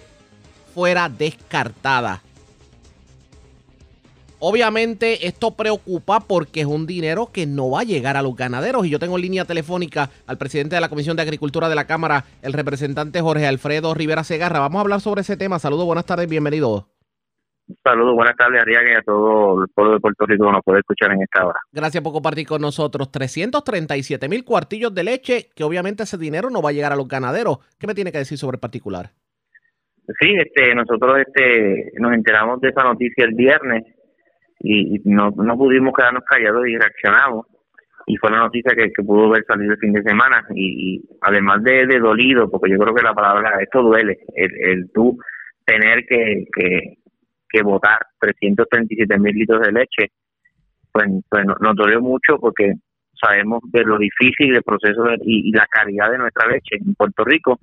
fuera 0.74 1.08
descartada. 1.08 2.22
Obviamente 4.42 5.26
esto 5.26 5.50
preocupa 5.50 6.20
porque 6.20 6.62
es 6.62 6.66
un 6.66 6.86
dinero 6.86 7.30
que 7.30 7.46
no 7.46 7.70
va 7.70 7.80
a 7.80 7.84
llegar 7.84 8.16
a 8.16 8.22
los 8.22 8.34
ganaderos. 8.34 8.86
Y 8.86 8.90
yo 8.90 8.98
tengo 8.98 9.16
en 9.16 9.22
línea 9.22 9.44
telefónica 9.44 10.10
al 10.26 10.38
presidente 10.38 10.76
de 10.76 10.80
la 10.80 10.88
Comisión 10.88 11.16
de 11.16 11.22
Agricultura 11.22 11.68
de 11.68 11.74
la 11.74 11.86
Cámara, 11.86 12.24
el 12.40 12.54
representante 12.54 13.20
Jorge 13.20 13.46
Alfredo 13.46 13.92
Rivera 13.92 14.24
Segarra. 14.24 14.60
Vamos 14.60 14.78
a 14.78 14.80
hablar 14.80 15.02
sobre 15.02 15.20
ese 15.20 15.36
tema. 15.36 15.58
Saludos, 15.58 15.84
buenas 15.84 16.06
tardes, 16.06 16.26
bienvenido. 16.26 16.89
Saludos, 17.84 18.14
buenas 18.14 18.36
tardes, 18.36 18.62
Ariaga, 18.62 18.90
y 18.90 18.94
a 18.94 19.02
todo 19.02 19.62
el 19.62 19.68
pueblo 19.68 19.94
de 19.94 20.00
Puerto 20.00 20.26
Rico 20.26 20.46
que 20.46 20.52
nos 20.52 20.64
puede 20.64 20.80
escuchar 20.80 21.12
en 21.12 21.22
esta 21.22 21.46
hora. 21.46 21.58
Gracias 21.72 22.02
por 22.02 22.12
compartir 22.12 22.46
con 22.46 22.60
nosotros. 22.60 23.10
337 23.10 24.28
mil 24.28 24.44
cuartillos 24.44 24.94
de 24.94 25.04
leche, 25.04 25.48
que 25.54 25.64
obviamente 25.64 26.02
ese 26.02 26.18
dinero 26.18 26.50
no 26.50 26.62
va 26.62 26.70
a 26.70 26.72
llegar 26.72 26.92
a 26.92 26.96
los 26.96 27.08
ganaderos. 27.08 27.58
¿Qué 27.78 27.86
me 27.86 27.94
tiene 27.94 28.12
que 28.12 28.18
decir 28.18 28.38
sobre 28.38 28.56
el 28.56 28.60
particular? 28.60 29.10
Sí, 30.20 30.34
este, 30.34 30.74
nosotros 30.74 31.18
este, 31.18 31.92
nos 31.98 32.12
enteramos 32.12 32.60
de 32.60 32.70
esa 32.70 32.82
noticia 32.82 33.24
el 33.24 33.34
viernes 33.34 33.84
y, 34.58 34.96
y 34.96 35.00
no, 35.04 35.30
no 35.30 35.56
pudimos 35.56 35.92
quedarnos 35.96 36.24
callados 36.24 36.66
y 36.66 36.76
reaccionamos. 36.76 37.46
Y 38.06 38.16
fue 38.16 38.30
una 38.30 38.40
noticia 38.40 38.74
que, 38.74 38.90
que 38.92 39.04
pudo 39.04 39.26
haber 39.26 39.44
salido 39.44 39.72
el 39.72 39.78
fin 39.78 39.92
de 39.92 40.02
semana. 40.02 40.44
Y, 40.54 40.96
y 40.96 41.02
además 41.20 41.62
de, 41.62 41.86
de 41.86 42.00
dolido, 42.00 42.50
porque 42.50 42.70
yo 42.70 42.78
creo 42.78 42.94
que 42.94 43.02
la 43.02 43.14
palabra, 43.14 43.58
esto 43.60 43.82
duele, 43.82 44.18
el, 44.34 44.50
el 44.60 44.90
tú 44.92 45.18
tener 45.64 46.04
que, 46.06 46.46
que, 46.52 46.99
que 47.52 47.62
votar 47.62 47.98
337 48.20 49.18
mil 49.18 49.34
litros 49.34 49.60
de 49.62 49.72
leche, 49.72 50.12
pues, 50.92 51.06
pues 51.28 51.44
no- 51.46 51.56
nos 51.60 51.76
dolió 51.76 52.00
mucho 52.00 52.38
porque 52.38 52.74
sabemos 53.20 53.60
de 53.72 53.82
lo 53.84 53.98
difícil 53.98 54.52
del 54.54 54.62
proceso 54.62 55.02
de- 55.04 55.18
y, 55.24 55.52
la 55.52 55.66
calidad 55.66 56.10
de 56.10 56.18
nuestra 56.18 56.48
leche 56.48 56.76
en 56.76 56.94
Puerto 56.94 57.24
Rico. 57.24 57.58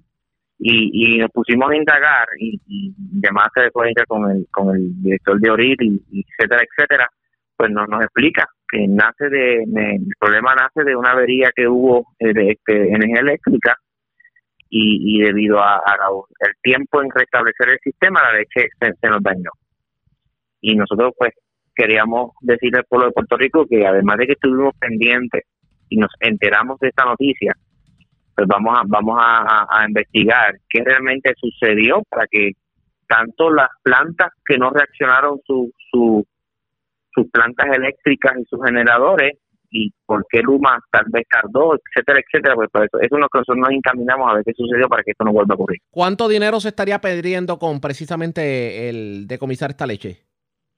Y, 0.60 1.16
y 1.16 1.20
nos 1.20 1.30
pusimos 1.32 1.70
a 1.70 1.76
indagar 1.76 2.28
y, 2.40 2.60
y 2.68 2.94
llamadas 3.22 3.52
telefónicas 3.54 4.06
con 4.08 4.30
el 4.32 4.48
con 4.50 4.76
el 4.76 4.90
director 5.04 5.40
de 5.40 5.52
Oril 5.52 5.78
y, 6.12 6.26
etcétera 6.28 6.64
etcétera 6.64 7.10
pues 7.56 7.70
nos 7.72 7.88
explica 8.02 8.48
que 8.68 8.88
nace 8.88 9.30
de, 9.30 9.64
de- 9.68 9.96
el 9.98 10.14
problema 10.20 10.56
nace 10.56 10.84
de 10.84 10.96
una 10.96 11.12
avería 11.12 11.52
que 11.56 11.68
hubo 11.68 12.08
eh, 12.18 12.34
de 12.34 12.50
este, 12.54 12.88
energía 12.90 13.20
eléctrica 13.22 13.78
y, 14.70 15.18
y 15.20 15.22
debido 15.24 15.60
a, 15.60 15.76
a 15.76 15.96
la- 15.98 16.48
el 16.48 16.54
tiempo 16.64 17.04
en 17.04 17.10
restablecer 17.12 17.70
el 17.70 17.80
sistema 17.84 18.24
la 18.24 18.40
leche 18.40 18.70
se, 18.80 18.94
se 19.00 19.08
nos 19.10 19.22
dañó 19.22 19.52
y 20.62 20.76
nosotros 20.76 21.14
pues 21.18 21.34
queríamos 21.76 22.32
decirle 22.42 22.80
al 22.80 22.86
pueblo 22.86 23.08
de 23.08 23.14
Puerto 23.14 23.38
Rico 23.38 23.66
que 23.70 23.86
además 23.86 24.18
de 24.18 24.28
que 24.28 24.34
estuvimos 24.34 24.76
pendientes 24.80 25.44
y 25.90 25.98
nos 25.98 26.12
enteramos 26.20 26.80
de 26.80 26.90
esta 26.90 27.06
noticia 27.06 27.54
pues 28.36 28.48
vamos 28.48 28.78
a 28.78 28.84
vamos 28.86 29.18
a, 29.20 29.86
investigar 29.88 30.56
qué 30.70 30.84
realmente 30.84 31.34
sucedió 31.38 32.04
para 32.10 32.26
que 32.30 32.52
tanto 33.08 33.50
las 33.52 33.70
plantas 33.84 34.30
que 34.46 34.58
no 34.58 34.70
reaccionaron 34.70 35.40
su, 35.46 35.72
su 35.92 36.26
sus 37.18 37.30
plantas 37.32 37.68
eléctricas 37.76 38.34
y 38.40 38.46
sus 38.46 38.64
generadores 38.64 39.38
y 39.72 39.92
por 40.06 40.26
qué 40.30 40.42
Luma 40.42 40.80
tal 40.92 41.06
vez 41.10 41.26
tardó, 41.30 41.74
etcétera, 41.76 42.20
etcétera, 42.20 42.56
pues 42.56 42.70
por 42.72 42.86
eso, 42.86 43.00
eso 43.00 43.16
es 43.16 43.20
lo 43.20 43.28
que 43.28 43.40
nosotros 43.40 43.58
nos 43.58 43.72
encaminamos 43.72 44.30
a 44.30 44.36
ver 44.36 44.44
qué 44.46 44.54
sucedió 44.54 44.88
para 44.88 45.04
que 45.04 45.12
esto 45.12 45.26
no 45.26 45.34
vuelva 45.34 45.54
a 45.54 45.56
ocurrir. 45.56 45.80
¿Cuánto 45.90 46.28
dinero 46.28 46.60
se 46.60 46.70
estaría 46.70 47.02
perdiendo 47.02 47.60
con 47.60 47.82
precisamente 47.82 48.90
el 48.90 49.28
decomisar 49.28 49.72
esta 49.72 49.86
leche? 49.86 50.27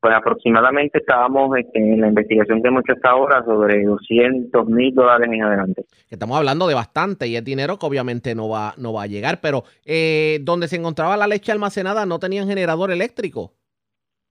Pues 0.01 0.13
aproximadamente 0.15 0.99
estábamos 0.99 1.57
este, 1.57 1.77
en 1.77 1.99
la 1.99 2.07
investigación 2.07 2.61
que 2.61 2.69
hemos 2.69 2.83
hecho 2.83 2.93
hasta 2.93 3.09
ahora 3.09 3.43
sobre 3.43 3.83
200 3.83 4.67
mil 4.67 4.95
dólares 4.95 5.27
en 5.29 5.43
adelante. 5.43 5.83
Estamos 6.09 6.37
hablando 6.37 6.67
de 6.67 6.73
bastante 6.73 7.27
y 7.27 7.35
es 7.35 7.43
dinero 7.43 7.77
que 7.77 7.85
obviamente 7.85 8.33
no 8.33 8.47
va, 8.47 8.73
no 8.77 8.93
va 8.93 9.03
a 9.03 9.07
llegar, 9.07 9.39
pero 9.41 9.63
eh, 9.85 10.39
donde 10.41 10.69
se 10.69 10.77
encontraba 10.77 11.17
la 11.17 11.27
leche 11.27 11.51
almacenada 11.51 12.05
no 12.05 12.17
tenían 12.17 12.47
generador 12.47 12.91
eléctrico. 12.91 13.51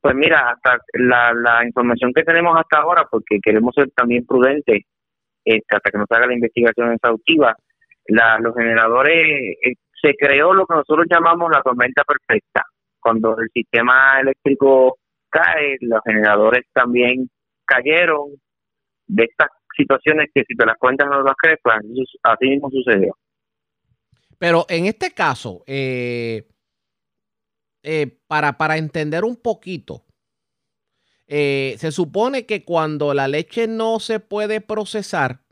Pues 0.00 0.14
mira, 0.14 0.52
hasta 0.52 0.78
la, 0.94 1.34
la 1.34 1.66
información 1.66 2.12
que 2.14 2.22
tenemos 2.22 2.56
hasta 2.56 2.78
ahora, 2.78 3.06
porque 3.10 3.38
queremos 3.42 3.74
ser 3.74 3.90
también 3.90 4.24
prudentes 4.24 4.84
este, 5.44 5.76
hasta 5.76 5.90
que 5.90 5.98
nos 5.98 6.10
haga 6.10 6.28
la 6.28 6.34
investigación 6.34 6.92
exhaustiva, 6.92 7.54
la, 8.06 8.38
los 8.38 8.54
generadores, 8.54 9.56
eh, 9.62 9.74
se 10.00 10.14
creó 10.14 10.52
lo 10.52 10.66
que 10.66 10.76
nosotros 10.76 11.06
llamamos 11.10 11.50
la 11.50 11.62
tormenta 11.62 12.04
perfecta. 12.04 12.64
Cuando 13.00 13.38
el 13.38 13.48
sistema 13.52 14.20
eléctrico 14.20 14.96
cae, 15.30 15.76
los 15.80 16.00
generadores 16.05 16.64
también 16.72 17.30
cayeron 17.64 18.40
de 19.06 19.24
estas 19.24 19.48
situaciones 19.76 20.28
que 20.34 20.42
si 20.46 20.55
te 20.55 20.66
las 20.66 20.76
cuentas 20.78 21.09
no 21.09 21.22
las 21.22 21.34
crees, 21.36 21.59
pues 21.62 21.76
así, 22.22 22.48
mismo 22.48 22.70
sucedió. 22.70 23.16
Pero 24.38 24.66
en 24.68 24.86
este 24.86 25.12
caso, 25.12 25.62
eh, 25.66 26.48
eh, 27.82 28.18
para, 28.26 28.56
para 28.56 28.76
entender 28.76 29.24
un 29.24 29.36
poquito, 29.36 30.05
eh, 31.26 31.76
se 31.78 31.92
supone 31.92 32.46
que 32.46 32.64
cuando 32.64 33.12
la 33.12 33.28
leche 33.28 33.66
no 33.66 34.00
se 34.00 34.18
puede 34.18 34.60
procesar 34.60 35.42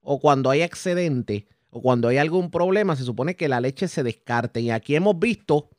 o 0.00 0.18
cuando 0.18 0.50
hay 0.50 0.62
excedente 0.62 1.46
o 1.70 1.80
cuando 1.80 2.08
hay 2.08 2.18
algún 2.18 2.50
problema, 2.50 2.96
se 2.96 3.04
supone 3.04 3.36
que 3.36 3.48
la 3.48 3.60
leche 3.60 3.88
se 3.88 4.02
descarte. 4.02 4.60
Y 4.60 4.70
aquí 4.70 4.96
hemos 4.96 5.18
visto 5.18 5.70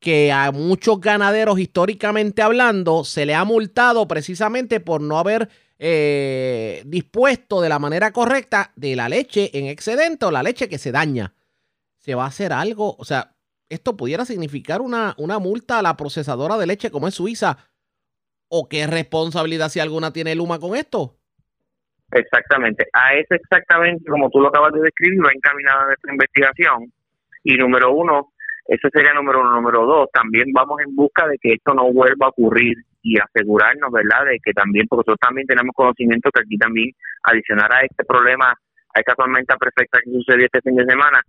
que 0.00 0.32
a 0.32 0.50
muchos 0.50 1.00
ganaderos, 1.00 1.60
históricamente 1.60 2.40
hablando, 2.42 3.04
se 3.04 3.26
le 3.26 3.34
ha 3.34 3.44
multado 3.44 4.08
precisamente 4.08 4.80
por 4.80 5.02
no 5.02 5.18
haber 5.18 5.48
eh, 5.78 6.82
dispuesto 6.86 7.60
de 7.60 7.68
la 7.68 7.78
manera 7.78 8.10
correcta 8.10 8.72
de 8.76 8.96
la 8.96 9.08
leche 9.08 9.50
en 9.56 9.66
excedente 9.66 10.24
o 10.24 10.30
la 10.30 10.42
leche 10.42 10.68
que 10.68 10.78
se 10.78 10.90
daña. 10.90 11.34
Se 11.98 12.14
va 12.14 12.24
a 12.24 12.28
hacer 12.28 12.52
algo, 12.52 12.96
o 12.98 13.04
sea, 13.04 13.36
esto 13.68 13.96
pudiera 13.96 14.24
significar 14.24 14.80
una, 14.80 15.14
una 15.18 15.38
multa 15.38 15.78
a 15.78 15.82
la 15.82 15.96
procesadora 15.96 16.56
de 16.56 16.66
leche 16.66 16.90
como 16.90 17.06
es 17.06 17.14
Suiza. 17.14 17.58
¿O 18.48 18.68
qué 18.68 18.86
responsabilidad 18.86 19.68
si 19.68 19.78
alguna 19.78 20.12
tiene 20.12 20.34
Luma 20.34 20.58
con 20.58 20.74
esto? 20.74 21.18
Exactamente. 22.10 22.88
A 22.92 23.14
eso 23.14 23.34
exactamente, 23.34 24.10
como 24.10 24.28
tú 24.30 24.40
lo 24.40 24.48
acabas 24.48 24.72
de 24.72 24.80
describir, 24.80 25.24
va 25.24 25.30
encaminada 25.32 25.86
nuestra 25.86 26.12
investigación. 26.12 26.92
Y 27.44 27.54
número 27.54 27.92
uno, 27.92 28.29
eso 28.70 28.88
sería 28.92 29.12
número 29.12 29.40
uno. 29.40 29.50
Número 29.50 29.84
dos, 29.84 30.08
también 30.12 30.52
vamos 30.52 30.80
en 30.80 30.94
busca 30.94 31.26
de 31.26 31.36
que 31.38 31.54
esto 31.54 31.74
no 31.74 31.92
vuelva 31.92 32.26
a 32.26 32.28
ocurrir 32.28 32.76
y 33.02 33.18
asegurarnos, 33.18 33.90
¿verdad?, 33.90 34.26
de 34.26 34.38
que 34.38 34.52
también, 34.52 34.86
porque 34.88 35.00
nosotros 35.00 35.18
también 35.20 35.46
tenemos 35.48 35.74
conocimiento 35.74 36.30
que 36.30 36.40
aquí 36.40 36.56
también, 36.56 36.90
adicionar 37.24 37.72
a 37.74 37.80
este 37.80 38.04
problema, 38.04 38.50
a 38.94 39.00
esta 39.00 39.14
tormenta 39.14 39.56
perfecta 39.56 39.98
que 40.04 40.12
sucedió 40.12 40.46
este 40.46 40.60
fin 40.60 40.76
de 40.76 40.84
semana, 40.84 41.20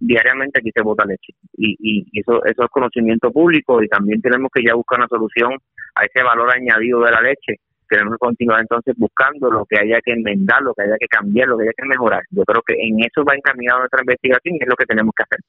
diariamente 0.00 0.58
aquí 0.58 0.70
se 0.74 0.82
bota 0.82 1.04
leche. 1.04 1.34
Y, 1.54 1.76
y 1.78 2.20
eso, 2.20 2.44
eso 2.44 2.64
es 2.64 2.70
conocimiento 2.70 3.30
público 3.30 3.80
y 3.80 3.88
también 3.88 4.20
tenemos 4.20 4.50
que 4.52 4.64
ya 4.66 4.74
buscar 4.74 4.98
una 4.98 5.08
solución 5.08 5.52
a 5.94 6.04
ese 6.04 6.24
valor 6.24 6.50
añadido 6.50 7.00
de 7.02 7.12
la 7.12 7.20
leche 7.20 7.60
tenemos 7.88 8.14
que 8.14 8.18
continuar 8.18 8.60
entonces 8.60 8.94
buscando 8.96 9.50
lo 9.50 9.64
que 9.64 9.78
haya 9.78 9.98
que 10.04 10.12
enmendar, 10.12 10.62
lo 10.62 10.74
que 10.74 10.82
haya 10.82 10.96
que 11.00 11.08
cambiar, 11.08 11.48
lo 11.48 11.56
que 11.56 11.64
haya 11.64 11.72
que 11.76 11.86
mejorar. 11.86 12.22
Yo 12.30 12.44
creo 12.44 12.62
que 12.62 12.74
en 12.74 13.00
eso 13.00 13.24
va 13.24 13.34
encaminada 13.34 13.80
nuestra 13.80 14.02
investigación 14.02 14.56
y 14.56 14.58
es 14.62 14.68
lo 14.68 14.76
que 14.76 14.84
tenemos 14.84 15.14
que 15.16 15.22
hacer. 15.22 15.40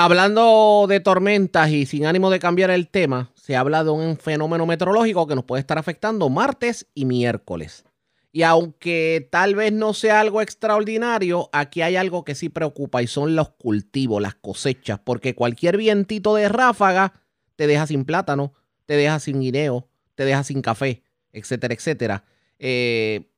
Hablando 0.00 0.86
de 0.88 1.00
tormentas 1.00 1.70
y 1.70 1.84
sin 1.84 2.06
ánimo 2.06 2.30
de 2.30 2.38
cambiar 2.38 2.70
el 2.70 2.86
tema, 2.86 3.32
se 3.34 3.56
habla 3.56 3.82
de 3.82 3.90
un 3.90 4.16
fenómeno 4.16 4.64
meteorológico 4.64 5.26
que 5.26 5.34
nos 5.34 5.42
puede 5.42 5.58
estar 5.58 5.76
afectando 5.76 6.28
martes 6.28 6.86
y 6.94 7.04
miércoles. 7.04 7.84
Y 8.30 8.44
aunque 8.44 9.26
tal 9.32 9.56
vez 9.56 9.72
no 9.72 9.94
sea 9.94 10.20
algo 10.20 10.40
extraordinario, 10.40 11.50
aquí 11.52 11.82
hay 11.82 11.96
algo 11.96 12.24
que 12.24 12.36
sí 12.36 12.48
preocupa 12.48 13.02
y 13.02 13.08
son 13.08 13.34
los 13.34 13.48
cultivos, 13.48 14.22
las 14.22 14.36
cosechas, 14.36 15.00
porque 15.00 15.34
cualquier 15.34 15.76
vientito 15.76 16.36
de 16.36 16.48
ráfaga 16.48 17.14
te 17.56 17.66
deja 17.66 17.88
sin 17.88 18.04
plátano, 18.04 18.52
te 18.86 18.94
deja 18.94 19.18
sin 19.18 19.40
guineo, 19.40 19.88
te 20.14 20.24
deja 20.24 20.44
sin 20.44 20.62
café, 20.62 21.02
etcétera, 21.32 21.74
etcétera. 21.74 22.24
Eh, 22.60 23.32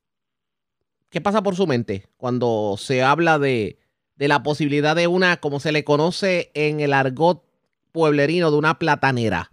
¿Qué 1.09 1.23
pasa 1.23 1.43
por 1.43 1.57
su 1.57 1.67
mente 1.67 2.05
cuando 2.19 2.75
se 2.77 3.03
habla 3.03 3.39
de, 3.39 3.80
de 4.21 4.29
la 4.29 4.43
posibilidad 4.43 4.95
de 4.95 5.07
una, 5.07 5.39
como 5.39 5.61
se 5.61 5.73
le 5.73 5.83
conoce 5.83 6.51
en 6.53 6.81
el 6.81 6.93
argot 6.93 7.43
pueblerino, 7.91 8.51
de 8.51 8.59
una 8.59 8.75
platanera? 8.75 9.49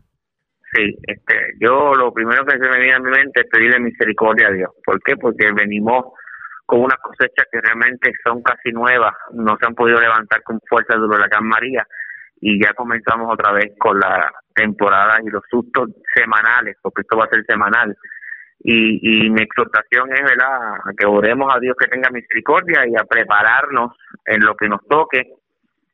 Sí, 0.74 0.94
este, 1.04 1.36
yo 1.62 1.96
lo 1.96 2.14
primero 2.14 2.46
que 2.46 2.58
se 2.58 2.68
me 2.68 2.78
viene 2.78 2.96
a 2.96 3.00
mi 3.00 3.10
mente 3.10 3.42
es 3.42 3.48
pedirle 3.50 3.80
misericordia 3.80 4.50
a 4.50 4.52
Dios. 4.52 4.72
¿Por 4.86 5.02
qué? 5.02 5.16
Porque 5.16 5.54
venimos 5.54 6.08
con 6.66 6.82
unas 6.82 6.98
cosechas 6.98 7.48
que 7.50 7.62
realmente 7.62 8.12
son 8.26 8.44
casi 8.44 8.74
nuevas, 8.74 9.14
no 9.32 9.58
se 9.58 9.66
han 9.66 9.74
podido 9.74 10.02
levantar 10.02 10.44
con 10.44 10.60
fuerza 10.68 10.96
del 10.96 11.04
huracán 11.04 11.48
María 11.48 11.88
y 12.42 12.62
ya 12.62 12.74
comenzamos 12.74 13.34
otra 13.34 13.54
vez 13.54 13.72
con 13.80 13.98
la 13.98 14.30
temporada 14.54 15.18
y 15.24 15.30
los 15.30 15.44
sustos 15.50 15.92
semanales, 16.14 16.76
porque 16.82 17.04
esto 17.04 17.16
va 17.16 17.24
a 17.24 17.30
ser 17.30 17.46
semanal. 17.46 17.98
Y, 18.60 19.26
y 19.26 19.30
mi 19.30 19.42
exhortación 19.44 20.12
es, 20.14 20.22
¿verdad?, 20.22 20.74
a 20.84 20.94
que 20.98 21.06
oremos 21.06 21.54
a 21.54 21.60
Dios 21.60 21.76
que 21.80 21.88
tenga 21.88 22.10
misericordia 22.10 22.88
y 22.88 22.96
a 22.96 23.06
prepararnos 23.06 23.96
en 24.26 24.44
lo 24.44 24.56
que 24.56 24.68
nos 24.68 24.86
toque, 24.88 25.34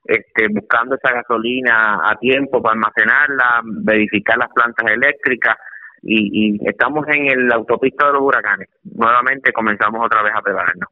este, 0.05 0.47
buscando 0.49 0.95
esa 0.95 1.11
gasolina 1.11 2.09
a 2.09 2.17
tiempo 2.17 2.61
para 2.61 2.73
almacenarla, 2.73 3.61
verificar 3.63 4.37
las 4.37 4.49
plantas 4.53 4.89
eléctricas 4.89 5.55
y, 6.01 6.55
y 6.55 6.67
estamos 6.67 7.07
en 7.07 7.27
el 7.27 7.51
autopista 7.51 8.07
de 8.07 8.13
los 8.13 8.21
huracanes. 8.21 8.69
Nuevamente 8.83 9.53
comenzamos 9.53 10.05
otra 10.05 10.23
vez 10.23 10.33
a 10.35 10.41
prepararnos. 10.41 10.89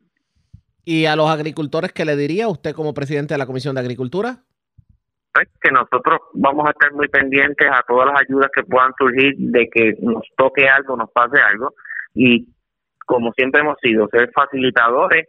¿Y 0.83 1.05
a 1.05 1.15
los 1.15 1.29
agricultores 1.29 1.93
qué 1.93 2.05
le 2.05 2.15
diría 2.15 2.47
usted 2.47 2.73
como 2.73 2.93
presidente 2.93 3.33
de 3.33 3.37
la 3.37 3.45
Comisión 3.45 3.75
de 3.75 3.81
Agricultura? 3.81 4.37
Pues 5.33 5.47
que 5.61 5.71
nosotros 5.71 6.19
vamos 6.33 6.67
a 6.67 6.71
estar 6.71 6.91
muy 6.93 7.07
pendientes 7.07 7.67
a 7.71 7.83
todas 7.87 8.07
las 8.07 8.21
ayudas 8.21 8.49
que 8.53 8.63
puedan 8.63 8.91
surgir 8.97 9.33
de 9.37 9.69
que 9.69 9.95
nos 10.01 10.23
toque 10.35 10.67
algo, 10.67 10.97
nos 10.97 11.09
pase 11.11 11.39
algo 11.39 11.73
y 12.13 12.47
como 13.05 13.31
siempre 13.33 13.61
hemos 13.61 13.77
sido, 13.81 14.07
ser 14.09 14.31
facilitadores, 14.31 15.27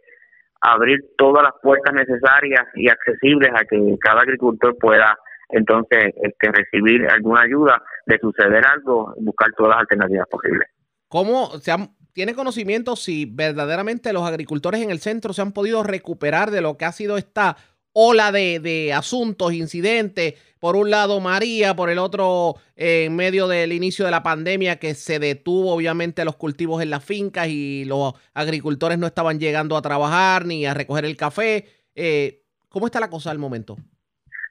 abrir 0.61 0.99
todas 1.17 1.43
las 1.43 1.53
puertas 1.61 1.93
necesarias 1.93 2.65
y 2.75 2.87
accesibles 2.87 3.51
a 3.53 3.65
que 3.65 3.77
cada 3.99 4.21
agricultor 4.21 4.77
pueda 4.77 5.17
entonces 5.49 6.13
este, 6.21 6.51
recibir 6.51 7.07
alguna 7.09 7.41
ayuda 7.41 7.81
de 8.05 8.17
suceder 8.19 8.65
algo, 8.65 9.13
buscar 9.17 9.49
todas 9.57 9.71
las 9.71 9.79
alternativas 9.81 10.27
posibles. 10.29 10.67
¿Cómo 11.09 11.47
se 11.59 11.71
han, 11.71 11.89
tiene 12.13 12.33
conocimiento 12.33 12.95
si 12.95 13.25
verdaderamente 13.25 14.13
los 14.13 14.23
agricultores 14.23 14.81
en 14.81 14.89
el 14.89 14.99
centro 14.99 15.33
se 15.33 15.41
han 15.41 15.51
podido 15.51 15.83
recuperar 15.83 16.51
de 16.51 16.61
lo 16.61 16.77
que 16.77 16.85
ha 16.85 16.91
sido 16.91 17.17
esta 17.17 17.57
ola 17.93 18.31
de, 18.31 18.59
de 18.59 18.93
asuntos, 18.93 19.53
incidentes? 19.53 20.35
Por 20.59 20.75
un 20.77 20.89
lado 20.89 21.19
María, 21.19 21.75
por 21.75 21.89
el 21.89 21.99
otro 21.99 22.55
eh, 22.77 23.05
en 23.05 23.15
medio 23.15 23.47
del 23.47 23.73
inicio 23.73 24.05
de 24.05 24.11
la 24.11 24.23
pandemia 24.23 24.77
que 24.77 24.93
se 24.93 25.19
detuvo 25.19 25.73
obviamente 25.73 26.23
los 26.23 26.37
cultivos 26.37 26.81
en 26.81 26.89
las 26.89 27.03
fincas 27.03 27.47
y 27.49 27.83
los 27.85 28.13
agricultores 28.33 28.97
no 28.97 29.05
estaban 29.05 29.39
llegando 29.39 29.75
a 29.75 29.81
trabajar 29.81 30.45
ni 30.45 30.65
a 30.65 30.73
recoger 30.73 31.03
el 31.03 31.17
café. 31.17 31.65
Eh, 31.95 32.43
¿Cómo 32.69 32.85
está 32.85 32.99
la 32.99 33.09
cosa 33.09 33.29
al 33.29 33.39
momento? 33.39 33.75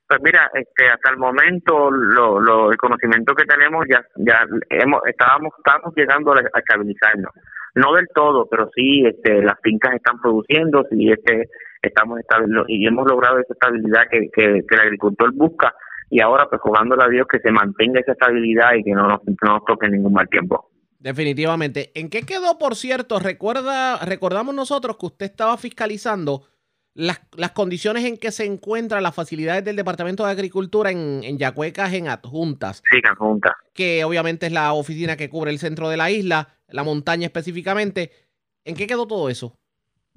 Pues 0.06 0.20
mira, 0.22 0.50
este, 0.52 0.90
hasta 0.90 1.10
el 1.10 1.16
momento 1.16 1.90
lo, 1.90 2.38
lo, 2.38 2.70
el 2.70 2.76
conocimiento 2.76 3.34
que 3.34 3.46
tenemos 3.46 3.86
ya 3.90 4.04
ya 4.16 4.44
hemos 4.68 5.00
estábamos 5.06 5.54
estamos 5.56 5.94
llegando 5.96 6.34
a 6.34 6.58
estabilizarnos, 6.58 7.32
no 7.74 7.94
del 7.94 8.08
todo, 8.14 8.46
pero 8.50 8.70
sí 8.74 9.04
este, 9.06 9.42
las 9.42 9.58
fincas 9.62 9.94
están 9.94 10.20
produciendo, 10.20 10.84
sí 10.90 11.10
este 11.10 11.48
estamos 11.82 12.20
y 12.68 12.86
hemos 12.86 13.06
logrado 13.08 13.38
esa 13.40 13.54
estabilidad 13.54 14.02
que, 14.08 14.30
que, 14.32 14.62
que 14.68 14.74
el 14.74 14.80
agricultor 14.80 15.32
busca 15.34 15.74
y 16.10 16.20
ahora 16.20 16.46
pues 16.48 16.60
jugándole 16.60 17.02
a 17.02 17.08
Dios 17.08 17.26
que 17.26 17.40
se 17.40 17.50
mantenga 17.50 18.00
esa 18.00 18.12
estabilidad 18.12 18.74
y 18.74 18.84
que 18.84 18.92
no 18.92 19.08
nos, 19.08 19.20
no 19.24 19.54
nos 19.54 19.64
toque 19.64 19.88
ningún 19.88 20.12
mal 20.12 20.28
tiempo. 20.28 20.70
Definitivamente. 21.00 21.90
¿En 21.94 22.10
qué 22.10 22.22
quedó, 22.22 22.58
por 22.58 22.76
cierto? 22.76 23.18
Recuerda, 23.18 23.98
recordamos 24.04 24.54
nosotros 24.54 24.96
que 24.98 25.06
usted 25.06 25.26
estaba 25.26 25.56
fiscalizando 25.56 26.46
las, 26.94 27.22
las 27.36 27.52
condiciones 27.52 28.04
en 28.04 28.18
que 28.18 28.30
se 28.30 28.44
encuentran 28.44 29.02
las 29.02 29.14
facilidades 29.14 29.64
del 29.64 29.74
Departamento 29.74 30.24
de 30.24 30.32
Agricultura 30.32 30.90
en, 30.90 31.24
en 31.24 31.38
Yacuecas, 31.38 31.92
en 31.94 32.08
Adjuntas. 32.08 32.82
Sí, 32.88 32.98
Adjuntas. 33.10 33.54
Que 33.72 34.04
obviamente 34.04 34.46
es 34.46 34.52
la 34.52 34.74
oficina 34.74 35.16
que 35.16 35.28
cubre 35.28 35.50
el 35.50 35.58
centro 35.58 35.88
de 35.88 35.96
la 35.96 36.10
isla, 36.10 36.54
la 36.72 36.84
montaña 36.84 37.26
específicamente. 37.26 38.10
¿En 38.64 38.74
qué 38.76 38.86
quedó 38.86 39.06
todo 39.06 39.28
eso? 39.28 39.56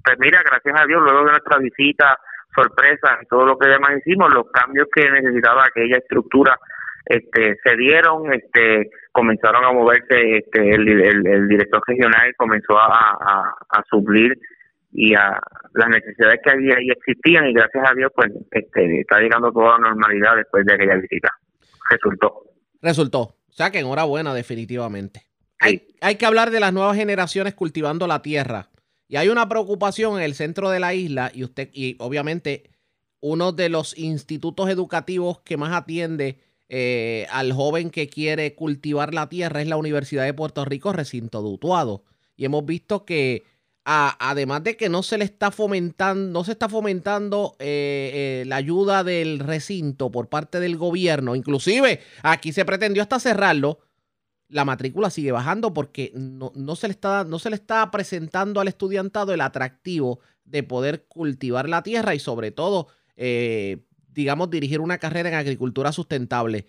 Pues 0.04 0.16
mira, 0.18 0.42
gracias 0.44 0.80
a 0.80 0.86
Dios, 0.86 1.02
luego 1.02 1.24
de 1.24 1.30
nuestra 1.32 1.58
visita 1.58 2.18
sorpresa 2.54 3.18
y 3.22 3.26
todo 3.26 3.44
lo 3.44 3.58
que 3.58 3.68
demás 3.68 3.90
hicimos, 3.98 4.32
los 4.32 4.50
cambios 4.50 4.86
que 4.94 5.10
necesitaba 5.10 5.66
aquella 5.66 5.98
estructura 5.98 6.58
este, 7.06 7.56
se 7.62 7.76
dieron, 7.76 8.32
este, 8.32 8.90
comenzaron 9.12 9.64
a 9.64 9.72
moverse, 9.72 10.38
este, 10.38 10.74
el, 10.74 10.88
el, 10.88 11.26
el 11.26 11.48
director 11.48 11.80
regional 11.86 12.34
comenzó 12.36 12.76
a, 12.78 12.86
a, 12.88 13.54
a, 13.70 13.84
suplir 13.88 14.36
y 14.92 15.14
a 15.14 15.38
las 15.74 15.88
necesidades 15.88 16.40
que 16.42 16.50
había 16.50 16.80
y 16.80 16.90
existían 16.90 17.46
y 17.46 17.52
gracias 17.52 17.88
a 17.88 17.94
Dios 17.94 18.10
pues 18.14 18.32
este, 18.50 19.00
está 19.00 19.20
llegando 19.20 19.52
toda 19.52 19.78
la 19.78 19.90
normalidad 19.90 20.36
después 20.36 20.66
de 20.66 20.74
aquella 20.74 20.96
visita. 20.96 21.28
Resultó. 21.90 22.42
Resultó. 22.82 23.20
O 23.20 23.52
sea 23.52 23.70
que 23.70 23.78
enhorabuena 23.78 24.34
definitivamente. 24.34 25.20
Hay, 25.58 25.88
hay 26.00 26.16
que 26.16 26.26
hablar 26.26 26.50
de 26.50 26.60
las 26.60 26.72
nuevas 26.72 26.96
generaciones 26.96 27.54
cultivando 27.54 28.06
la 28.06 28.22
tierra. 28.22 28.70
Y 29.08 29.16
hay 29.16 29.28
una 29.28 29.48
preocupación 29.48 30.16
en 30.16 30.22
el 30.22 30.34
centro 30.34 30.70
de 30.70 30.80
la 30.80 30.94
isla 30.94 31.30
y 31.32 31.44
usted, 31.44 31.70
y 31.72 31.96
obviamente 31.98 32.70
uno 33.20 33.52
de 33.52 33.68
los 33.68 33.96
institutos 33.96 34.68
educativos 34.68 35.40
que 35.40 35.56
más 35.56 35.72
atiende 35.72 36.38
eh, 36.68 37.26
al 37.30 37.52
joven 37.52 37.90
que 37.90 38.08
quiere 38.08 38.54
cultivar 38.54 39.14
la 39.14 39.28
tierra 39.28 39.62
es 39.62 39.68
la 39.68 39.76
Universidad 39.76 40.24
de 40.24 40.34
Puerto 40.34 40.64
Rico, 40.64 40.92
recinto 40.92 41.40
dutuado. 41.40 42.04
Y 42.36 42.44
hemos 42.44 42.66
visto 42.66 43.04
que 43.04 43.44
a, 43.84 44.16
además 44.18 44.64
de 44.64 44.76
que 44.76 44.88
no 44.88 45.04
se 45.04 45.16
le 45.16 45.24
está 45.24 45.52
fomentando, 45.52 46.32
no 46.32 46.44
se 46.44 46.52
está 46.52 46.68
fomentando 46.68 47.54
eh, 47.60 48.42
eh, 48.42 48.44
la 48.46 48.56
ayuda 48.56 49.04
del 49.04 49.38
recinto 49.38 50.10
por 50.10 50.28
parte 50.28 50.58
del 50.58 50.76
gobierno, 50.76 51.36
inclusive 51.36 52.00
aquí 52.22 52.52
se 52.52 52.64
pretendió 52.64 53.02
hasta 53.02 53.20
cerrarlo, 53.20 53.78
la 54.48 54.64
matrícula 54.64 55.10
sigue 55.10 55.32
bajando 55.32 55.74
porque 55.74 56.12
no, 56.14 56.52
no, 56.54 56.76
se 56.76 56.88
le 56.88 56.92
está, 56.92 57.24
no 57.24 57.38
se 57.38 57.50
le 57.50 57.56
está 57.56 57.90
presentando 57.90 58.60
al 58.60 58.68
estudiantado 58.68 59.32
el 59.32 59.40
atractivo 59.40 60.20
de 60.44 60.62
poder 60.62 61.06
cultivar 61.06 61.68
la 61.68 61.82
tierra 61.82 62.14
y 62.14 62.18
sobre 62.18 62.52
todo, 62.52 62.88
eh, 63.16 63.78
digamos, 64.08 64.50
dirigir 64.50 64.80
una 64.80 64.98
carrera 64.98 65.28
en 65.28 65.34
agricultura 65.34 65.92
sustentable. 65.92 66.66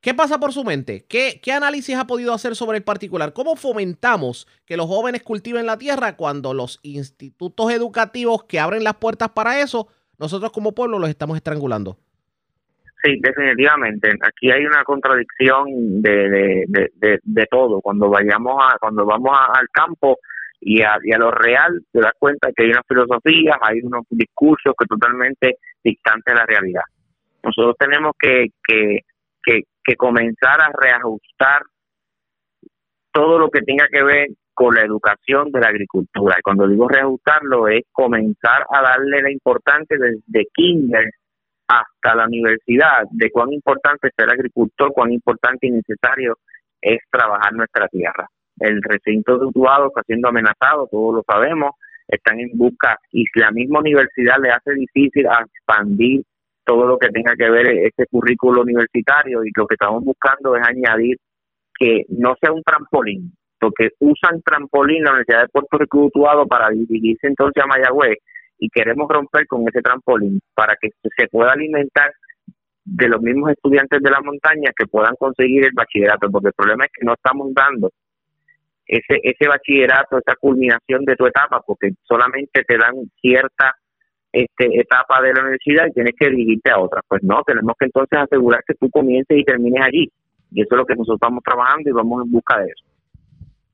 ¿Qué 0.00 0.14
pasa 0.14 0.38
por 0.38 0.52
su 0.52 0.62
mente? 0.62 1.04
¿Qué, 1.08 1.40
¿Qué 1.42 1.52
análisis 1.52 1.96
ha 1.96 2.06
podido 2.06 2.32
hacer 2.32 2.54
sobre 2.54 2.78
el 2.78 2.84
particular? 2.84 3.32
¿Cómo 3.32 3.56
fomentamos 3.56 4.46
que 4.64 4.76
los 4.76 4.86
jóvenes 4.86 5.22
cultiven 5.22 5.66
la 5.66 5.78
tierra 5.78 6.16
cuando 6.16 6.54
los 6.54 6.78
institutos 6.82 7.72
educativos 7.72 8.44
que 8.44 8.60
abren 8.60 8.84
las 8.84 8.96
puertas 8.96 9.30
para 9.30 9.60
eso, 9.60 9.88
nosotros 10.18 10.52
como 10.52 10.72
pueblo 10.72 11.00
los 11.00 11.10
estamos 11.10 11.36
estrangulando? 11.36 11.98
Sí, 13.02 13.18
definitivamente. 13.20 14.10
Aquí 14.22 14.50
hay 14.50 14.64
una 14.64 14.82
contradicción 14.82 16.02
de, 16.02 16.28
de, 16.28 16.90
de, 16.94 17.18
de, 17.22 17.46
todo. 17.46 17.80
Cuando 17.80 18.08
vayamos 18.08 18.56
a, 18.60 18.78
cuando 18.78 19.04
vamos 19.04 19.30
a, 19.32 19.58
al 19.58 19.68
campo 19.70 20.16
y 20.60 20.82
a, 20.82 20.96
y 21.02 21.12
a 21.12 21.18
lo 21.18 21.30
real, 21.30 21.80
te 21.92 22.00
das 22.00 22.12
cuenta 22.18 22.50
que 22.54 22.64
hay 22.64 22.70
unas 22.70 22.86
filosofías, 22.88 23.56
hay 23.60 23.80
unos 23.82 24.04
discursos 24.10 24.74
que 24.78 24.86
totalmente 24.86 25.58
distantes 25.84 26.34
de 26.34 26.40
la 26.40 26.46
realidad. 26.46 26.82
Nosotros 27.42 27.76
tenemos 27.78 28.12
que, 28.18 28.48
que, 28.66 29.00
que, 29.44 29.60
que 29.84 29.94
comenzar 29.94 30.60
a 30.60 30.70
reajustar 30.72 31.62
todo 33.12 33.38
lo 33.38 33.50
que 33.50 33.60
tenga 33.60 33.86
que 33.88 34.02
ver 34.02 34.28
con 34.52 34.74
la 34.74 34.82
educación 34.82 35.52
de 35.52 35.60
la 35.60 35.68
agricultura. 35.68 36.36
Y 36.38 36.42
cuando 36.42 36.66
digo 36.66 36.88
reajustarlo 36.88 37.68
es 37.68 37.84
comenzar 37.92 38.64
a 38.70 38.82
darle 38.82 39.22
la 39.22 39.30
importancia 39.30 39.96
desde 39.98 40.48
kinder 40.54 41.04
hasta 41.68 42.14
la 42.14 42.26
universidad 42.26 43.04
de 43.10 43.30
cuán 43.30 43.52
importante 43.52 44.10
ser 44.16 44.30
agricultor, 44.30 44.92
cuán 44.92 45.12
importante 45.12 45.66
y 45.66 45.70
necesario 45.70 46.38
es 46.80 46.98
trabajar 47.10 47.52
nuestra 47.52 47.88
tierra. 47.88 48.28
El 48.58 48.82
recinto 48.82 49.38
de 49.38 49.46
Utuado 49.46 49.88
está 49.88 50.02
siendo 50.06 50.28
amenazado, 50.28 50.88
todos 50.90 51.16
lo 51.16 51.24
sabemos, 51.26 51.72
están 52.08 52.38
en 52.40 52.50
busca 52.54 52.98
y 53.10 53.24
la 53.34 53.50
misma 53.50 53.80
universidad 53.80 54.36
le 54.40 54.50
hace 54.50 54.72
difícil 54.74 55.26
expandir 55.26 56.22
todo 56.64 56.86
lo 56.86 56.98
que 56.98 57.08
tenga 57.08 57.34
que 57.36 57.50
ver 57.50 57.66
este 57.68 58.06
currículo 58.06 58.62
universitario 58.62 59.44
y 59.44 59.50
lo 59.56 59.66
que 59.66 59.74
estamos 59.74 60.04
buscando 60.04 60.56
es 60.56 60.66
añadir 60.66 61.16
que 61.78 62.04
no 62.08 62.34
sea 62.40 62.52
un 62.52 62.62
trampolín, 62.62 63.32
porque 63.60 63.90
usan 64.00 64.42
trampolín 64.42 65.04
la 65.04 65.10
Universidad 65.10 65.42
de 65.42 65.48
Puerto 65.48 65.78
Rico 65.78 66.04
Utuado 66.04 66.46
para 66.46 66.70
dirigirse 66.70 67.26
entonces 67.26 67.62
a 67.62 67.66
Mayagüez 67.66 68.18
y 68.58 68.68
queremos 68.70 69.08
romper 69.08 69.46
con 69.46 69.66
ese 69.68 69.82
trampolín 69.82 70.40
para 70.54 70.76
que 70.80 70.90
se 71.16 71.28
pueda 71.28 71.52
alimentar 71.52 72.12
de 72.84 73.08
los 73.08 73.20
mismos 73.20 73.50
estudiantes 73.50 74.00
de 74.00 74.10
la 74.10 74.20
montaña 74.20 74.70
que 74.76 74.86
puedan 74.86 75.14
conseguir 75.18 75.64
el 75.64 75.72
bachillerato, 75.74 76.30
porque 76.30 76.48
el 76.48 76.54
problema 76.54 76.84
es 76.84 76.92
que 76.92 77.04
no 77.04 77.14
estamos 77.14 77.52
dando 77.52 77.90
ese 78.86 79.20
ese 79.24 79.48
bachillerato, 79.48 80.18
esa 80.18 80.36
culminación 80.36 81.04
de 81.04 81.16
tu 81.16 81.26
etapa, 81.26 81.60
porque 81.66 81.90
solamente 82.04 82.62
te 82.62 82.78
dan 82.78 82.94
cierta 83.20 83.74
este, 84.32 84.80
etapa 84.80 85.20
de 85.22 85.32
la 85.32 85.42
universidad 85.42 85.86
y 85.88 85.92
tienes 85.92 86.14
que 86.18 86.30
dirigirte 86.30 86.70
a 86.70 86.78
otra. 86.78 87.00
Pues 87.08 87.22
no, 87.22 87.42
tenemos 87.44 87.74
que 87.78 87.86
entonces 87.86 88.18
asegurar 88.18 88.62
que 88.66 88.74
tú 88.74 88.88
comiences 88.90 89.36
y 89.36 89.44
termines 89.44 89.82
allí. 89.82 90.12
Y 90.52 90.62
eso 90.62 90.74
es 90.74 90.78
lo 90.78 90.86
que 90.86 90.94
nosotros 90.94 91.16
estamos 91.16 91.42
trabajando 91.42 91.88
y 91.88 91.92
vamos 91.92 92.24
en 92.24 92.30
busca 92.30 92.60
de 92.60 92.66
eso. 92.66 92.84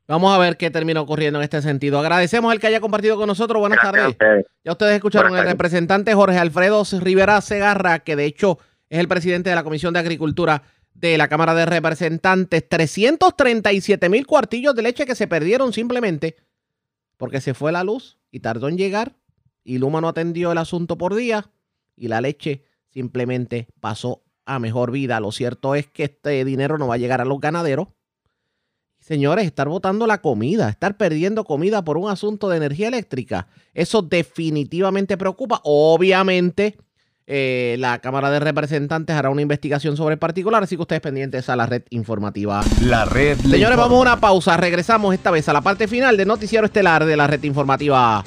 Vamos 0.08 0.34
a 0.34 0.38
ver 0.38 0.56
qué 0.56 0.70
termina 0.70 1.00
ocurriendo 1.00 1.38
en 1.38 1.44
este 1.44 1.62
sentido. 1.62 1.98
Agradecemos 1.98 2.52
el 2.52 2.60
que 2.60 2.66
haya 2.66 2.80
compartido 2.80 3.16
con 3.16 3.26
nosotros. 3.26 3.60
Buenas 3.60 3.78
Gracias 3.82 4.18
tardes. 4.18 4.46
Ya 4.64 4.72
ustedes 4.72 4.94
escucharon 4.94 5.36
el 5.36 5.44
representante 5.44 6.14
Jorge 6.14 6.38
Alfredo 6.38 6.82
Rivera 7.00 7.40
Segarra, 7.40 8.00
que 8.00 8.16
de 8.16 8.24
hecho 8.24 8.58
es 8.90 8.98
el 8.98 9.08
presidente 9.08 9.50
de 9.50 9.56
la 9.56 9.64
Comisión 9.64 9.94
de 9.94 10.00
Agricultura 10.00 10.64
de 10.92 11.16
la 11.16 11.28
Cámara 11.28 11.54
de 11.54 11.66
Representantes. 11.66 12.68
337 12.68 14.08
mil 14.08 14.26
cuartillos 14.26 14.74
de 14.74 14.82
leche 14.82 15.06
que 15.06 15.14
se 15.14 15.28
perdieron 15.28 15.72
simplemente 15.72 16.36
porque 17.16 17.40
se 17.40 17.54
fue 17.54 17.70
la 17.72 17.84
luz 17.84 18.18
y 18.30 18.40
tardó 18.40 18.68
en 18.68 18.76
llegar 18.76 19.14
y 19.64 19.78
Luma 19.78 20.00
no 20.00 20.08
atendió 20.08 20.52
el 20.52 20.58
asunto 20.58 20.98
por 20.98 21.14
día 21.14 21.50
y 21.96 22.08
la 22.08 22.20
leche 22.20 22.64
simplemente 22.90 23.68
pasó 23.80 24.24
a 24.44 24.58
mejor 24.58 24.90
vida. 24.90 25.20
Lo 25.20 25.30
cierto 25.30 25.74
es 25.74 25.86
que 25.86 26.04
este 26.04 26.44
dinero 26.44 26.78
no 26.78 26.88
va 26.88 26.94
a 26.96 26.98
llegar 26.98 27.20
a 27.20 27.24
los 27.24 27.40
ganaderos. 27.40 27.88
Señores, 29.02 29.46
estar 29.46 29.68
botando 29.68 30.06
la 30.06 30.18
comida, 30.18 30.68
estar 30.68 30.96
perdiendo 30.96 31.42
comida 31.42 31.82
por 31.82 31.96
un 31.98 32.08
asunto 32.08 32.48
de 32.48 32.56
energía 32.56 32.86
eléctrica, 32.86 33.48
eso 33.74 34.00
definitivamente 34.00 35.16
preocupa. 35.16 35.60
Obviamente, 35.64 36.78
eh, 37.26 37.74
la 37.80 37.98
Cámara 37.98 38.30
de 38.30 38.38
Representantes 38.38 39.16
hará 39.16 39.28
una 39.30 39.42
investigación 39.42 39.96
sobre 39.96 40.12
el 40.14 40.18
particular, 40.20 40.62
así 40.62 40.76
que 40.76 40.82
ustedes 40.82 41.02
pendientes 41.02 41.48
a 41.48 41.56
la 41.56 41.66
red 41.66 41.82
informativa. 41.90 42.62
La 42.80 43.04
red 43.04 43.38
Señores, 43.38 43.60
informa. 43.60 43.76
vamos 43.82 43.98
a 43.98 44.02
una 44.02 44.20
pausa. 44.20 44.56
Regresamos 44.56 45.12
esta 45.12 45.32
vez 45.32 45.48
a 45.48 45.52
la 45.52 45.62
parte 45.62 45.88
final 45.88 46.16
del 46.16 46.28
noticiero 46.28 46.64
estelar 46.64 47.04
de 47.04 47.16
la 47.16 47.26
red 47.26 47.42
informativa. 47.42 48.22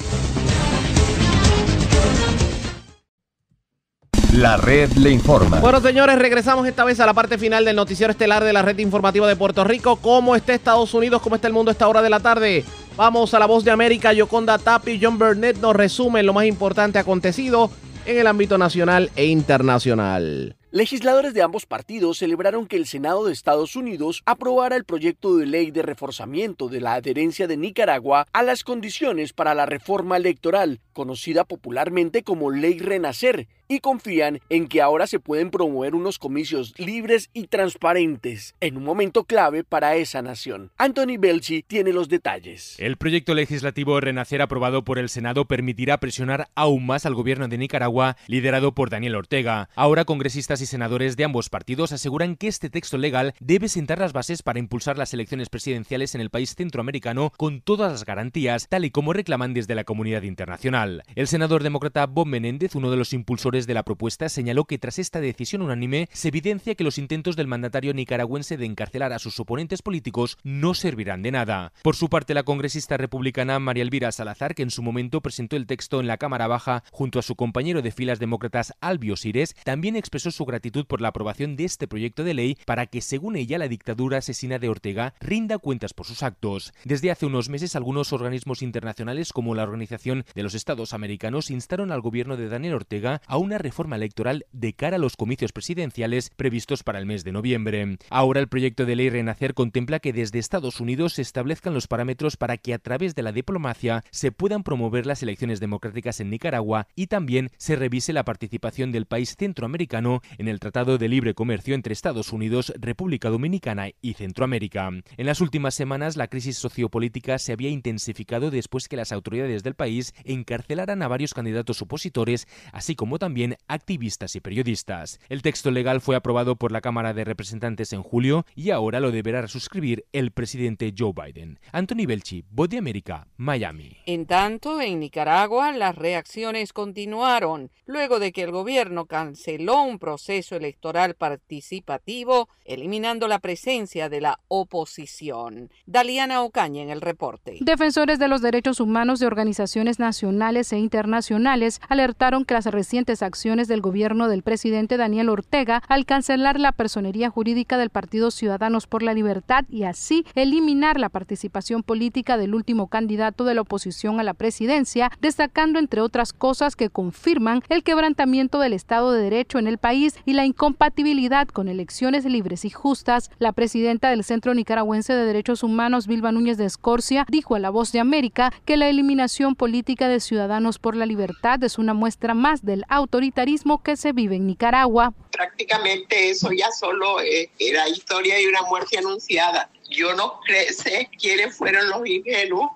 La 4.36 4.58
red 4.58 4.92
le 4.98 5.12
informa. 5.12 5.62
Bueno, 5.62 5.80
señores, 5.80 6.20
regresamos 6.20 6.68
esta 6.68 6.84
vez 6.84 7.00
a 7.00 7.06
la 7.06 7.14
parte 7.14 7.38
final 7.38 7.64
del 7.64 7.78
noticiero 7.78 8.12
estelar 8.12 8.44
de 8.44 8.52
la 8.52 8.64
red 8.64 8.78
informativa 8.80 9.30
de 9.30 9.38
Puerto 9.38 9.64
Rico. 9.64 9.96
¿Cómo 9.96 10.36
está 10.36 10.54
Estados 10.54 10.94
Unidos? 10.94 11.22
¿Cómo 11.22 11.38
está 11.38 11.48
el 11.48 11.54
mundo 11.54 11.72
a 11.72 11.72
esta 11.72 11.88
hora 11.88 12.02
de 12.02 12.10
la 12.10 12.20
tarde? 12.20 12.66
Vamos 12.98 13.34
a 13.34 13.40
la 13.40 13.46
voz 13.46 13.64
de 13.64 13.72
América. 13.72 14.12
Yoconda 14.12 14.58
Tapi 14.58 14.92
y 14.92 15.00
John 15.02 15.18
Burnett 15.18 15.56
nos 15.62 15.74
resumen 15.74 16.26
lo 16.26 16.34
más 16.34 16.48
importante 16.48 17.00
acontecido 17.00 17.72
en 18.06 18.18
el 18.18 18.28
ámbito 18.28 18.58
nacional 18.58 19.10
e 19.16 19.26
internacional. 19.28 20.58
Legisladores 20.76 21.34
de 21.34 21.42
ambos 21.42 21.66
partidos 21.66 22.18
celebraron 22.18 22.68
que 22.68 22.76
el 22.76 22.86
Senado 22.86 23.24
de 23.24 23.32
Estados 23.32 23.78
Unidos 23.78 24.22
aprobara 24.26 24.76
el 24.76 24.84
proyecto 24.84 25.38
de 25.38 25.46
ley 25.46 25.72
de 25.72 25.82
reforzamiento 25.82 26.68
de 26.68 26.82
la 26.82 26.96
adherencia 26.96 27.48
de 27.48 27.56
Nicaragua 27.56 28.28
a 28.34 28.44
las 28.44 28.66
condiciones 28.66 29.32
para 29.32 29.56
la 29.56 29.66
reforma 29.66 30.18
electoral, 30.18 30.82
conocida 30.92 31.46
popularmente 31.46 32.24
como 32.24 32.52
Ley 32.52 32.80
Renacer, 32.80 33.48
y 33.68 33.80
confían 33.80 34.40
en 34.50 34.68
que 34.68 34.82
ahora 34.82 35.08
se 35.08 35.20
pueden 35.20 35.52
promover 35.52 35.96
unos 35.96 36.20
comicios 36.20 36.74
libres 36.78 37.30
y 37.34 37.48
transparentes 37.48 38.56
en 38.60 38.78
un 38.78 38.84
momento 38.84 39.24
clave 39.24 39.64
para 39.64 39.96
esa 39.96 40.22
nación. 40.22 40.72
Anthony 40.78 41.18
Belchi 41.18 41.64
tiene 41.64 41.94
los 41.94 42.10
detalles. 42.10 42.76
El 42.80 42.98
proyecto 42.98 43.34
legislativo 43.34 44.00
Renacer 44.00 44.42
aprobado 44.42 44.84
por 44.84 45.00
el 45.00 45.10
Senado 45.10 45.46
permitirá 45.46 46.00
presionar 46.00 46.50
aún 46.56 46.86
más 46.86 47.06
al 47.06 47.16
gobierno 47.16 47.48
de 47.48 47.58
Nicaragua, 47.58 48.18
liderado 48.28 48.74
por 48.74 48.90
Daniel 48.90 49.16
Ortega. 49.16 49.70
Ahora 49.76 50.06
congresistas 50.06 50.62
y 50.62 50.66
senadores 50.66 51.18
de 51.18 51.24
ambos 51.24 51.50
partidos 51.50 51.92
aseguran 51.92 52.36
que 52.36 52.48
este 52.48 52.70
texto 52.70 52.98
legal 52.98 53.34
debe 53.40 53.70
sentar 53.70 54.00
las 54.00 54.14
bases 54.14 54.44
para 54.44 54.60
impulsar 54.60 54.98
las 54.98 55.14
elecciones 55.14 55.50
presidenciales 55.50 56.16
en 56.16 56.22
el 56.22 56.30
país 56.30 56.56
centroamericano 56.56 57.32
con 57.38 57.62
todas 57.62 57.92
las 57.92 58.06
garantías, 58.06 58.68
tal 58.70 58.86
y 58.86 58.92
como 58.92 59.14
reclaman 59.14 59.54
desde 59.54 59.76
la 59.76 59.84
comunidad 59.84 60.24
internacional. 60.24 61.04
El 61.16 61.28
senador 61.28 61.64
demócrata 61.64 62.06
Bob 62.06 62.28
Menéndez, 62.28 62.76
uno 62.76 62.92
de 62.92 62.98
los 62.98 63.14
impulsores 63.14 63.55
de 63.64 63.74
la 63.74 63.84
propuesta, 63.84 64.28
señaló 64.28 64.66
que 64.66 64.78
tras 64.78 65.00
esta 65.00 65.22
decisión 65.22 65.62
unánime 65.62 66.10
se 66.12 66.28
evidencia 66.28 66.76
que 66.76 66.84
los 66.84 66.98
intentos 66.98 67.38
del 67.38 67.48
mandatario 67.48 67.94
nicaragüense 67.94 68.58
de 68.58 68.66
encarcelar 68.66 69.14
a 69.14 69.20
sus 69.20 69.40
oponentes 69.40 69.82
políticos 69.82 70.38
no 70.44 70.74
servirán 70.74 71.24
de 71.24 71.32
nada. 71.32 71.72
Por 71.82 71.96
su 71.96 72.10
parte, 72.10 72.34
la 72.34 72.44
congresista 72.44 72.98
republicana 72.98 73.58
María 73.60 73.84
Elvira 73.84 74.12
Salazar, 74.12 74.54
que 74.54 74.64
en 74.64 74.72
su 74.72 74.84
momento 74.84 75.22
presentó 75.22 75.56
el 75.56 75.66
texto 75.66 76.02
en 76.02 76.08
la 76.08 76.18
Cámara 76.18 76.48
Baja 76.48 76.84
junto 76.92 77.20
a 77.20 77.22
su 77.22 77.36
compañero 77.36 77.82
de 77.82 77.92
filas 77.92 78.20
demócratas 78.20 78.74
Albio 78.82 79.16
Sires, 79.16 79.56
también 79.64 79.96
expresó 79.96 80.32
su 80.32 80.44
gratitud 80.46 80.86
por 80.86 81.00
la 81.00 81.08
aprobación 81.08 81.56
de 81.56 81.64
este 81.64 81.88
proyecto 81.88 82.26
de 82.26 82.34
ley 82.34 82.58
para 82.66 82.88
que, 82.88 83.02
según 83.02 83.38
ella, 83.38 83.58
la 83.58 83.70
dictadura 83.70 84.18
asesina 84.18 84.60
de 84.60 84.68
Ortega 84.68 85.14
rinda 85.22 85.58
cuentas 85.58 85.94
por 85.94 86.06
sus 86.06 86.24
actos. 86.24 86.74
Desde 86.84 87.12
hace 87.12 87.26
unos 87.26 87.50
meses, 87.50 87.76
algunos 87.76 88.12
organismos 88.12 88.62
internacionales, 88.62 89.32
como 89.32 89.56
la 89.56 89.64
Organización 89.64 90.26
de 90.34 90.44
los 90.44 90.56
Estados 90.56 90.94
Americanos, 90.94 91.52
instaron 91.52 91.92
al 91.92 92.02
gobierno 92.02 92.38
de 92.38 92.50
Daniel 92.50 92.76
Ortega 92.76 93.22
a 93.28 93.38
una 93.46 93.58
reforma 93.60 93.96
electoral 93.96 94.46
de 94.52 94.74
cara 94.74 94.96
a 94.96 95.00
los 95.00 95.16
comicios 95.16 95.52
presidenciales 95.52 96.32
previstos 96.36 96.82
para 96.82 96.98
el 96.98 97.06
mes 97.06 97.24
de 97.24 97.32
noviembre. 97.32 97.98
Ahora 98.10 98.40
el 98.40 98.48
proyecto 98.48 98.86
de 98.86 98.96
ley 98.96 99.10
Renacer 99.10 99.54
contempla 99.54 100.00
que 100.00 100.14
desde 100.14 100.40
Estados 100.40 100.80
Unidos 100.80 101.14
se 101.14 101.22
establezcan 101.22 101.76
los 101.76 101.86
parámetros 101.86 102.38
para 102.38 102.58
que 102.58 102.74
a 102.74 102.80
través 102.80 103.14
de 103.14 103.22
la 103.22 103.32
diplomacia 103.32 104.04
se 104.10 104.32
puedan 104.32 104.64
promover 104.64 105.06
las 105.06 105.22
elecciones 105.22 105.60
democráticas 105.60 106.20
en 106.20 106.32
Nicaragua 106.32 106.88
y 106.96 107.06
también 107.06 107.52
se 107.58 107.76
revise 107.76 108.14
la 108.14 108.26
participación 108.26 108.92
del 108.92 109.06
país 109.06 109.36
centroamericano 109.38 110.22
en 110.40 110.48
el 110.48 110.60
Tratado 110.60 110.98
de 110.98 111.08
Libre 111.08 111.36
Comercio 111.36 111.76
entre 111.76 111.94
Estados 111.94 112.34
Unidos, 112.34 112.74
República 112.80 113.30
Dominicana 113.30 113.90
y 114.02 114.14
Centroamérica. 114.16 114.90
En 115.18 115.26
las 115.26 115.40
últimas 115.40 115.76
semanas 115.76 116.18
la 116.18 116.30
crisis 116.30 116.58
sociopolítica 116.58 117.38
se 117.38 117.54
había 117.54 117.70
intensificado 117.70 118.50
después 118.50 118.88
que 118.88 118.98
las 118.98 119.12
autoridades 119.12 119.62
del 119.62 119.76
país 119.76 120.16
encarcelaran 120.24 121.04
a 121.04 121.08
varios 121.08 121.36
candidatos 121.36 121.84
opositores, 121.84 122.48
así 122.72 122.96
como 122.96 123.20
también 123.20 123.35
activistas 123.68 124.36
y 124.36 124.40
periodistas. 124.40 125.20
El 125.30 125.42
texto 125.42 125.72
legal 125.72 126.02
fue 126.02 126.16
aprobado 126.16 126.56
por 126.56 126.72
la 126.72 126.82
Cámara 126.82 127.14
de 127.14 127.24
Representantes 127.24 127.92
en 127.94 128.02
julio 128.02 128.46
y 128.56 128.70
ahora 128.70 129.00
lo 129.00 129.12
deberá 129.12 129.48
suscribir 129.48 130.06
el 130.14 130.32
presidente 130.32 130.94
Joe 130.98 131.12
Biden. 131.14 131.60
Anthony 131.72 132.06
Belchi, 132.08 132.46
Voz 132.50 132.70
de 132.70 132.78
América, 132.78 133.28
Miami. 133.38 133.98
En 134.06 134.26
tanto, 134.26 134.82
en 134.82 135.00
Nicaragua 135.00 135.72
las 135.74 135.96
reacciones 135.96 136.72
continuaron 136.72 137.72
luego 137.86 138.20
de 138.20 138.32
que 138.32 138.44
el 138.44 138.52
gobierno 138.52 139.06
canceló 139.06 139.84
un 139.84 140.00
proceso 140.00 140.56
electoral 140.56 141.16
participativo, 141.16 142.50
eliminando 142.64 143.28
la 143.28 143.40
presencia 143.40 144.10
de 144.10 144.22
la 144.22 144.40
oposición. 144.48 145.70
Daliana 145.86 146.42
Ocaña 146.42 146.82
en 146.82 146.90
el 146.90 147.02
reporte. 147.02 147.58
Defensores 147.62 148.20
de 148.20 148.28
los 148.28 148.42
derechos 148.42 148.80
humanos 148.80 149.20
de 149.20 149.28
organizaciones 149.28 150.00
nacionales 150.00 150.72
e 150.74 150.78
internacionales 150.78 151.82
alertaron 151.90 152.46
que 152.46 152.54
las 152.54 152.66
recientes 152.66 153.22
acciones 153.26 153.68
del 153.68 153.82
gobierno 153.82 154.28
del 154.28 154.44
presidente 154.44 154.98
Daniel 154.98 155.30
Ortega 155.30 155.82
al 155.88 156.06
cancelar 156.06 156.60
la 156.60 156.72
personería 156.72 157.30
jurídica 157.30 157.78
del 157.78 157.90
Partido 157.90 158.32
Ciudadanos 158.32 158.88
por 158.88 159.04
la 159.04 159.14
Libertad 159.14 159.66
y 159.70 159.84
así 159.84 160.26
eliminar 160.36 161.00
la 161.00 161.10
participación 161.10 161.84
política 161.84 162.38
del 162.38 162.56
último 162.56 162.88
candidato 162.88 163.44
de 163.44 163.56
la 163.56 163.62
oposición 163.62 164.20
a 164.20 164.24
la 164.24 164.34
presidencia, 164.34 165.12
destacando 165.22 165.80
entre 165.80 166.02
otras 166.02 166.34
cosas 166.34 166.76
que 166.76 166.90
confirman 166.90 167.62
el 167.70 167.84
quebrantamiento 167.84 168.60
del 168.60 168.74
Estado 168.74 169.12
de 169.12 169.22
Derecho 169.22 169.60
en 169.60 169.68
el 169.68 169.78
país 169.78 170.16
y 170.26 170.34
la 170.34 170.46
incompatibilidad 170.46 171.48
con 171.48 171.68
elecciones 171.68 172.26
libres 172.26 172.66
y 172.66 172.70
justas. 172.70 173.32
La 173.40 173.52
presidenta 173.52 174.10
del 174.10 174.24
Centro 174.24 174.54
Nicaragüense 174.54 175.14
de 175.14 175.26
Derechos 175.26 175.64
Humanos, 175.64 176.08
Vilma 176.08 176.32
Núñez 176.32 176.58
de 176.58 176.66
Escorcia, 176.66 177.26
dijo 177.30 177.56
a 177.56 177.60
La 177.60 177.70
Voz 177.70 177.92
de 177.92 178.00
América 178.00 178.52
que 178.66 178.78
la 178.78 178.88
eliminación 178.88 179.56
política 179.56 180.08
de 180.08 180.20
Ciudadanos 180.20 180.80
por 180.80 180.96
la 180.96 181.06
Libertad 181.06 181.64
es 181.64 181.78
una 181.78 181.94
muestra 181.94 182.34
más 182.34 182.64
del 182.64 182.84
autoritarismo 183.16 183.82
que 183.82 183.96
se 183.96 184.12
vive 184.12 184.36
en 184.36 184.46
Nicaragua. 184.46 185.14
Prácticamente 185.32 186.30
eso 186.30 186.52
ya 186.52 186.70
solo 186.72 187.22
eh, 187.22 187.50
era 187.60 187.88
historia 187.88 188.36
de 188.36 188.48
una 188.48 188.64
muerte 188.64 188.98
anunciada. 188.98 189.70
Yo 189.90 190.14
no 190.16 190.40
sé 190.72 191.10
quiénes 191.20 191.56
fueron 191.56 191.90
los 191.90 192.06
ingenuos 192.06 192.72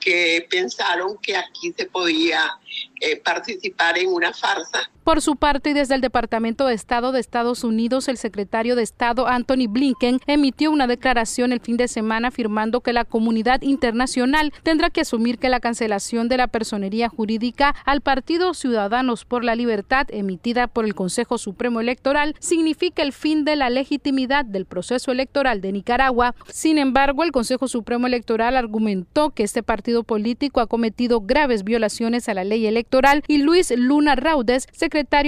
que 0.00 0.46
pensaron 0.50 1.16
que 1.18 1.36
aquí 1.36 1.72
se 1.76 1.86
podía 1.86 2.58
eh, 3.00 3.16
participar 3.16 3.98
en 3.98 4.08
una 4.08 4.32
farsa. 4.32 4.90
Por 5.04 5.20
su 5.20 5.36
parte, 5.36 5.70
y 5.70 5.72
desde 5.74 5.94
el 5.94 6.00
Departamento 6.00 6.66
de 6.66 6.72
Estado 6.72 7.12
de 7.12 7.20
Estados 7.20 7.62
Unidos, 7.62 8.08
el 8.08 8.16
secretario 8.16 8.74
de 8.74 8.82
Estado 8.82 9.28
Anthony 9.28 9.68
Blinken 9.68 10.18
emitió 10.26 10.70
una 10.70 10.86
declaración 10.86 11.52
el 11.52 11.60
fin 11.60 11.76
de 11.76 11.88
semana 11.88 12.28
afirmando 12.28 12.80
que 12.80 12.94
la 12.94 13.04
comunidad 13.04 13.60
internacional 13.60 14.50
tendrá 14.62 14.88
que 14.88 15.02
asumir 15.02 15.38
que 15.38 15.50
la 15.50 15.60
cancelación 15.60 16.28
de 16.28 16.38
la 16.38 16.46
personería 16.46 17.10
jurídica 17.10 17.74
al 17.84 18.00
Partido 18.00 18.54
Ciudadanos 18.54 19.26
por 19.26 19.44
la 19.44 19.54
Libertad 19.54 20.06
emitida 20.08 20.68
por 20.68 20.86
el 20.86 20.94
Consejo 20.94 21.36
Supremo 21.36 21.82
Electoral 21.82 22.34
significa 22.38 23.02
el 23.02 23.12
fin 23.12 23.44
de 23.44 23.56
la 23.56 23.68
legitimidad 23.68 24.46
del 24.46 24.64
proceso 24.64 25.12
electoral 25.12 25.60
de 25.60 25.72
Nicaragua. 25.72 26.34
Sin 26.48 26.78
embargo, 26.78 27.24
el 27.24 27.32
Consejo 27.32 27.68
Supremo 27.68 28.06
Electoral 28.06 28.56
argumentó 28.56 29.30
que 29.30 29.42
este 29.42 29.62
partido 29.62 30.02
político 30.02 30.60
ha 30.60 30.66
cometido 30.66 31.20
graves 31.20 31.62
violaciones 31.62 32.30
a 32.30 32.34
la 32.34 32.44
ley 32.44 32.66
electoral 32.66 33.22
y 33.28 33.36
Luis 33.36 33.70
Luna 33.76 34.16
Raudes, 34.16 34.66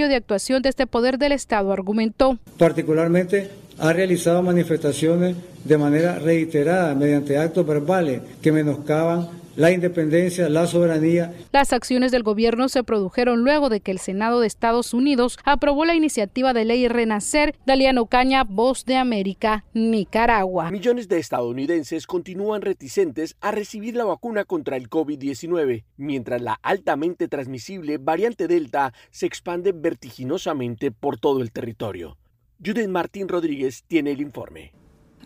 de 0.07 0.15
actuación 0.15 0.61
de 0.61 0.69
este 0.69 0.87
poder 0.87 1.17
del 1.17 1.33
Estado, 1.33 1.73
argumentó. 1.73 2.37
Particularmente 2.57 3.49
ha 3.79 3.91
realizado 3.91 4.41
manifestaciones 4.41 5.35
de 5.65 5.77
manera 5.77 6.17
reiterada 6.19 6.95
mediante 6.95 7.37
actos 7.37 7.67
verbales 7.67 8.21
que 8.41 8.51
menoscaban 8.51 9.27
la 9.57 9.71
independencia, 9.71 10.47
la 10.49 10.67
soberanía. 10.67 11.33
Las 11.51 11.73
acciones 11.73 12.11
del 12.11 12.21
gobierno 12.21 12.69
se 12.69 12.83
produjeron 12.83 13.43
luego 13.43 13.69
de 13.69 13.81
que 13.81 13.91
el 13.91 13.97
Senado 13.97 14.39
de 14.39 14.47
Estados 14.47 14.93
Unidos 14.93 15.39
aprobó 15.43 15.83
la 15.83 15.95
iniciativa 15.95 16.53
de 16.53 16.63
ley 16.63 16.87
Renacer. 16.87 17.55
Daliano 17.65 18.05
Caña, 18.05 18.43
Voz 18.43 18.85
de 18.85 18.95
América, 18.97 19.65
Nicaragua. 19.73 20.69
Millones 20.69 21.07
de 21.09 21.17
estadounidenses 21.17 22.05
continúan 22.05 22.61
reticentes 22.61 23.35
a 23.41 23.51
recibir 23.51 23.95
la 23.95 24.05
vacuna 24.05 24.45
contra 24.45 24.77
el 24.77 24.89
COVID-19, 24.89 25.83
mientras 25.97 26.39
la 26.39 26.59
altamente 26.61 27.27
transmisible 27.27 27.97
variante 27.97 28.47
Delta 28.47 28.93
se 29.09 29.25
expande 29.25 29.71
vertiginosamente 29.71 30.91
por 30.91 31.17
todo 31.17 31.41
el 31.41 31.51
territorio. 31.51 32.17
Judith 32.63 32.89
Martín 32.89 33.27
Rodríguez 33.27 33.83
tiene 33.87 34.11
el 34.11 34.21
informe. 34.21 34.76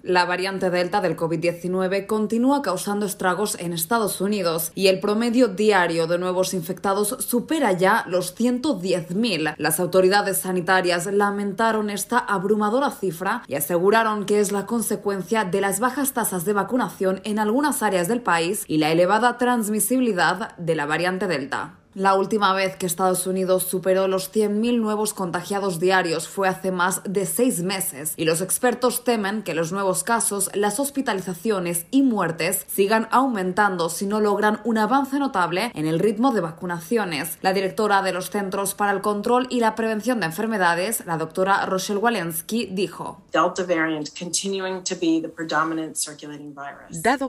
La 0.03 0.26
variante 0.26 0.72
Delta 0.72 0.99
del 0.99 1.15
COVID-19 1.15 2.07
continúa 2.07 2.64
causando 2.64 3.06
estragos 3.06 3.56
en 3.60 3.72
Estados 3.72 4.19
Unidos 4.19 4.72
y 4.73 4.88
el 4.88 4.99
promedio 4.99 5.48
diario 5.48 6.07
de 6.07 6.18
nuevos 6.18 6.56
infectados 6.56 7.15
supera 7.19 7.73
ya 7.73 8.03
los 8.07 8.36
110.000. 8.36 9.53
Las 9.57 9.80
autoridades 9.80 10.40
sanitarias 10.40 11.06
lamentaron 11.06 11.91
esta 11.91 12.18
abrumadora 12.18 12.90
cifra 12.90 13.44
y 13.48 13.53
aseguraron 13.53 14.26
que 14.26 14.40
es 14.40 14.52
la 14.52 14.65
consecuencia 14.65 15.44
de 15.44 15.61
las 15.61 15.80
bajas 15.80 16.14
tasas 16.14 16.45
de 16.45 16.53
vacunación 16.53 17.22
en 17.23 17.38
algunas 17.38 17.84
áreas 17.84 18.07
del 18.07 18.22
país 18.22 18.64
y 18.68 18.78
la 18.78 18.91
elevada 18.91 19.38
transmisibilidad 19.38 20.57
de 20.57 20.76
la 20.76 20.88
variante 20.88 21.28
Delta. 21.28 21.81
La 21.93 22.13
última 22.13 22.53
vez 22.53 22.77
que 22.77 22.85
Estados 22.85 23.27
Unidos 23.27 23.63
superó 23.63 24.07
los 24.07 24.34
100.000 24.34 24.80
nuevos 24.80 25.13
contagiados 25.13 25.81
diarios 25.81 26.30
fue 26.30 26.47
hace 26.47 26.72
más 26.72 27.01
de 27.03 27.26
seis 27.26 27.63
meses 27.63 28.13
y 28.15 28.23
los 28.23 28.39
expertos 28.39 29.03
temen 29.03 29.43
que 29.43 29.53
los 29.53 29.73
nuevos 29.73 30.05
casos, 30.05 30.49
las 30.53 30.80
hospitalizaciones 30.80 31.88
y 31.91 32.03
muertes 32.03 32.65
sigan 32.69 33.09
aumentando 33.11 33.89
si 33.89 34.05
no 34.05 34.22
logran 34.22 34.61
un 34.63 34.77
avance 34.77 35.19
notable 35.19 35.69
en 35.76 35.85
el 35.85 35.99
ritmo 35.99 36.31
de 36.31 36.39
vacunaciones. 36.39 37.38
La 37.41 37.51
directora 37.51 38.01
de 38.01 38.13
los 38.13 38.30
Centros 38.30 38.73
para 38.73 38.93
el 38.93 39.01
Control 39.01 39.47
y 39.49 39.59
la 39.59 39.76
Prevención 39.76 40.22
de 40.22 40.27
Enfermedades, 40.27 41.05
la 41.05 41.18
doctora 41.18 41.65
Rochelle 41.65 41.99
Walensky, 41.99 42.68
dijo: 42.68 43.22
Dado 43.34 43.53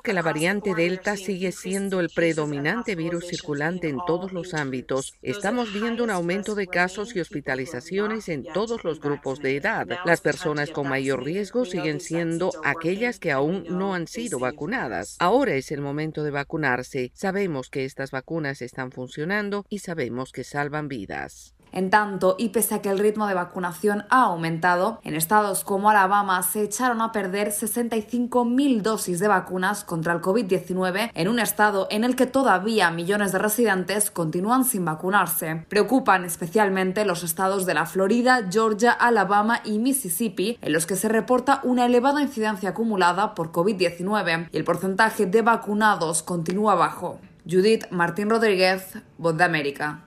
que 0.01 0.13
la 0.13 0.23
variante 0.23 0.75
Delta 0.77 1.17
sigue 1.17 1.51
siendo 1.51 1.99
el 1.99 2.11
predominante 2.11 2.95
virus 2.95 3.27
circulante 3.27 3.89
en 3.89 3.99
todos 4.07 4.33
los 4.33 4.52
ámbitos, 4.55 5.15
estamos 5.23 5.73
viendo 5.73 6.05
un 6.05 6.11
aumento 6.11 6.55
de 6.55 6.67
casos 6.67 7.15
y 7.15 7.21
hospitalizaciones 7.21 8.29
en 8.29 8.45
todos 8.45 8.85
los 8.85 9.01
grupos 9.01 9.41
de 9.41 9.57
edad. 9.57 9.87
Las 10.05 10.21
personas 10.21 10.71
con 10.71 10.89
mayor 10.89 11.25
riesgo 11.25 11.65
siguen 11.65 12.01
siendo 12.01 12.51
aquellas 12.65 13.19
que 13.19 13.33
aún 13.33 13.65
no 13.69 13.95
han 13.95 14.07
sido 14.07 14.39
vacunadas. 14.39 15.17
Ahora 15.19 15.55
es 15.55 15.71
el 15.71 15.81
momento 15.81 16.23
de 16.23 16.31
vacunarse. 16.31 17.11
Sabemos 17.15 17.71
que 17.71 17.85
estas 17.85 18.11
vacunas 18.11 18.63
están 18.63 18.91
funcionando 18.91 19.65
y 19.69 19.79
sabemos 19.79 20.33
que 20.33 20.45
salvan 20.45 20.89
vidas. 20.89 21.55
En 21.73 21.91
tanto, 21.91 22.37
y 22.39 22.51
pese 22.51 22.77
a 22.77 22.83
que 22.83 22.91
el 22.91 22.99
ritmo 22.99 23.27
de 23.27 23.35
vacunación 23.35 24.05
ha 24.11 24.25
aumentado, 24.25 25.01
en 25.03 25.17
estados 25.17 25.65
como 25.65 25.91
Alabama 25.91 26.43
se 26.43 26.63
echaron 26.63 27.01
a 27.01 27.13
perder 27.13 27.49
65.000 27.49 28.83
dosis 28.83 29.19
de 29.19 29.29
vacunas 29.29 29.85
contra 29.85 30.13
el 30.13 30.21
COVID-19 30.21 31.11
en 31.15 31.29
un 31.29 31.39
estado 31.39 31.87
en 31.91 32.05
el 32.05 32.15
que 32.15 32.27
todavía 32.27 32.91
millones 32.91 33.33
de 33.33 33.39
residentes 33.39 34.11
continúan 34.11 34.65
sin 34.65 34.85
vacunarse. 34.85 35.65
Preocupan 35.69 36.25
especialmente 36.25 37.05
los 37.05 37.23
estados 37.23 37.67
de 37.67 37.75
la 37.75 37.87
Florida, 37.87 38.49
Georgia, 38.51 38.93
Alabama 38.93 39.61
y 39.65 39.79
Mississippi, 39.79 40.59
en 40.61 40.73
los 40.73 40.87
que 40.87 40.97
se 40.97 41.09
reporta 41.09 41.61
una 41.65 41.87
elevada 41.87 42.23
incidencia 42.23 42.71
acumulada 42.71 43.35
por 43.35 43.53
COVID-19 43.53 44.49
y 44.53 44.57
el 44.57 44.65
porcentaje 44.65 45.27
de 45.27 45.43
vacunados 45.43 46.23
continúa 46.23 46.75
bajo. 46.75 47.19
Judith 47.49 47.87
Martín 47.91 48.31
Rodríguez, 48.31 48.99
Voz 49.19 49.37
de 49.37 49.45
América. 49.45 50.05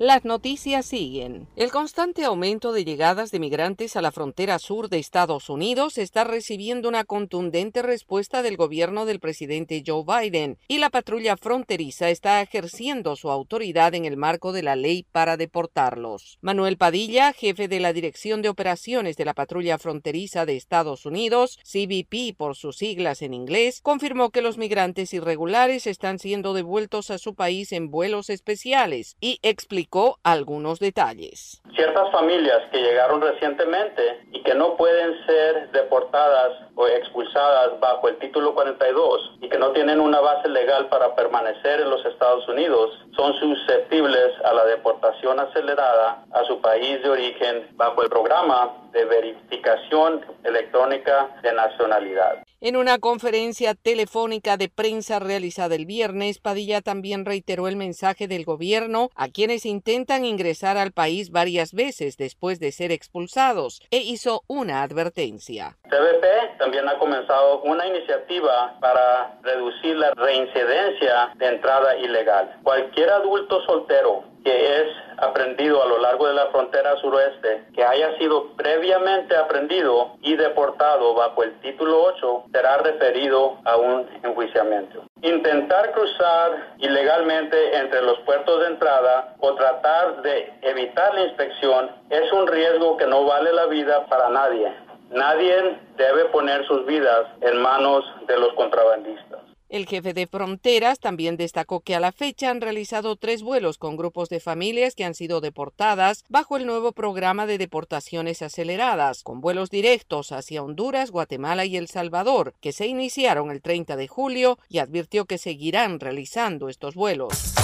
Las 0.00 0.24
noticias 0.24 0.86
siguen. 0.86 1.48
El 1.56 1.72
constante 1.72 2.24
aumento 2.24 2.72
de 2.72 2.84
llegadas 2.84 3.32
de 3.32 3.40
migrantes 3.40 3.96
a 3.96 4.00
la 4.00 4.12
frontera 4.12 4.60
sur 4.60 4.88
de 4.88 5.00
Estados 5.00 5.50
Unidos 5.50 5.98
está 5.98 6.22
recibiendo 6.22 6.88
una 6.88 7.02
contundente 7.02 7.82
respuesta 7.82 8.42
del 8.42 8.56
gobierno 8.56 9.06
del 9.06 9.18
presidente 9.18 9.82
Joe 9.84 10.04
Biden 10.06 10.56
y 10.68 10.78
la 10.78 10.90
patrulla 10.90 11.36
fronteriza 11.36 12.10
está 12.10 12.40
ejerciendo 12.40 13.16
su 13.16 13.28
autoridad 13.28 13.92
en 13.96 14.04
el 14.04 14.16
marco 14.16 14.52
de 14.52 14.62
la 14.62 14.76
ley 14.76 15.04
para 15.10 15.36
deportarlos. 15.36 16.38
Manuel 16.42 16.76
Padilla, 16.76 17.32
jefe 17.32 17.66
de 17.66 17.80
la 17.80 17.92
Dirección 17.92 18.40
de 18.40 18.50
Operaciones 18.50 19.16
de 19.16 19.24
la 19.24 19.34
Patrulla 19.34 19.78
Fronteriza 19.78 20.46
de 20.46 20.56
Estados 20.56 21.06
Unidos, 21.06 21.58
CBP 21.64 22.36
por 22.36 22.54
sus 22.54 22.76
siglas 22.76 23.20
en 23.20 23.34
inglés, 23.34 23.80
confirmó 23.82 24.30
que 24.30 24.42
los 24.42 24.58
migrantes 24.58 25.12
irregulares 25.12 25.88
están 25.88 26.20
siendo 26.20 26.54
devueltos 26.54 27.10
a 27.10 27.18
su 27.18 27.34
país 27.34 27.72
en 27.72 27.90
vuelos 27.90 28.30
especiales 28.30 29.16
y 29.20 29.40
explicó 29.42 29.87
algunos 30.22 30.78
detalles. 30.78 31.62
Ciertas 31.74 32.10
familias 32.12 32.60
que 32.70 32.82
llegaron 32.82 33.20
recientemente 33.20 34.26
y 34.32 34.42
que 34.42 34.54
no 34.54 34.76
pueden 34.76 35.14
ser 35.26 35.70
deportadas 35.72 36.67
expulsadas 36.86 37.80
bajo 37.80 38.08
el 38.08 38.18
título 38.18 38.54
42 38.54 39.38
y 39.40 39.48
que 39.48 39.58
no 39.58 39.72
tienen 39.72 40.00
una 40.00 40.20
base 40.20 40.48
legal 40.48 40.88
para 40.88 41.14
permanecer 41.14 41.80
en 41.80 41.90
los 41.90 42.04
Estados 42.06 42.46
Unidos 42.48 42.90
son 43.16 43.34
susceptibles 43.34 44.32
a 44.44 44.52
la 44.52 44.64
deportación 44.64 45.40
acelerada 45.40 46.24
a 46.30 46.44
su 46.44 46.60
país 46.60 47.02
de 47.02 47.10
origen 47.10 47.68
bajo 47.72 48.02
el 48.02 48.08
programa 48.08 48.88
de 48.92 49.04
verificación 49.04 50.24
electrónica 50.44 51.40
de 51.42 51.52
nacionalidad. 51.52 52.44
En 52.60 52.76
una 52.76 52.98
conferencia 52.98 53.74
telefónica 53.74 54.56
de 54.56 54.68
prensa 54.68 55.20
realizada 55.20 55.76
el 55.76 55.86
viernes, 55.86 56.40
Padilla 56.40 56.80
también 56.80 57.24
reiteró 57.24 57.68
el 57.68 57.76
mensaje 57.76 58.26
del 58.26 58.44
gobierno 58.44 59.10
a 59.14 59.28
quienes 59.28 59.64
intentan 59.64 60.24
ingresar 60.24 60.76
al 60.76 60.90
país 60.90 61.30
varias 61.30 61.72
veces 61.72 62.16
después 62.16 62.58
de 62.58 62.72
ser 62.72 62.90
expulsados 62.90 63.80
e 63.92 63.98
hizo 63.98 64.42
una 64.48 64.82
advertencia. 64.82 65.76
CBP 65.84 66.58
también 66.68 66.86
ha 66.86 66.98
comenzado 66.98 67.62
una 67.62 67.86
iniciativa 67.86 68.74
para 68.78 69.38
reducir 69.40 69.96
la 69.96 70.10
reincidencia 70.10 71.30
de 71.36 71.46
entrada 71.46 71.96
ilegal. 71.96 72.58
Cualquier 72.62 73.08
adulto 73.08 73.62
soltero 73.62 74.24
que 74.44 74.80
es 74.80 74.86
aprendido 75.16 75.82
a 75.82 75.86
lo 75.86 75.98
largo 75.98 76.26
de 76.26 76.34
la 76.34 76.46
frontera 76.48 76.94
suroeste, 77.00 77.64
que 77.74 77.84
haya 77.84 78.16
sido 78.18 78.54
previamente 78.54 79.34
aprendido 79.34 80.12
y 80.20 80.36
deportado 80.36 81.14
bajo 81.14 81.42
el 81.42 81.58
título 81.60 82.02
8, 82.02 82.44
será 82.52 82.76
referido 82.78 83.58
a 83.64 83.76
un 83.76 84.06
enjuiciamiento. 84.22 85.04
Intentar 85.22 85.92
cruzar 85.92 86.74
ilegalmente 86.78 87.76
entre 87.78 88.02
los 88.02 88.18
puertos 88.20 88.60
de 88.60 88.66
entrada 88.66 89.34
o 89.40 89.54
tratar 89.54 90.22
de 90.22 90.52
evitar 90.62 91.14
la 91.14 91.22
inspección 91.22 91.90
es 92.10 92.30
un 92.32 92.46
riesgo 92.46 92.96
que 92.96 93.06
no 93.06 93.24
vale 93.24 93.52
la 93.52 93.66
vida 93.66 94.04
para 94.06 94.28
nadie. 94.28 94.72
Nadie 95.10 95.78
debe 95.96 96.26
poner 96.26 96.66
sus 96.66 96.84
vidas 96.86 97.26
en 97.40 97.60
manos 97.62 98.04
de 98.26 98.38
los 98.38 98.52
contrabandistas. 98.54 99.40
El 99.68 99.84
jefe 99.86 100.14
de 100.14 100.26
fronteras 100.26 100.98
también 100.98 101.36
destacó 101.36 101.80
que 101.80 101.94
a 101.94 102.00
la 102.00 102.10
fecha 102.10 102.48
han 102.48 102.62
realizado 102.62 103.16
tres 103.16 103.42
vuelos 103.42 103.76
con 103.76 103.98
grupos 103.98 104.30
de 104.30 104.40
familias 104.40 104.94
que 104.94 105.04
han 105.04 105.14
sido 105.14 105.42
deportadas 105.42 106.24
bajo 106.30 106.56
el 106.56 106.64
nuevo 106.64 106.92
programa 106.92 107.44
de 107.44 107.58
deportaciones 107.58 108.40
aceleradas, 108.40 109.22
con 109.22 109.42
vuelos 109.42 109.68
directos 109.68 110.32
hacia 110.32 110.62
Honduras, 110.62 111.10
Guatemala 111.10 111.66
y 111.66 111.76
El 111.76 111.88
Salvador, 111.88 112.54
que 112.62 112.72
se 112.72 112.86
iniciaron 112.86 113.50
el 113.50 113.60
30 113.60 113.96
de 113.96 114.08
julio 114.08 114.58
y 114.70 114.78
advirtió 114.78 115.26
que 115.26 115.36
seguirán 115.36 116.00
realizando 116.00 116.70
estos 116.70 116.94
vuelos. 116.94 117.54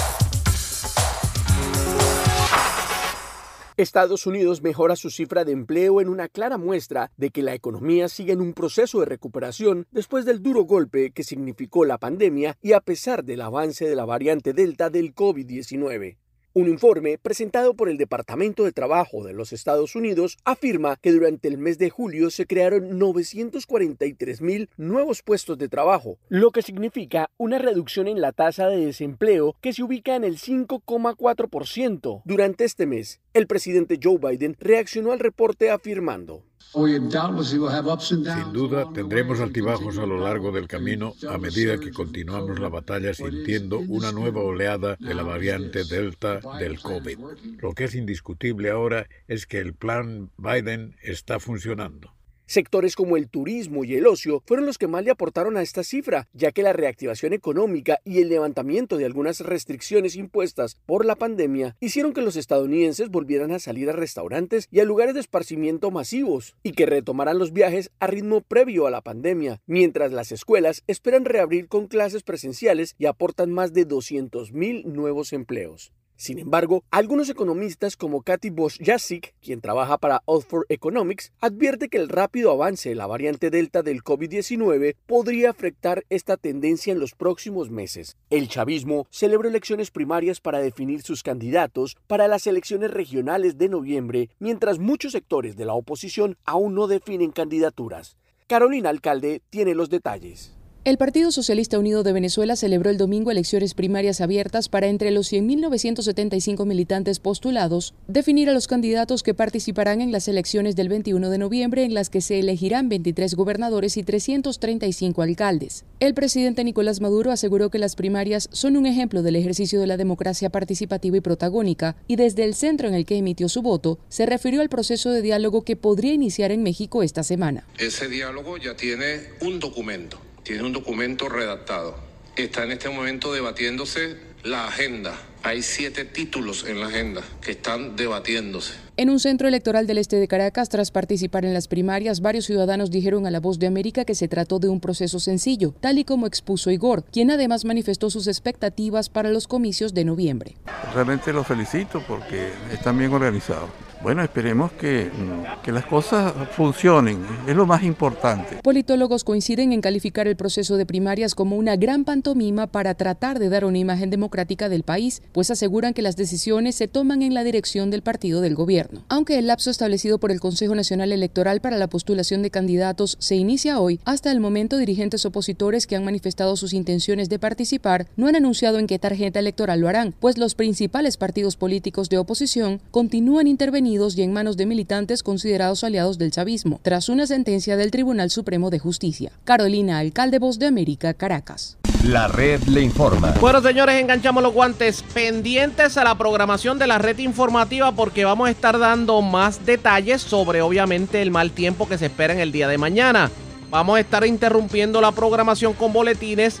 Estados 3.77 4.25
Unidos 4.25 4.61
mejora 4.61 4.95
su 4.95 5.09
cifra 5.09 5.43
de 5.43 5.51
empleo 5.51 5.99
en 5.99 6.07
una 6.07 6.29
clara 6.29 6.57
muestra 6.57 7.11
de 7.17 7.29
que 7.29 7.41
la 7.41 7.53
economía 7.53 8.07
sigue 8.07 8.31
en 8.31 8.39
un 8.39 8.53
proceso 8.53 9.01
de 9.01 9.05
recuperación 9.05 9.85
después 9.91 10.23
del 10.23 10.41
duro 10.41 10.63
golpe 10.63 11.11
que 11.11 11.23
significó 11.23 11.83
la 11.83 11.97
pandemia 11.97 12.57
y 12.61 12.71
a 12.71 12.79
pesar 12.79 13.25
del 13.25 13.41
avance 13.41 13.85
de 13.85 13.95
la 13.97 14.05
variante 14.05 14.53
Delta 14.53 14.89
del 14.89 15.13
COVID-19. 15.13 16.15
Un 16.57 16.69
informe 16.69 17.17
presentado 17.17 17.73
por 17.73 17.89
el 17.89 17.97
Departamento 17.97 18.63
de 18.63 18.71
Trabajo 18.71 19.25
de 19.25 19.33
los 19.33 19.51
Estados 19.51 19.93
Unidos 19.93 20.37
afirma 20.45 20.95
que 20.95 21.11
durante 21.11 21.49
el 21.49 21.57
mes 21.57 21.77
de 21.77 21.89
julio 21.89 22.29
se 22.29 22.45
crearon 22.45 22.97
943 22.97 24.39
mil 24.39 24.69
nuevos 24.77 25.21
puestos 25.21 25.57
de 25.57 25.67
trabajo, 25.67 26.17
lo 26.29 26.51
que 26.51 26.61
significa 26.61 27.29
una 27.35 27.59
reducción 27.59 28.07
en 28.07 28.21
la 28.21 28.31
tasa 28.31 28.67
de 28.67 28.85
desempleo 28.85 29.57
que 29.59 29.73
se 29.73 29.83
ubica 29.83 30.15
en 30.15 30.23
el 30.23 30.37
5,4% 30.37 32.21
durante 32.23 32.63
este 32.63 32.85
mes. 32.85 33.19
El 33.33 33.47
presidente 33.47 33.99
Joe 34.01 34.17
Biden 34.17 34.55
reaccionó 34.57 35.11
al 35.11 35.19
reporte 35.19 35.71
afirmando. 35.71 36.45
Sin 36.75 38.53
duda, 38.53 38.91
tendremos 38.93 39.39
altibajos 39.39 39.97
a 39.97 40.05
lo 40.05 40.19
largo 40.19 40.51
del 40.51 40.67
camino 40.67 41.13
a 41.29 41.37
medida 41.37 41.79
que 41.79 41.91
continuamos 41.91 42.59
la 42.59 42.67
batalla 42.67 43.13
sintiendo 43.13 43.79
una 43.79 44.11
nueva 44.11 44.41
oleada 44.41 44.97
de 44.99 45.13
la 45.13 45.23
variante 45.23 45.85
Delta 45.85 46.41
del 46.59 46.81
COVID. 46.81 47.17
Lo 47.59 47.73
que 47.73 47.85
es 47.85 47.95
indiscutible 47.95 48.71
ahora 48.71 49.07
es 49.27 49.45
que 49.45 49.59
el 49.59 49.73
plan 49.73 50.31
Biden 50.37 50.97
está 51.01 51.39
funcionando. 51.39 52.13
Sectores 52.47 52.95
como 52.95 53.17
el 53.17 53.27
turismo 53.27 53.83
y 53.83 53.95
el 53.95 54.05
ocio 54.05 54.43
fueron 54.45 54.67
los 54.67 54.77
que 54.77 54.87
más 54.87 55.03
le 55.03 55.11
aportaron 55.11 55.57
a 55.57 55.63
esta 55.63 55.83
cifra, 55.83 56.27
ya 56.33 56.51
que 56.51 56.61
la 56.61 56.73
reactivación 56.73 57.33
económica 57.33 57.99
y 58.03 58.19
el 58.19 58.29
levantamiento 58.29 58.97
de 58.97 59.05
algunas 59.05 59.39
restricciones 59.39 60.15
impuestas 60.15 60.77
por 60.85 61.05
la 61.05 61.15
pandemia 61.15 61.75
hicieron 61.79 62.13
que 62.13 62.21
los 62.21 62.35
estadounidenses 62.35 63.09
volvieran 63.09 63.51
a 63.51 63.59
salir 63.59 63.89
a 63.89 63.93
restaurantes 63.93 64.67
y 64.71 64.79
a 64.79 64.85
lugares 64.85 65.15
de 65.15 65.21
esparcimiento 65.21 65.89
masivos 65.89 66.55
y 66.61 66.73
que 66.73 66.85
retomaran 66.85 67.39
los 67.39 67.51
viajes 67.51 67.89
a 67.99 68.07
ritmo 68.07 68.41
previo 68.41 68.85
a 68.85 68.91
la 68.91 69.01
pandemia, 69.01 69.59
mientras 69.65 70.11
las 70.11 70.31
escuelas 70.31 70.83
esperan 70.87 71.25
reabrir 71.25 71.67
con 71.67 71.87
clases 71.87 72.21
presenciales 72.21 72.95
y 72.99 73.07
aportan 73.07 73.51
más 73.51 73.73
de 73.73 73.87
200.000 73.87 74.85
nuevos 74.85 75.33
empleos. 75.33 75.91
Sin 76.17 76.39
embargo, 76.39 76.83
algunos 76.91 77.29
economistas 77.29 77.97
como 77.97 78.21
Katy 78.21 78.49
Bosch 78.49 78.81
Jasik, 78.81 79.33
quien 79.41 79.59
trabaja 79.59 79.97
para 79.97 80.21
Oxford 80.25 80.65
Economics, 80.69 81.33
advierte 81.41 81.89
que 81.89 81.97
el 81.97 82.07
rápido 82.07 82.51
avance 82.51 82.89
de 82.89 82.95
la 82.95 83.05
variante 83.05 83.49
Delta 83.49 83.83
del 83.83 84.01
COVID-19 84.01 84.95
podría 85.05 85.49
afectar 85.49 86.05
esta 86.09 86.37
tendencia 86.37 86.93
en 86.93 86.99
los 86.99 87.15
próximos 87.15 87.69
meses. 87.69 88.15
El 88.29 88.47
chavismo 88.47 89.07
celebró 89.11 89.49
elecciones 89.49 89.91
primarias 89.91 90.39
para 90.39 90.59
definir 90.59 91.01
sus 91.01 91.21
candidatos 91.21 91.97
para 92.07 92.29
las 92.29 92.47
elecciones 92.47 92.91
regionales 92.91 93.57
de 93.57 93.67
noviembre, 93.67 94.29
mientras 94.39 94.79
muchos 94.79 95.11
sectores 95.11 95.57
de 95.57 95.65
la 95.65 95.73
oposición 95.73 96.37
aún 96.45 96.75
no 96.75 96.87
definen 96.87 97.31
candidaturas. 97.31 98.15
Carolina 98.47 98.89
Alcalde 98.89 99.41
tiene 99.49 99.75
los 99.75 99.89
detalles. 99.89 100.54
El 100.85 100.99
Partido 100.99 101.31
Socialista 101.31 101.79
Unido 101.79 102.03
de 102.03 102.13
Venezuela 102.13 102.55
celebró 102.55 102.91
el 102.91 102.99
domingo 102.99 103.31
elecciones 103.31 103.73
primarias 103.73 104.21
abiertas 104.21 104.69
para 104.69 104.85
entre 104.85 105.09
los 105.09 105.33
100.975 105.33 106.63
militantes 106.63 107.17
postulados 107.17 107.95
definir 108.07 108.51
a 108.51 108.53
los 108.53 108.67
candidatos 108.67 109.23
que 109.23 109.33
participarán 109.33 109.99
en 109.99 110.11
las 110.11 110.27
elecciones 110.27 110.75
del 110.75 110.89
21 110.89 111.31
de 111.31 111.39
noviembre 111.39 111.85
en 111.85 111.95
las 111.95 112.11
que 112.11 112.21
se 112.21 112.37
elegirán 112.39 112.87
23 112.87 113.33
gobernadores 113.33 113.97
y 113.97 114.03
335 114.03 115.23
alcaldes. 115.23 115.85
El 115.99 116.13
presidente 116.13 116.63
Nicolás 116.63 117.01
Maduro 117.01 117.31
aseguró 117.31 117.71
que 117.71 117.79
las 117.79 117.95
primarias 117.95 118.47
son 118.51 118.77
un 118.77 118.85
ejemplo 118.85 119.23
del 119.23 119.37
ejercicio 119.37 119.79
de 119.79 119.87
la 119.87 119.97
democracia 119.97 120.51
participativa 120.51 121.17
y 121.17 121.21
protagónica 121.21 121.95
y 122.07 122.15
desde 122.15 122.43
el 122.43 122.53
centro 122.53 122.87
en 122.87 122.93
el 122.93 123.07
que 123.07 123.17
emitió 123.17 123.49
su 123.49 123.63
voto 123.63 123.97
se 124.07 124.27
refirió 124.27 124.61
al 124.61 124.69
proceso 124.69 125.09
de 125.09 125.23
diálogo 125.23 125.63
que 125.63 125.77
podría 125.77 126.13
iniciar 126.13 126.51
en 126.51 126.61
México 126.61 127.01
esta 127.01 127.23
semana. 127.23 127.65
Ese 127.79 128.07
diálogo 128.07 128.59
ya 128.59 128.75
tiene 128.75 129.21
un 129.41 129.59
documento 129.59 130.19
tiene 130.45 130.63
un 130.63 130.71
documento 130.71 131.27
redactado. 131.27 131.95
Está 132.37 132.63
en 132.63 132.71
este 132.71 132.89
momento 132.89 133.33
debatiéndose 133.33 134.15
la 134.43 134.67
agenda. 134.67 135.15
Hay 135.41 135.63
siete 135.63 136.05
títulos 136.05 136.65
en 136.67 136.79
la 136.79 136.87
agenda 136.87 137.21
que 137.41 137.51
están 137.51 137.95
debatiéndose. 137.95 138.73
En 138.95 139.09
un 139.09 139.19
centro 139.19 139.47
electoral 139.47 139.87
del 139.87 139.97
este 139.97 140.17
de 140.17 140.27
Caracas, 140.27 140.69
tras 140.69 140.91
participar 140.91 141.45
en 141.45 141.53
las 141.53 141.67
primarias, 141.67 142.21
varios 142.21 142.45
ciudadanos 142.45 142.91
dijeron 142.91 143.25
a 143.25 143.31
La 143.31 143.39
Voz 143.39 143.57
de 143.57 143.67
América 143.67 144.05
que 144.05 144.15
se 144.15 144.27
trató 144.27 144.59
de 144.59 144.69
un 144.69 144.79
proceso 144.79 145.19
sencillo, 145.19 145.73
tal 145.79 145.97
y 145.97 146.03
como 146.03 146.27
expuso 146.27 146.69
Igor, 146.69 147.03
quien 147.03 147.31
además 147.31 147.65
manifestó 147.65 148.09
sus 148.09 148.27
expectativas 148.27 149.09
para 149.09 149.29
los 149.29 149.47
comicios 149.47 149.93
de 149.93 150.05
noviembre. 150.05 150.55
Realmente 150.93 151.33
los 151.33 151.47
felicito 151.47 152.03
porque 152.07 152.51
están 152.71 152.97
bien 152.97 153.11
organizados. 153.11 153.69
Bueno, 154.05 154.21
esperemos 154.21 154.71
que, 154.73 155.05
mm, 155.05 155.63
que, 155.63 155.71
las 155.71 155.87
cosas 155.87 156.31
funcionen, 156.51 157.25
es 157.47 157.55
lo 157.55 157.65
más 157.65 157.81
importante. 157.81 158.57
Politólogos 158.61 159.23
coinciden 159.23 159.73
en 159.73 159.81
calificar 159.81 160.27
el 160.27 160.35
proceso 160.35 160.77
de 160.77 160.85
primarias 160.85 161.33
como 161.33 161.55
una 161.55 161.75
gran 161.75 162.05
pantomima 162.05 162.67
para 162.67 162.93
tratar 162.93 163.39
de 163.39 163.49
dar 163.49 163.65
una 163.65 163.79
imagen 163.79 164.11
democrática 164.11 164.69
del 164.69 164.83
país, 164.83 165.23
pues 165.31 165.49
aseguran 165.49 165.95
que 165.95 166.03
las 166.03 166.17
decisiones 166.17 166.75
se 166.75 166.87
toman 166.87 167.23
en 167.23 167.33
la 167.33 167.43
dirección 167.43 167.89
del 167.89 168.03
partido 168.03 168.41
del 168.41 168.53
gobierno. 168.53 169.01
Aunque 169.09 169.39
el 169.39 169.47
lapso 169.47 169.71
establecido 169.71 170.19
por 170.19 170.29
el 170.29 170.39
Consejo 170.39 170.75
Nacional 170.75 171.11
Electoral 171.11 171.59
para 171.59 171.79
la 171.79 171.87
postulación 171.87 172.43
de 172.43 172.51
candidatos 172.51 173.17
se 173.19 173.33
inicia 173.33 173.79
hoy, 173.79 173.99
hasta 174.05 174.31
el 174.31 174.39
momento 174.39 174.77
dirigentes 174.77 175.25
opositores 175.25 175.87
que 175.87 175.95
han 175.95 176.05
manifestado 176.05 176.55
sus 176.57 176.73
intenciones 176.73 177.27
de 177.27 177.39
participar 177.39 178.05
no 178.17 178.27
han 178.27 178.35
anunciado 178.35 178.77
en 178.77 178.85
qué 178.85 178.99
tarjeta 178.99 179.39
electoral 179.39 179.79
lo 179.79 179.89
harán, 179.89 180.13
pues 180.19 180.37
los 180.37 180.53
principales 180.53 181.17
partidos 181.17 181.55
políticos 181.55 182.07
de 182.09 182.19
oposición 182.19 182.81
continúan 182.91 183.47
y 183.95 184.21
en 184.21 184.33
manos 184.33 184.57
de 184.57 184.65
militantes 184.65 185.23
considerados 185.23 185.85
aliados 185.85 186.17
del 186.17 186.31
chavismo, 186.31 186.79
tras 186.83 187.07
una 187.07 187.27
sentencia 187.27 187.77
del 187.77 187.91
Tribunal 187.91 188.29
Supremo 188.29 188.69
de 188.69 188.79
Justicia. 188.79 189.31
Carolina, 189.45 189.99
alcalde 189.99 190.37
Voz 190.37 190.59
de 190.59 190.65
América, 190.65 191.13
Caracas. 191.13 191.77
La 192.03 192.27
red 192.27 192.61
le 192.63 192.81
informa. 192.81 193.33
Bueno, 193.39 193.61
señores, 193.61 193.99
enganchamos 194.01 194.43
los 194.43 194.53
guantes 194.53 195.01
pendientes 195.13 195.97
a 195.97 196.03
la 196.03 196.17
programación 196.17 196.77
de 196.77 196.87
la 196.87 196.97
red 196.97 197.17
informativa 197.19 197.93
porque 197.93 198.25
vamos 198.25 198.49
a 198.49 198.51
estar 198.51 198.77
dando 198.77 199.21
más 199.21 199.65
detalles 199.65 200.21
sobre, 200.21 200.61
obviamente, 200.61 201.21
el 201.21 201.31
mal 201.31 201.51
tiempo 201.51 201.87
que 201.87 201.97
se 201.97 202.07
espera 202.07 202.33
en 202.33 202.41
el 202.41 202.51
día 202.51 202.67
de 202.67 202.77
mañana. 202.77 203.31
Vamos 203.71 203.97
a 203.97 204.01
estar 204.01 204.25
interrumpiendo 204.25 204.99
la 204.99 205.13
programación 205.13 205.73
con 205.73 205.93
boletines 205.93 206.59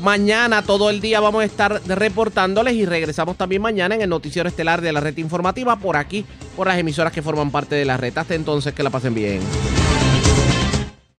Mañana 0.00 0.62
todo 0.62 0.90
el 0.90 1.00
día 1.00 1.20
vamos 1.20 1.42
a 1.42 1.44
estar 1.44 1.80
reportándoles 1.86 2.74
y 2.74 2.86
regresamos 2.86 3.36
también 3.36 3.62
mañana 3.62 3.94
en 3.94 4.02
el 4.02 4.08
noticiero 4.08 4.48
estelar 4.48 4.80
de 4.80 4.92
la 4.92 5.00
red 5.00 5.16
informativa 5.18 5.76
por 5.76 5.96
aquí, 5.96 6.24
por 6.56 6.66
las 6.66 6.78
emisoras 6.78 7.12
que 7.12 7.22
forman 7.22 7.50
parte 7.50 7.74
de 7.74 7.84
la 7.84 7.96
red. 7.96 8.16
Hasta 8.16 8.34
entonces, 8.34 8.74
que 8.74 8.82
la 8.82 8.90
pasen 8.90 9.14
bien. 9.14 9.40